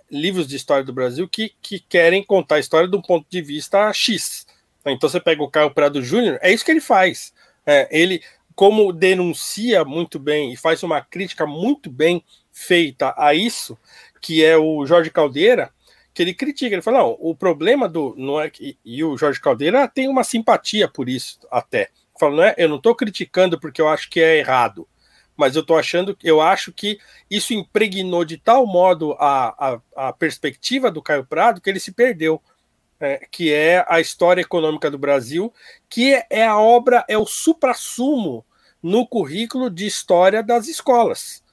livros 0.09 0.47
de 0.47 0.55
história 0.55 0.83
do 0.83 0.93
Brasil 0.93 1.27
que, 1.27 1.53
que 1.61 1.79
querem 1.79 2.23
contar 2.23 2.55
a 2.55 2.59
história 2.59 2.87
de 2.87 2.95
um 2.95 3.01
ponto 3.01 3.25
de 3.29 3.41
vista 3.41 3.91
X. 3.91 4.45
Então 4.85 5.09
você 5.09 5.19
pega 5.19 5.41
o 5.41 5.49
Caio 5.49 5.71
Prado 5.71 6.01
Júnior, 6.01 6.37
é 6.41 6.53
isso 6.53 6.63
que 6.63 6.71
ele 6.71 6.81
faz. 6.81 7.33
É, 7.65 7.87
ele, 7.91 8.21
como 8.53 8.93
denuncia 8.93 9.83
muito 9.83 10.19
bem 10.19 10.53
e 10.53 10.57
faz 10.57 10.83
uma 10.83 11.01
crítica 11.01 11.45
muito 11.47 11.89
bem 11.89 12.23
feita 12.51 13.13
a 13.17 13.33
isso, 13.33 13.77
que 14.21 14.43
é 14.43 14.55
o 14.57 14.85
Jorge 14.85 15.09
Caldeira, 15.09 15.71
que 16.13 16.21
ele 16.21 16.33
critica, 16.33 16.73
ele 16.73 16.81
fala, 16.81 16.99
não, 16.99 17.17
o 17.19 17.35
problema 17.35 17.89
do. 17.89 18.15
Não 18.17 18.39
é 18.39 18.49
que, 18.49 18.77
e 18.85 19.03
o 19.03 19.17
Jorge 19.17 19.41
Caldeira 19.41 19.87
tem 19.87 20.07
uma 20.07 20.23
simpatia 20.23 20.87
por 20.87 21.09
isso 21.09 21.39
até. 21.51 21.89
Falo, 22.19 22.37
não 22.37 22.43
é, 22.43 22.55
eu 22.57 22.69
não 22.69 22.77
estou 22.77 22.95
criticando 22.95 23.59
porque 23.59 23.81
eu 23.81 23.89
acho 23.89 24.09
que 24.09 24.21
é 24.21 24.37
errado, 24.37 24.87
Mas 25.35 25.55
eu 25.55 25.65
tô 25.65 25.75
achando, 25.75 26.17
eu 26.23 26.39
acho 26.41 26.71
que 26.71 26.97
isso 27.29 27.53
impregnou 27.53 28.23
de 28.23 28.37
tal 28.37 28.65
modo 28.65 29.13
a, 29.19 29.79
a, 29.95 30.07
a 30.07 30.13
perspectiva 30.13 30.89
do 30.89 31.01
Caio 31.01 31.25
Prado 31.25 31.59
que 31.59 31.69
ele 31.69 31.79
se 31.79 31.91
perdeu. 31.91 32.41
É, 32.97 33.27
que 33.29 33.53
é 33.53 33.85
a 33.89 33.99
história 33.99 34.41
econômica 34.41 34.89
do 34.89 34.97
Brasil, 34.97 35.53
que 35.89 36.23
é 36.29 36.45
a 36.45 36.57
obra, 36.57 37.03
é 37.09 37.17
o 37.17 37.25
suprassumo 37.25 38.45
no 38.81 39.05
currículo 39.05 39.69
de 39.69 39.85
história 39.85 40.41
das 40.41 40.69
escolas. 40.69 41.43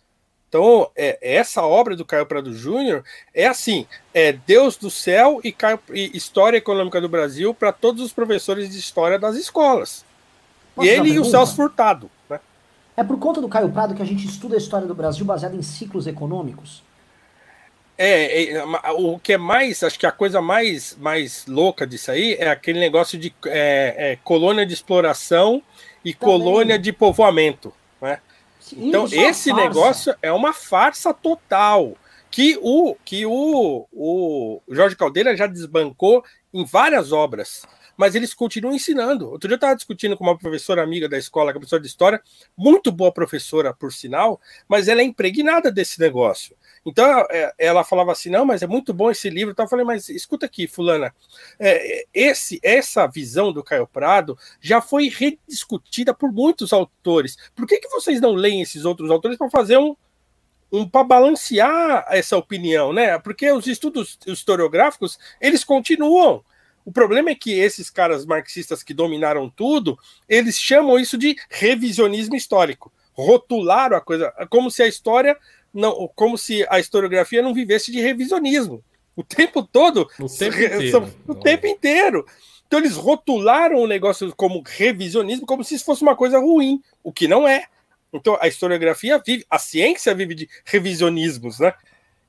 Então, 0.48 0.90
é, 0.94 1.18
essa 1.20 1.62
obra 1.62 1.96
do 1.96 2.04
Caio 2.04 2.26
Prado 2.26 2.54
Júnior 2.54 3.02
é 3.34 3.46
assim: 3.46 3.86
é 4.12 4.32
Deus 4.32 4.76
do 4.76 4.90
céu 4.90 5.40
e, 5.42 5.50
Caio, 5.50 5.80
e 5.90 6.16
História 6.16 6.58
Econômica 6.58 7.00
do 7.00 7.08
Brasil 7.08 7.54
para 7.54 7.72
todos 7.72 8.04
os 8.04 8.12
professores 8.12 8.70
de 8.70 8.78
história 8.78 9.18
das 9.18 9.34
escolas. 9.34 10.04
Posso 10.74 10.88
e 10.88 10.90
ele 10.90 11.10
e 11.10 11.18
o 11.18 11.24
Celso 11.24 11.54
Furtado. 11.56 12.10
Né? 12.28 12.40
É 12.96 13.04
por 13.04 13.18
conta 13.18 13.40
do 13.40 13.48
Caio 13.48 13.70
Prado 13.70 13.94
que 13.94 14.02
a 14.02 14.06
gente 14.06 14.26
estuda 14.26 14.54
a 14.54 14.58
história 14.58 14.86
do 14.86 14.94
Brasil 14.94 15.24
baseada 15.24 15.56
em 15.56 15.62
ciclos 15.62 16.06
econômicos? 16.06 16.82
É, 17.96 18.54
é, 18.54 18.64
o 18.92 19.18
que 19.18 19.34
é 19.34 19.38
mais, 19.38 19.82
acho 19.82 19.98
que 19.98 20.06
a 20.06 20.12
coisa 20.12 20.40
mais, 20.40 20.96
mais 20.98 21.46
louca 21.46 21.86
disso 21.86 22.10
aí 22.10 22.34
é 22.34 22.48
aquele 22.48 22.80
negócio 22.80 23.18
de 23.18 23.34
é, 23.46 23.94
é, 24.12 24.18
colônia 24.24 24.66
de 24.66 24.72
exploração 24.72 25.62
e 26.04 26.12
Também. 26.12 26.38
colônia 26.38 26.78
de 26.78 26.92
povoamento. 26.92 27.72
Né? 28.00 28.18
Então, 28.76 29.04
Isso 29.04 29.14
é 29.14 29.28
esse 29.28 29.52
negócio 29.52 30.14
é 30.22 30.32
uma 30.32 30.52
farsa 30.52 31.12
total. 31.12 31.94
Que 32.30 32.58
o, 32.62 32.96
que 33.04 33.26
o, 33.26 33.86
o 33.92 34.62
Jorge 34.70 34.96
Caldeira 34.96 35.36
já 35.36 35.46
desbancou 35.46 36.24
em 36.52 36.64
várias 36.64 37.12
obras 37.12 37.66
mas 37.96 38.14
eles 38.14 38.34
continuam 38.34 38.74
ensinando. 38.74 39.30
Outro 39.30 39.48
dia 39.48 39.54
eu 39.54 39.56
estava 39.56 39.76
discutindo 39.76 40.16
com 40.16 40.24
uma 40.24 40.38
professora 40.38 40.82
amiga 40.82 41.08
da 41.08 41.18
escola, 41.18 41.50
é 41.50 41.52
professora 41.52 41.82
de 41.82 41.88
história, 41.88 42.22
muito 42.56 42.90
boa 42.90 43.12
professora, 43.12 43.74
por 43.74 43.92
sinal, 43.92 44.40
mas 44.68 44.88
ela 44.88 45.00
é 45.00 45.04
impregnada 45.04 45.70
desse 45.70 46.00
negócio. 46.00 46.56
Então 46.84 47.04
é, 47.30 47.52
ela 47.58 47.84
falava 47.84 48.12
assim: 48.12 48.30
não, 48.30 48.44
mas 48.44 48.62
é 48.62 48.66
muito 48.66 48.92
bom 48.92 49.10
esse 49.10 49.30
livro. 49.30 49.52
Então 49.52 49.64
eu 49.64 49.68
falei, 49.68 49.84
mas 49.84 50.08
escuta 50.08 50.46
aqui, 50.46 50.66
Fulana, 50.66 51.14
é, 51.58 52.04
esse, 52.12 52.58
essa 52.62 53.06
visão 53.06 53.52
do 53.52 53.62
Caio 53.62 53.86
Prado 53.86 54.36
já 54.60 54.80
foi 54.80 55.08
rediscutida 55.08 56.12
por 56.12 56.32
muitos 56.32 56.72
autores. 56.72 57.36
Por 57.54 57.66
que, 57.66 57.78
que 57.78 57.88
vocês 57.88 58.20
não 58.20 58.32
leem 58.32 58.62
esses 58.62 58.84
outros 58.84 59.10
autores 59.10 59.38
para 59.38 59.50
fazer 59.50 59.78
um, 59.78 59.96
um 60.72 60.88
para 60.88 61.04
balancear 61.04 62.06
essa 62.08 62.36
opinião, 62.36 62.92
né? 62.92 63.18
Porque 63.18 63.50
os 63.52 63.66
estudos 63.66 64.18
historiográficos 64.26 65.18
eles 65.40 65.62
continuam. 65.62 66.44
O 66.84 66.92
problema 66.92 67.30
é 67.30 67.34
que 67.34 67.52
esses 67.52 67.88
caras 67.88 68.24
marxistas 68.26 68.82
que 68.82 68.92
dominaram 68.92 69.48
tudo, 69.48 69.98
eles 70.28 70.58
chamam 70.58 70.98
isso 70.98 71.16
de 71.16 71.36
revisionismo 71.48 72.34
histórico. 72.34 72.92
Rotularam 73.12 73.96
a 73.96 74.00
coisa 74.00 74.32
como 74.48 74.70
se 74.70 74.82
a 74.82 74.88
história 74.88 75.36
não, 75.72 76.10
como 76.14 76.36
se 76.36 76.66
a 76.68 76.78
historiografia 76.80 77.42
não 77.42 77.54
vivesse 77.54 77.90
de 77.90 78.00
revisionismo. 78.00 78.82
O 79.14 79.22
tempo 79.22 79.62
todo, 79.62 80.08
o 80.18 80.28
tempo 80.28 80.58
inteiro. 80.58 81.14
o 81.28 81.34
tempo 81.34 81.66
inteiro. 81.66 82.26
Então 82.66 82.80
eles 82.80 82.96
rotularam 82.96 83.78
o 83.78 83.86
negócio 83.86 84.34
como 84.34 84.62
revisionismo, 84.64 85.46
como 85.46 85.62
se 85.62 85.74
isso 85.74 85.84
fosse 85.84 86.02
uma 86.02 86.16
coisa 86.16 86.38
ruim, 86.38 86.82
o 87.02 87.12
que 87.12 87.28
não 87.28 87.46
é. 87.46 87.66
Então 88.12 88.36
a 88.40 88.48
historiografia 88.48 89.22
vive, 89.24 89.44
a 89.48 89.58
ciência 89.58 90.14
vive 90.14 90.34
de 90.34 90.48
revisionismos, 90.64 91.58
né? 91.58 91.74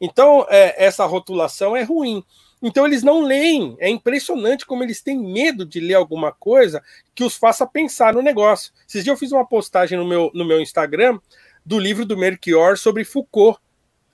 Então 0.02 0.46
é, 0.50 0.86
essa 0.86 1.06
rotulação 1.06 1.76
é 1.76 1.84
ruim. 1.84 2.24
Então 2.64 2.88
eles 2.88 3.04
não 3.04 3.22
leem. 3.22 3.76
É 3.78 3.90
impressionante 3.90 4.66
como 4.66 4.84
eles 4.84 5.02
têm 5.02 5.20
medo 5.20 5.66
de 5.66 5.82
ler 5.82 5.96
alguma 5.96 6.32
coisa 6.32 6.82
que 7.14 7.26
os 7.26 7.36
faça 7.36 7.68
pensar 7.68 8.14
no 8.14 8.22
negócio. 8.22 8.72
Esses 8.88 9.04
dias 9.04 9.14
eu 9.14 9.20
fiz 9.20 9.34
uma 9.34 9.46
postagem 9.46 9.98
no 9.98 10.08
meu, 10.08 10.32
no 10.34 10.46
meu 10.46 10.62
Instagram 10.62 11.20
do 11.66 11.78
livro 11.78 12.06
do 12.06 12.18
Melchior 12.18 12.78
sobre 12.78 13.04
Foucault. 13.04 13.60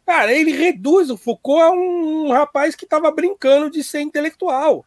Cara, 0.04 0.34
ele 0.34 0.52
reduz 0.52 1.12
o 1.12 1.18
Foucault 1.18 1.62
a 1.62 1.70
um, 1.70 2.32
rapaz 2.32 2.76
que 2.76 2.86
estava 2.86 3.12
brincando 3.12 3.70
de 3.70 3.84
ser 3.84 4.02
intelectual. 4.02 4.84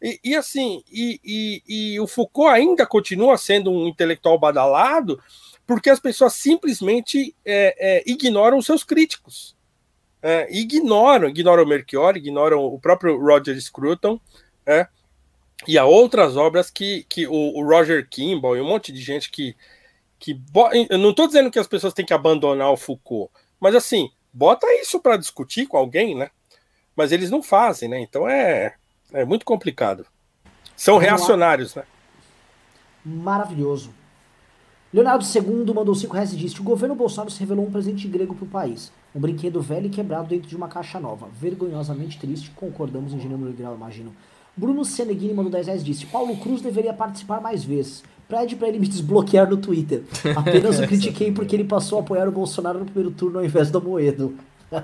E, 0.00 0.18
e 0.24 0.34
assim, 0.34 0.82
e, 0.90 1.20
e, 1.22 1.62
e, 1.68 2.00
o 2.00 2.06
Foucault 2.06 2.50
ainda 2.50 2.86
continua 2.86 3.36
sendo 3.36 3.70
um 3.70 3.86
intelectual 3.86 4.38
badalado 4.38 5.22
porque 5.66 5.90
as 5.90 6.00
pessoas 6.00 6.32
simplesmente 6.32 7.36
é, 7.44 7.76
é, 7.78 8.02
ignoram 8.06 8.60
seus 8.62 8.82
críticos. 8.82 9.54
É, 10.22 10.46
ignoram, 10.56 11.28
ignoram 11.28 11.64
o 11.64 11.66
Melchior, 11.66 12.16
ignoram 12.16 12.64
o 12.64 12.78
próprio 12.78 13.18
Roger 13.18 13.60
Scruton, 13.60 14.20
é, 14.64 14.86
e 15.66 15.76
há 15.76 15.84
outras 15.84 16.36
obras 16.36 16.70
que, 16.70 17.04
que 17.08 17.26
o, 17.26 17.32
o 17.32 17.64
Roger 17.64 18.08
Kimball 18.08 18.56
e 18.56 18.60
um 18.60 18.68
monte 18.68 18.92
de 18.92 19.00
gente 19.00 19.30
que, 19.30 19.56
que 20.18 20.40
eu 20.90 20.98
não 20.98 21.10
estou 21.10 21.26
dizendo 21.26 21.50
que 21.50 21.58
as 21.58 21.66
pessoas 21.66 21.92
têm 21.92 22.06
que 22.06 22.14
abandonar 22.14 22.70
o 22.70 22.76
Foucault, 22.76 23.32
mas 23.58 23.74
assim, 23.74 24.10
bota 24.32 24.66
isso 24.80 25.00
para 25.00 25.16
discutir 25.16 25.66
com 25.66 25.76
alguém, 25.76 26.14
né? 26.14 26.30
Mas 26.94 27.10
eles 27.10 27.30
não 27.30 27.42
fazem, 27.42 27.88
né? 27.88 28.00
Então 28.00 28.28
é, 28.28 28.74
é 29.12 29.24
muito 29.24 29.44
complicado. 29.44 30.06
São 30.76 30.94
Vamos 30.94 31.08
reacionários, 31.08 31.74
lá. 31.74 31.82
né? 31.82 31.88
Maravilhoso. 33.04 33.92
Leonardo 34.92 35.24
II 35.24 35.74
mandou 35.74 35.94
5 35.94 36.12
reais 36.12 36.32
e 36.34 36.36
disse: 36.36 36.60
O 36.60 36.64
governo 36.64 36.94
Bolsonaro 36.94 37.30
se 37.30 37.40
revelou 37.40 37.66
um 37.66 37.70
presente 37.70 38.06
grego 38.06 38.34
para 38.34 38.44
o 38.44 38.48
país. 38.48 38.92
Um 39.14 39.20
brinquedo 39.20 39.60
velho 39.62 39.86
e 39.86 39.90
quebrado 39.90 40.28
dentro 40.28 40.46
de 40.46 40.54
uma 40.54 40.68
caixa 40.68 41.00
nova. 41.00 41.28
Vergonhosamente 41.40 42.18
triste, 42.18 42.50
concordamos 42.54 43.14
em 43.14 43.20
gênero 43.20 43.40
grau, 43.52 43.74
imagino. 43.74 44.14
Bruno 44.54 44.84
Seneghini 44.84 45.32
mandou 45.32 45.50
10 45.50 45.66
reais 45.66 45.82
e 45.82 45.84
disse: 45.84 46.04
Paulo 46.06 46.36
Cruz 46.36 46.60
deveria 46.60 46.92
participar 46.92 47.40
mais 47.40 47.64
vezes. 47.64 48.04
Pede 48.28 48.54
para 48.54 48.68
ele 48.68 48.78
me 48.78 48.86
desbloquear 48.86 49.48
no 49.48 49.56
Twitter. 49.56 50.02
Apenas 50.36 50.78
o 50.78 50.86
critiquei 50.86 51.32
porque 51.32 51.56
ele 51.56 51.64
passou 51.64 51.98
a 51.98 52.02
apoiar 52.02 52.28
o 52.28 52.32
Bolsonaro 52.32 52.78
no 52.78 52.84
primeiro 52.84 53.10
turno 53.10 53.38
ao 53.38 53.44
invés 53.44 53.70
do 53.70 53.80
Moedo. 53.80 54.36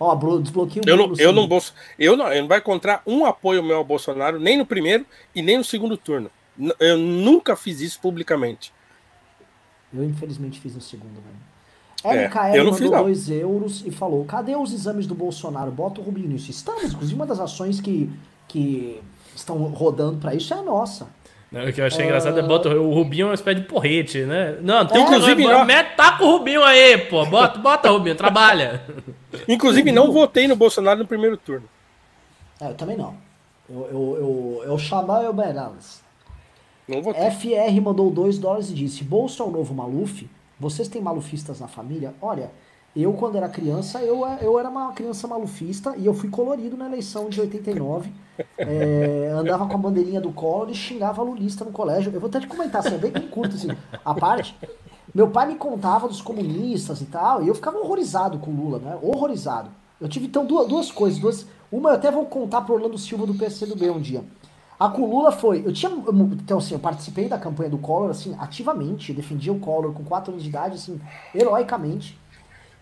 Ó, 0.00 0.16
desbloqueio 0.40 0.82
eu 0.84 0.96
não, 0.96 1.14
eu 1.16 1.32
não, 1.32 1.46
bolso, 1.46 1.72
eu 1.96 2.16
não, 2.16 2.26
eu 2.32 2.42
não 2.42 2.48
vai 2.48 2.58
encontrar 2.58 3.02
um 3.06 3.24
apoio 3.24 3.62
meu 3.62 3.76
ao 3.76 3.84
Bolsonaro 3.84 4.40
nem 4.40 4.58
no 4.58 4.66
primeiro 4.66 5.06
e 5.32 5.40
nem 5.40 5.58
no 5.58 5.62
segundo 5.62 5.96
turno. 5.96 6.28
Eu 6.80 6.98
nunca 6.98 7.54
fiz 7.54 7.80
isso 7.80 8.00
publicamente. 8.00 8.72
Eu 9.94 10.04
infelizmente 10.04 10.60
fiz 10.60 10.74
no 10.74 10.80
segundo, 10.80 11.14
velho. 11.14 11.52
É, 12.04 12.26
MKL 12.26 12.70
mandou 12.70 13.04
2 13.04 13.30
euros 13.30 13.84
e 13.86 13.90
falou: 13.90 14.24
cadê 14.24 14.56
os 14.56 14.72
exames 14.72 15.06
do 15.06 15.14
Bolsonaro? 15.14 15.70
Bota 15.70 16.00
o 16.00 16.04
Rubinho 16.04 16.28
nisso. 16.28 16.50
Estamos, 16.50 16.92
inclusive, 16.92 17.14
uma 17.14 17.26
das 17.26 17.38
ações 17.38 17.80
que, 17.80 18.10
que 18.48 19.00
estão 19.36 19.56
rodando 19.68 20.18
para 20.18 20.34
isso 20.34 20.52
é 20.52 20.58
a 20.58 20.62
nossa. 20.62 21.08
Não, 21.52 21.68
o 21.68 21.72
que 21.72 21.80
eu 21.80 21.86
achei 21.86 22.04
uh... 22.04 22.06
engraçado 22.06 22.38
é 22.38 22.42
bota 22.42 22.70
o 22.70 22.94
Rubinho 22.94 23.24
é 23.24 23.28
uma 23.28 23.34
espécie 23.34 23.60
de 23.60 23.66
porrete, 23.66 24.22
né? 24.24 24.56
Não, 24.62 24.86
tem 24.86 25.02
é, 25.02 25.04
inclusive 25.04 25.44
não. 25.44 25.66
Taca 25.96 26.24
o 26.24 26.38
Rubinho 26.38 26.64
aí, 26.64 26.96
pô. 26.96 27.26
Bota, 27.26 27.58
bota 27.58 27.90
Rubinho, 27.90 28.16
trabalha. 28.16 28.82
Inclusive, 29.46 29.92
não 29.92 30.10
votei 30.10 30.48
no 30.48 30.56
Bolsonaro 30.56 31.00
no 31.00 31.06
primeiro 31.06 31.36
turno. 31.36 31.68
É, 32.60 32.68
eu 32.68 32.74
também 32.74 32.96
não. 32.96 33.14
Eu, 33.68 33.88
eu, 33.90 34.16
eu, 34.18 34.72
eu 34.72 34.78
chamar 34.78 35.28
o 35.28 35.32
Bernales. 35.32 36.01
Não 36.88 37.02
votei. 37.02 37.30
FR 37.30 37.80
mandou 37.82 38.10
2 38.10 38.38
dólares 38.38 38.70
e 38.70 38.74
disse: 38.74 39.04
Bolsa 39.04 39.42
é 39.42 39.46
o 39.46 39.50
novo 39.50 39.74
Maluf? 39.74 40.28
Vocês 40.58 40.88
têm 40.88 41.02
malufistas 41.02 41.60
na 41.60 41.68
família? 41.68 42.14
Olha, 42.20 42.50
eu, 42.94 43.12
quando 43.14 43.36
era 43.36 43.48
criança, 43.48 44.00
eu, 44.02 44.26
eu 44.40 44.58
era 44.58 44.68
uma 44.68 44.92
criança 44.92 45.26
malufista 45.26 45.94
e 45.96 46.04
eu 46.04 46.12
fui 46.12 46.28
colorido 46.28 46.76
na 46.76 46.86
eleição 46.86 47.28
de 47.28 47.40
89. 47.40 48.10
É, 48.56 49.30
andava 49.34 49.66
com 49.66 49.74
a 49.74 49.78
bandeirinha 49.78 50.20
do 50.20 50.32
Collor 50.32 50.70
e 50.70 50.74
xingava 50.74 51.22
lulista 51.22 51.64
no 51.64 51.70
colégio. 51.70 52.10
Eu 52.12 52.18
vou 52.18 52.28
até 52.28 52.40
te 52.40 52.46
comentar, 52.46 52.80
assim, 52.80 52.94
é 52.94 52.98
bem, 52.98 53.10
bem 53.10 53.28
curto 53.28 53.54
assim, 53.54 53.68
a 54.02 54.14
parte. 54.14 54.56
Meu 55.14 55.28
pai 55.28 55.46
me 55.46 55.54
contava 55.56 56.08
dos 56.08 56.22
comunistas 56.22 57.02
e 57.02 57.04
tal, 57.04 57.42
e 57.42 57.48
eu 57.48 57.54
ficava 57.54 57.78
horrorizado 57.78 58.38
com 58.38 58.50
Lula, 58.50 58.78
né? 58.78 58.98
Horrorizado. 59.02 59.70
Eu 60.00 60.08
tive 60.08 60.26
então 60.26 60.46
duas, 60.46 60.66
duas 60.66 60.90
coisas. 60.90 61.20
Duas, 61.20 61.46
uma 61.70 61.90
eu 61.90 61.94
até 61.94 62.10
vou 62.10 62.24
contar 62.24 62.62
pro 62.62 62.74
Orlando 62.74 62.96
Silva 62.96 63.26
do 63.26 63.34
PCdoB 63.34 63.90
um 63.90 64.00
dia. 64.00 64.24
A 64.78 64.88
com 64.88 65.06
Lula 65.06 65.30
foi. 65.30 65.62
Eu 65.64 65.72
tinha. 65.72 65.90
Então, 65.92 66.58
assim, 66.58 66.74
eu 66.74 66.80
participei 66.80 67.28
da 67.28 67.38
campanha 67.38 67.70
do 67.70 67.78
Collor, 67.78 68.10
assim, 68.10 68.34
ativamente. 68.38 69.12
Defendia 69.12 69.52
o 69.52 69.58
Collor 69.60 69.92
com 69.92 70.04
4 70.04 70.32
anos 70.32 70.42
de 70.42 70.48
idade, 70.48 70.74
assim, 70.74 71.00
heroicamente. 71.34 72.18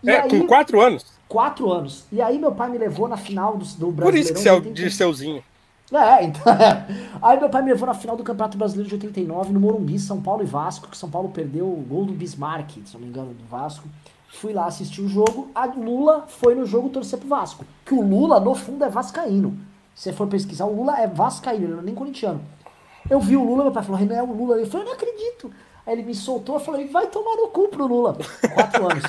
E 0.03 0.09
é, 0.09 0.21
aí, 0.21 0.29
com 0.29 0.47
quatro 0.47 0.81
anos. 0.81 1.05
Quatro 1.27 1.71
anos. 1.71 2.05
E 2.11 2.21
aí 2.21 2.37
meu 2.39 2.51
pai 2.51 2.69
me 2.69 2.77
levou 2.77 3.07
na 3.07 3.17
final 3.17 3.55
do, 3.55 3.65
do 3.65 3.91
Brasileirão. 3.91 4.05
Por 4.05 4.15
isso 4.15 4.33
que 4.33 4.39
você 4.39 4.49
é 4.49 4.53
o 4.53 4.61
Dirceuzinho. 4.61 5.43
É, 5.91 6.23
então. 6.23 6.41
É. 6.51 6.85
Aí 7.21 7.39
meu 7.39 7.49
pai 7.49 7.61
me 7.61 7.69
levou 7.69 7.87
na 7.87 7.93
final 7.93 8.15
do 8.15 8.23
Campeonato 8.23 8.57
Brasileiro 8.57 8.89
de 8.89 8.95
89 8.95 9.53
no 9.53 9.59
Morumbi, 9.59 9.99
São 9.99 10.21
Paulo 10.21 10.41
e 10.41 10.45
Vasco, 10.45 10.87
que 10.87 10.97
São 10.97 11.09
Paulo 11.09 11.29
perdeu 11.29 11.65
o 11.65 11.85
gol 11.87 12.05
do 12.05 12.13
Bismarck, 12.13 12.81
se 12.85 12.93
não 12.93 13.01
me 13.01 13.07
engano, 13.07 13.33
do 13.33 13.45
Vasco. 13.45 13.87
Fui 14.29 14.53
lá 14.53 14.65
assistir 14.65 15.01
o 15.01 15.07
jogo. 15.07 15.49
A 15.53 15.65
Lula 15.65 16.25
foi 16.27 16.55
no 16.55 16.65
jogo 16.65 16.89
torcer 16.89 17.19
pro 17.19 17.27
Vasco. 17.27 17.65
Que 17.85 17.93
o 17.93 18.01
Lula, 18.01 18.39
no 18.39 18.55
fundo, 18.55 18.83
é 18.83 18.89
vascaíno. 18.89 19.57
Você 19.93 20.11
for 20.13 20.27
pesquisar, 20.27 20.65
o 20.65 20.75
Lula 20.75 20.99
é 20.99 21.07
vascaíno, 21.07 21.65
ele 21.65 21.73
não 21.73 21.79
é 21.79 21.83
nem 21.83 21.95
corintiano. 21.95 22.41
Eu 23.09 23.19
vi 23.19 23.35
o 23.35 23.43
Lula, 23.43 23.63
meu 23.63 23.71
pai 23.71 23.83
falou, 23.83 23.99
Renan, 23.99 24.15
é 24.15 24.23
o 24.23 24.33
Lula. 24.33 24.57
Eu 24.57 24.65
falei, 24.65 24.85
eu 24.85 24.89
não 24.89 24.95
acredito. 24.95 25.51
Aí 25.85 25.93
ele 25.93 26.03
me 26.03 26.15
soltou, 26.15 26.55
eu 26.55 26.61
falei, 26.61 26.87
vai 26.87 27.07
tomar 27.07 27.35
no 27.35 27.47
cu 27.49 27.67
pro 27.67 27.87
Lula. 27.87 28.17
Quatro 28.53 28.89
anos. 28.89 29.03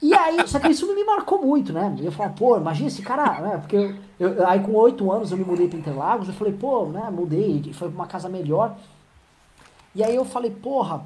E 0.00 0.14
aí, 0.14 0.46
só 0.46 0.60
que 0.60 0.68
isso 0.68 0.86
me 0.94 1.04
marcou 1.04 1.42
muito, 1.42 1.72
né? 1.72 1.94
Eu 2.00 2.12
falei, 2.12 2.32
pô, 2.32 2.56
imagina 2.56 2.88
esse 2.88 3.02
cara, 3.02 3.40
né? 3.40 3.58
Porque 3.58 3.94
eu, 4.18 4.34
eu, 4.34 4.46
aí 4.46 4.60
com 4.60 4.72
oito 4.74 5.10
anos 5.10 5.32
eu 5.32 5.36
me 5.36 5.44
mudei 5.44 5.68
para 5.68 5.78
Interlagos, 5.78 6.28
eu 6.28 6.34
falei, 6.34 6.52
pô, 6.52 6.86
né, 6.86 7.10
mudei, 7.10 7.72
foi 7.72 7.88
pra 7.88 7.96
uma 7.96 8.06
casa 8.06 8.28
melhor. 8.28 8.76
E 9.94 10.04
aí 10.04 10.14
eu 10.14 10.24
falei, 10.24 10.50
porra, 10.50 11.02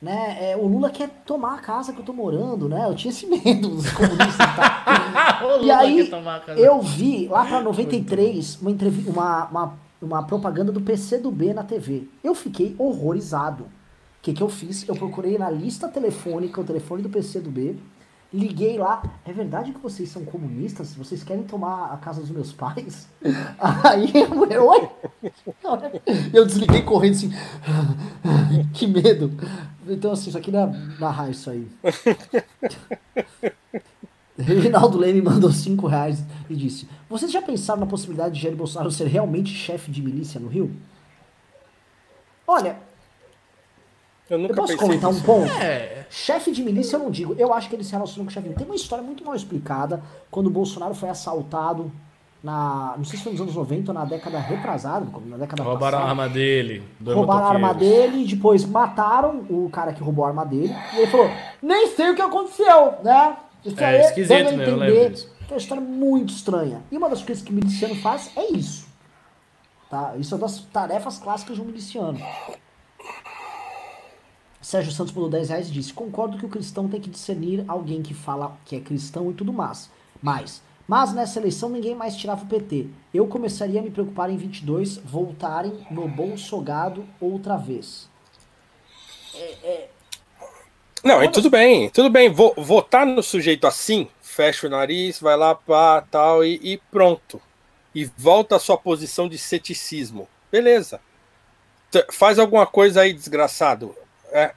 né? 0.00 0.36
É, 0.40 0.56
o 0.56 0.66
Lula 0.66 0.90
quer 0.90 1.08
tomar 1.24 1.54
a 1.54 1.58
casa 1.58 1.92
que 1.92 2.00
eu 2.00 2.04
tô 2.04 2.12
morando, 2.12 2.68
né? 2.68 2.84
Eu 2.86 2.94
tinha 2.94 3.10
esse 3.10 3.26
medo 3.26 3.68
dos 3.68 3.90
comunistas. 3.90 4.36
Tá? 4.36 5.40
e 5.62 5.70
aí, 5.70 6.10
eu 6.56 6.80
vi 6.80 7.28
lá 7.28 7.44
pra 7.44 7.60
93 7.60 8.60
uma, 8.60 8.70
uma, 9.08 9.44
uma, 9.46 9.78
uma 10.02 10.22
propaganda 10.22 10.70
do 10.70 10.80
PC 10.80 11.18
do 11.18 11.30
B 11.30 11.54
na 11.54 11.62
TV. 11.62 12.08
Eu 12.22 12.34
fiquei 12.34 12.74
horrorizado. 12.78 13.64
O 13.64 13.68
que, 14.22 14.32
que 14.32 14.42
eu 14.42 14.48
fiz? 14.48 14.86
Eu 14.88 14.96
procurei 14.96 15.38
na 15.38 15.48
lista 15.48 15.88
telefônica 15.88 16.60
o 16.60 16.64
telefone 16.64 17.02
do 17.02 17.08
PC 17.08 17.40
do 17.40 17.50
B 17.50 17.76
Liguei 18.32 18.76
lá, 18.76 19.02
é 19.24 19.32
verdade 19.32 19.72
que 19.72 19.78
vocês 19.78 20.08
são 20.08 20.24
comunistas? 20.24 20.94
Vocês 20.94 21.22
querem 21.22 21.44
tomar 21.44 21.92
a 21.92 21.96
casa 21.96 22.20
dos 22.20 22.30
meus 22.30 22.52
pais? 22.52 23.08
Aí 23.84 24.24
a 24.24 24.34
mulher, 24.34 24.60
oi? 24.60 24.88
Eu 26.32 26.44
desliguei 26.44 26.82
correndo 26.82 27.14
assim, 27.14 27.32
que 28.74 28.86
medo. 28.86 29.32
Então, 29.88 30.12
assim, 30.12 30.28
isso 30.28 30.38
aqui 30.38 30.50
na, 30.50 30.66
na 30.66 31.10
raio, 31.10 31.30
isso 31.30 31.48
aí. 31.48 31.68
Reginaldo 34.36 34.98
Leme 34.98 35.22
mandou 35.22 35.50
5 35.50 35.86
reais 35.86 36.22
e 36.50 36.54
disse: 36.54 36.88
Vocês 37.08 37.30
já 37.30 37.40
pensaram 37.40 37.80
na 37.80 37.86
possibilidade 37.86 38.34
de 38.34 38.42
Jair 38.42 38.56
Bolsonaro 38.56 38.90
ser 38.90 39.06
realmente 39.06 39.54
chefe 39.54 39.90
de 39.90 40.02
milícia 40.02 40.38
no 40.38 40.48
Rio? 40.48 40.70
Olha, 42.46 42.78
eu, 44.28 44.38
nunca 44.38 44.52
eu 44.52 44.56
posso 44.56 44.76
comentar 44.76 45.10
um 45.10 45.20
ponto? 45.20 45.50
É. 45.52 46.06
Chefe 46.10 46.50
de 46.50 46.62
milícia 46.62 46.96
eu 46.96 47.00
não 47.00 47.10
digo. 47.10 47.34
Eu 47.38 47.52
acho 47.52 47.68
que 47.68 47.76
ele 47.76 47.84
se 47.84 47.92
relaciona 47.92 48.24
com 48.24 48.30
o 48.30 48.32
chefe 48.32 48.44
de 48.44 48.48
milícia. 48.48 48.64
Tem 48.64 48.66
uma 48.66 48.76
história 48.76 49.04
muito 49.04 49.24
mal 49.24 49.34
explicada 49.34 50.02
quando 50.30 50.48
o 50.48 50.50
Bolsonaro 50.50 50.94
foi 50.94 51.08
assaltado 51.08 51.90
na. 52.42 52.94
Não 52.96 53.04
sei 53.04 53.18
se 53.18 53.24
foi 53.24 53.32
nos 53.32 53.40
anos 53.40 53.54
90 53.54 53.90
ou 53.90 53.94
na 53.94 54.04
década 54.04 54.38
retrasada, 54.38 55.06
na 55.26 55.36
década 55.36 55.62
Roubaram 55.62 55.98
passada. 55.98 56.06
a 56.06 56.08
arma 56.08 56.28
dele. 56.28 56.82
Roubaram 57.04 57.46
a 57.46 57.48
arma 57.50 57.74
dele, 57.74 58.24
depois 58.24 58.64
mataram 58.64 59.44
o 59.48 59.68
cara 59.70 59.92
que 59.92 60.02
roubou 60.02 60.24
a 60.24 60.28
arma 60.28 60.44
dele. 60.44 60.74
E 60.94 60.98
ele 60.98 61.06
falou: 61.06 61.30
nem 61.62 61.88
sei 61.88 62.10
o 62.10 62.14
que 62.14 62.22
aconteceu, 62.22 62.94
né? 63.02 63.36
Isso 63.64 63.80
é, 63.80 63.84
aí 63.84 64.00
esquisito, 64.00 64.56
né? 64.56 64.68
Eu 64.68 64.76
lembro 64.76 65.10
disso. 65.10 65.36
É 65.48 65.52
uma 65.52 65.58
história 65.58 65.82
muito 65.82 66.32
estranha. 66.32 66.82
E 66.90 66.96
uma 66.96 67.08
das 67.08 67.22
coisas 67.22 67.42
que 67.44 67.50
o 67.50 67.54
miliciano 67.54 67.94
faz 67.96 68.30
é 68.36 68.52
isso. 68.52 68.86
Tá? 69.88 70.14
Isso 70.18 70.34
é 70.34 70.36
uma 70.36 70.46
das 70.46 70.60
tarefas 70.60 71.18
clássicas 71.18 71.56
de 71.56 71.62
um 71.62 71.64
miliciano. 71.64 72.18
Sérgio 74.66 74.90
Santos 74.90 75.14
mandou 75.14 75.30
10 75.30 75.48
reais 75.48 75.68
e 75.68 75.70
disse: 75.70 75.94
Concordo 75.94 76.36
que 76.36 76.44
o 76.44 76.48
cristão 76.48 76.88
tem 76.88 77.00
que 77.00 77.08
discernir 77.08 77.64
alguém 77.68 78.02
que 78.02 78.12
fala 78.12 78.58
que 78.64 78.74
é 78.74 78.80
cristão 78.80 79.30
e 79.30 79.32
tudo 79.32 79.52
mais. 79.52 79.88
Mas, 80.20 80.60
mas 80.88 81.14
nessa 81.14 81.38
eleição 81.38 81.68
ninguém 81.68 81.94
mais 81.94 82.16
tirava 82.16 82.42
o 82.42 82.48
PT. 82.48 82.88
Eu 83.14 83.28
começaria 83.28 83.78
a 83.78 83.82
me 83.84 83.92
preocupar 83.92 84.28
em 84.28 84.36
22 84.36 84.96
voltarem 85.04 85.86
no 85.88 86.08
Bolsogado 86.08 87.04
outra 87.20 87.56
vez. 87.56 88.10
É, 89.36 89.52
é... 89.62 89.90
Não, 91.04 91.22
e 91.22 91.28
tudo 91.28 91.48
bem, 91.48 91.88
tudo 91.90 92.10
bem. 92.10 92.28
Vou 92.28 92.52
votar 92.56 93.06
no 93.06 93.22
sujeito 93.22 93.68
assim, 93.68 94.08
fecha 94.20 94.66
o 94.66 94.70
nariz, 94.70 95.20
vai 95.20 95.36
lá, 95.36 95.54
pá, 95.54 96.00
tal, 96.10 96.44
e, 96.44 96.58
e 96.60 96.76
pronto. 96.90 97.40
E 97.94 98.04
volta 98.04 98.56
à 98.56 98.58
sua 98.58 98.76
posição 98.76 99.28
de 99.28 99.38
ceticismo. 99.38 100.28
Beleza. 100.50 101.00
Faz 102.10 102.36
alguma 102.36 102.66
coisa 102.66 103.02
aí, 103.02 103.12
desgraçado 103.12 103.94
é, 104.32 104.52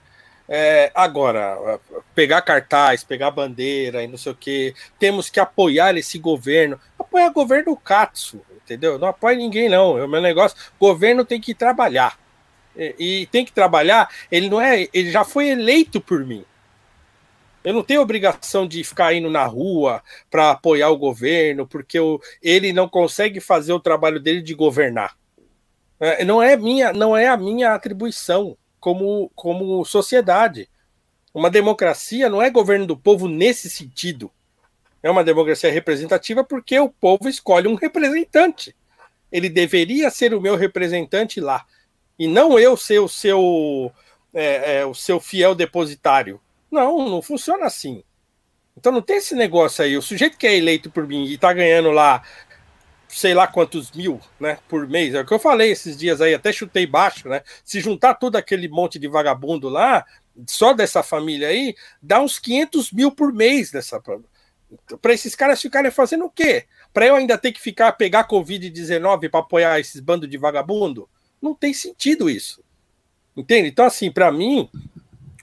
é, 0.51 0.91
agora, 0.95 1.79
pegar 2.15 2.41
cartaz, 2.41 3.03
pegar 3.03 3.29
bandeira 3.29 4.03
e 4.03 4.07
não 4.07 4.17
sei 4.17 4.31
o 4.31 4.35
que, 4.35 4.73
temos 4.97 5.29
que 5.29 5.39
apoiar 5.39 5.95
esse 5.95 6.17
governo. 6.17 6.79
Apoiar 6.97 7.27
o 7.27 7.33
governo 7.33 7.77
Katsu, 7.77 8.41
entendeu? 8.63 8.97
Não 8.97 9.09
apoia 9.09 9.37
ninguém, 9.37 9.69
não. 9.69 9.97
É 9.97 10.03
o 10.03 10.09
meu 10.09 10.19
negócio. 10.19 10.57
Governo 10.79 11.23
tem 11.23 11.39
que 11.39 11.53
trabalhar. 11.53 12.17
E, 12.75 12.95
e, 12.97 13.25
tem 13.27 13.45
que 13.45 13.51
trabalhar. 13.51 14.09
Ele 14.31 14.49
não 14.49 14.59
é. 14.59 14.87
Ele 14.91 15.11
já 15.11 15.23
foi 15.23 15.49
eleito 15.49 16.01
por 16.01 16.25
mim. 16.25 16.43
Eu 17.63 17.73
não 17.73 17.83
tenho 17.83 18.01
obrigação 18.01 18.67
de 18.67 18.83
ficar 18.83 19.13
indo 19.13 19.29
na 19.29 19.45
rua 19.45 20.01
para 20.31 20.51
apoiar 20.51 20.89
o 20.89 20.97
governo, 20.97 21.67
porque 21.67 21.99
eu, 21.99 22.19
ele 22.41 22.73
não 22.73 22.89
consegue 22.89 23.39
fazer 23.39 23.73
o 23.73 23.79
trabalho 23.79 24.19
dele 24.19 24.41
de 24.41 24.55
governar. 24.55 25.15
É, 25.99 26.23
não 26.23 26.41
é 26.41 26.55
minha, 26.55 26.91
não 26.93 27.15
é 27.15 27.27
a 27.27 27.37
minha 27.37 27.73
atribuição 27.73 28.57
como, 28.79 29.31
como 29.35 29.83
sociedade. 29.85 30.69
Uma 31.33 31.49
democracia 31.49 32.29
não 32.29 32.41
é 32.41 32.49
governo 32.49 32.85
do 32.85 32.97
povo 32.97 33.27
nesse 33.27 33.69
sentido. 33.69 34.31
É 35.01 35.09
uma 35.09 35.23
democracia 35.23 35.71
representativa 35.71 36.43
porque 36.43 36.77
o 36.79 36.89
povo 36.89 37.29
escolhe 37.29 37.67
um 37.67 37.75
representante. 37.75 38.75
Ele 39.31 39.47
deveria 39.47 40.09
ser 40.09 40.33
o 40.33 40.41
meu 40.41 40.55
representante 40.55 41.39
lá. 41.39 41.65
E 42.17 42.27
não 42.27 42.59
eu 42.59 42.75
ser 42.75 42.99
o 42.99 43.07
seu, 43.07 43.91
é, 44.33 44.79
é, 44.79 44.85
o 44.85 44.93
seu 44.93 45.19
fiel 45.19 45.55
depositário. 45.55 46.41
Não, 46.69 47.07
não 47.07 47.21
funciona 47.21 47.65
assim. 47.65 48.03
Então 48.75 48.91
não 48.91 49.01
tem 49.01 49.17
esse 49.17 49.35
negócio 49.35 49.83
aí. 49.83 49.97
O 49.97 50.01
sujeito 50.01 50.37
que 50.37 50.47
é 50.47 50.55
eleito 50.55 50.89
por 50.89 51.07
mim 51.07 51.25
e 51.25 51.35
está 51.35 51.53
ganhando 51.53 51.91
lá 51.91 52.23
sei 53.09 53.33
lá 53.33 53.47
quantos 53.47 53.91
mil, 53.91 54.21
né, 54.39 54.59
por 54.67 54.87
mês. 54.87 55.13
É 55.13 55.21
o 55.21 55.25
que 55.25 55.33
eu 55.33 55.39
falei 55.39 55.71
esses 55.71 55.97
dias 55.97 56.21
aí, 56.21 56.33
até 56.33 56.53
chutei 56.53 56.85
baixo, 56.85 57.27
né? 57.27 57.41
Se 57.65 57.81
juntar 57.81 58.13
todo 58.13 58.35
aquele 58.35 58.67
monte 58.67 58.99
de 58.99 59.07
vagabundo 59.07 59.67
lá, 59.67 60.05
só 60.47 60.73
dessa 60.73 61.03
família 61.03 61.47
aí, 61.47 61.75
dá 62.01 62.21
uns 62.21 62.39
500 62.39 62.91
mil 62.91 63.11
por 63.11 63.33
mês 63.33 63.71
dessa. 63.71 64.01
Para 65.01 65.13
esses 65.13 65.35
caras 65.35 65.61
ficarem 65.61 65.91
fazendo 65.91 66.25
o 66.25 66.29
quê? 66.29 66.65
Para 66.93 67.07
eu 67.07 67.15
ainda 67.15 67.37
ter 67.37 67.51
que 67.51 67.59
ficar 67.59 67.91
pegar 67.93 68.27
Covid-19 68.27 69.29
para 69.29 69.39
apoiar 69.39 69.79
esses 69.79 69.99
bandos 69.99 70.29
de 70.29 70.37
vagabundo? 70.37 71.09
Não 71.41 71.55
tem 71.55 71.73
sentido 71.73 72.29
isso. 72.29 72.63
Entende? 73.35 73.69
Então, 73.69 73.85
assim, 73.85 74.11
para 74.11 74.31
mim, 74.31 74.69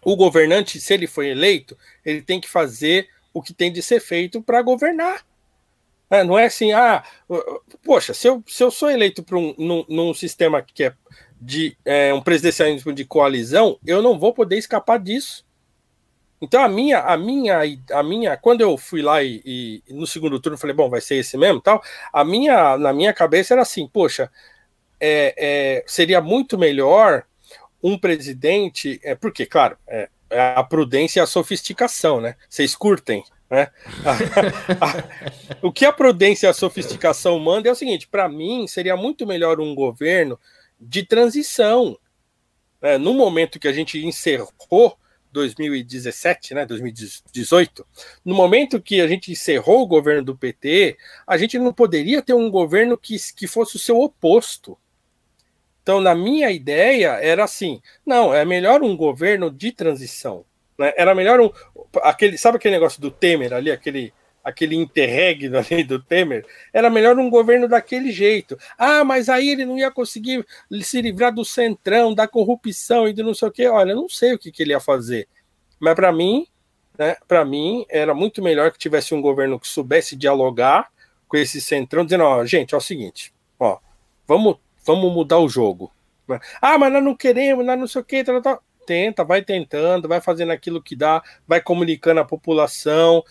o 0.05 0.15
governante, 0.17 0.81
se 0.81 0.95
ele 0.95 1.07
foi 1.07 1.29
eleito, 1.29 1.77
ele 2.05 2.23
tem 2.23 2.41
que 2.41 2.49
fazer 2.49 3.09
o 3.35 3.43
que 3.43 3.53
tem 3.53 3.73
de 3.73 3.83
ser 3.83 4.01
feito 4.01 4.41
para 4.41 4.63
governar. 4.63 5.27
É, 6.09 6.23
não 6.23 6.39
é 6.39 6.47
assim, 6.47 6.73
ah, 6.73 7.03
poxa, 7.85 8.15
se 8.15 8.29
eu, 8.29 8.43
se 8.47 8.63
eu 8.63 8.71
sou 8.71 8.91
eleito 8.91 9.23
para 9.23 9.37
um, 9.37 9.55
num, 9.59 9.85
num, 9.89 10.15
sistema 10.15 10.63
que 10.63 10.85
é 10.85 10.95
de 11.41 11.77
é, 11.85 12.15
um 12.15 12.23
presidencialismo 12.23 12.93
de 12.93 13.05
coalizão, 13.05 13.79
eu 13.85 14.01
não 14.01 14.19
vou 14.19 14.33
poder 14.33 14.57
escapar 14.57 14.99
disso. 15.01 15.45
Então 16.41 16.63
a 16.63 16.69
minha, 16.69 17.01
a 17.01 17.17
minha, 17.17 17.61
a 17.93 18.03
minha, 18.03 18.37
quando 18.37 18.61
eu 18.61 18.77
fui 18.77 19.03
lá 19.03 19.23
e, 19.23 19.83
e 19.87 19.93
no 19.93 20.07
segundo 20.07 20.39
turno 20.39 20.59
falei, 20.59 20.77
bom, 20.77 20.89
vai 20.89 21.01
ser 21.01 21.17
esse 21.17 21.37
mesmo, 21.37 21.61
tal. 21.61 21.83
A 22.13 22.25
minha, 22.25 22.79
na 22.79 22.93
minha 22.93 23.13
cabeça 23.13 23.55
era 23.55 23.63
assim, 23.63 23.89
poxa, 23.89 24.31
é, 25.01 25.35
é 25.37 25.85
seria 25.87 26.21
muito 26.21 26.57
melhor 26.57 27.25
um 27.83 27.99
presidente, 27.99 29.01
é 29.03 29.15
porque, 29.15 29.47
claro, 29.47 29.77
é, 29.87 30.09
é 30.31 30.55
a 30.57 30.63
prudência 30.63 31.21
e 31.21 31.23
a 31.23 31.27
sofisticação, 31.27 32.21
né? 32.21 32.37
Vocês 32.49 32.75
curtem 32.75 33.25
né? 33.51 33.71
o 35.63 35.73
que 35.73 35.85
a 35.85 35.93
prudência 35.93 36.47
e 36.47 36.51
a 36.51 36.55
sofisticação 36.55 37.39
manda 37.39 37.69
é 37.69 37.73
o 37.73 37.77
seguinte: 37.77 38.09
para 38.09 38.29
mim, 38.29 38.67
seria 38.67 38.97
muito 38.97 39.27
melhor 39.27 39.61
um 39.61 39.75
governo 39.75 40.39
de 40.81 41.05
transição. 41.05 41.99
Né? 42.81 42.99
No 42.99 43.15
momento 43.15 43.59
que 43.59 43.69
a 43.69 43.73
gente 43.73 44.05
encerrou 44.05 44.99
2017, 45.33 46.55
né, 46.55 46.65
2018, 46.65 47.87
no 48.25 48.35
momento 48.35 48.81
que 48.81 49.01
a 49.01 49.07
gente 49.07 49.31
encerrou 49.31 49.83
o 49.83 49.87
governo 49.87 50.25
do 50.25 50.37
PT, 50.37 50.97
a 51.27 51.37
gente 51.37 51.59
não 51.59 51.75
poderia 51.75 52.23
ter 52.23 52.33
um 52.33 52.51
governo 52.51 52.97
que, 52.97 53.17
que 53.35 53.47
fosse 53.47 53.77
o 53.77 53.79
seu 53.79 54.01
oposto. 54.01 54.79
Então, 55.83 56.01
na 56.01 56.15
minha 56.15 56.51
ideia, 56.51 57.11
era 57.21 57.45
assim: 57.45 57.81
não, 58.05 58.35
é 58.35 58.45
melhor 58.45 58.83
um 58.83 58.97
governo 58.97 59.51
de 59.51 59.71
transição. 59.73 60.45
Né? 60.79 60.93
Era 60.97 61.15
melhor 61.15 61.41
um. 61.41 61.51
Aquele, 62.03 62.37
sabe 62.37 62.57
aquele 62.57 62.75
negócio 62.75 63.01
do 63.01 63.11
Temer 63.11 63.53
ali, 63.53 63.71
aquele, 63.71 64.13
aquele 64.45 64.77
interregno 64.77 65.59
ali 65.71 65.85
do 65.85 66.03
Temer? 66.03 66.45
Era 66.73 66.91
melhor 66.91 67.19
um 67.19 67.31
governo 67.31 67.69
daquele 67.69 68.13
jeito. 68.13 68.59
Ah, 68.79 69.05
mas 69.05 69.29
aí 69.29 69.49
ele 69.49 69.65
não 69.65 69.79
ia 69.79 69.91
conseguir 69.91 70.47
se 70.83 71.01
livrar 71.01 71.33
do 71.33 71.45
centrão, 71.45 72.15
da 72.15 72.29
corrupção 72.29 73.09
e 73.09 73.13
de 73.13 73.23
não 73.23 73.35
sei 73.35 73.49
o 73.49 73.53
quê. 73.53 73.67
Olha, 73.67 73.95
não 73.95 74.09
sei 74.09 74.35
o 74.35 74.39
que, 74.39 74.53
que 74.53 74.63
ele 74.63 74.73
ia 74.73 74.81
fazer. 74.81 75.29
Mas 75.79 75.95
para 75.95 76.13
mim, 76.13 76.47
né, 76.99 77.17
para 77.27 77.45
mim, 77.45 77.85
era 77.89 78.15
muito 78.15 78.43
melhor 78.43 78.71
que 78.71 78.79
tivesse 78.79 79.15
um 79.15 79.21
governo 79.21 79.61
que 79.61 79.69
soubesse 79.69 80.17
dialogar 80.17 80.89
com 81.29 81.37
esse 81.37 81.61
centrão, 81.61 82.05
dizendo, 82.05 82.25
ó, 82.25 82.45
gente, 82.45 82.73
é 82.73 82.79
o 82.79 82.81
seguinte, 82.81 83.35
ó, 83.59 83.79
vamos, 84.27 84.59
vamos 84.85 85.13
mudar 85.13 85.39
o 85.39 85.49
jogo. 85.49 85.93
Ah, 86.63 86.79
mas 86.79 86.93
nós 86.93 87.03
não 87.03 87.17
queremos, 87.17 87.67
nós 87.67 87.79
não 87.79 87.87
sei 87.87 88.01
o 88.01 88.05
quê, 88.05 88.23
tal, 88.23 88.41
tal 88.41 88.63
tenta, 88.87 89.25
vai 89.25 89.43
tentando, 89.43 90.09
vai 90.09 90.21
fazendo 90.21 90.53
aquilo 90.53 90.83
que 90.83 90.95
dá, 90.95 91.23
vai 91.47 91.61
comunicando 91.61 92.21
a 92.21 92.25
população, 92.25 93.25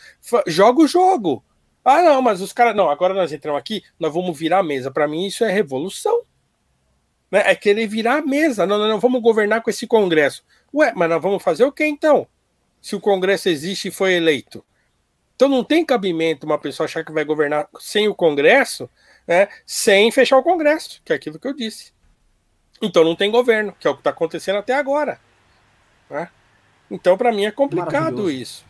joga 0.46 0.82
o 0.82 0.88
jogo. 0.88 1.44
Ah, 1.84 2.02
não, 2.02 2.22
mas 2.22 2.42
os 2.42 2.52
caras. 2.52 2.76
Não, 2.76 2.90
agora 2.90 3.14
nós 3.14 3.32
entramos 3.32 3.60
aqui, 3.60 3.84
nós 4.00 4.14
vamos 4.14 4.38
virar 4.38 4.60
a 4.60 4.64
mesa. 4.64 4.90
Para 4.90 5.08
mim, 5.08 5.26
isso 5.26 5.46
é 5.46 5.52
revolução. 5.52 6.24
Né? 7.32 7.44
É 7.46 7.56
querer 7.56 7.88
virar 7.88 8.18
a 8.18 8.22
mesa. 8.22 8.66
Não, 8.66 8.78
não, 8.78 8.88
não, 8.88 9.00
vamos 9.00 9.22
governar 9.22 9.62
com 9.62 9.70
esse 9.70 9.86
Congresso. 9.86 10.44
Ué, 10.74 10.92
mas 10.96 11.10
nós 11.10 11.22
vamos 11.22 11.44
fazer 11.44 11.64
o 11.64 11.72
que 11.72 11.86
então? 11.86 12.28
Se 12.82 12.96
o 12.96 13.00
Congresso 13.00 13.50
existe 13.50 13.88
e 13.90 13.92
foi 13.92 14.14
eleito. 14.14 14.66
Então 15.36 15.50
não 15.50 15.64
tem 15.64 15.86
cabimento 15.86 16.46
uma 16.46 16.58
pessoa 16.58 16.86
achar 16.86 17.04
que 17.04 17.12
vai 17.12 17.26
governar 17.26 17.68
sem 17.80 18.08
o 18.08 18.16
Congresso, 18.16 18.90
né, 19.28 19.50
sem 19.66 20.10
fechar 20.12 20.38
o 20.38 20.44
Congresso, 20.44 21.02
que 21.04 21.12
é 21.12 21.16
aquilo 21.16 21.38
que 21.38 21.48
eu 21.48 21.54
disse. 21.54 21.94
Então 22.82 23.04
não 23.04 23.16
tem 23.16 23.30
governo, 23.30 23.76
que 23.78 23.86
é 23.86 23.90
o 23.90 23.96
que 23.96 24.00
está 24.00 24.12
acontecendo 24.12 24.58
até 24.58 24.74
agora. 24.74 25.20
Né? 26.16 26.30
Então, 26.90 27.18
para 27.18 27.32
mim, 27.32 27.46
é 27.46 27.52
complicado 27.52 28.30
isso. 28.32 28.64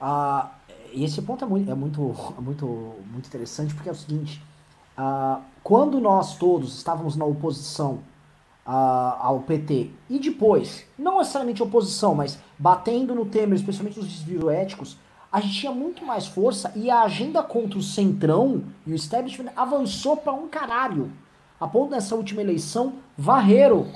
Ah, 0.00 0.52
e 0.92 1.04
esse 1.04 1.20
ponto 1.20 1.44
é 1.44 1.48
muito, 1.48 1.70
é 1.70 1.74
muito, 1.74 2.14
é 2.36 2.40
muito, 2.40 2.66
muito 3.10 3.26
interessante, 3.26 3.74
porque 3.74 3.88
é 3.88 3.92
o 3.92 3.96
seguinte: 3.96 4.42
ah, 4.96 5.40
quando 5.62 6.00
nós 6.00 6.36
todos 6.36 6.76
estávamos 6.76 7.14
na 7.14 7.24
oposição 7.24 8.00
ah, 8.64 9.18
ao 9.20 9.40
PT, 9.40 9.90
e 10.08 10.18
depois, 10.18 10.86
não 10.98 11.18
necessariamente 11.18 11.62
oposição, 11.62 12.14
mas 12.14 12.38
batendo 12.58 13.14
no 13.14 13.26
Temer, 13.26 13.58
especialmente 13.58 13.98
nos 13.98 14.08
desvios 14.08 14.48
éticos, 14.48 14.96
a 15.30 15.40
gente 15.40 15.60
tinha 15.60 15.72
muito 15.72 16.06
mais 16.06 16.26
força 16.26 16.72
e 16.74 16.90
a 16.90 17.02
agenda 17.02 17.42
contra 17.42 17.78
o 17.78 17.82
Centrão 17.82 18.64
e 18.86 18.92
o 18.92 18.94
establishment 18.94 19.52
avançou 19.54 20.16
para 20.16 20.32
um 20.32 20.48
caralho. 20.48 21.12
A 21.60 21.66
ponto 21.66 21.90
nessa 21.90 22.14
última 22.14 22.40
eleição, 22.40 22.94
varreram. 23.16 23.88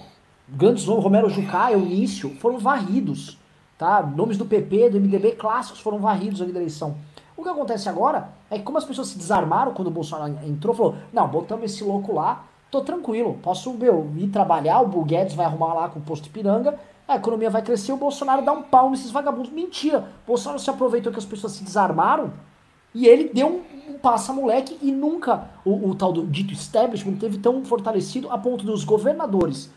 Grandes 0.55 0.85
nomes, 0.85 1.03
Romero 1.03 1.31
Jucá, 1.31 1.73
Eunício, 1.73 2.29
foram 2.37 2.59
varridos. 2.59 3.39
Tá? 3.79 4.03
Nomes 4.03 4.37
do 4.37 4.45
PP, 4.45 4.91
do 4.91 5.01
MDB 5.01 5.33
clássicos 5.33 5.81
foram 5.81 5.99
varridos 5.99 6.43
ali 6.43 6.53
da 6.53 6.61
eleição. 6.61 6.95
O 7.35 7.43
que 7.43 7.49
acontece 7.49 7.89
agora 7.89 8.29
é 8.51 8.59
que 8.59 8.63
como 8.63 8.77
as 8.77 8.85
pessoas 8.85 9.09
se 9.09 9.17
desarmaram 9.17 9.73
quando 9.73 9.89
o 9.89 9.91
Bolsonaro 9.91 10.39
entrou, 10.47 10.75
falou, 10.75 10.97
não, 11.11 11.27
botamos 11.27 11.65
esse 11.65 11.83
louco 11.83 12.15
lá, 12.15 12.45
tô 12.71 12.83
tranquilo, 12.83 13.39
posso 13.43 13.73
meu, 13.73 14.13
ir 14.15 14.29
trabalhar, 14.29 14.83
o 14.83 15.05
Guedes 15.05 15.35
vai 15.35 15.47
arrumar 15.47 15.73
lá 15.73 15.89
com 15.89 15.99
o 15.99 16.03
posto 16.03 16.27
Ipiranga, 16.27 16.79
a 17.09 17.17
economia 17.17 17.49
vai 17.49 17.63
crescer, 17.63 17.93
o 17.93 17.97
Bolsonaro 17.97 18.45
dá 18.45 18.53
um 18.53 18.63
pau 18.63 18.91
nesses 18.91 19.11
vagabundos. 19.11 19.51
Mentira! 19.51 20.01
O 20.25 20.29
Bolsonaro 20.29 20.61
se 20.61 20.69
aproveitou 20.69 21.11
que 21.11 21.19
as 21.19 21.25
pessoas 21.25 21.55
se 21.55 21.65
desarmaram 21.65 22.31
e 22.95 23.07
ele 23.07 23.31
deu 23.33 23.47
um, 23.47 23.93
um 23.95 23.99
passa-moleque 23.99 24.79
e 24.83 24.93
nunca 24.93 25.49
o, 25.65 25.89
o, 25.89 25.95
tal 25.95 26.13
do 26.13 26.27
dito 26.27 26.53
establishment 26.53 27.17
teve 27.17 27.39
tão 27.39 27.65
fortalecido 27.65 28.31
a 28.31 28.37
ponto 28.37 28.67
dos 28.67 28.85
governadores 28.85 29.71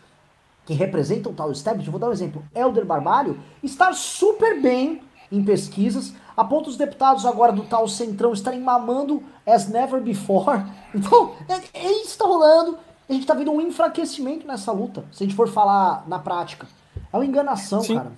que 0.66 0.74
representam 0.74 1.32
o 1.32 1.34
tal 1.34 1.50
establishment, 1.52 1.92
vou 1.92 2.00
dar 2.00 2.08
um 2.08 2.12
exemplo, 2.12 2.42
Helder 2.54 2.84
Barbalho, 2.84 3.38
estar 3.62 3.94
super 3.94 4.60
bem 4.60 5.00
em 5.30 5.42
pesquisas, 5.42 6.12
a 6.36 6.44
ponto 6.44 6.66
dos 6.66 6.76
deputados 6.76 7.24
agora 7.24 7.52
do 7.52 7.62
tal 7.62 7.88
Centrão 7.88 8.32
estarem 8.32 8.60
mamando 8.60 9.22
as 9.46 9.68
never 9.68 10.02
before. 10.02 10.62
Então, 10.94 11.32
é, 11.48 11.86
é 11.86 11.92
isso 11.92 12.02
que 12.02 12.08
está 12.08 12.24
rolando. 12.24 12.78
A 13.08 13.12
gente 13.12 13.22
está 13.22 13.34
vendo 13.34 13.52
um 13.52 13.60
enfraquecimento 13.60 14.46
nessa 14.46 14.72
luta, 14.72 15.04
se 15.12 15.22
a 15.22 15.26
gente 15.26 15.36
for 15.36 15.46
falar 15.46 16.04
na 16.08 16.18
prática. 16.18 16.66
É 17.12 17.16
uma 17.16 17.24
enganação, 17.24 17.82
Sim. 17.82 17.96
cara. 17.96 18.12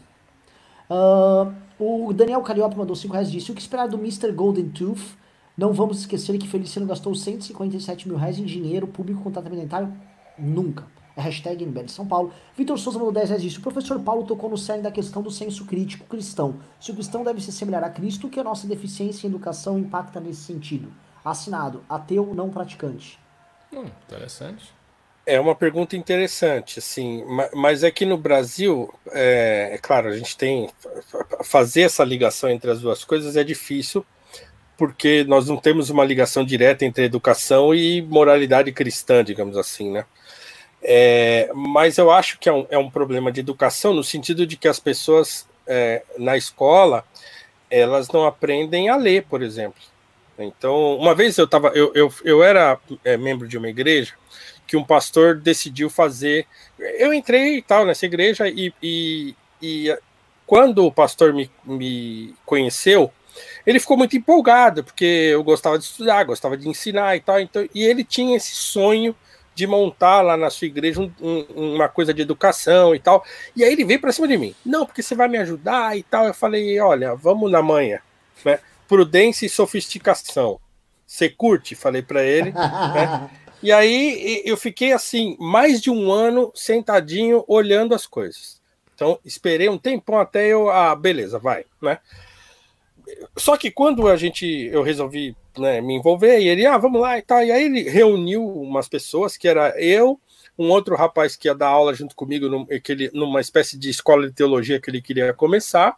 Uh, 0.89 1.53
o 1.79 2.13
Daniel 2.13 2.41
Carioca 2.43 2.77
mandou 2.77 2.97
5 2.97 3.13
reais 3.13 3.29
e 3.29 3.33
disse: 3.33 3.51
O 3.51 3.55
que 3.55 3.61
esperar 3.61 3.89
do 3.89 3.99
Mr. 3.99 4.33
Golden 4.33 4.69
Tooth? 4.69 5.19
Não 5.57 5.73
vamos 5.73 5.99
esquecer 5.99 6.39
que 6.39 6.49
Feliciano 6.49 6.87
gastou 6.87 7.15
157 7.15 8.09
mil 8.09 8.17
reais 8.17 8.39
em 8.39 8.45
dinheiro 8.45 8.87
público 8.87 9.23
com 9.23 9.31
tratamento 9.31 9.93
Nunca. 10.39 10.87
É 11.19 11.21
hashtag 11.21 11.67
MBL 11.67 11.89
São 11.89 12.07
Paulo. 12.07 12.33
Vitor 12.57 12.79
Souza 12.79 12.97
mandou 12.97 13.13
10 13.13 13.31
reais 13.31 13.43
disse: 13.43 13.59
O 13.59 13.61
professor 13.61 13.99
Paulo 13.99 14.23
tocou 14.25 14.49
no 14.49 14.57
cerne 14.57 14.85
da 14.85 14.93
questão 14.93 15.21
do 15.21 15.33
senso 15.33 15.65
crítico 15.65 16.07
cristão. 16.07 16.61
Se 16.79 16.93
o 16.93 16.95
cristão 16.95 17.25
deve 17.25 17.41
se 17.41 17.51
semelhar 17.51 17.83
a 17.83 17.91
Cristo, 17.91 18.29
que 18.29 18.39
a 18.39 18.45
nossa 18.45 18.69
deficiência 18.69 19.27
em 19.27 19.31
educação 19.31 19.77
impacta 19.77 20.21
nesse 20.21 20.43
sentido. 20.43 20.93
Assinado: 21.25 21.83
ateu 21.89 22.33
não 22.37 22.51
praticante. 22.51 23.19
Hum, 23.73 23.87
interessante. 24.07 24.73
É 25.27 25.41
uma 25.41 25.57
pergunta 25.57 25.97
interessante, 25.97 26.79
assim, 26.79 27.25
mas 27.53 27.83
é 27.83 27.91
que 27.91 28.07
no 28.07 28.17
Brasil, 28.17 28.89
é, 29.11 29.71
é, 29.73 29.79
claro, 29.79 30.09
a 30.09 30.17
gente 30.17 30.37
tem 30.37 30.71
fazer 31.43 31.83
essa 31.83 32.05
ligação 32.05 32.49
entre 32.49 32.71
as 32.71 32.81
duas 32.81 33.03
coisas 33.03 33.37
é 33.37 33.43
difícil, 33.43 34.07
porque 34.77 35.25
nós 35.25 35.49
não 35.49 35.57
temos 35.57 35.91
uma 35.91 36.05
ligação 36.05 36.45
direta 36.45 36.85
entre 36.85 37.05
educação 37.05 37.75
e 37.75 38.01
moralidade 38.01 38.71
cristã, 38.71 39.25
digamos 39.25 39.57
assim, 39.57 39.91
né? 39.91 40.07
É, 40.83 41.51
mas 41.55 41.99
eu 41.99 42.11
acho 42.11 42.39
que 42.39 42.49
é 42.49 42.53
um, 42.53 42.67
é 42.71 42.79
um, 42.79 42.89
problema 42.89 43.33
de 43.33 43.41
educação 43.41 43.93
no 43.93 44.05
sentido 44.05 44.47
de 44.47 44.57
que 44.57 44.69
as 44.69 44.79
pessoas 44.79 45.49
é, 45.67 46.03
na 46.17 46.37
escola 46.37 47.05
elas 47.71 48.09
não 48.09 48.25
aprendem 48.25 48.89
a 48.89 48.97
ler, 48.97 49.25
por 49.25 49.43
exemplo. 49.43 49.83
Então, 50.39 50.97
uma 50.97 51.15
vez 51.15 51.37
eu 51.37 51.45
estava, 51.45 51.69
eu, 51.69 51.93
eu, 51.95 52.13
eu 52.25 52.43
era 52.43 52.79
é, 53.05 53.17
membro 53.17 53.49
de 53.49 53.59
uma 53.59 53.69
igreja 53.69 54.15
que 54.67 54.77
um 54.77 54.85
pastor 54.85 55.37
decidiu 55.37 55.91
fazer. 55.91 56.47
Eu 56.79 57.13
entrei 57.13 57.57
e 57.57 57.63
tal 57.63 57.85
nessa 57.85 58.07
igreja 58.07 58.49
e, 58.49 58.73
e, 58.83 59.35
e 59.61 59.99
quando 60.47 60.85
o 60.85 60.93
pastor 60.93 61.33
me, 61.33 61.51
me 61.65 62.35
conheceu, 62.47 63.11
ele 63.67 63.81
ficou 63.81 63.97
muito 63.97 64.17
empolgado, 64.17 64.85
porque 64.85 65.05
eu 65.05 65.43
gostava 65.43 65.79
de 65.79 65.85
estudar, 65.85 66.25
gostava 66.25 66.57
de 66.57 66.69
ensinar 66.69 67.17
e 67.17 67.21
tal. 67.21 67.41
Então, 67.41 67.69
e 67.75 67.83
ele 67.83 68.05
tinha 68.05 68.37
esse 68.37 68.55
sonho 68.55 69.15
de 69.59 69.67
montar 69.67 70.23
lá 70.23 70.37
na 70.37 70.51
sua 70.51 70.67
igreja 70.67 71.01
um, 71.01 71.13
um, 71.21 71.75
uma 71.75 71.89
coisa 71.89 72.15
de 72.15 72.23
educação 72.23 72.95
e 72.95 73.01
tal. 73.01 73.25
E 73.57 73.65
aí 73.65 73.73
ele 73.73 73.85
veio 73.85 74.01
para 74.01 74.13
cima 74.13 74.29
de 74.29 74.39
mim. 74.39 74.55
Não, 74.65 74.87
porque 74.87 75.03
você 75.03 75.17
vai 75.17 75.27
me 75.27 75.37
ajudar 75.37 75.99
e 75.99 76.05
tal. 76.05 76.27
Eu 76.27 76.33
falei, 76.33 76.79
olha, 76.79 77.17
vamos 77.17 77.51
na 77.51 77.61
manhã. 77.61 77.99
Né? 78.45 78.61
Prudência 78.87 79.47
e 79.47 79.49
sofisticação. 79.49 80.61
Você 81.05 81.29
curte? 81.29 81.75
Falei 81.75 82.03
para 82.03 82.23
ele. 82.23 82.53
né? 82.53 83.29
E 83.61 83.73
aí 83.73 84.41
eu 84.45 84.57
fiquei 84.57 84.93
assim, 84.93 85.37
mais 85.41 85.81
de 85.81 85.91
um 85.91 86.13
ano 86.13 86.53
sentadinho 86.55 87.45
olhando 87.49 87.93
as 87.93 88.07
coisas. 88.07 88.61
Então, 88.95 89.19
esperei 89.25 89.69
um 89.69 89.77
tempão 89.77 90.21
até 90.21 90.47
eu. 90.47 90.71
Ah, 90.71 90.95
beleza, 90.95 91.41
vai, 91.41 91.65
né? 91.83 91.99
Só 93.37 93.57
que 93.57 93.71
quando 93.71 94.09
a 94.09 94.17
gente 94.17 94.47
eu 94.73 94.83
resolvi 94.83 95.37
né, 95.57 95.81
me 95.81 95.95
envolver, 95.95 96.41
e 96.41 96.49
ele, 96.49 96.67
ah, 96.67 96.79
vamos 96.79 97.01
lá 97.01 97.19
e 97.19 97.23
tal. 97.23 97.43
E 97.43 97.51
aí 97.51 97.65
ele 97.65 97.83
reuniu 97.89 98.47
umas 98.47 98.89
pessoas, 98.89 99.37
que 99.37 99.49
era 99.49 99.75
eu, 99.81 100.21
um 100.59 100.71
outro 100.71 100.97
rapaz 100.97 101.37
que 101.37 101.49
ia 101.49 101.55
dar 101.55 101.69
aula 101.69 101.95
junto 101.95 102.15
comigo 102.15 102.49
num, 102.49 102.67
que 102.67 102.93
ele, 102.93 103.11
numa 103.13 103.41
espécie 103.41 103.79
de 103.79 103.91
escola 103.91 104.27
de 104.27 104.33
teologia 104.33 104.81
que 104.81 104.91
ele 104.91 105.03
queria 105.03 105.33
começar 105.33 105.97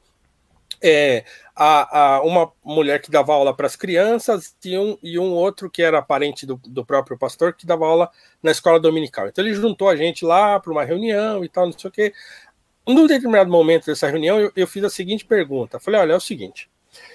é, 0.83 1.25
a, 1.55 1.99
a, 1.99 2.23
uma 2.23 2.51
mulher 2.65 3.01
que 3.01 3.11
dava 3.11 3.33
aula 3.33 3.55
para 3.55 3.67
as 3.67 3.77
crianças 3.77 4.55
e 4.65 4.79
um, 4.79 4.97
e 5.03 5.19
um 5.19 5.33
outro 5.33 5.71
que 5.71 5.83
era 5.83 6.01
parente 6.01 6.47
do, 6.47 6.57
do 6.65 6.85
próprio 6.85 7.19
pastor 7.19 7.53
que 7.53 7.67
dava 7.67 7.87
aula 7.87 8.11
na 8.43 8.51
escola 8.51 8.81
dominical. 8.81 9.29
Então 9.29 9.45
ele 9.45 9.55
juntou 9.55 9.89
a 9.89 9.97
gente 9.97 10.25
lá 10.25 10.59
para 10.59 10.73
uma 10.73 10.85
reunião 10.85 11.45
e 11.45 11.49
tal, 11.49 11.67
não 11.67 11.79
sei 11.79 11.89
o 11.89 11.93
quê. 11.93 12.15
Num 12.87 13.07
determinado 13.07 13.51
momento 13.51 13.87
dessa 13.87 14.09
reunião, 14.09 14.41
eu, 14.41 14.53
eu 14.57 14.67
fiz 14.67 14.83
a 14.83 14.91
seguinte 14.91 15.25
pergunta: 15.25 15.79
falei, 15.79 16.01
olha, 16.01 16.13
é 16.15 16.17
o 16.17 16.21
seguinte. 16.21 16.70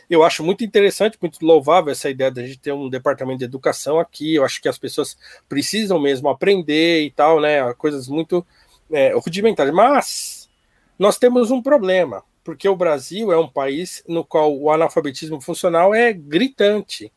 Eu 0.10 0.24
acho 0.24 0.44
muito 0.44 0.64
interessante, 0.64 1.18
muito 1.22 1.44
louvável 1.46 1.92
essa 1.92 2.10
ideia 2.10 2.32
de 2.32 2.42
a 2.42 2.46
gente 2.46 2.60
ter 2.60 2.72
um 2.72 2.90
departamento 2.90 3.40
de 3.40 3.46
educação 3.46 4.00
aqui. 4.00 4.36
Eu 4.36 4.46
acho 4.46 4.62
que 4.62 4.70
as 4.70 4.78
pessoas 4.78 5.18
precisam 5.50 6.00
mesmo 6.00 6.30
aprender 6.30 7.04
e 7.04 7.12
tal, 7.12 7.40
né? 7.42 7.74
Coisas 7.74 8.08
muito 8.08 8.46
é, 8.92 9.14
rudimentares. 9.14 9.74
Mas 9.74 10.50
nós 10.98 11.18
temos 11.18 11.52
um 11.52 11.62
problema 11.62 12.24
porque 12.46 12.70
o 12.70 12.76
Brasil 12.76 13.34
é 13.34 13.40
um 13.40 13.50
país 13.50 14.04
no 14.08 14.24
qual 14.24 14.56
o 14.56 14.70
analfabetismo 14.70 15.42
funcional 15.42 15.96
é 15.96 16.14
gritante, 16.14 17.12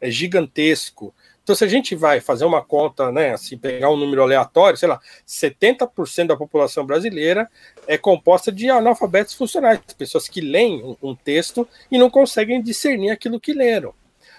é 0.00 0.10
gigantesco. 0.10 1.14
Então, 1.42 1.56
se 1.56 1.64
a 1.64 1.68
gente 1.68 1.96
vai 1.96 2.20
fazer 2.20 2.44
uma 2.44 2.62
conta, 2.62 3.10
né, 3.10 3.32
assim, 3.32 3.58
pegar 3.58 3.90
um 3.90 3.96
número 3.96 4.22
aleatório, 4.22 4.78
sei 4.78 4.88
lá, 4.88 5.00
70% 5.26 6.28
da 6.28 6.36
população 6.36 6.86
brasileira 6.86 7.50
é 7.86 7.98
composta 7.98 8.52
de 8.52 8.70
analfabetos 8.70 9.34
funcionais, 9.34 9.80
pessoas 9.98 10.28
que 10.28 10.40
leem 10.40 10.96
um 11.02 11.16
texto 11.16 11.68
e 11.90 11.98
não 11.98 12.08
conseguem 12.08 12.62
discernir 12.62 13.10
aquilo 13.10 13.40
que 13.40 13.52
leram. 13.52 13.92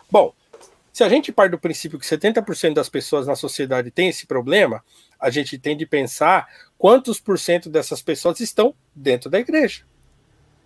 Bom, 0.09 0.34
se 0.93 1.03
a 1.03 1.09
gente 1.09 1.31
parte 1.31 1.51
do 1.51 1.59
princípio 1.59 1.99
que 1.99 2.05
70% 2.05 2.73
das 2.73 2.88
pessoas 2.88 3.27
na 3.27 3.35
sociedade 3.35 3.91
têm 3.91 4.09
esse 4.09 4.25
problema, 4.25 4.84
a 5.19 5.30
gente 5.30 5.57
tem 5.57 5.75
de 5.75 5.85
pensar 5.85 6.47
quantos 6.77 7.19
por 7.19 7.38
cento 7.38 7.69
dessas 7.69 8.01
pessoas 8.01 8.39
estão 8.39 8.75
dentro 8.95 9.30
da 9.30 9.39
igreja. 9.39 9.84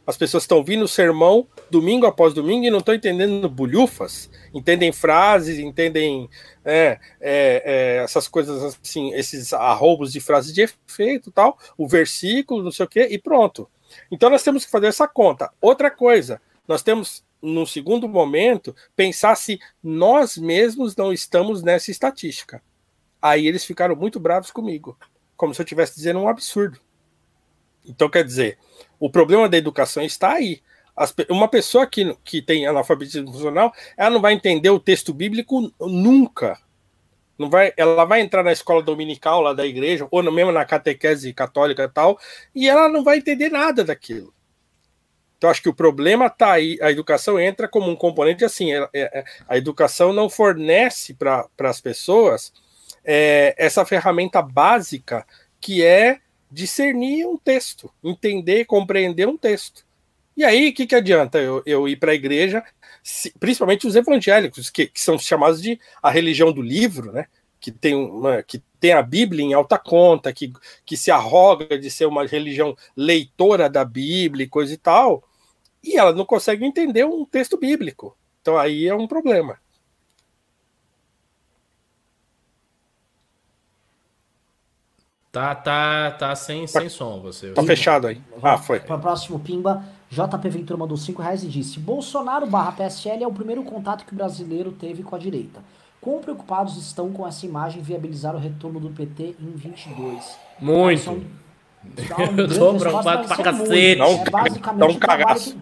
As 0.08 0.16
pessoas 0.16 0.44
estão 0.44 0.60
ouvindo 0.60 0.86
o 0.86 0.88
sermão 0.88 1.46
domingo 1.70 2.06
após 2.06 2.34
domingo 2.34 2.66
e 2.66 2.70
não 2.70 2.80
estão 2.80 2.96
entendendo 2.96 3.50
bulhufas, 3.50 4.30
entendem 4.54 4.94
frases, 4.94 5.60
entendem 5.60 6.30
é, 6.64 6.98
é, 7.20 7.64
é, 8.00 8.04
essas 8.06 8.26
coisas 8.26 8.64
assim, 8.82 9.14
esses 9.14 9.52
arroubos 9.52 10.14
de 10.14 10.22
frases 10.22 10.54
de 10.54 10.62
efeito, 10.62 11.30
tal, 11.30 11.60
o 11.78 11.86
versículo, 11.86 12.64
não 12.64 12.72
sei 12.72 12.86
o 12.86 12.90
quê, 12.90 13.10
e 13.12 13.18
pronto. 13.18 13.70
Então 14.10 14.30
nós 14.30 14.44
temos 14.44 14.64
que 14.64 14.72
fazer 14.72 14.88
essa 14.88 15.10
conta. 15.10 15.52
Outra 15.60 15.92
coisa, 15.92 16.42
nós 16.66 16.82
temos, 16.82 17.22
no 17.42 17.68
segundo 17.68 18.08
momento, 18.08 18.74
pensar 18.96 19.36
se 19.36 19.60
nós 19.84 20.38
mesmos 20.38 20.96
não 20.96 21.12
estamos 21.12 21.62
nessa 21.62 21.92
estatística. 21.92 22.64
Aí 23.22 23.46
eles 23.46 23.66
ficaram 23.66 23.94
muito 23.94 24.22
bravos 24.22 24.52
comigo, 24.52 24.98
como 25.36 25.54
se 25.54 25.60
eu 25.60 25.66
estivesse 25.66 25.96
dizendo 25.96 26.20
um 26.20 26.30
absurdo. 26.30 26.80
Então, 27.88 28.10
quer 28.10 28.24
dizer, 28.24 28.58
o 29.00 29.10
problema 29.10 29.48
da 29.48 29.58
educação 29.58 30.04
está 30.04 30.34
aí. 30.34 30.62
As, 30.96 31.14
uma 31.30 31.48
pessoa 31.48 31.86
que, 31.86 32.16
que 32.24 32.42
tem 32.42 32.66
analfabetismo 32.66 33.32
funcional, 33.32 33.72
ela 33.96 34.10
não 34.10 34.22
vai 34.22 34.34
entender 34.34 34.70
o 34.70 34.80
texto 34.80 35.14
bíblico 35.14 35.72
nunca. 35.80 36.60
Não 37.38 37.50
vai, 37.50 37.72
ela 37.78 38.04
vai 38.04 38.22
entrar 38.22 38.44
na 38.44 38.52
escola 38.52 38.82
dominical 38.82 39.42
lá 39.42 39.54
da 39.54 39.66
igreja, 39.66 40.08
ou 40.10 40.24
mesmo 40.32 40.52
na 40.52 40.66
catequese 40.66 41.34
católica 41.34 41.84
e 41.84 41.90
tal, 41.90 42.20
e 42.54 42.68
ela 42.68 42.90
não 42.90 43.04
vai 43.04 43.20
entender 43.20 43.50
nada 43.50 43.84
daquilo. 43.84 44.34
Então, 45.38 45.52
acho 45.52 45.62
que 45.62 45.70
o 45.70 45.74
problema 45.74 46.26
está 46.26 46.54
aí. 46.54 46.80
A 46.82 46.92
educação 46.92 47.40
entra 47.40 47.68
como 47.68 47.92
um 47.92 47.96
componente 47.96 48.44
assim. 48.44 48.74
É, 48.74 48.90
é, 48.92 49.24
a 49.48 49.56
educação 49.56 50.12
não 50.12 50.30
fornece 50.30 51.14
para 51.14 51.48
as 51.60 51.80
pessoas 51.80 52.52
é, 53.06 53.54
essa 53.58 53.86
ferramenta 53.86 54.42
básica 54.42 55.26
que 55.62 55.84
é 55.84 56.20
discernir 56.52 57.26
um 57.28 57.38
texto, 57.38 57.92
entender, 58.04 58.66
compreender 58.66 59.28
um 59.28 59.38
texto. 59.38 59.86
E 60.36 60.44
aí, 60.44 60.70
o 60.70 60.74
que, 60.74 60.86
que 60.86 60.96
adianta 60.96 61.40
eu, 61.40 61.64
eu 61.66 61.88
ir 61.88 61.98
para 61.98 62.12
a 62.12 62.16
igreja, 62.16 62.64
se, 63.04 63.34
principalmente 63.40 63.88
os 63.88 63.96
evangélicos, 63.96 64.70
que, 64.70 64.86
que, 64.88 65.02
são 65.02 65.18
chamados 65.18 65.62
de 65.62 65.80
a 66.02 66.12
religião 66.12 66.54
do 66.54 66.62
livro, 66.62 67.12
né? 67.12 67.26
Que 67.60 67.72
tem, 67.72 67.96
uma, 67.96 68.44
que 68.44 68.62
tem 68.80 68.94
a 68.94 69.02
Bíblia 69.02 69.44
em 69.44 69.54
alta 69.54 69.80
conta, 69.80 70.32
que, 70.32 70.54
que 70.86 70.96
se 70.96 71.10
arroga 71.10 71.78
de 71.80 71.90
ser 71.90 72.06
uma 72.06 72.26
religião 72.26 72.78
leitora 72.96 73.68
da 73.68 73.84
Bíblia 73.84 74.46
e 74.46 74.50
coisa 74.50 74.74
e 74.74 74.78
tal, 74.78 75.24
e 75.84 75.98
ela 75.98 76.14
não 76.14 76.26
consegue 76.26 76.66
entender 76.66 77.04
um 77.04 77.26
texto 77.26 77.58
bíblico. 77.58 78.16
Então 78.42 78.58
aí 78.58 78.88
é 78.88 78.94
um 78.94 79.08
problema. 79.08 79.60
Tá, 85.38 85.54
tá, 85.54 86.12
tá 86.18 86.36
sem, 86.36 86.62
tá, 86.62 86.80
sem 86.80 86.90
som 86.90 87.22
você. 87.22 87.52
Tá 87.52 87.62
fechado 87.62 88.08
aí. 88.08 88.20
Ah, 88.42 88.58
foi. 88.58 88.80
Para 88.80 88.96
o 88.96 89.00
próximo 89.00 89.38
Pimba, 89.38 89.84
JP 90.10 90.50
Ventura 90.50 90.80
mandou 90.80 90.98
5 90.98 91.22
reais 91.22 91.44
e 91.44 91.48
disse: 91.48 91.80
Bolsonaro 91.80 92.48
barra 92.48 92.72
PSL 92.72 93.24
é 93.24 93.28
o 93.28 93.32
primeiro 93.32 93.62
contato 93.62 94.04
que 94.04 94.14
o 94.14 94.16
brasileiro 94.16 94.72
teve 94.72 95.04
com 95.04 95.16
a 95.16 95.20
direita. 95.20 95.60
Quão 96.02 96.20
preocupados 96.22 96.76
estão 96.78 97.12
com 97.12 97.28
essa 97.28 97.46
imagem 97.46 97.84
viabilizar 97.84 98.36
o 98.36 98.40
retorno 98.40 98.80
do 98.80 98.90
PT 98.90 99.36
em 99.40 99.52
22? 99.52 100.40
Muito. 100.60 101.04
São, 101.04 101.22
Eu 102.36 102.48
tô 102.48 102.74
preocupado 102.80 103.28
pra 103.28 103.38
cacete. 103.38 104.00
Não, 104.00 104.08
é 104.08 104.30
basicamente 104.32 104.96
um 104.96 105.00
cagaço. 105.00 105.54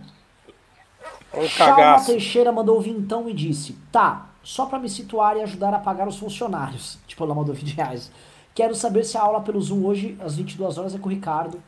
Que... 1.34 1.38
Um 1.38 1.48
Chalma 1.50 2.06
Teixeira 2.06 2.50
mandou 2.50 2.80
vintão 2.80 3.28
e 3.28 3.34
disse: 3.34 3.74
Tá, 3.92 4.30
só 4.42 4.68
para 4.68 4.80
me 4.80 4.88
situar 4.88 5.36
e 5.36 5.42
ajudar 5.42 5.74
a 5.74 5.80
pagar 5.80 6.08
os 6.08 6.18
funcionários. 6.18 6.98
Tipo, 7.06 7.26
ela 7.26 7.36
mandou 7.36 7.54
20 7.54 7.74
reais. 7.74 8.10
Quero 8.56 8.74
saber 8.74 9.04
se 9.04 9.18
a 9.18 9.22
aula 9.22 9.42
pelo 9.42 9.62
Zoom 9.62 9.86
hoje, 9.86 10.18
às 10.18 10.38
22 10.38 10.78
horas, 10.78 10.96
é 10.96 10.98
com 10.98 11.10
o 11.10 11.12
Ricardo. 11.12 11.62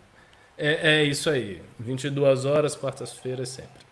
É, 0.58 1.02
é 1.02 1.04
isso 1.04 1.30
aí. 1.30 1.62
22 1.78 2.46
horas, 2.46 2.78
quartas-feiras, 2.78 3.50
sempre. 3.50 3.86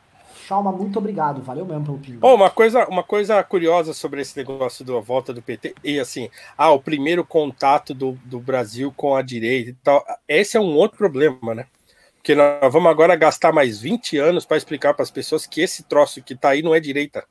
Chalma, 0.48 0.72
muito 0.72 0.98
obrigado. 0.98 1.42
Valeu 1.42 1.66
mesmo 1.66 1.84
pelo 1.84 1.98
ping. 1.98 2.20
Oh, 2.22 2.36
uma, 2.36 2.50
coisa, 2.50 2.88
uma 2.88 3.04
coisa 3.04 3.44
curiosa 3.44 3.94
sobre 3.94 4.22
esse 4.22 4.38
negócio 4.38 4.86
da 4.86 4.98
volta 5.02 5.34
do 5.34 5.42
PT, 5.42 5.76
e 5.84 6.00
assim, 6.00 6.30
ah, 6.58 6.72
o 6.72 6.80
primeiro 6.80 7.26
contato 7.26 7.94
do, 7.94 8.14
do 8.24 8.40
Brasil 8.40 8.94
com 8.96 9.14
a 9.14 9.22
direita 9.22 9.72
e 9.72 9.74
tal. 9.74 10.06
Esse 10.26 10.56
é 10.56 10.60
um 10.62 10.74
outro 10.76 10.98
problema, 10.98 11.54
né? 11.54 11.68
Porque 12.16 12.34
nós 12.34 12.72
vamos 12.72 12.90
agora 12.90 13.14
gastar 13.18 13.52
mais 13.52 13.78
20 13.78 14.18
anos 14.20 14.46
para 14.46 14.56
explicar 14.56 14.94
para 14.94 15.04
as 15.04 15.12
pessoas 15.12 15.46
que 15.46 15.60
esse 15.60 15.84
troço 15.84 16.24
que 16.24 16.34
está 16.34 16.50
aí 16.50 16.62
não 16.62 16.74
é 16.74 16.80
direita. 16.80 17.26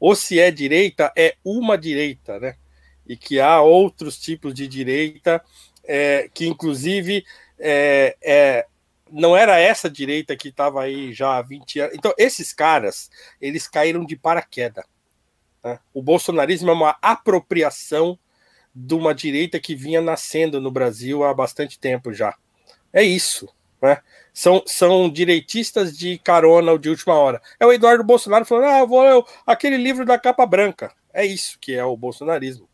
Ou 0.00 0.16
se 0.16 0.40
é 0.40 0.50
direita, 0.50 1.12
é 1.14 1.36
uma 1.44 1.76
direita, 1.76 2.40
né? 2.40 2.54
E 3.08 3.16
que 3.16 3.40
há 3.40 3.60
outros 3.60 4.18
tipos 4.18 4.52
de 4.52 4.68
direita 4.68 5.42
é, 5.84 6.28
que, 6.32 6.46
inclusive, 6.46 7.24
é, 7.58 8.16
é, 8.22 8.66
não 9.10 9.36
era 9.36 9.58
essa 9.58 9.88
direita 9.88 10.36
que 10.36 10.48
estava 10.48 10.82
aí 10.82 11.12
já 11.12 11.38
há 11.38 11.42
20 11.42 11.80
anos. 11.80 11.94
Então, 11.96 12.12
esses 12.18 12.52
caras, 12.52 13.10
eles 13.40 13.66
caíram 13.66 14.04
de 14.04 14.14
paraquedas. 14.14 14.84
Né? 15.64 15.78
O 15.94 16.02
bolsonarismo 16.02 16.70
é 16.70 16.74
uma 16.74 16.96
apropriação 17.00 18.18
de 18.74 18.94
uma 18.94 19.14
direita 19.14 19.58
que 19.58 19.74
vinha 19.74 20.00
nascendo 20.00 20.60
no 20.60 20.70
Brasil 20.70 21.24
há 21.24 21.32
bastante 21.32 21.78
tempo 21.78 22.12
já. 22.12 22.36
É 22.92 23.02
isso. 23.02 23.48
Né? 23.80 23.98
São, 24.32 24.62
são 24.66 25.08
direitistas 25.10 25.96
de 25.96 26.18
carona 26.18 26.72
ou 26.72 26.78
de 26.78 26.90
última 26.90 27.14
hora. 27.14 27.40
É 27.58 27.66
o 27.66 27.72
Eduardo 27.72 28.04
Bolsonaro 28.04 28.44
falando: 28.44 28.66
ah, 28.66 28.78
eu 28.80 28.86
vou 28.86 29.02
ler 29.02 29.24
aquele 29.46 29.76
livro 29.76 30.04
da 30.04 30.18
capa 30.18 30.44
branca. 30.46 30.92
É 31.12 31.24
isso 31.24 31.58
que 31.58 31.74
é 31.74 31.84
o 31.84 31.96
bolsonarismo. 31.96 32.68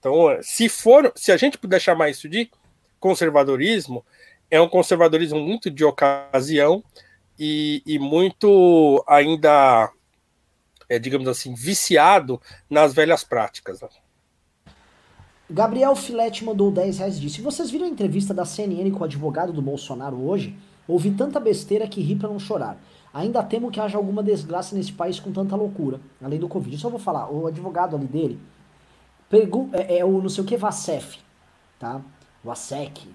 Então, 0.00 0.14
se 0.40 0.68
for, 0.68 1.12
se 1.14 1.30
a 1.30 1.36
gente 1.36 1.58
puder 1.58 1.78
chamar 1.78 2.08
isso 2.08 2.26
de 2.26 2.50
conservadorismo, 2.98 4.04
é 4.50 4.60
um 4.60 4.68
conservadorismo 4.68 5.38
muito 5.38 5.70
de 5.70 5.84
ocasião 5.84 6.82
e, 7.38 7.82
e 7.86 7.98
muito 7.98 9.04
ainda, 9.06 9.92
é, 10.88 10.98
digamos 10.98 11.28
assim, 11.28 11.54
viciado 11.54 12.40
nas 12.68 12.94
velhas 12.94 13.22
práticas. 13.22 13.82
Né? 13.82 13.88
Gabriel 15.48 15.94
Filete 15.94 16.44
mandou 16.44 16.70
10 16.70 16.98
reais 16.98 17.16
e 17.18 17.20
disse: 17.20 17.42
Vocês 17.42 17.70
viram 17.70 17.84
a 17.84 17.88
entrevista 17.88 18.32
da 18.32 18.46
CNN 18.46 18.90
com 18.92 19.00
o 19.00 19.04
advogado 19.04 19.52
do 19.52 19.60
Bolsonaro 19.60 20.16
hoje? 20.26 20.56
Ouvi 20.88 21.10
tanta 21.10 21.38
besteira 21.38 21.86
que 21.86 22.00
ri 22.00 22.16
para 22.16 22.28
não 22.28 22.38
chorar. 22.38 22.80
Ainda 23.12 23.42
temo 23.42 23.70
que 23.70 23.80
haja 23.80 23.98
alguma 23.98 24.22
desgraça 24.22 24.74
nesse 24.74 24.92
país 24.92 25.20
com 25.20 25.30
tanta 25.30 25.54
loucura, 25.56 26.00
além 26.22 26.38
do 26.38 26.48
Covid. 26.48 26.74
Eu 26.74 26.80
só 26.80 26.88
vou 26.88 26.98
falar, 26.98 27.30
o 27.30 27.46
advogado 27.46 27.96
ali 27.96 28.06
dele, 28.06 28.40
Pergu 29.30 29.70
é, 29.72 29.98
é, 29.98 30.04
o 30.04 30.20
não 30.20 30.28
sei 30.28 30.42
o 30.42 30.46
que 30.46 30.56
Vacef, 30.56 31.18
tá? 31.78 32.00
Wasec. 32.44 33.08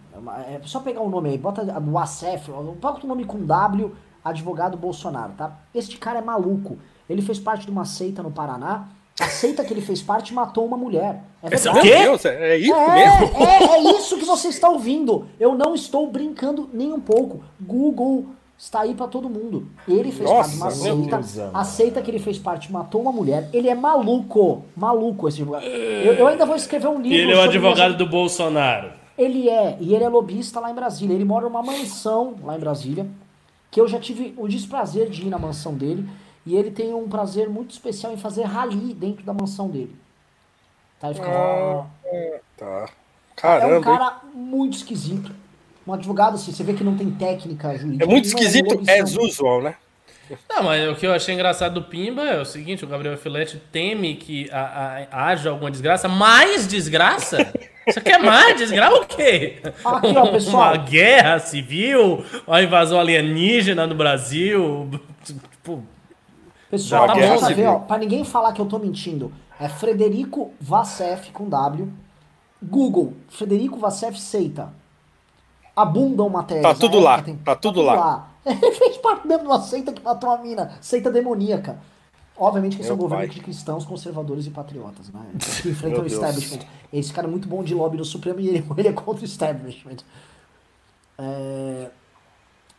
É, 0.47 0.53
é 0.55 0.61
só 0.63 0.79
pegar 0.79 1.01
o 1.01 1.09
nome 1.09 1.29
aí, 1.29 1.37
bota 1.37 1.61
o 1.61 1.91
Wasef, 1.91 2.49
bota 2.79 3.05
o 3.05 3.07
nome 3.07 3.25
com 3.25 3.45
W, 3.45 3.93
advogado 4.23 4.77
Bolsonaro, 4.77 5.33
tá? 5.33 5.59
Este 5.73 5.97
cara 5.97 6.19
é 6.19 6.21
maluco. 6.21 6.77
Ele 7.09 7.21
fez 7.21 7.37
parte 7.37 7.65
de 7.65 7.71
uma 7.71 7.83
seita 7.83 8.23
no 8.23 8.31
Paraná. 8.31 8.87
A 9.19 9.27
seita 9.27 9.63
que 9.63 9.73
ele 9.73 9.81
fez 9.81 10.01
parte 10.01 10.33
matou 10.33 10.65
uma 10.65 10.75
mulher. 10.75 11.23
É 11.41 11.49
verdade. 11.49 11.81
Deus, 11.81 12.25
é 12.25 12.57
isso 12.57 12.73
é, 12.73 12.93
mesmo? 12.93 13.37
É, 13.37 13.63
é 13.63 13.97
isso 13.97 14.17
que 14.17 14.25
você 14.25 14.47
está 14.49 14.69
ouvindo. 14.69 15.27
Eu 15.39 15.55
não 15.55 15.75
estou 15.75 16.09
brincando 16.09 16.69
nem 16.73 16.91
um 16.91 16.99
pouco. 16.99 17.43
Google 17.59 18.27
está 18.57 18.81
aí 18.81 18.93
para 18.93 19.07
todo 19.07 19.29
mundo. 19.29 19.67
Ele 19.87 20.11
fez 20.11 20.29
Nossa, 20.29 20.57
parte 20.57 20.81
de 20.81 20.91
uma 20.91 21.23
seita. 21.23 21.51
A 21.53 21.63
seita 21.63 22.01
que 22.01 22.09
ele 22.09 22.19
fez 22.19 22.37
parte 22.37 22.71
matou 22.71 23.01
uma 23.01 23.11
mulher. 23.11 23.49
Ele 23.53 23.69
é 23.69 23.75
maluco. 23.75 24.65
Maluco 24.75 25.27
esse 25.27 25.41
advogado. 25.41 25.65
Eu, 25.65 26.13
eu 26.13 26.27
ainda 26.27 26.45
vou 26.45 26.55
escrever 26.55 26.87
um 26.87 27.01
livro. 27.01 27.17
E 27.17 27.21
ele 27.21 27.33
é 27.33 27.35
o 27.35 27.41
advogado 27.41 27.97
do 27.97 28.07
Bolsonaro. 28.07 28.91
Ele 29.17 29.49
é. 29.49 29.77
E 29.79 29.93
ele 29.93 30.03
é 30.03 30.09
lobista 30.09 30.59
lá 30.59 30.71
em 30.71 30.75
Brasília. 30.75 31.13
Ele 31.13 31.25
mora 31.25 31.45
numa 31.45 31.61
mansão 31.61 32.35
lá 32.43 32.55
em 32.55 32.59
Brasília. 32.59 33.07
Que 33.69 33.81
eu 33.81 33.87
já 33.87 33.99
tive 33.99 34.33
o 34.37 34.47
desprazer 34.47 35.09
de 35.09 35.23
ir 35.23 35.29
na 35.29 35.37
mansão 35.37 35.73
dele. 35.73 36.07
E 36.45 36.55
ele 36.55 36.71
tem 36.71 36.93
um 36.93 37.09
prazer 37.09 37.49
muito 37.49 37.71
especial 37.71 38.13
em 38.13 38.17
fazer 38.17 38.43
rali 38.43 38.93
dentro 38.93 39.25
da 39.25 39.33
mansão 39.33 39.67
dele. 39.67 39.95
Tá? 40.99 41.07
Ele 41.07 41.15
fica 41.15 41.27
ah, 41.27 41.85
Tá. 42.55 42.89
Caramba. 43.35 43.75
É 43.75 43.79
um 43.79 43.81
cara 43.81 44.21
muito 44.33 44.77
esquisito 44.77 45.31
um 45.87 45.93
advogado, 45.93 46.35
assim, 46.35 46.51
você 46.51 46.63
vê 46.63 46.73
que 46.73 46.83
não 46.83 46.97
tem 46.97 47.11
técnica 47.11 47.77
jurídica. 47.77 48.03
É 48.03 48.07
muito 48.07 48.25
esquisito, 48.25 48.81
é 48.87 49.03
usual, 49.03 49.61
né? 49.61 49.75
Não, 50.49 50.63
mas 50.63 50.89
o 50.89 50.95
que 50.95 51.05
eu 51.05 51.13
achei 51.13 51.35
engraçado 51.35 51.75
do 51.75 51.83
Pimba 51.83 52.23
é 52.23 52.41
o 52.41 52.45
seguinte: 52.45 52.83
o 52.83 52.87
Gabriel 52.87 53.15
Filete 53.17 53.61
teme 53.71 54.15
que 54.15 54.49
a, 54.51 55.05
a, 55.11 55.27
haja 55.27 55.51
alguma 55.51 55.69
desgraça, 55.69 56.07
mais 56.07 56.67
desgraça? 56.67 57.53
Você 57.85 58.01
quer 58.01 58.17
mais 58.17 58.57
desgraça 58.57 58.95
o 58.95 59.05
quê? 59.05 59.61
Aqui, 59.63 60.17
ó, 60.17 60.31
pessoal. 60.31 60.73
Uma 60.73 60.77
guerra 60.77 61.37
civil, 61.37 62.25
uma 62.47 62.63
invasão 62.63 62.99
alienígena 62.99 63.85
no 63.85 63.93
Brasil. 63.93 64.89
Tipo, 65.23 65.83
pessoal, 66.71 67.05
tá 67.05 67.13
bom, 67.13 67.37
pra, 67.37 67.49
ver, 67.49 67.67
ó, 67.67 67.79
pra 67.79 67.97
ninguém 67.99 68.23
falar 68.23 68.53
que 68.53 68.59
eu 68.59 68.65
tô 68.65 68.79
mentindo, 68.79 69.31
é 69.59 69.69
Frederico 69.69 70.51
Vassef 70.59 71.31
com 71.31 71.47
W. 71.47 71.93
Google, 72.63 73.13
Frederico 73.29 73.77
Vassef 73.77 74.19
Seita 74.19 74.73
abundam 75.75 76.29
matérias. 76.29 76.63
Tá 76.63 76.73
tudo 76.73 76.99
lá, 76.99 77.21
tem, 77.21 77.35
tá, 77.35 77.55
tudo, 77.55 77.55
tá 77.55 77.55
tudo 77.55 77.81
lá. 77.81 77.93
lá. 77.93 78.27
Ele 78.45 78.71
fez 78.71 78.97
parte 78.97 79.27
mesmo 79.27 79.43
de 79.43 79.49
uma 79.49 79.61
seita 79.61 79.91
que 79.91 80.01
matou 80.01 80.29
a 80.29 80.37
mina, 80.37 80.77
seita 80.81 81.11
demoníaca. 81.11 81.77
Obviamente 82.37 82.75
que 82.75 82.81
esse 82.81 82.91
é 82.91 82.93
um 82.93 82.97
governo 82.97 83.27
de 83.29 83.39
cristãos, 83.39 83.85
conservadores 83.85 84.45
e 84.45 84.49
patriotas, 84.49 85.09
né? 85.09 85.21
Que 85.61 85.69
enfrentam 85.69 86.03
o 86.03 86.07
establishment. 86.07 86.65
Esse 86.91 87.13
cara 87.13 87.27
é 87.27 87.31
muito 87.31 87.47
bom 87.47 87.63
de 87.63 87.73
lobby 87.73 87.97
no 87.97 88.05
Supremo 88.05 88.39
e 88.39 88.47
ele, 88.49 88.65
ele 88.77 88.87
é 88.87 88.93
contra 88.93 89.21
o 89.21 89.25
establishment. 89.25 89.97
É... 91.17 91.89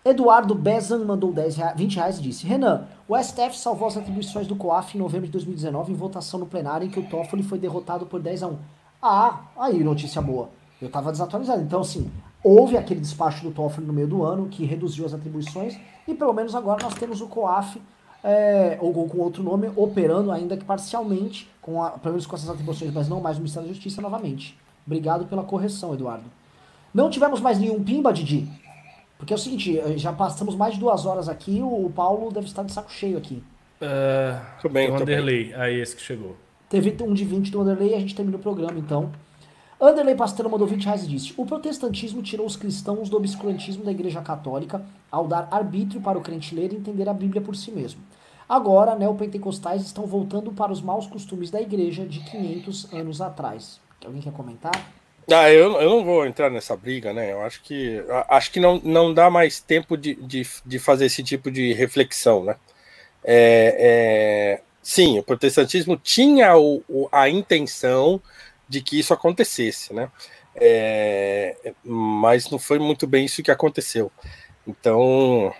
Eduardo 0.04 0.54
Bezan 0.54 1.04
mandou 1.04 1.32
10 1.32 1.56
reais, 1.56 1.76
20 1.76 1.96
reais 1.96 2.18
e 2.18 2.22
disse: 2.22 2.46
Renan, 2.46 2.86
o 3.08 3.16
STF 3.20 3.58
salvou 3.58 3.88
as 3.88 3.96
atribuições 3.96 4.46
do 4.46 4.54
COAF 4.54 4.96
em 4.96 5.00
novembro 5.00 5.26
de 5.26 5.32
2019 5.32 5.92
em 5.92 5.96
votação 5.96 6.38
no 6.38 6.46
plenário 6.46 6.86
em 6.86 6.90
que 6.90 7.00
o 7.00 7.08
Toffoli 7.08 7.42
foi 7.42 7.58
derrotado 7.58 8.06
por 8.06 8.20
10 8.20 8.42
a 8.42 8.48
1. 8.48 8.58
Ah, 9.02 9.40
aí 9.56 9.82
notícia 9.82 10.22
boa. 10.22 10.50
Eu 10.80 10.90
tava 10.90 11.10
desatualizado. 11.10 11.62
Então, 11.62 11.80
assim, 11.80 12.10
Houve 12.48 12.76
aquele 12.76 13.00
despacho 13.00 13.42
do 13.42 13.50
Toffoli 13.50 13.84
no 13.84 13.92
meio 13.92 14.06
do 14.06 14.22
ano 14.22 14.46
que 14.46 14.64
reduziu 14.64 15.04
as 15.04 15.12
atribuições 15.12 15.76
e 16.06 16.14
pelo 16.14 16.32
menos 16.32 16.54
agora 16.54 16.80
nós 16.80 16.94
temos 16.94 17.20
o 17.20 17.26
COAF, 17.26 17.82
é, 18.22 18.78
ou 18.80 18.92
com 19.08 19.18
outro 19.18 19.42
nome, 19.42 19.68
operando 19.74 20.30
ainda 20.30 20.56
que 20.56 20.64
parcialmente, 20.64 21.50
com 21.60 21.82
a, 21.82 21.90
pelo 21.90 22.12
menos 22.12 22.24
com 22.24 22.36
essas 22.36 22.48
atribuições, 22.48 22.92
mas 22.94 23.08
não 23.08 23.20
mais 23.20 23.36
o 23.36 23.40
Ministério 23.40 23.66
da 23.66 23.74
Justiça 23.74 24.00
novamente. 24.00 24.56
Obrigado 24.86 25.26
pela 25.26 25.42
correção, 25.42 25.92
Eduardo. 25.92 26.26
Não 26.94 27.10
tivemos 27.10 27.40
mais 27.40 27.58
nenhum 27.58 27.82
pimba, 27.82 28.12
Didi? 28.12 28.48
Porque 29.18 29.32
é 29.32 29.36
o 29.36 29.40
seguinte, 29.40 29.76
eh, 29.80 29.98
já 29.98 30.12
passamos 30.12 30.54
mais 30.54 30.74
de 30.74 30.78
duas 30.78 31.04
horas 31.04 31.28
aqui, 31.28 31.60
o 31.60 31.90
Paulo 31.96 32.30
deve 32.30 32.46
estar 32.46 32.62
de 32.62 32.70
saco 32.70 32.92
cheio 32.92 33.18
aqui. 33.18 33.42
Uh, 33.82 34.40
tô 34.62 34.68
bem, 34.68 34.88
o 34.88 34.96
Vanderlei, 34.96 35.52
aí 35.52 35.80
esse 35.80 35.96
que 35.96 36.02
chegou. 36.02 36.36
Teve 36.70 36.96
um 37.02 37.12
de 37.12 37.24
20 37.24 37.50
do 37.50 37.58
Vanderlei 37.58 37.90
e 37.90 37.94
a 37.96 37.98
gente 37.98 38.14
termina 38.14 38.36
o 38.36 38.40
programa, 38.40 38.78
então. 38.78 39.10
Anderley 39.80 40.14
Pastelo 40.14 40.50
mandou 40.50 40.66
20 40.66 40.84
reais 40.84 41.04
e 41.04 41.06
disse: 41.06 41.34
O 41.36 41.44
protestantismo 41.44 42.22
tirou 42.22 42.46
os 42.46 42.56
cristãos 42.56 43.10
do 43.10 43.16
obscurantismo 43.16 43.84
da 43.84 43.90
Igreja 43.90 44.22
Católica 44.22 44.84
ao 45.10 45.26
dar 45.26 45.48
arbítrio 45.50 46.00
para 46.00 46.18
o 46.18 46.22
crente 46.22 46.54
ler 46.54 46.72
e 46.72 46.76
entender 46.76 47.08
a 47.08 47.14
Bíblia 47.14 47.42
por 47.42 47.54
si 47.54 47.70
mesmo. 47.70 48.00
Agora, 48.48 48.94
neopentecostais 48.94 49.82
estão 49.82 50.06
voltando 50.06 50.52
para 50.52 50.72
os 50.72 50.80
maus 50.80 51.06
costumes 51.06 51.50
da 51.50 51.60
igreja 51.60 52.06
de 52.06 52.20
500 52.20 52.92
anos 52.94 53.20
atrás. 53.20 53.80
Alguém 54.04 54.22
quer 54.22 54.32
comentar? 54.32 54.72
Ah, 55.30 55.50
eu, 55.50 55.72
eu 55.80 55.90
não 55.90 56.04
vou 56.04 56.24
entrar 56.24 56.48
nessa 56.48 56.76
briga, 56.76 57.12
né? 57.12 57.32
Eu 57.32 57.42
acho 57.42 57.60
que 57.62 58.00
acho 58.28 58.52
que 58.52 58.60
não, 58.60 58.80
não 58.84 59.12
dá 59.12 59.28
mais 59.28 59.58
tempo 59.60 59.96
de, 59.96 60.14
de, 60.14 60.46
de 60.64 60.78
fazer 60.78 61.06
esse 61.06 61.22
tipo 61.22 61.50
de 61.50 61.72
reflexão, 61.72 62.44
né? 62.44 62.54
É, 63.24 63.76
é, 63.78 64.60
sim, 64.80 65.18
o 65.18 65.22
protestantismo 65.24 65.96
tinha 65.96 66.56
o, 66.56 66.80
o, 66.88 67.08
a 67.10 67.28
intenção 67.28 68.22
de 68.68 68.80
que 68.80 68.98
isso 68.98 69.14
acontecesse, 69.14 69.92
né? 69.92 70.10
É, 70.54 71.56
mas 71.84 72.50
não 72.50 72.58
foi 72.58 72.78
muito 72.78 73.06
bem 73.06 73.26
isso 73.26 73.42
que 73.42 73.50
aconteceu. 73.50 74.10
Então 74.66 75.54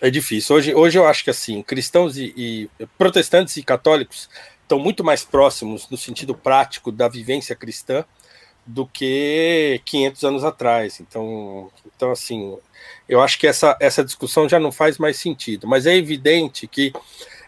é 0.00 0.10
difícil. 0.10 0.56
Hoje, 0.56 0.74
hoje 0.74 0.98
eu 0.98 1.06
acho 1.06 1.24
que 1.24 1.30
assim, 1.30 1.62
cristãos 1.62 2.16
e, 2.16 2.32
e 2.36 2.86
protestantes 2.96 3.56
e 3.56 3.62
católicos 3.62 4.28
estão 4.62 4.78
muito 4.78 5.02
mais 5.04 5.24
próximos 5.24 5.88
no 5.90 5.96
sentido 5.96 6.34
prático 6.34 6.92
da 6.92 7.08
vivência 7.08 7.54
cristã 7.56 8.04
do 8.66 8.86
que 8.86 9.80
500 9.84 10.24
anos 10.24 10.44
atrás. 10.44 11.00
Então, 11.00 11.70
então 11.86 12.10
assim, 12.10 12.56
eu 13.08 13.20
acho 13.20 13.38
que 13.38 13.46
essa, 13.46 13.76
essa 13.80 14.04
discussão 14.04 14.48
já 14.48 14.60
não 14.60 14.70
faz 14.70 14.98
mais 14.98 15.16
sentido. 15.16 15.66
Mas 15.66 15.86
é 15.86 15.96
evidente 15.96 16.66
que 16.66 16.92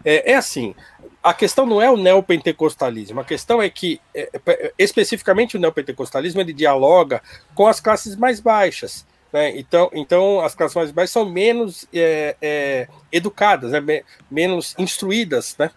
é, 0.05 0.33
é 0.33 0.37
assim. 0.37 0.75
A 1.23 1.35
questão 1.35 1.67
não 1.67 1.83
é 1.83 1.91
o 1.91 1.97
neopentecostalismo, 1.97 3.21
a 3.21 3.25
questão 3.25 3.61
é 3.61 3.69
que, 3.69 4.01
é, 4.15 4.31
é 4.47 4.73
especificamente 4.79 5.57
o 5.57 5.61
neopentecostalismo, 5.61 6.41
ele 6.41 6.53
dialoga 6.53 7.23
com 7.55 7.67
as 7.67 7.79
classes 7.79 8.17
mais 8.17 8.41
baixas. 8.41 9.07
Né? 9.33 9.59
Então, 9.59 9.91
então, 9.93 10.41
as 10.41 10.55
classes 10.55 10.75
mais 10.75 10.91
baixas 10.91 11.11
são 11.11 11.29
menos 11.29 11.87
é, 11.93 12.37
é, 12.41 12.89
educadas, 13.13 13.73
né? 13.73 14.03
menos 14.31 14.75
instruídas. 14.79 15.57
Né? 15.59 15.71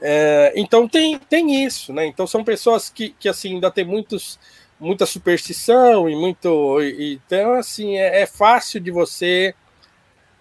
É, 0.00 0.52
então, 0.56 0.86
tem, 0.86 1.18
tem 1.18 1.64
isso. 1.64 1.92
Né? 1.92 2.06
Então, 2.06 2.26
são 2.26 2.44
pessoas 2.44 2.90
que, 2.90 3.14
que 3.18 3.28
assim, 3.28 3.54
ainda 3.54 3.70
tem 3.70 3.84
muitos 3.84 4.38
muita 4.82 5.06
superstição 5.06 6.10
e 6.10 6.16
muito. 6.16 6.78
Então, 6.82 7.54
assim, 7.54 7.96
é, 7.96 8.22
é 8.22 8.26
fácil 8.26 8.80
de 8.80 8.90
você 8.90 9.54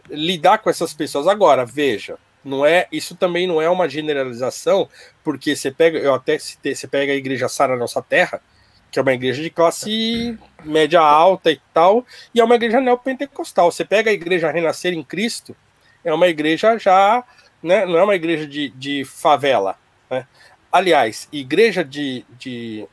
lidar 0.09 0.57
com 0.57 0.69
essas 0.69 0.93
pessoas. 0.93 1.27
Agora, 1.27 1.63
veja, 1.63 2.17
não 2.43 2.65
é 2.65 2.87
isso 2.91 3.15
também 3.15 3.47
não 3.47 3.61
é 3.61 3.69
uma 3.69 3.87
generalização, 3.87 4.89
porque 5.23 5.55
você 5.55 5.71
pega, 5.71 5.99
eu 5.99 6.13
até 6.13 6.37
citei, 6.39 6.75
você 6.75 6.87
pega 6.87 7.11
a 7.11 7.15
igreja 7.15 7.47
Sara 7.47 7.75
Nossa 7.75 8.01
Terra, 8.01 8.41
que 8.91 8.99
é 8.99 9.01
uma 9.01 9.13
igreja 9.13 9.41
de 9.41 9.49
classe 9.49 10.37
média 10.63 10.99
alta 10.99 11.51
e 11.51 11.61
tal, 11.73 12.05
e 12.33 12.41
é 12.41 12.43
uma 12.43 12.55
igreja 12.55 12.81
neopentecostal. 12.81 13.71
Você 13.71 13.85
pega 13.85 14.09
a 14.09 14.13
igreja 14.13 14.51
Renascer 14.51 14.93
em 14.93 15.03
Cristo, 15.03 15.55
é 16.03 16.13
uma 16.13 16.27
igreja 16.27 16.77
já, 16.77 17.23
né, 17.61 17.85
não 17.85 17.97
é 17.97 18.03
uma 18.03 18.15
igreja 18.15 18.45
de, 18.45 18.69
de 18.69 19.05
favela. 19.05 19.77
Né? 20.09 20.27
Aliás, 20.71 21.29
igreja 21.31 21.83
de, 21.83 22.25
de 22.37 22.87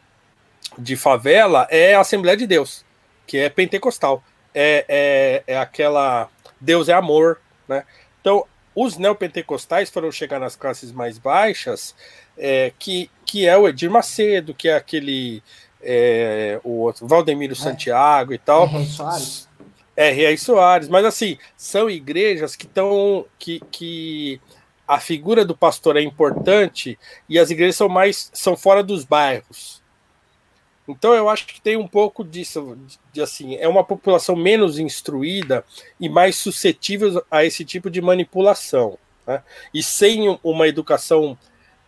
de 0.76 0.96
favela 0.96 1.66
é 1.70 1.94
a 1.94 2.00
Assembleia 2.00 2.36
de 2.36 2.46
Deus, 2.46 2.84
que 3.26 3.36
é 3.36 3.48
pentecostal. 3.48 4.22
É, 4.54 4.84
é, 4.88 5.54
é 5.54 5.58
aquela 5.58 6.28
Deus 6.60 6.88
é 6.88 6.92
amor, 6.92 7.40
né? 7.68 7.84
Então, 8.20 8.44
os 8.80 8.96
neopentecostais 8.96 9.90
foram 9.90 10.12
chegar 10.12 10.38
nas 10.38 10.54
classes 10.54 10.92
mais 10.92 11.18
baixas, 11.18 11.96
é, 12.36 12.72
que, 12.78 13.10
que 13.26 13.44
é 13.44 13.56
o 13.56 13.68
Edir 13.68 13.90
Macedo, 13.90 14.54
que 14.54 14.68
é 14.68 14.76
aquele 14.76 15.42
é, 15.82 16.60
o 16.62 16.82
outro, 16.82 17.04
Valdemiro 17.04 17.54
é. 17.54 17.56
Santiago 17.56 18.32
e 18.32 18.38
tal. 18.38 18.68
R. 18.68 18.86
Soares. 18.86 19.48
É, 19.96 20.10
R. 20.10 20.38
Soares, 20.38 20.88
mas 20.88 21.04
assim, 21.04 21.36
são 21.56 21.90
igrejas 21.90 22.54
que 22.54 22.66
estão 22.66 23.26
que, 23.36 23.60
que 23.72 24.40
a 24.86 25.00
figura 25.00 25.44
do 25.44 25.56
pastor 25.56 25.96
é 25.96 26.00
importante 26.00 26.96
e 27.28 27.36
as 27.36 27.50
igrejas 27.50 27.74
são 27.74 27.88
mais 27.88 28.30
são 28.32 28.56
fora 28.56 28.84
dos 28.84 29.04
bairros. 29.04 29.77
Então 30.88 31.12
eu 31.14 31.28
acho 31.28 31.46
que 31.46 31.60
tem 31.60 31.76
um 31.76 31.86
pouco 31.86 32.24
disso, 32.24 32.76
de, 33.12 33.20
assim, 33.20 33.56
é 33.56 33.68
uma 33.68 33.84
população 33.84 34.34
menos 34.34 34.78
instruída 34.78 35.64
e 36.00 36.08
mais 36.08 36.36
suscetível 36.36 37.24
a 37.30 37.44
esse 37.44 37.64
tipo 37.64 37.90
de 37.90 38.00
manipulação. 38.00 38.98
Né? 39.26 39.42
E 39.74 39.82
sem 39.82 40.38
uma 40.42 40.66
educação 40.66 41.36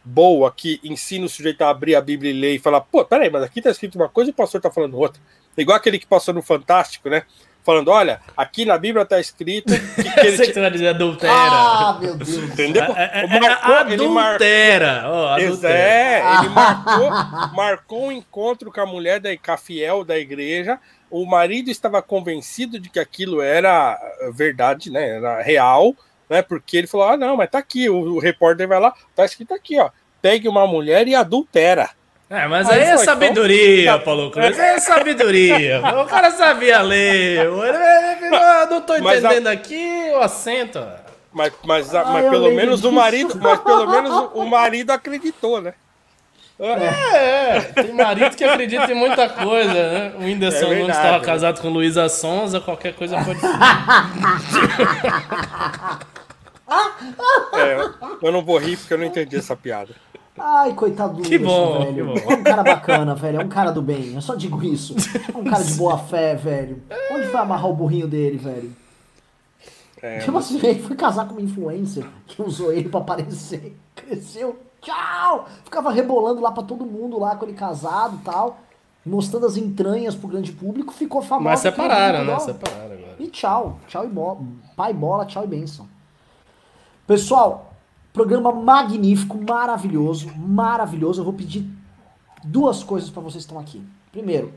boa 0.05 0.53
que 0.53 0.81
ensina 0.85 1.27
o 1.27 1.29
sujeito 1.29 1.63
a 1.63 1.71
abrir 1.71 1.95
a 1.95 2.01
Bíblia 2.01 2.31
e 2.31 2.39
ler 2.39 2.55
e 2.55 2.59
falar, 2.59 2.81
pô, 2.83 3.05
peraí, 3.05 3.31
mas 3.31 3.43
aqui 3.43 3.61
está 3.61 3.71
escrito 3.71 3.97
uma 3.97 4.09
coisa 4.09 4.31
e 4.31 4.33
o 4.33 4.37
pastor 4.37 4.59
está 4.59 4.71
falando 4.71 4.99
outra. 4.99 5.21
Igual 5.57 5.77
aquele 5.77 5.99
que 5.99 6.07
passou 6.07 6.33
no 6.33 6.43
Fantástico, 6.43 7.09
né? 7.09 7.25
Falando: 7.65 7.89
olha, 7.89 8.21
aqui 8.37 8.65
na 8.65 8.79
Bíblia 8.79 9.03
está 9.03 9.21
escrito 9.21 9.73
que, 9.73 10.03
que 10.03 10.27
ele. 10.27 10.37
Você 10.37 10.61
vai 10.61 10.71
dizer 10.71 10.89
adultera. 10.89 11.33
Ah, 11.33 11.99
meu 12.01 12.17
Deus. 12.17 12.31
Entendeu? 12.31 12.85
É, 12.97 13.21
é, 13.21 13.37
é 13.37 13.41
marcou, 13.41 13.75
adultera. 13.75 13.93
Ele 13.93 14.09
marcou, 14.09 15.13
oh, 15.13 15.27
adultera. 15.27 15.75
É, 15.75 16.39
ele 16.39 16.49
marcou, 16.49 17.11
marcou 17.55 18.05
um 18.07 18.13
encontro 18.13 18.73
com 18.73 18.81
a 18.81 18.87
mulher 18.87 19.21
da 19.21 19.37
Cafiel 19.37 20.05
da 20.05 20.19
igreja. 20.19 20.79
O 21.11 21.27
marido 21.27 21.71
estava 21.71 22.01
convencido 22.01 22.79
de 22.79 22.89
que 22.89 23.01
aquilo 23.01 23.41
era 23.41 23.99
verdade, 24.33 24.91
né? 24.91 25.17
Era 25.17 25.43
real, 25.43 25.95
né? 26.29 26.43
Porque 26.43 26.77
ele 26.77 26.87
falou: 26.87 27.09
ah, 27.09 27.17
não, 27.17 27.37
mas 27.37 27.51
tá 27.51 27.59
aqui. 27.59 27.89
O, 27.89 28.15
o 28.15 28.19
repórter 28.19 28.69
vai 28.69 28.81
lá, 28.81 28.95
tá 29.15 29.25
escrito 29.25 29.55
aqui, 29.55 29.79
ó. 29.79 29.91
Pegue 30.23 30.49
uma 30.49 30.67
mulher 30.67 31.09
e 31.09 31.15
adultera. 31.15 31.91
É, 32.31 32.47
mas 32.47 32.71
aí, 32.71 32.85
aí 32.85 32.91
é 32.91 32.97
sabedoria. 32.97 33.99
Paulo 33.99 34.31
Cruz. 34.31 34.57
É 34.57 34.79
sabedoria. 34.79 35.83
o 36.01 36.07
cara 36.07 36.31
sabia 36.31 36.81
ler. 36.81 37.45
Eu 37.45 37.61
não 38.71 38.81
tô 38.81 38.95
entendendo 38.95 39.49
a... 39.49 39.51
aqui 39.51 40.13
o 40.15 40.21
acento. 40.21 40.81
Mas, 41.33 41.53
mas, 41.65 41.93
ah, 41.93 42.05
mas 42.05 42.31
pelo 42.31 42.53
menos 42.53 42.85
o 42.85 42.93
marido, 42.93 43.37
mas 43.41 43.59
pelo 43.59 43.87
menos 43.89 44.31
o 44.33 44.45
marido 44.47 44.93
acreditou, 44.93 45.61
né? 45.61 45.75
É, 46.61 47.57
é, 47.57 47.61
tem 47.61 47.93
marido 47.95 48.37
que 48.37 48.45
acredita 48.45 48.93
em 48.93 48.95
muita 48.95 49.29
coisa, 49.29 49.73
né? 49.73 50.13
O 50.19 50.25
Whindersson 50.25 50.67
é 50.73 50.79
Nunes 50.81 50.95
estava 50.95 51.25
casado 51.25 51.61
com 51.61 51.71
Luísa 51.71 52.07
Sonza, 52.09 52.61
qualquer 52.61 52.93
coisa 52.95 53.17
pode 53.25 53.41
é, 57.55 57.89
eu 58.23 58.31
não 58.31 58.45
vou 58.45 58.59
rir 58.59 58.77
porque 58.77 58.93
eu 58.93 58.99
não 58.99 59.07
entendi 59.07 59.37
essa 59.37 59.57
piada. 59.57 59.95
Ai, 60.43 60.73
coitado 60.73 61.17
do 61.17 61.23
que 61.23 61.39
bom, 61.39 61.81
velho. 61.81 61.95
Que 61.95 62.03
bom. 62.03 62.33
É 62.33 62.35
um 62.35 62.43
cara 62.43 62.63
bacana, 62.63 63.15
velho. 63.15 63.41
É 63.43 63.45
um 63.45 63.49
cara 63.49 63.71
do 63.71 63.83
bem. 63.83 64.15
Eu 64.15 64.23
só 64.23 64.35
digo 64.35 64.63
isso. 64.65 64.95
É 65.33 65.37
um 65.37 65.45
cara 65.45 65.63
de 65.63 65.75
boa 65.75 65.99
fé, 65.99 66.35
velho. 66.35 66.83
Onde 67.11 67.27
vai 67.27 67.43
amarrar 67.43 67.69
o 67.69 67.75
burrinho 67.75 68.09
dele, 68.09 68.39
velho? 68.39 68.75
É, 70.03 70.21
tipo 70.21 70.39
assim, 70.39 70.59
ele 70.63 70.81
foi 70.81 70.97
casar 70.97 71.27
com 71.27 71.35
uma 71.35 71.43
influencer 71.43 72.07
que 72.27 72.41
usou 72.41 72.73
ele 72.73 72.89
pra 72.89 73.01
aparecer. 73.01 73.77
Cresceu. 73.95 74.59
Tchau! 74.81 75.47
Ficava 75.63 75.93
rebolando 75.93 76.41
lá 76.41 76.51
pra 76.51 76.63
todo 76.63 76.87
mundo 76.87 77.19
lá 77.19 77.37
com 77.37 77.45
ele 77.45 77.53
casado 77.53 78.17
e 78.17 78.25
tal. 78.25 78.61
Mostrando 79.05 79.45
as 79.45 79.59
entranhas 79.59 80.15
pro 80.15 80.29
grande 80.29 80.53
público. 80.53 80.91
Ficou 80.91 81.21
famoso. 81.21 81.45
Mas 81.45 81.61
separaram, 81.61 82.25
né? 82.25 82.39
Separaram 82.39 82.95
agora. 82.95 83.17
E 83.19 83.27
tchau. 83.27 83.79
Tchau 83.87 84.07
e 84.07 84.09
bola. 84.09 84.39
Pai 84.75 84.95
bola, 84.95 85.27
tchau 85.27 85.45
e 85.45 85.47
benção. 85.47 85.87
Pessoal, 87.07 87.70
Programa 88.13 88.53
magnífico, 88.53 89.39
maravilhoso, 89.49 90.31
maravilhoso. 90.37 91.21
Eu 91.21 91.25
vou 91.25 91.33
pedir 91.33 91.65
duas 92.45 92.83
coisas 92.83 93.09
para 93.11 93.23
vocês 93.23 93.45
que 93.45 93.51
estão 93.51 93.59
aqui. 93.59 93.83
Primeiro, 94.11 94.53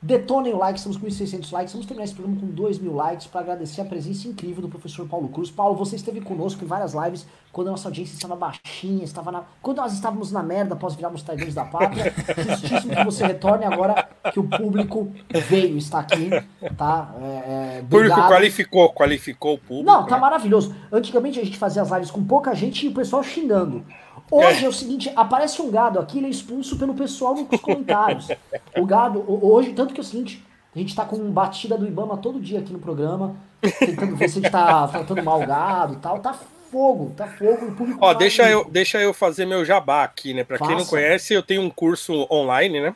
Detonem 0.00 0.54
o 0.54 0.58
like, 0.58 0.78
estamos 0.78 0.96
com 0.96 1.08
1.600 1.08 1.50
likes. 1.50 1.72
Vamos 1.72 1.86
terminar 1.86 2.04
esse 2.04 2.14
programa 2.14 2.40
com 2.40 2.46
2 2.46 2.78
mil 2.78 2.94
likes 2.94 3.26
para 3.26 3.40
agradecer 3.40 3.80
a 3.80 3.84
presença 3.84 4.28
incrível 4.28 4.62
do 4.62 4.68
professor 4.68 5.08
Paulo 5.08 5.28
Cruz. 5.28 5.50
Paulo, 5.50 5.74
você 5.74 5.96
esteve 5.96 6.20
conosco 6.20 6.64
em 6.64 6.68
várias 6.68 6.94
lives 6.94 7.26
quando 7.50 7.66
a 7.66 7.70
nossa 7.72 7.88
audiência 7.88 8.14
estava 8.14 8.36
baixinha, 8.36 9.02
estava 9.02 9.32
na... 9.32 9.42
quando 9.60 9.78
nós 9.78 9.92
estávamos 9.92 10.30
na 10.30 10.40
merda 10.40 10.74
após 10.74 10.94
virarmos 10.94 11.22
traidores 11.22 11.52
da 11.52 11.64
pátria. 11.64 12.14
Justíssimo 12.38 12.94
que 12.94 13.04
você 13.04 13.26
retorne 13.26 13.64
agora 13.64 14.08
que 14.32 14.38
o 14.38 14.44
público 14.44 15.12
veio, 15.48 15.76
está 15.76 15.98
aqui, 15.98 16.30
tá? 16.76 17.12
É, 17.20 17.78
é, 17.78 17.80
o 17.82 17.86
público 17.86 18.14
qualificou, 18.28 18.92
qualificou 18.92 19.54
o 19.54 19.58
público. 19.58 19.84
Não, 19.84 20.06
tá 20.06 20.14
né? 20.14 20.20
maravilhoso. 20.20 20.76
Antigamente 20.92 21.40
a 21.40 21.44
gente 21.44 21.58
fazia 21.58 21.82
as 21.82 21.90
lives 21.90 22.12
com 22.12 22.22
pouca 22.22 22.54
gente 22.54 22.86
e 22.86 22.88
o 22.88 22.94
pessoal 22.94 23.24
xingando. 23.24 23.84
Hoje 24.30 24.62
é. 24.62 24.66
é. 24.66 24.68
o 24.68 24.72
seguinte, 24.72 25.12
aparece 25.16 25.60
um 25.62 25.70
gado 25.70 25.98
aqui, 25.98 26.18
ele 26.18 26.26
é 26.26 26.30
expulso 26.30 26.78
pelo 26.78 26.94
pessoal 26.94 27.34
nos 27.34 27.60
comentários. 27.60 28.28
O 28.76 28.84
gado, 28.84 29.24
hoje, 29.28 29.72
tanto 29.72 29.94
que 29.94 30.00
é 30.00 30.02
o 30.02 30.06
seguinte, 30.06 30.44
a 30.74 30.78
gente 30.78 30.94
tá 30.94 31.04
com 31.04 31.18
batida 31.30 31.76
do 31.76 31.86
Ibama 31.86 32.16
todo 32.16 32.40
dia 32.40 32.60
aqui 32.60 32.72
no 32.72 32.78
programa, 32.78 33.36
tentando 33.78 34.16
ver 34.16 34.28
se 34.28 34.38
a 34.38 34.42
gente 34.42 34.52
tá 34.52 34.86
tratando 34.88 35.22
mal 35.24 35.42
o 35.42 35.46
gado 35.46 35.94
e 35.94 35.96
tal. 35.96 36.20
Tá 36.20 36.38
fogo, 36.70 37.12
tá 37.16 37.26
fogo. 37.26 37.66
O 37.66 37.74
público 37.74 37.98
Ó, 38.00 38.14
deixa 38.14 38.48
eu, 38.48 38.64
deixa 38.68 39.00
eu 39.00 39.12
fazer 39.14 39.46
meu 39.46 39.64
jabá 39.64 40.04
aqui, 40.04 40.34
né? 40.34 40.44
Pra 40.44 40.58
Faça. 40.58 40.70
quem 40.70 40.78
não 40.78 40.86
conhece, 40.86 41.34
eu 41.34 41.42
tenho 41.42 41.62
um 41.62 41.70
curso 41.70 42.26
online, 42.30 42.80
né? 42.80 42.94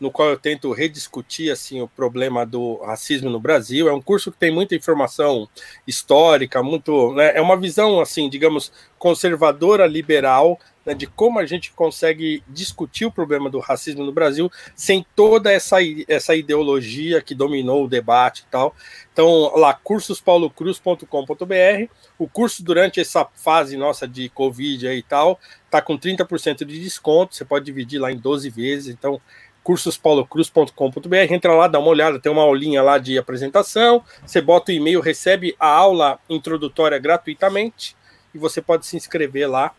no 0.00 0.10
qual 0.10 0.30
eu 0.30 0.38
tento 0.38 0.72
rediscutir 0.72 1.52
assim 1.52 1.82
o 1.82 1.86
problema 1.86 2.46
do 2.46 2.76
racismo 2.76 3.28
no 3.28 3.38
Brasil. 3.38 3.86
É 3.86 3.92
um 3.92 4.00
curso 4.00 4.32
que 4.32 4.38
tem 4.38 4.50
muita 4.50 4.74
informação 4.74 5.46
histórica, 5.86 6.62
muito, 6.62 7.12
né, 7.12 7.36
é 7.36 7.40
uma 7.40 7.56
visão 7.56 8.00
assim, 8.00 8.28
digamos, 8.28 8.72
conservadora 8.98 9.86
liberal 9.86 10.58
né, 10.84 10.94
de 10.94 11.06
como 11.06 11.38
a 11.38 11.46
gente 11.46 11.72
consegue 11.72 12.42
discutir 12.48 13.04
o 13.04 13.12
problema 13.12 13.50
do 13.50 13.58
racismo 13.58 14.04
no 14.04 14.12
Brasil 14.12 14.50
sem 14.74 15.04
toda 15.14 15.52
essa, 15.52 15.76
essa 16.08 16.34
ideologia 16.34 17.20
que 17.20 17.34
dominou 17.34 17.84
o 17.84 17.88
debate 17.88 18.40
e 18.40 18.46
tal. 18.50 18.74
Então, 19.12 19.54
lá, 19.56 19.74
cursospaulocruz.com.br. 19.74 21.92
O 22.18 22.28
curso, 22.28 22.62
durante 22.62 23.00
essa 23.00 23.26
fase 23.34 23.76
nossa 23.76 24.08
de 24.08 24.28
Covid 24.30 24.86
e 24.86 25.02
tal, 25.02 25.38
tá 25.70 25.82
com 25.82 25.98
30% 25.98 26.64
de 26.64 26.80
desconto. 26.80 27.34
Você 27.34 27.44
pode 27.44 27.64
dividir 27.64 27.98
lá 27.98 28.10
em 28.10 28.16
12 28.16 28.48
vezes. 28.50 28.88
Então, 28.88 29.20
cursospolocruz.com.br, 29.62 31.14
entra 31.30 31.54
lá, 31.54 31.68
dá 31.68 31.78
uma 31.78 31.88
olhada, 31.88 32.18
tem 32.18 32.32
uma 32.32 32.42
aulinha 32.42 32.82
lá 32.82 32.98
de 32.98 33.18
apresentação, 33.18 34.02
você 34.24 34.40
bota 34.40 34.72
o 34.72 34.74
e-mail, 34.74 35.00
recebe 35.00 35.54
a 35.60 35.68
aula 35.68 36.18
introdutória 36.28 36.98
gratuitamente 36.98 37.94
e 38.34 38.38
você 38.38 38.62
pode 38.62 38.86
se 38.86 38.96
inscrever 38.96 39.48
lá. 39.48 39.74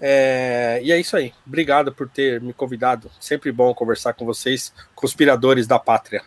É, 0.00 0.80
e 0.82 0.92
é 0.92 0.98
isso 0.98 1.16
aí. 1.16 1.32
Obrigado 1.46 1.92
por 1.92 2.08
ter 2.08 2.40
me 2.40 2.52
convidado. 2.52 3.10
Sempre 3.20 3.52
bom 3.52 3.74
conversar 3.74 4.14
com 4.14 4.24
vocês, 4.24 4.72
conspiradores 4.94 5.66
da 5.66 5.78
pátria. 5.78 6.22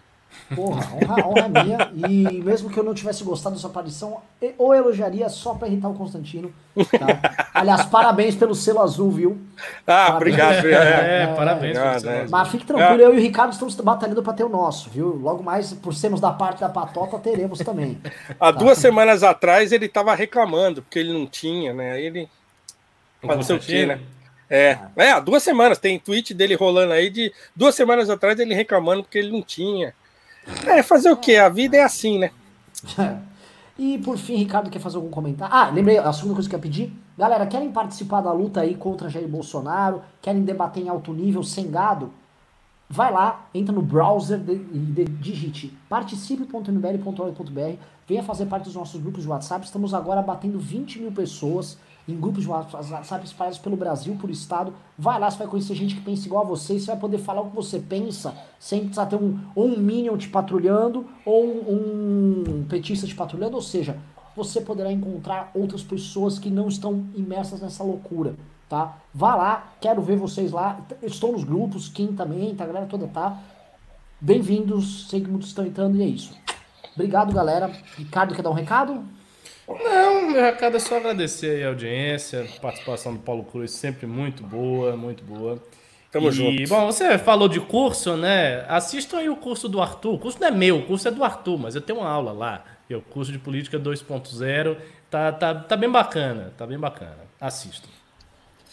Porra, 0.56 0.82
honra, 0.96 1.28
honra 1.28 1.42
é 1.42 1.64
minha. 1.64 1.92
E 2.10 2.42
mesmo 2.42 2.70
que 2.70 2.80
eu 2.80 2.84
não 2.84 2.94
tivesse 2.94 3.24
gostado 3.24 3.56
da 3.56 3.62
sua 3.62 3.70
aparição, 3.70 4.22
ou 4.58 4.74
elogiaria 4.74 5.28
só 5.28 5.54
para 5.54 5.68
irritar 5.68 5.90
o 5.90 5.94
Constantino. 5.94 6.54
Tá? 6.76 7.48
Aliás, 7.54 7.86
parabéns 7.86 8.36
pelo 8.36 8.56
selo 8.56 8.82
azul, 8.82 9.12
viu? 9.12 9.38
Ah, 9.86 10.12
parabéns. 10.12 10.16
obrigado. 10.16 10.66
É, 10.68 11.24
é 11.24 11.36
parabéns. 11.36 11.78
É, 11.78 12.28
mas 12.30 12.48
fique 12.48 12.66
tranquilo, 12.66 13.02
eu 13.02 13.14
e 13.14 13.18
o 13.18 13.22
Ricardo 13.22 13.52
estamos 13.52 13.76
batalhando 13.76 14.24
para 14.24 14.34
ter 14.34 14.44
o 14.44 14.50
nosso, 14.50 14.90
viu? 14.90 15.16
Logo 15.16 15.44
mais, 15.44 15.74
por 15.74 15.94
sermos 15.94 16.22
da 16.22 16.32
parte 16.32 16.62
da 16.62 16.70
patota, 16.70 17.20
teremos 17.20 17.60
também. 17.60 18.00
Há 18.40 18.52
tá? 18.54 18.60
duas 18.60 18.78
semanas 18.78 19.24
atrás 19.24 19.72
ele 19.72 19.88
estava 19.88 20.16
reclamando, 20.16 20.82
porque 20.82 21.00
ele 21.00 21.12
não 21.12 21.28
tinha, 21.28 21.74
né? 21.74 21.92
Aí 21.94 22.06
ele. 22.06 22.30
Não 23.24 23.42
sei 23.42 23.56
o 23.56 23.60
quê, 23.60 23.86
né? 23.86 24.00
É, 24.50 24.78
é, 24.96 25.12
há 25.12 25.20
duas 25.20 25.44
semanas, 25.44 25.78
tem 25.78 26.00
tweet 26.00 26.34
dele 26.34 26.56
rolando 26.56 26.94
aí 26.94 27.10
de 27.10 27.34
duas 27.56 27.76
semanas 27.76 28.10
atrás 28.10 28.40
ele 28.40 28.54
reclamando 28.54 29.04
porque 29.04 29.18
ele 29.18 29.32
não 29.32 29.42
tinha. 29.42 29.94
É, 30.66 30.82
fazer 30.82 31.12
o 31.12 31.18
quê? 31.18 31.36
A 31.36 31.50
vida 31.50 31.76
é 31.76 31.84
assim, 31.84 32.18
né? 32.18 32.32
E 33.80 34.00
por 34.00 34.18
fim, 34.18 34.38
Ricardo 34.38 34.72
quer 34.72 34.80
fazer 34.80 34.96
algum 34.96 35.12
comentário? 35.12 35.54
Ah, 35.54 35.70
lembrei, 35.70 36.00
a 36.00 36.12
segunda 36.12 36.34
coisa 36.34 36.50
que 36.50 36.56
eu 36.56 36.58
ia 36.58 36.62
pedir. 36.64 36.92
Galera, 37.16 37.46
querem 37.46 37.72
participar 37.72 38.22
da 38.22 38.32
luta 38.32 38.62
aí 38.62 38.74
contra 38.74 39.08
Jair 39.08 39.28
Bolsonaro? 39.28 40.02
Querem 40.20 40.42
debater 40.42 40.82
em 40.82 40.90
alto 40.90 41.14
nível, 41.14 41.44
sem 41.44 41.70
gado? 41.70 42.12
Vai 42.90 43.12
lá, 43.12 43.48
entra 43.54 43.76
no 43.76 43.82
browser 43.82 44.40
e 44.50 45.06
digite 45.20 45.78
participe.mbl.org.br, 45.90 47.78
venha 48.08 48.24
fazer 48.24 48.46
parte 48.46 48.64
dos 48.64 48.76
nossos 48.76 49.00
grupos 49.00 49.24
de 49.24 49.30
WhatsApp. 49.30 49.66
Estamos 49.66 49.94
agora 49.94 50.24
batendo 50.24 50.58
20 50.58 51.00
mil 51.00 51.12
pessoas 51.12 51.78
em 52.08 52.16
grupos 52.16 52.44
de 52.44 52.50
WhatsApp 52.50 53.26
espalhados 53.26 53.60
pelo 53.60 53.76
Brasil, 53.76 54.16
por 54.20 54.30
estado. 54.30 54.74
Vai 54.98 55.20
lá, 55.20 55.30
você 55.30 55.38
vai 55.38 55.48
conhecer 55.48 55.76
gente 55.76 55.96
que 55.96 56.02
pensa 56.02 56.26
igual 56.26 56.44
a 56.44 56.48
você, 56.48 56.80
você 56.80 56.88
vai 56.88 56.98
poder 56.98 57.18
falar 57.18 57.42
o 57.42 57.50
que 57.50 57.56
você 57.56 57.80
pensa, 57.80 58.34
sem 58.60 58.82
precisar 58.82 59.08
ter 59.08 59.18
um, 59.18 59.38
um 59.56 59.78
Minion 59.78 60.18
te 60.18 60.30
patrulhando, 60.30 61.06
ou 61.26 61.46
um, 61.46 62.44
um 62.48 62.66
petista 62.70 63.06
te 63.06 63.16
patrulhando, 63.16 63.56
ou 63.56 63.62
seja, 63.62 63.98
você 64.36 64.62
poderá 64.62 64.92
encontrar 64.92 65.52
outras 65.54 65.84
pessoas 65.84 66.40
que 66.40 66.50
não 66.50 66.68
estão 66.68 67.06
imersas 67.16 67.60
nessa 67.60 67.84
loucura, 67.84 68.36
tá? 68.70 68.98
Vá 69.14 69.36
lá, 69.36 69.74
quero 69.82 70.02
ver 70.02 70.16
vocês 70.16 70.52
lá. 70.52 70.80
Estou 71.02 71.32
nos 71.32 71.44
grupos, 71.44 71.90
Kim 71.90 72.14
também, 72.14 72.56
tá? 72.56 72.64
A 72.64 72.68
galera 72.68 72.86
toda 72.86 73.08
tá. 73.08 73.40
Bem-vindos, 74.22 75.10
sei 75.10 75.22
que 75.22 75.30
muitos 75.30 75.50
estão 75.50 75.66
entrando 75.66 75.98
e 75.98 76.04
é 76.04 76.06
isso. 76.06 76.34
Obrigado, 76.94 77.34
galera. 77.34 77.72
Ricardo, 77.96 78.34
quer 78.34 78.42
dar 78.42 78.50
um 78.50 78.54
recado? 78.54 79.04
Não, 79.68 80.32
meu 80.32 80.42
recado 80.42 80.78
é 80.78 80.80
só 80.80 80.98
agradecer 80.98 81.66
a 81.66 81.70
audiência, 81.70 82.44
a 82.44 82.60
participação 82.62 83.14
do 83.14 83.20
Paulo 83.20 83.44
Cruz 83.44 83.72
sempre 83.72 84.08
muito 84.08 84.44
boa, 84.44 84.96
muito 84.96 85.24
boa. 85.24 85.62
Tamo 86.12 86.30
e, 86.30 86.32
junto. 86.32 86.70
Bom, 86.70 86.86
você 86.86 87.18
falou 87.18 87.50
de 87.50 87.60
curso, 87.60 88.16
né? 88.16 88.66
Assistam 88.70 89.18
aí 89.18 89.30
o 89.30 89.36
curso 89.36 89.68
do 89.68 89.82
Arthur. 89.82 90.14
O 90.14 90.20
curso 90.20 90.40
não 90.40 90.48
é 90.48 90.52
meu, 90.52 90.80
o 90.80 90.86
curso 90.86 91.08
é 91.08 91.12
do 91.12 91.24
Arthur, 91.24 91.58
mas 91.58 91.76
eu 91.76 91.82
tenho 91.82 92.00
uma 92.00 92.10
aula 92.10 92.32
lá. 92.32 92.64
É 92.90 92.96
o 92.96 93.02
curso 93.02 93.32
de 93.32 93.40
política 93.40 93.78
2.0. 93.78 94.78
Tá, 95.10 95.32
tá, 95.32 95.54
tá 95.54 95.76
bem 95.76 95.90
bacana, 95.90 96.54
tá 96.58 96.66
bem 96.66 96.80
bacana. 96.80 97.18
Assistam. 97.40 97.90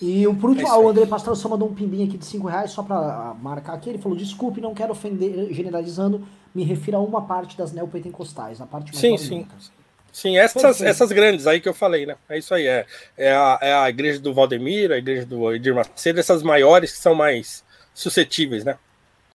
E 0.01 0.25
por 0.41 0.51
último, 0.51 0.69
é 0.69 0.77
o 0.77 0.89
André 0.89 1.07
Pastrão 1.07 1.35
só 1.35 1.49
mandou 1.49 1.69
um 1.69 1.75
pimbinho 1.75 2.07
aqui 2.07 2.19
de 2.19 2.25
5 2.25 2.47
reais 2.47 2.71
só 2.71 2.83
para 2.83 3.35
marcar 3.41 3.75
aqui. 3.75 3.89
Ele 3.89 3.99
falou: 3.99 4.17
desculpe, 4.17 4.61
não 4.61 4.75
quero 4.75 4.93
ofender, 4.93 5.53
generalizando, 5.53 6.27
me 6.55 6.65
refiro 6.65 6.97
a 6.97 7.01
uma 7.01 7.23
parte 7.23 7.57
das 7.57 7.73
neopentecostais, 7.73 8.61
a 8.61 8.67
parte 8.67 8.93
mais 8.93 8.99
Sim, 8.99 9.17
sim. 9.17 9.47
Sim, 10.15 10.39
essas, 10.39 10.81
essas 10.81 11.11
grandes 11.11 11.45
aí 11.45 11.61
que 11.61 11.69
eu 11.69 11.75
falei, 11.75 12.07
né? 12.07 12.15
É 12.29 12.39
isso 12.39 12.55
aí. 12.55 12.69
É, 12.69 12.87
é, 13.17 13.33
a, 13.33 13.59
é 13.61 13.75
a 13.75 13.89
igreja 13.91 14.21
do 14.21 14.33
Valdemiro, 14.33 14.95
a 14.95 14.97
igreja 14.97 15.27
do 15.27 15.53
Edir 15.53 15.75
Macedo, 15.75 16.21
essas 16.21 16.41
maiores 16.41 16.93
que 16.93 16.99
são 16.99 17.17
mais 17.17 17.65
suscetíveis, 17.93 18.65
né? 18.65 18.79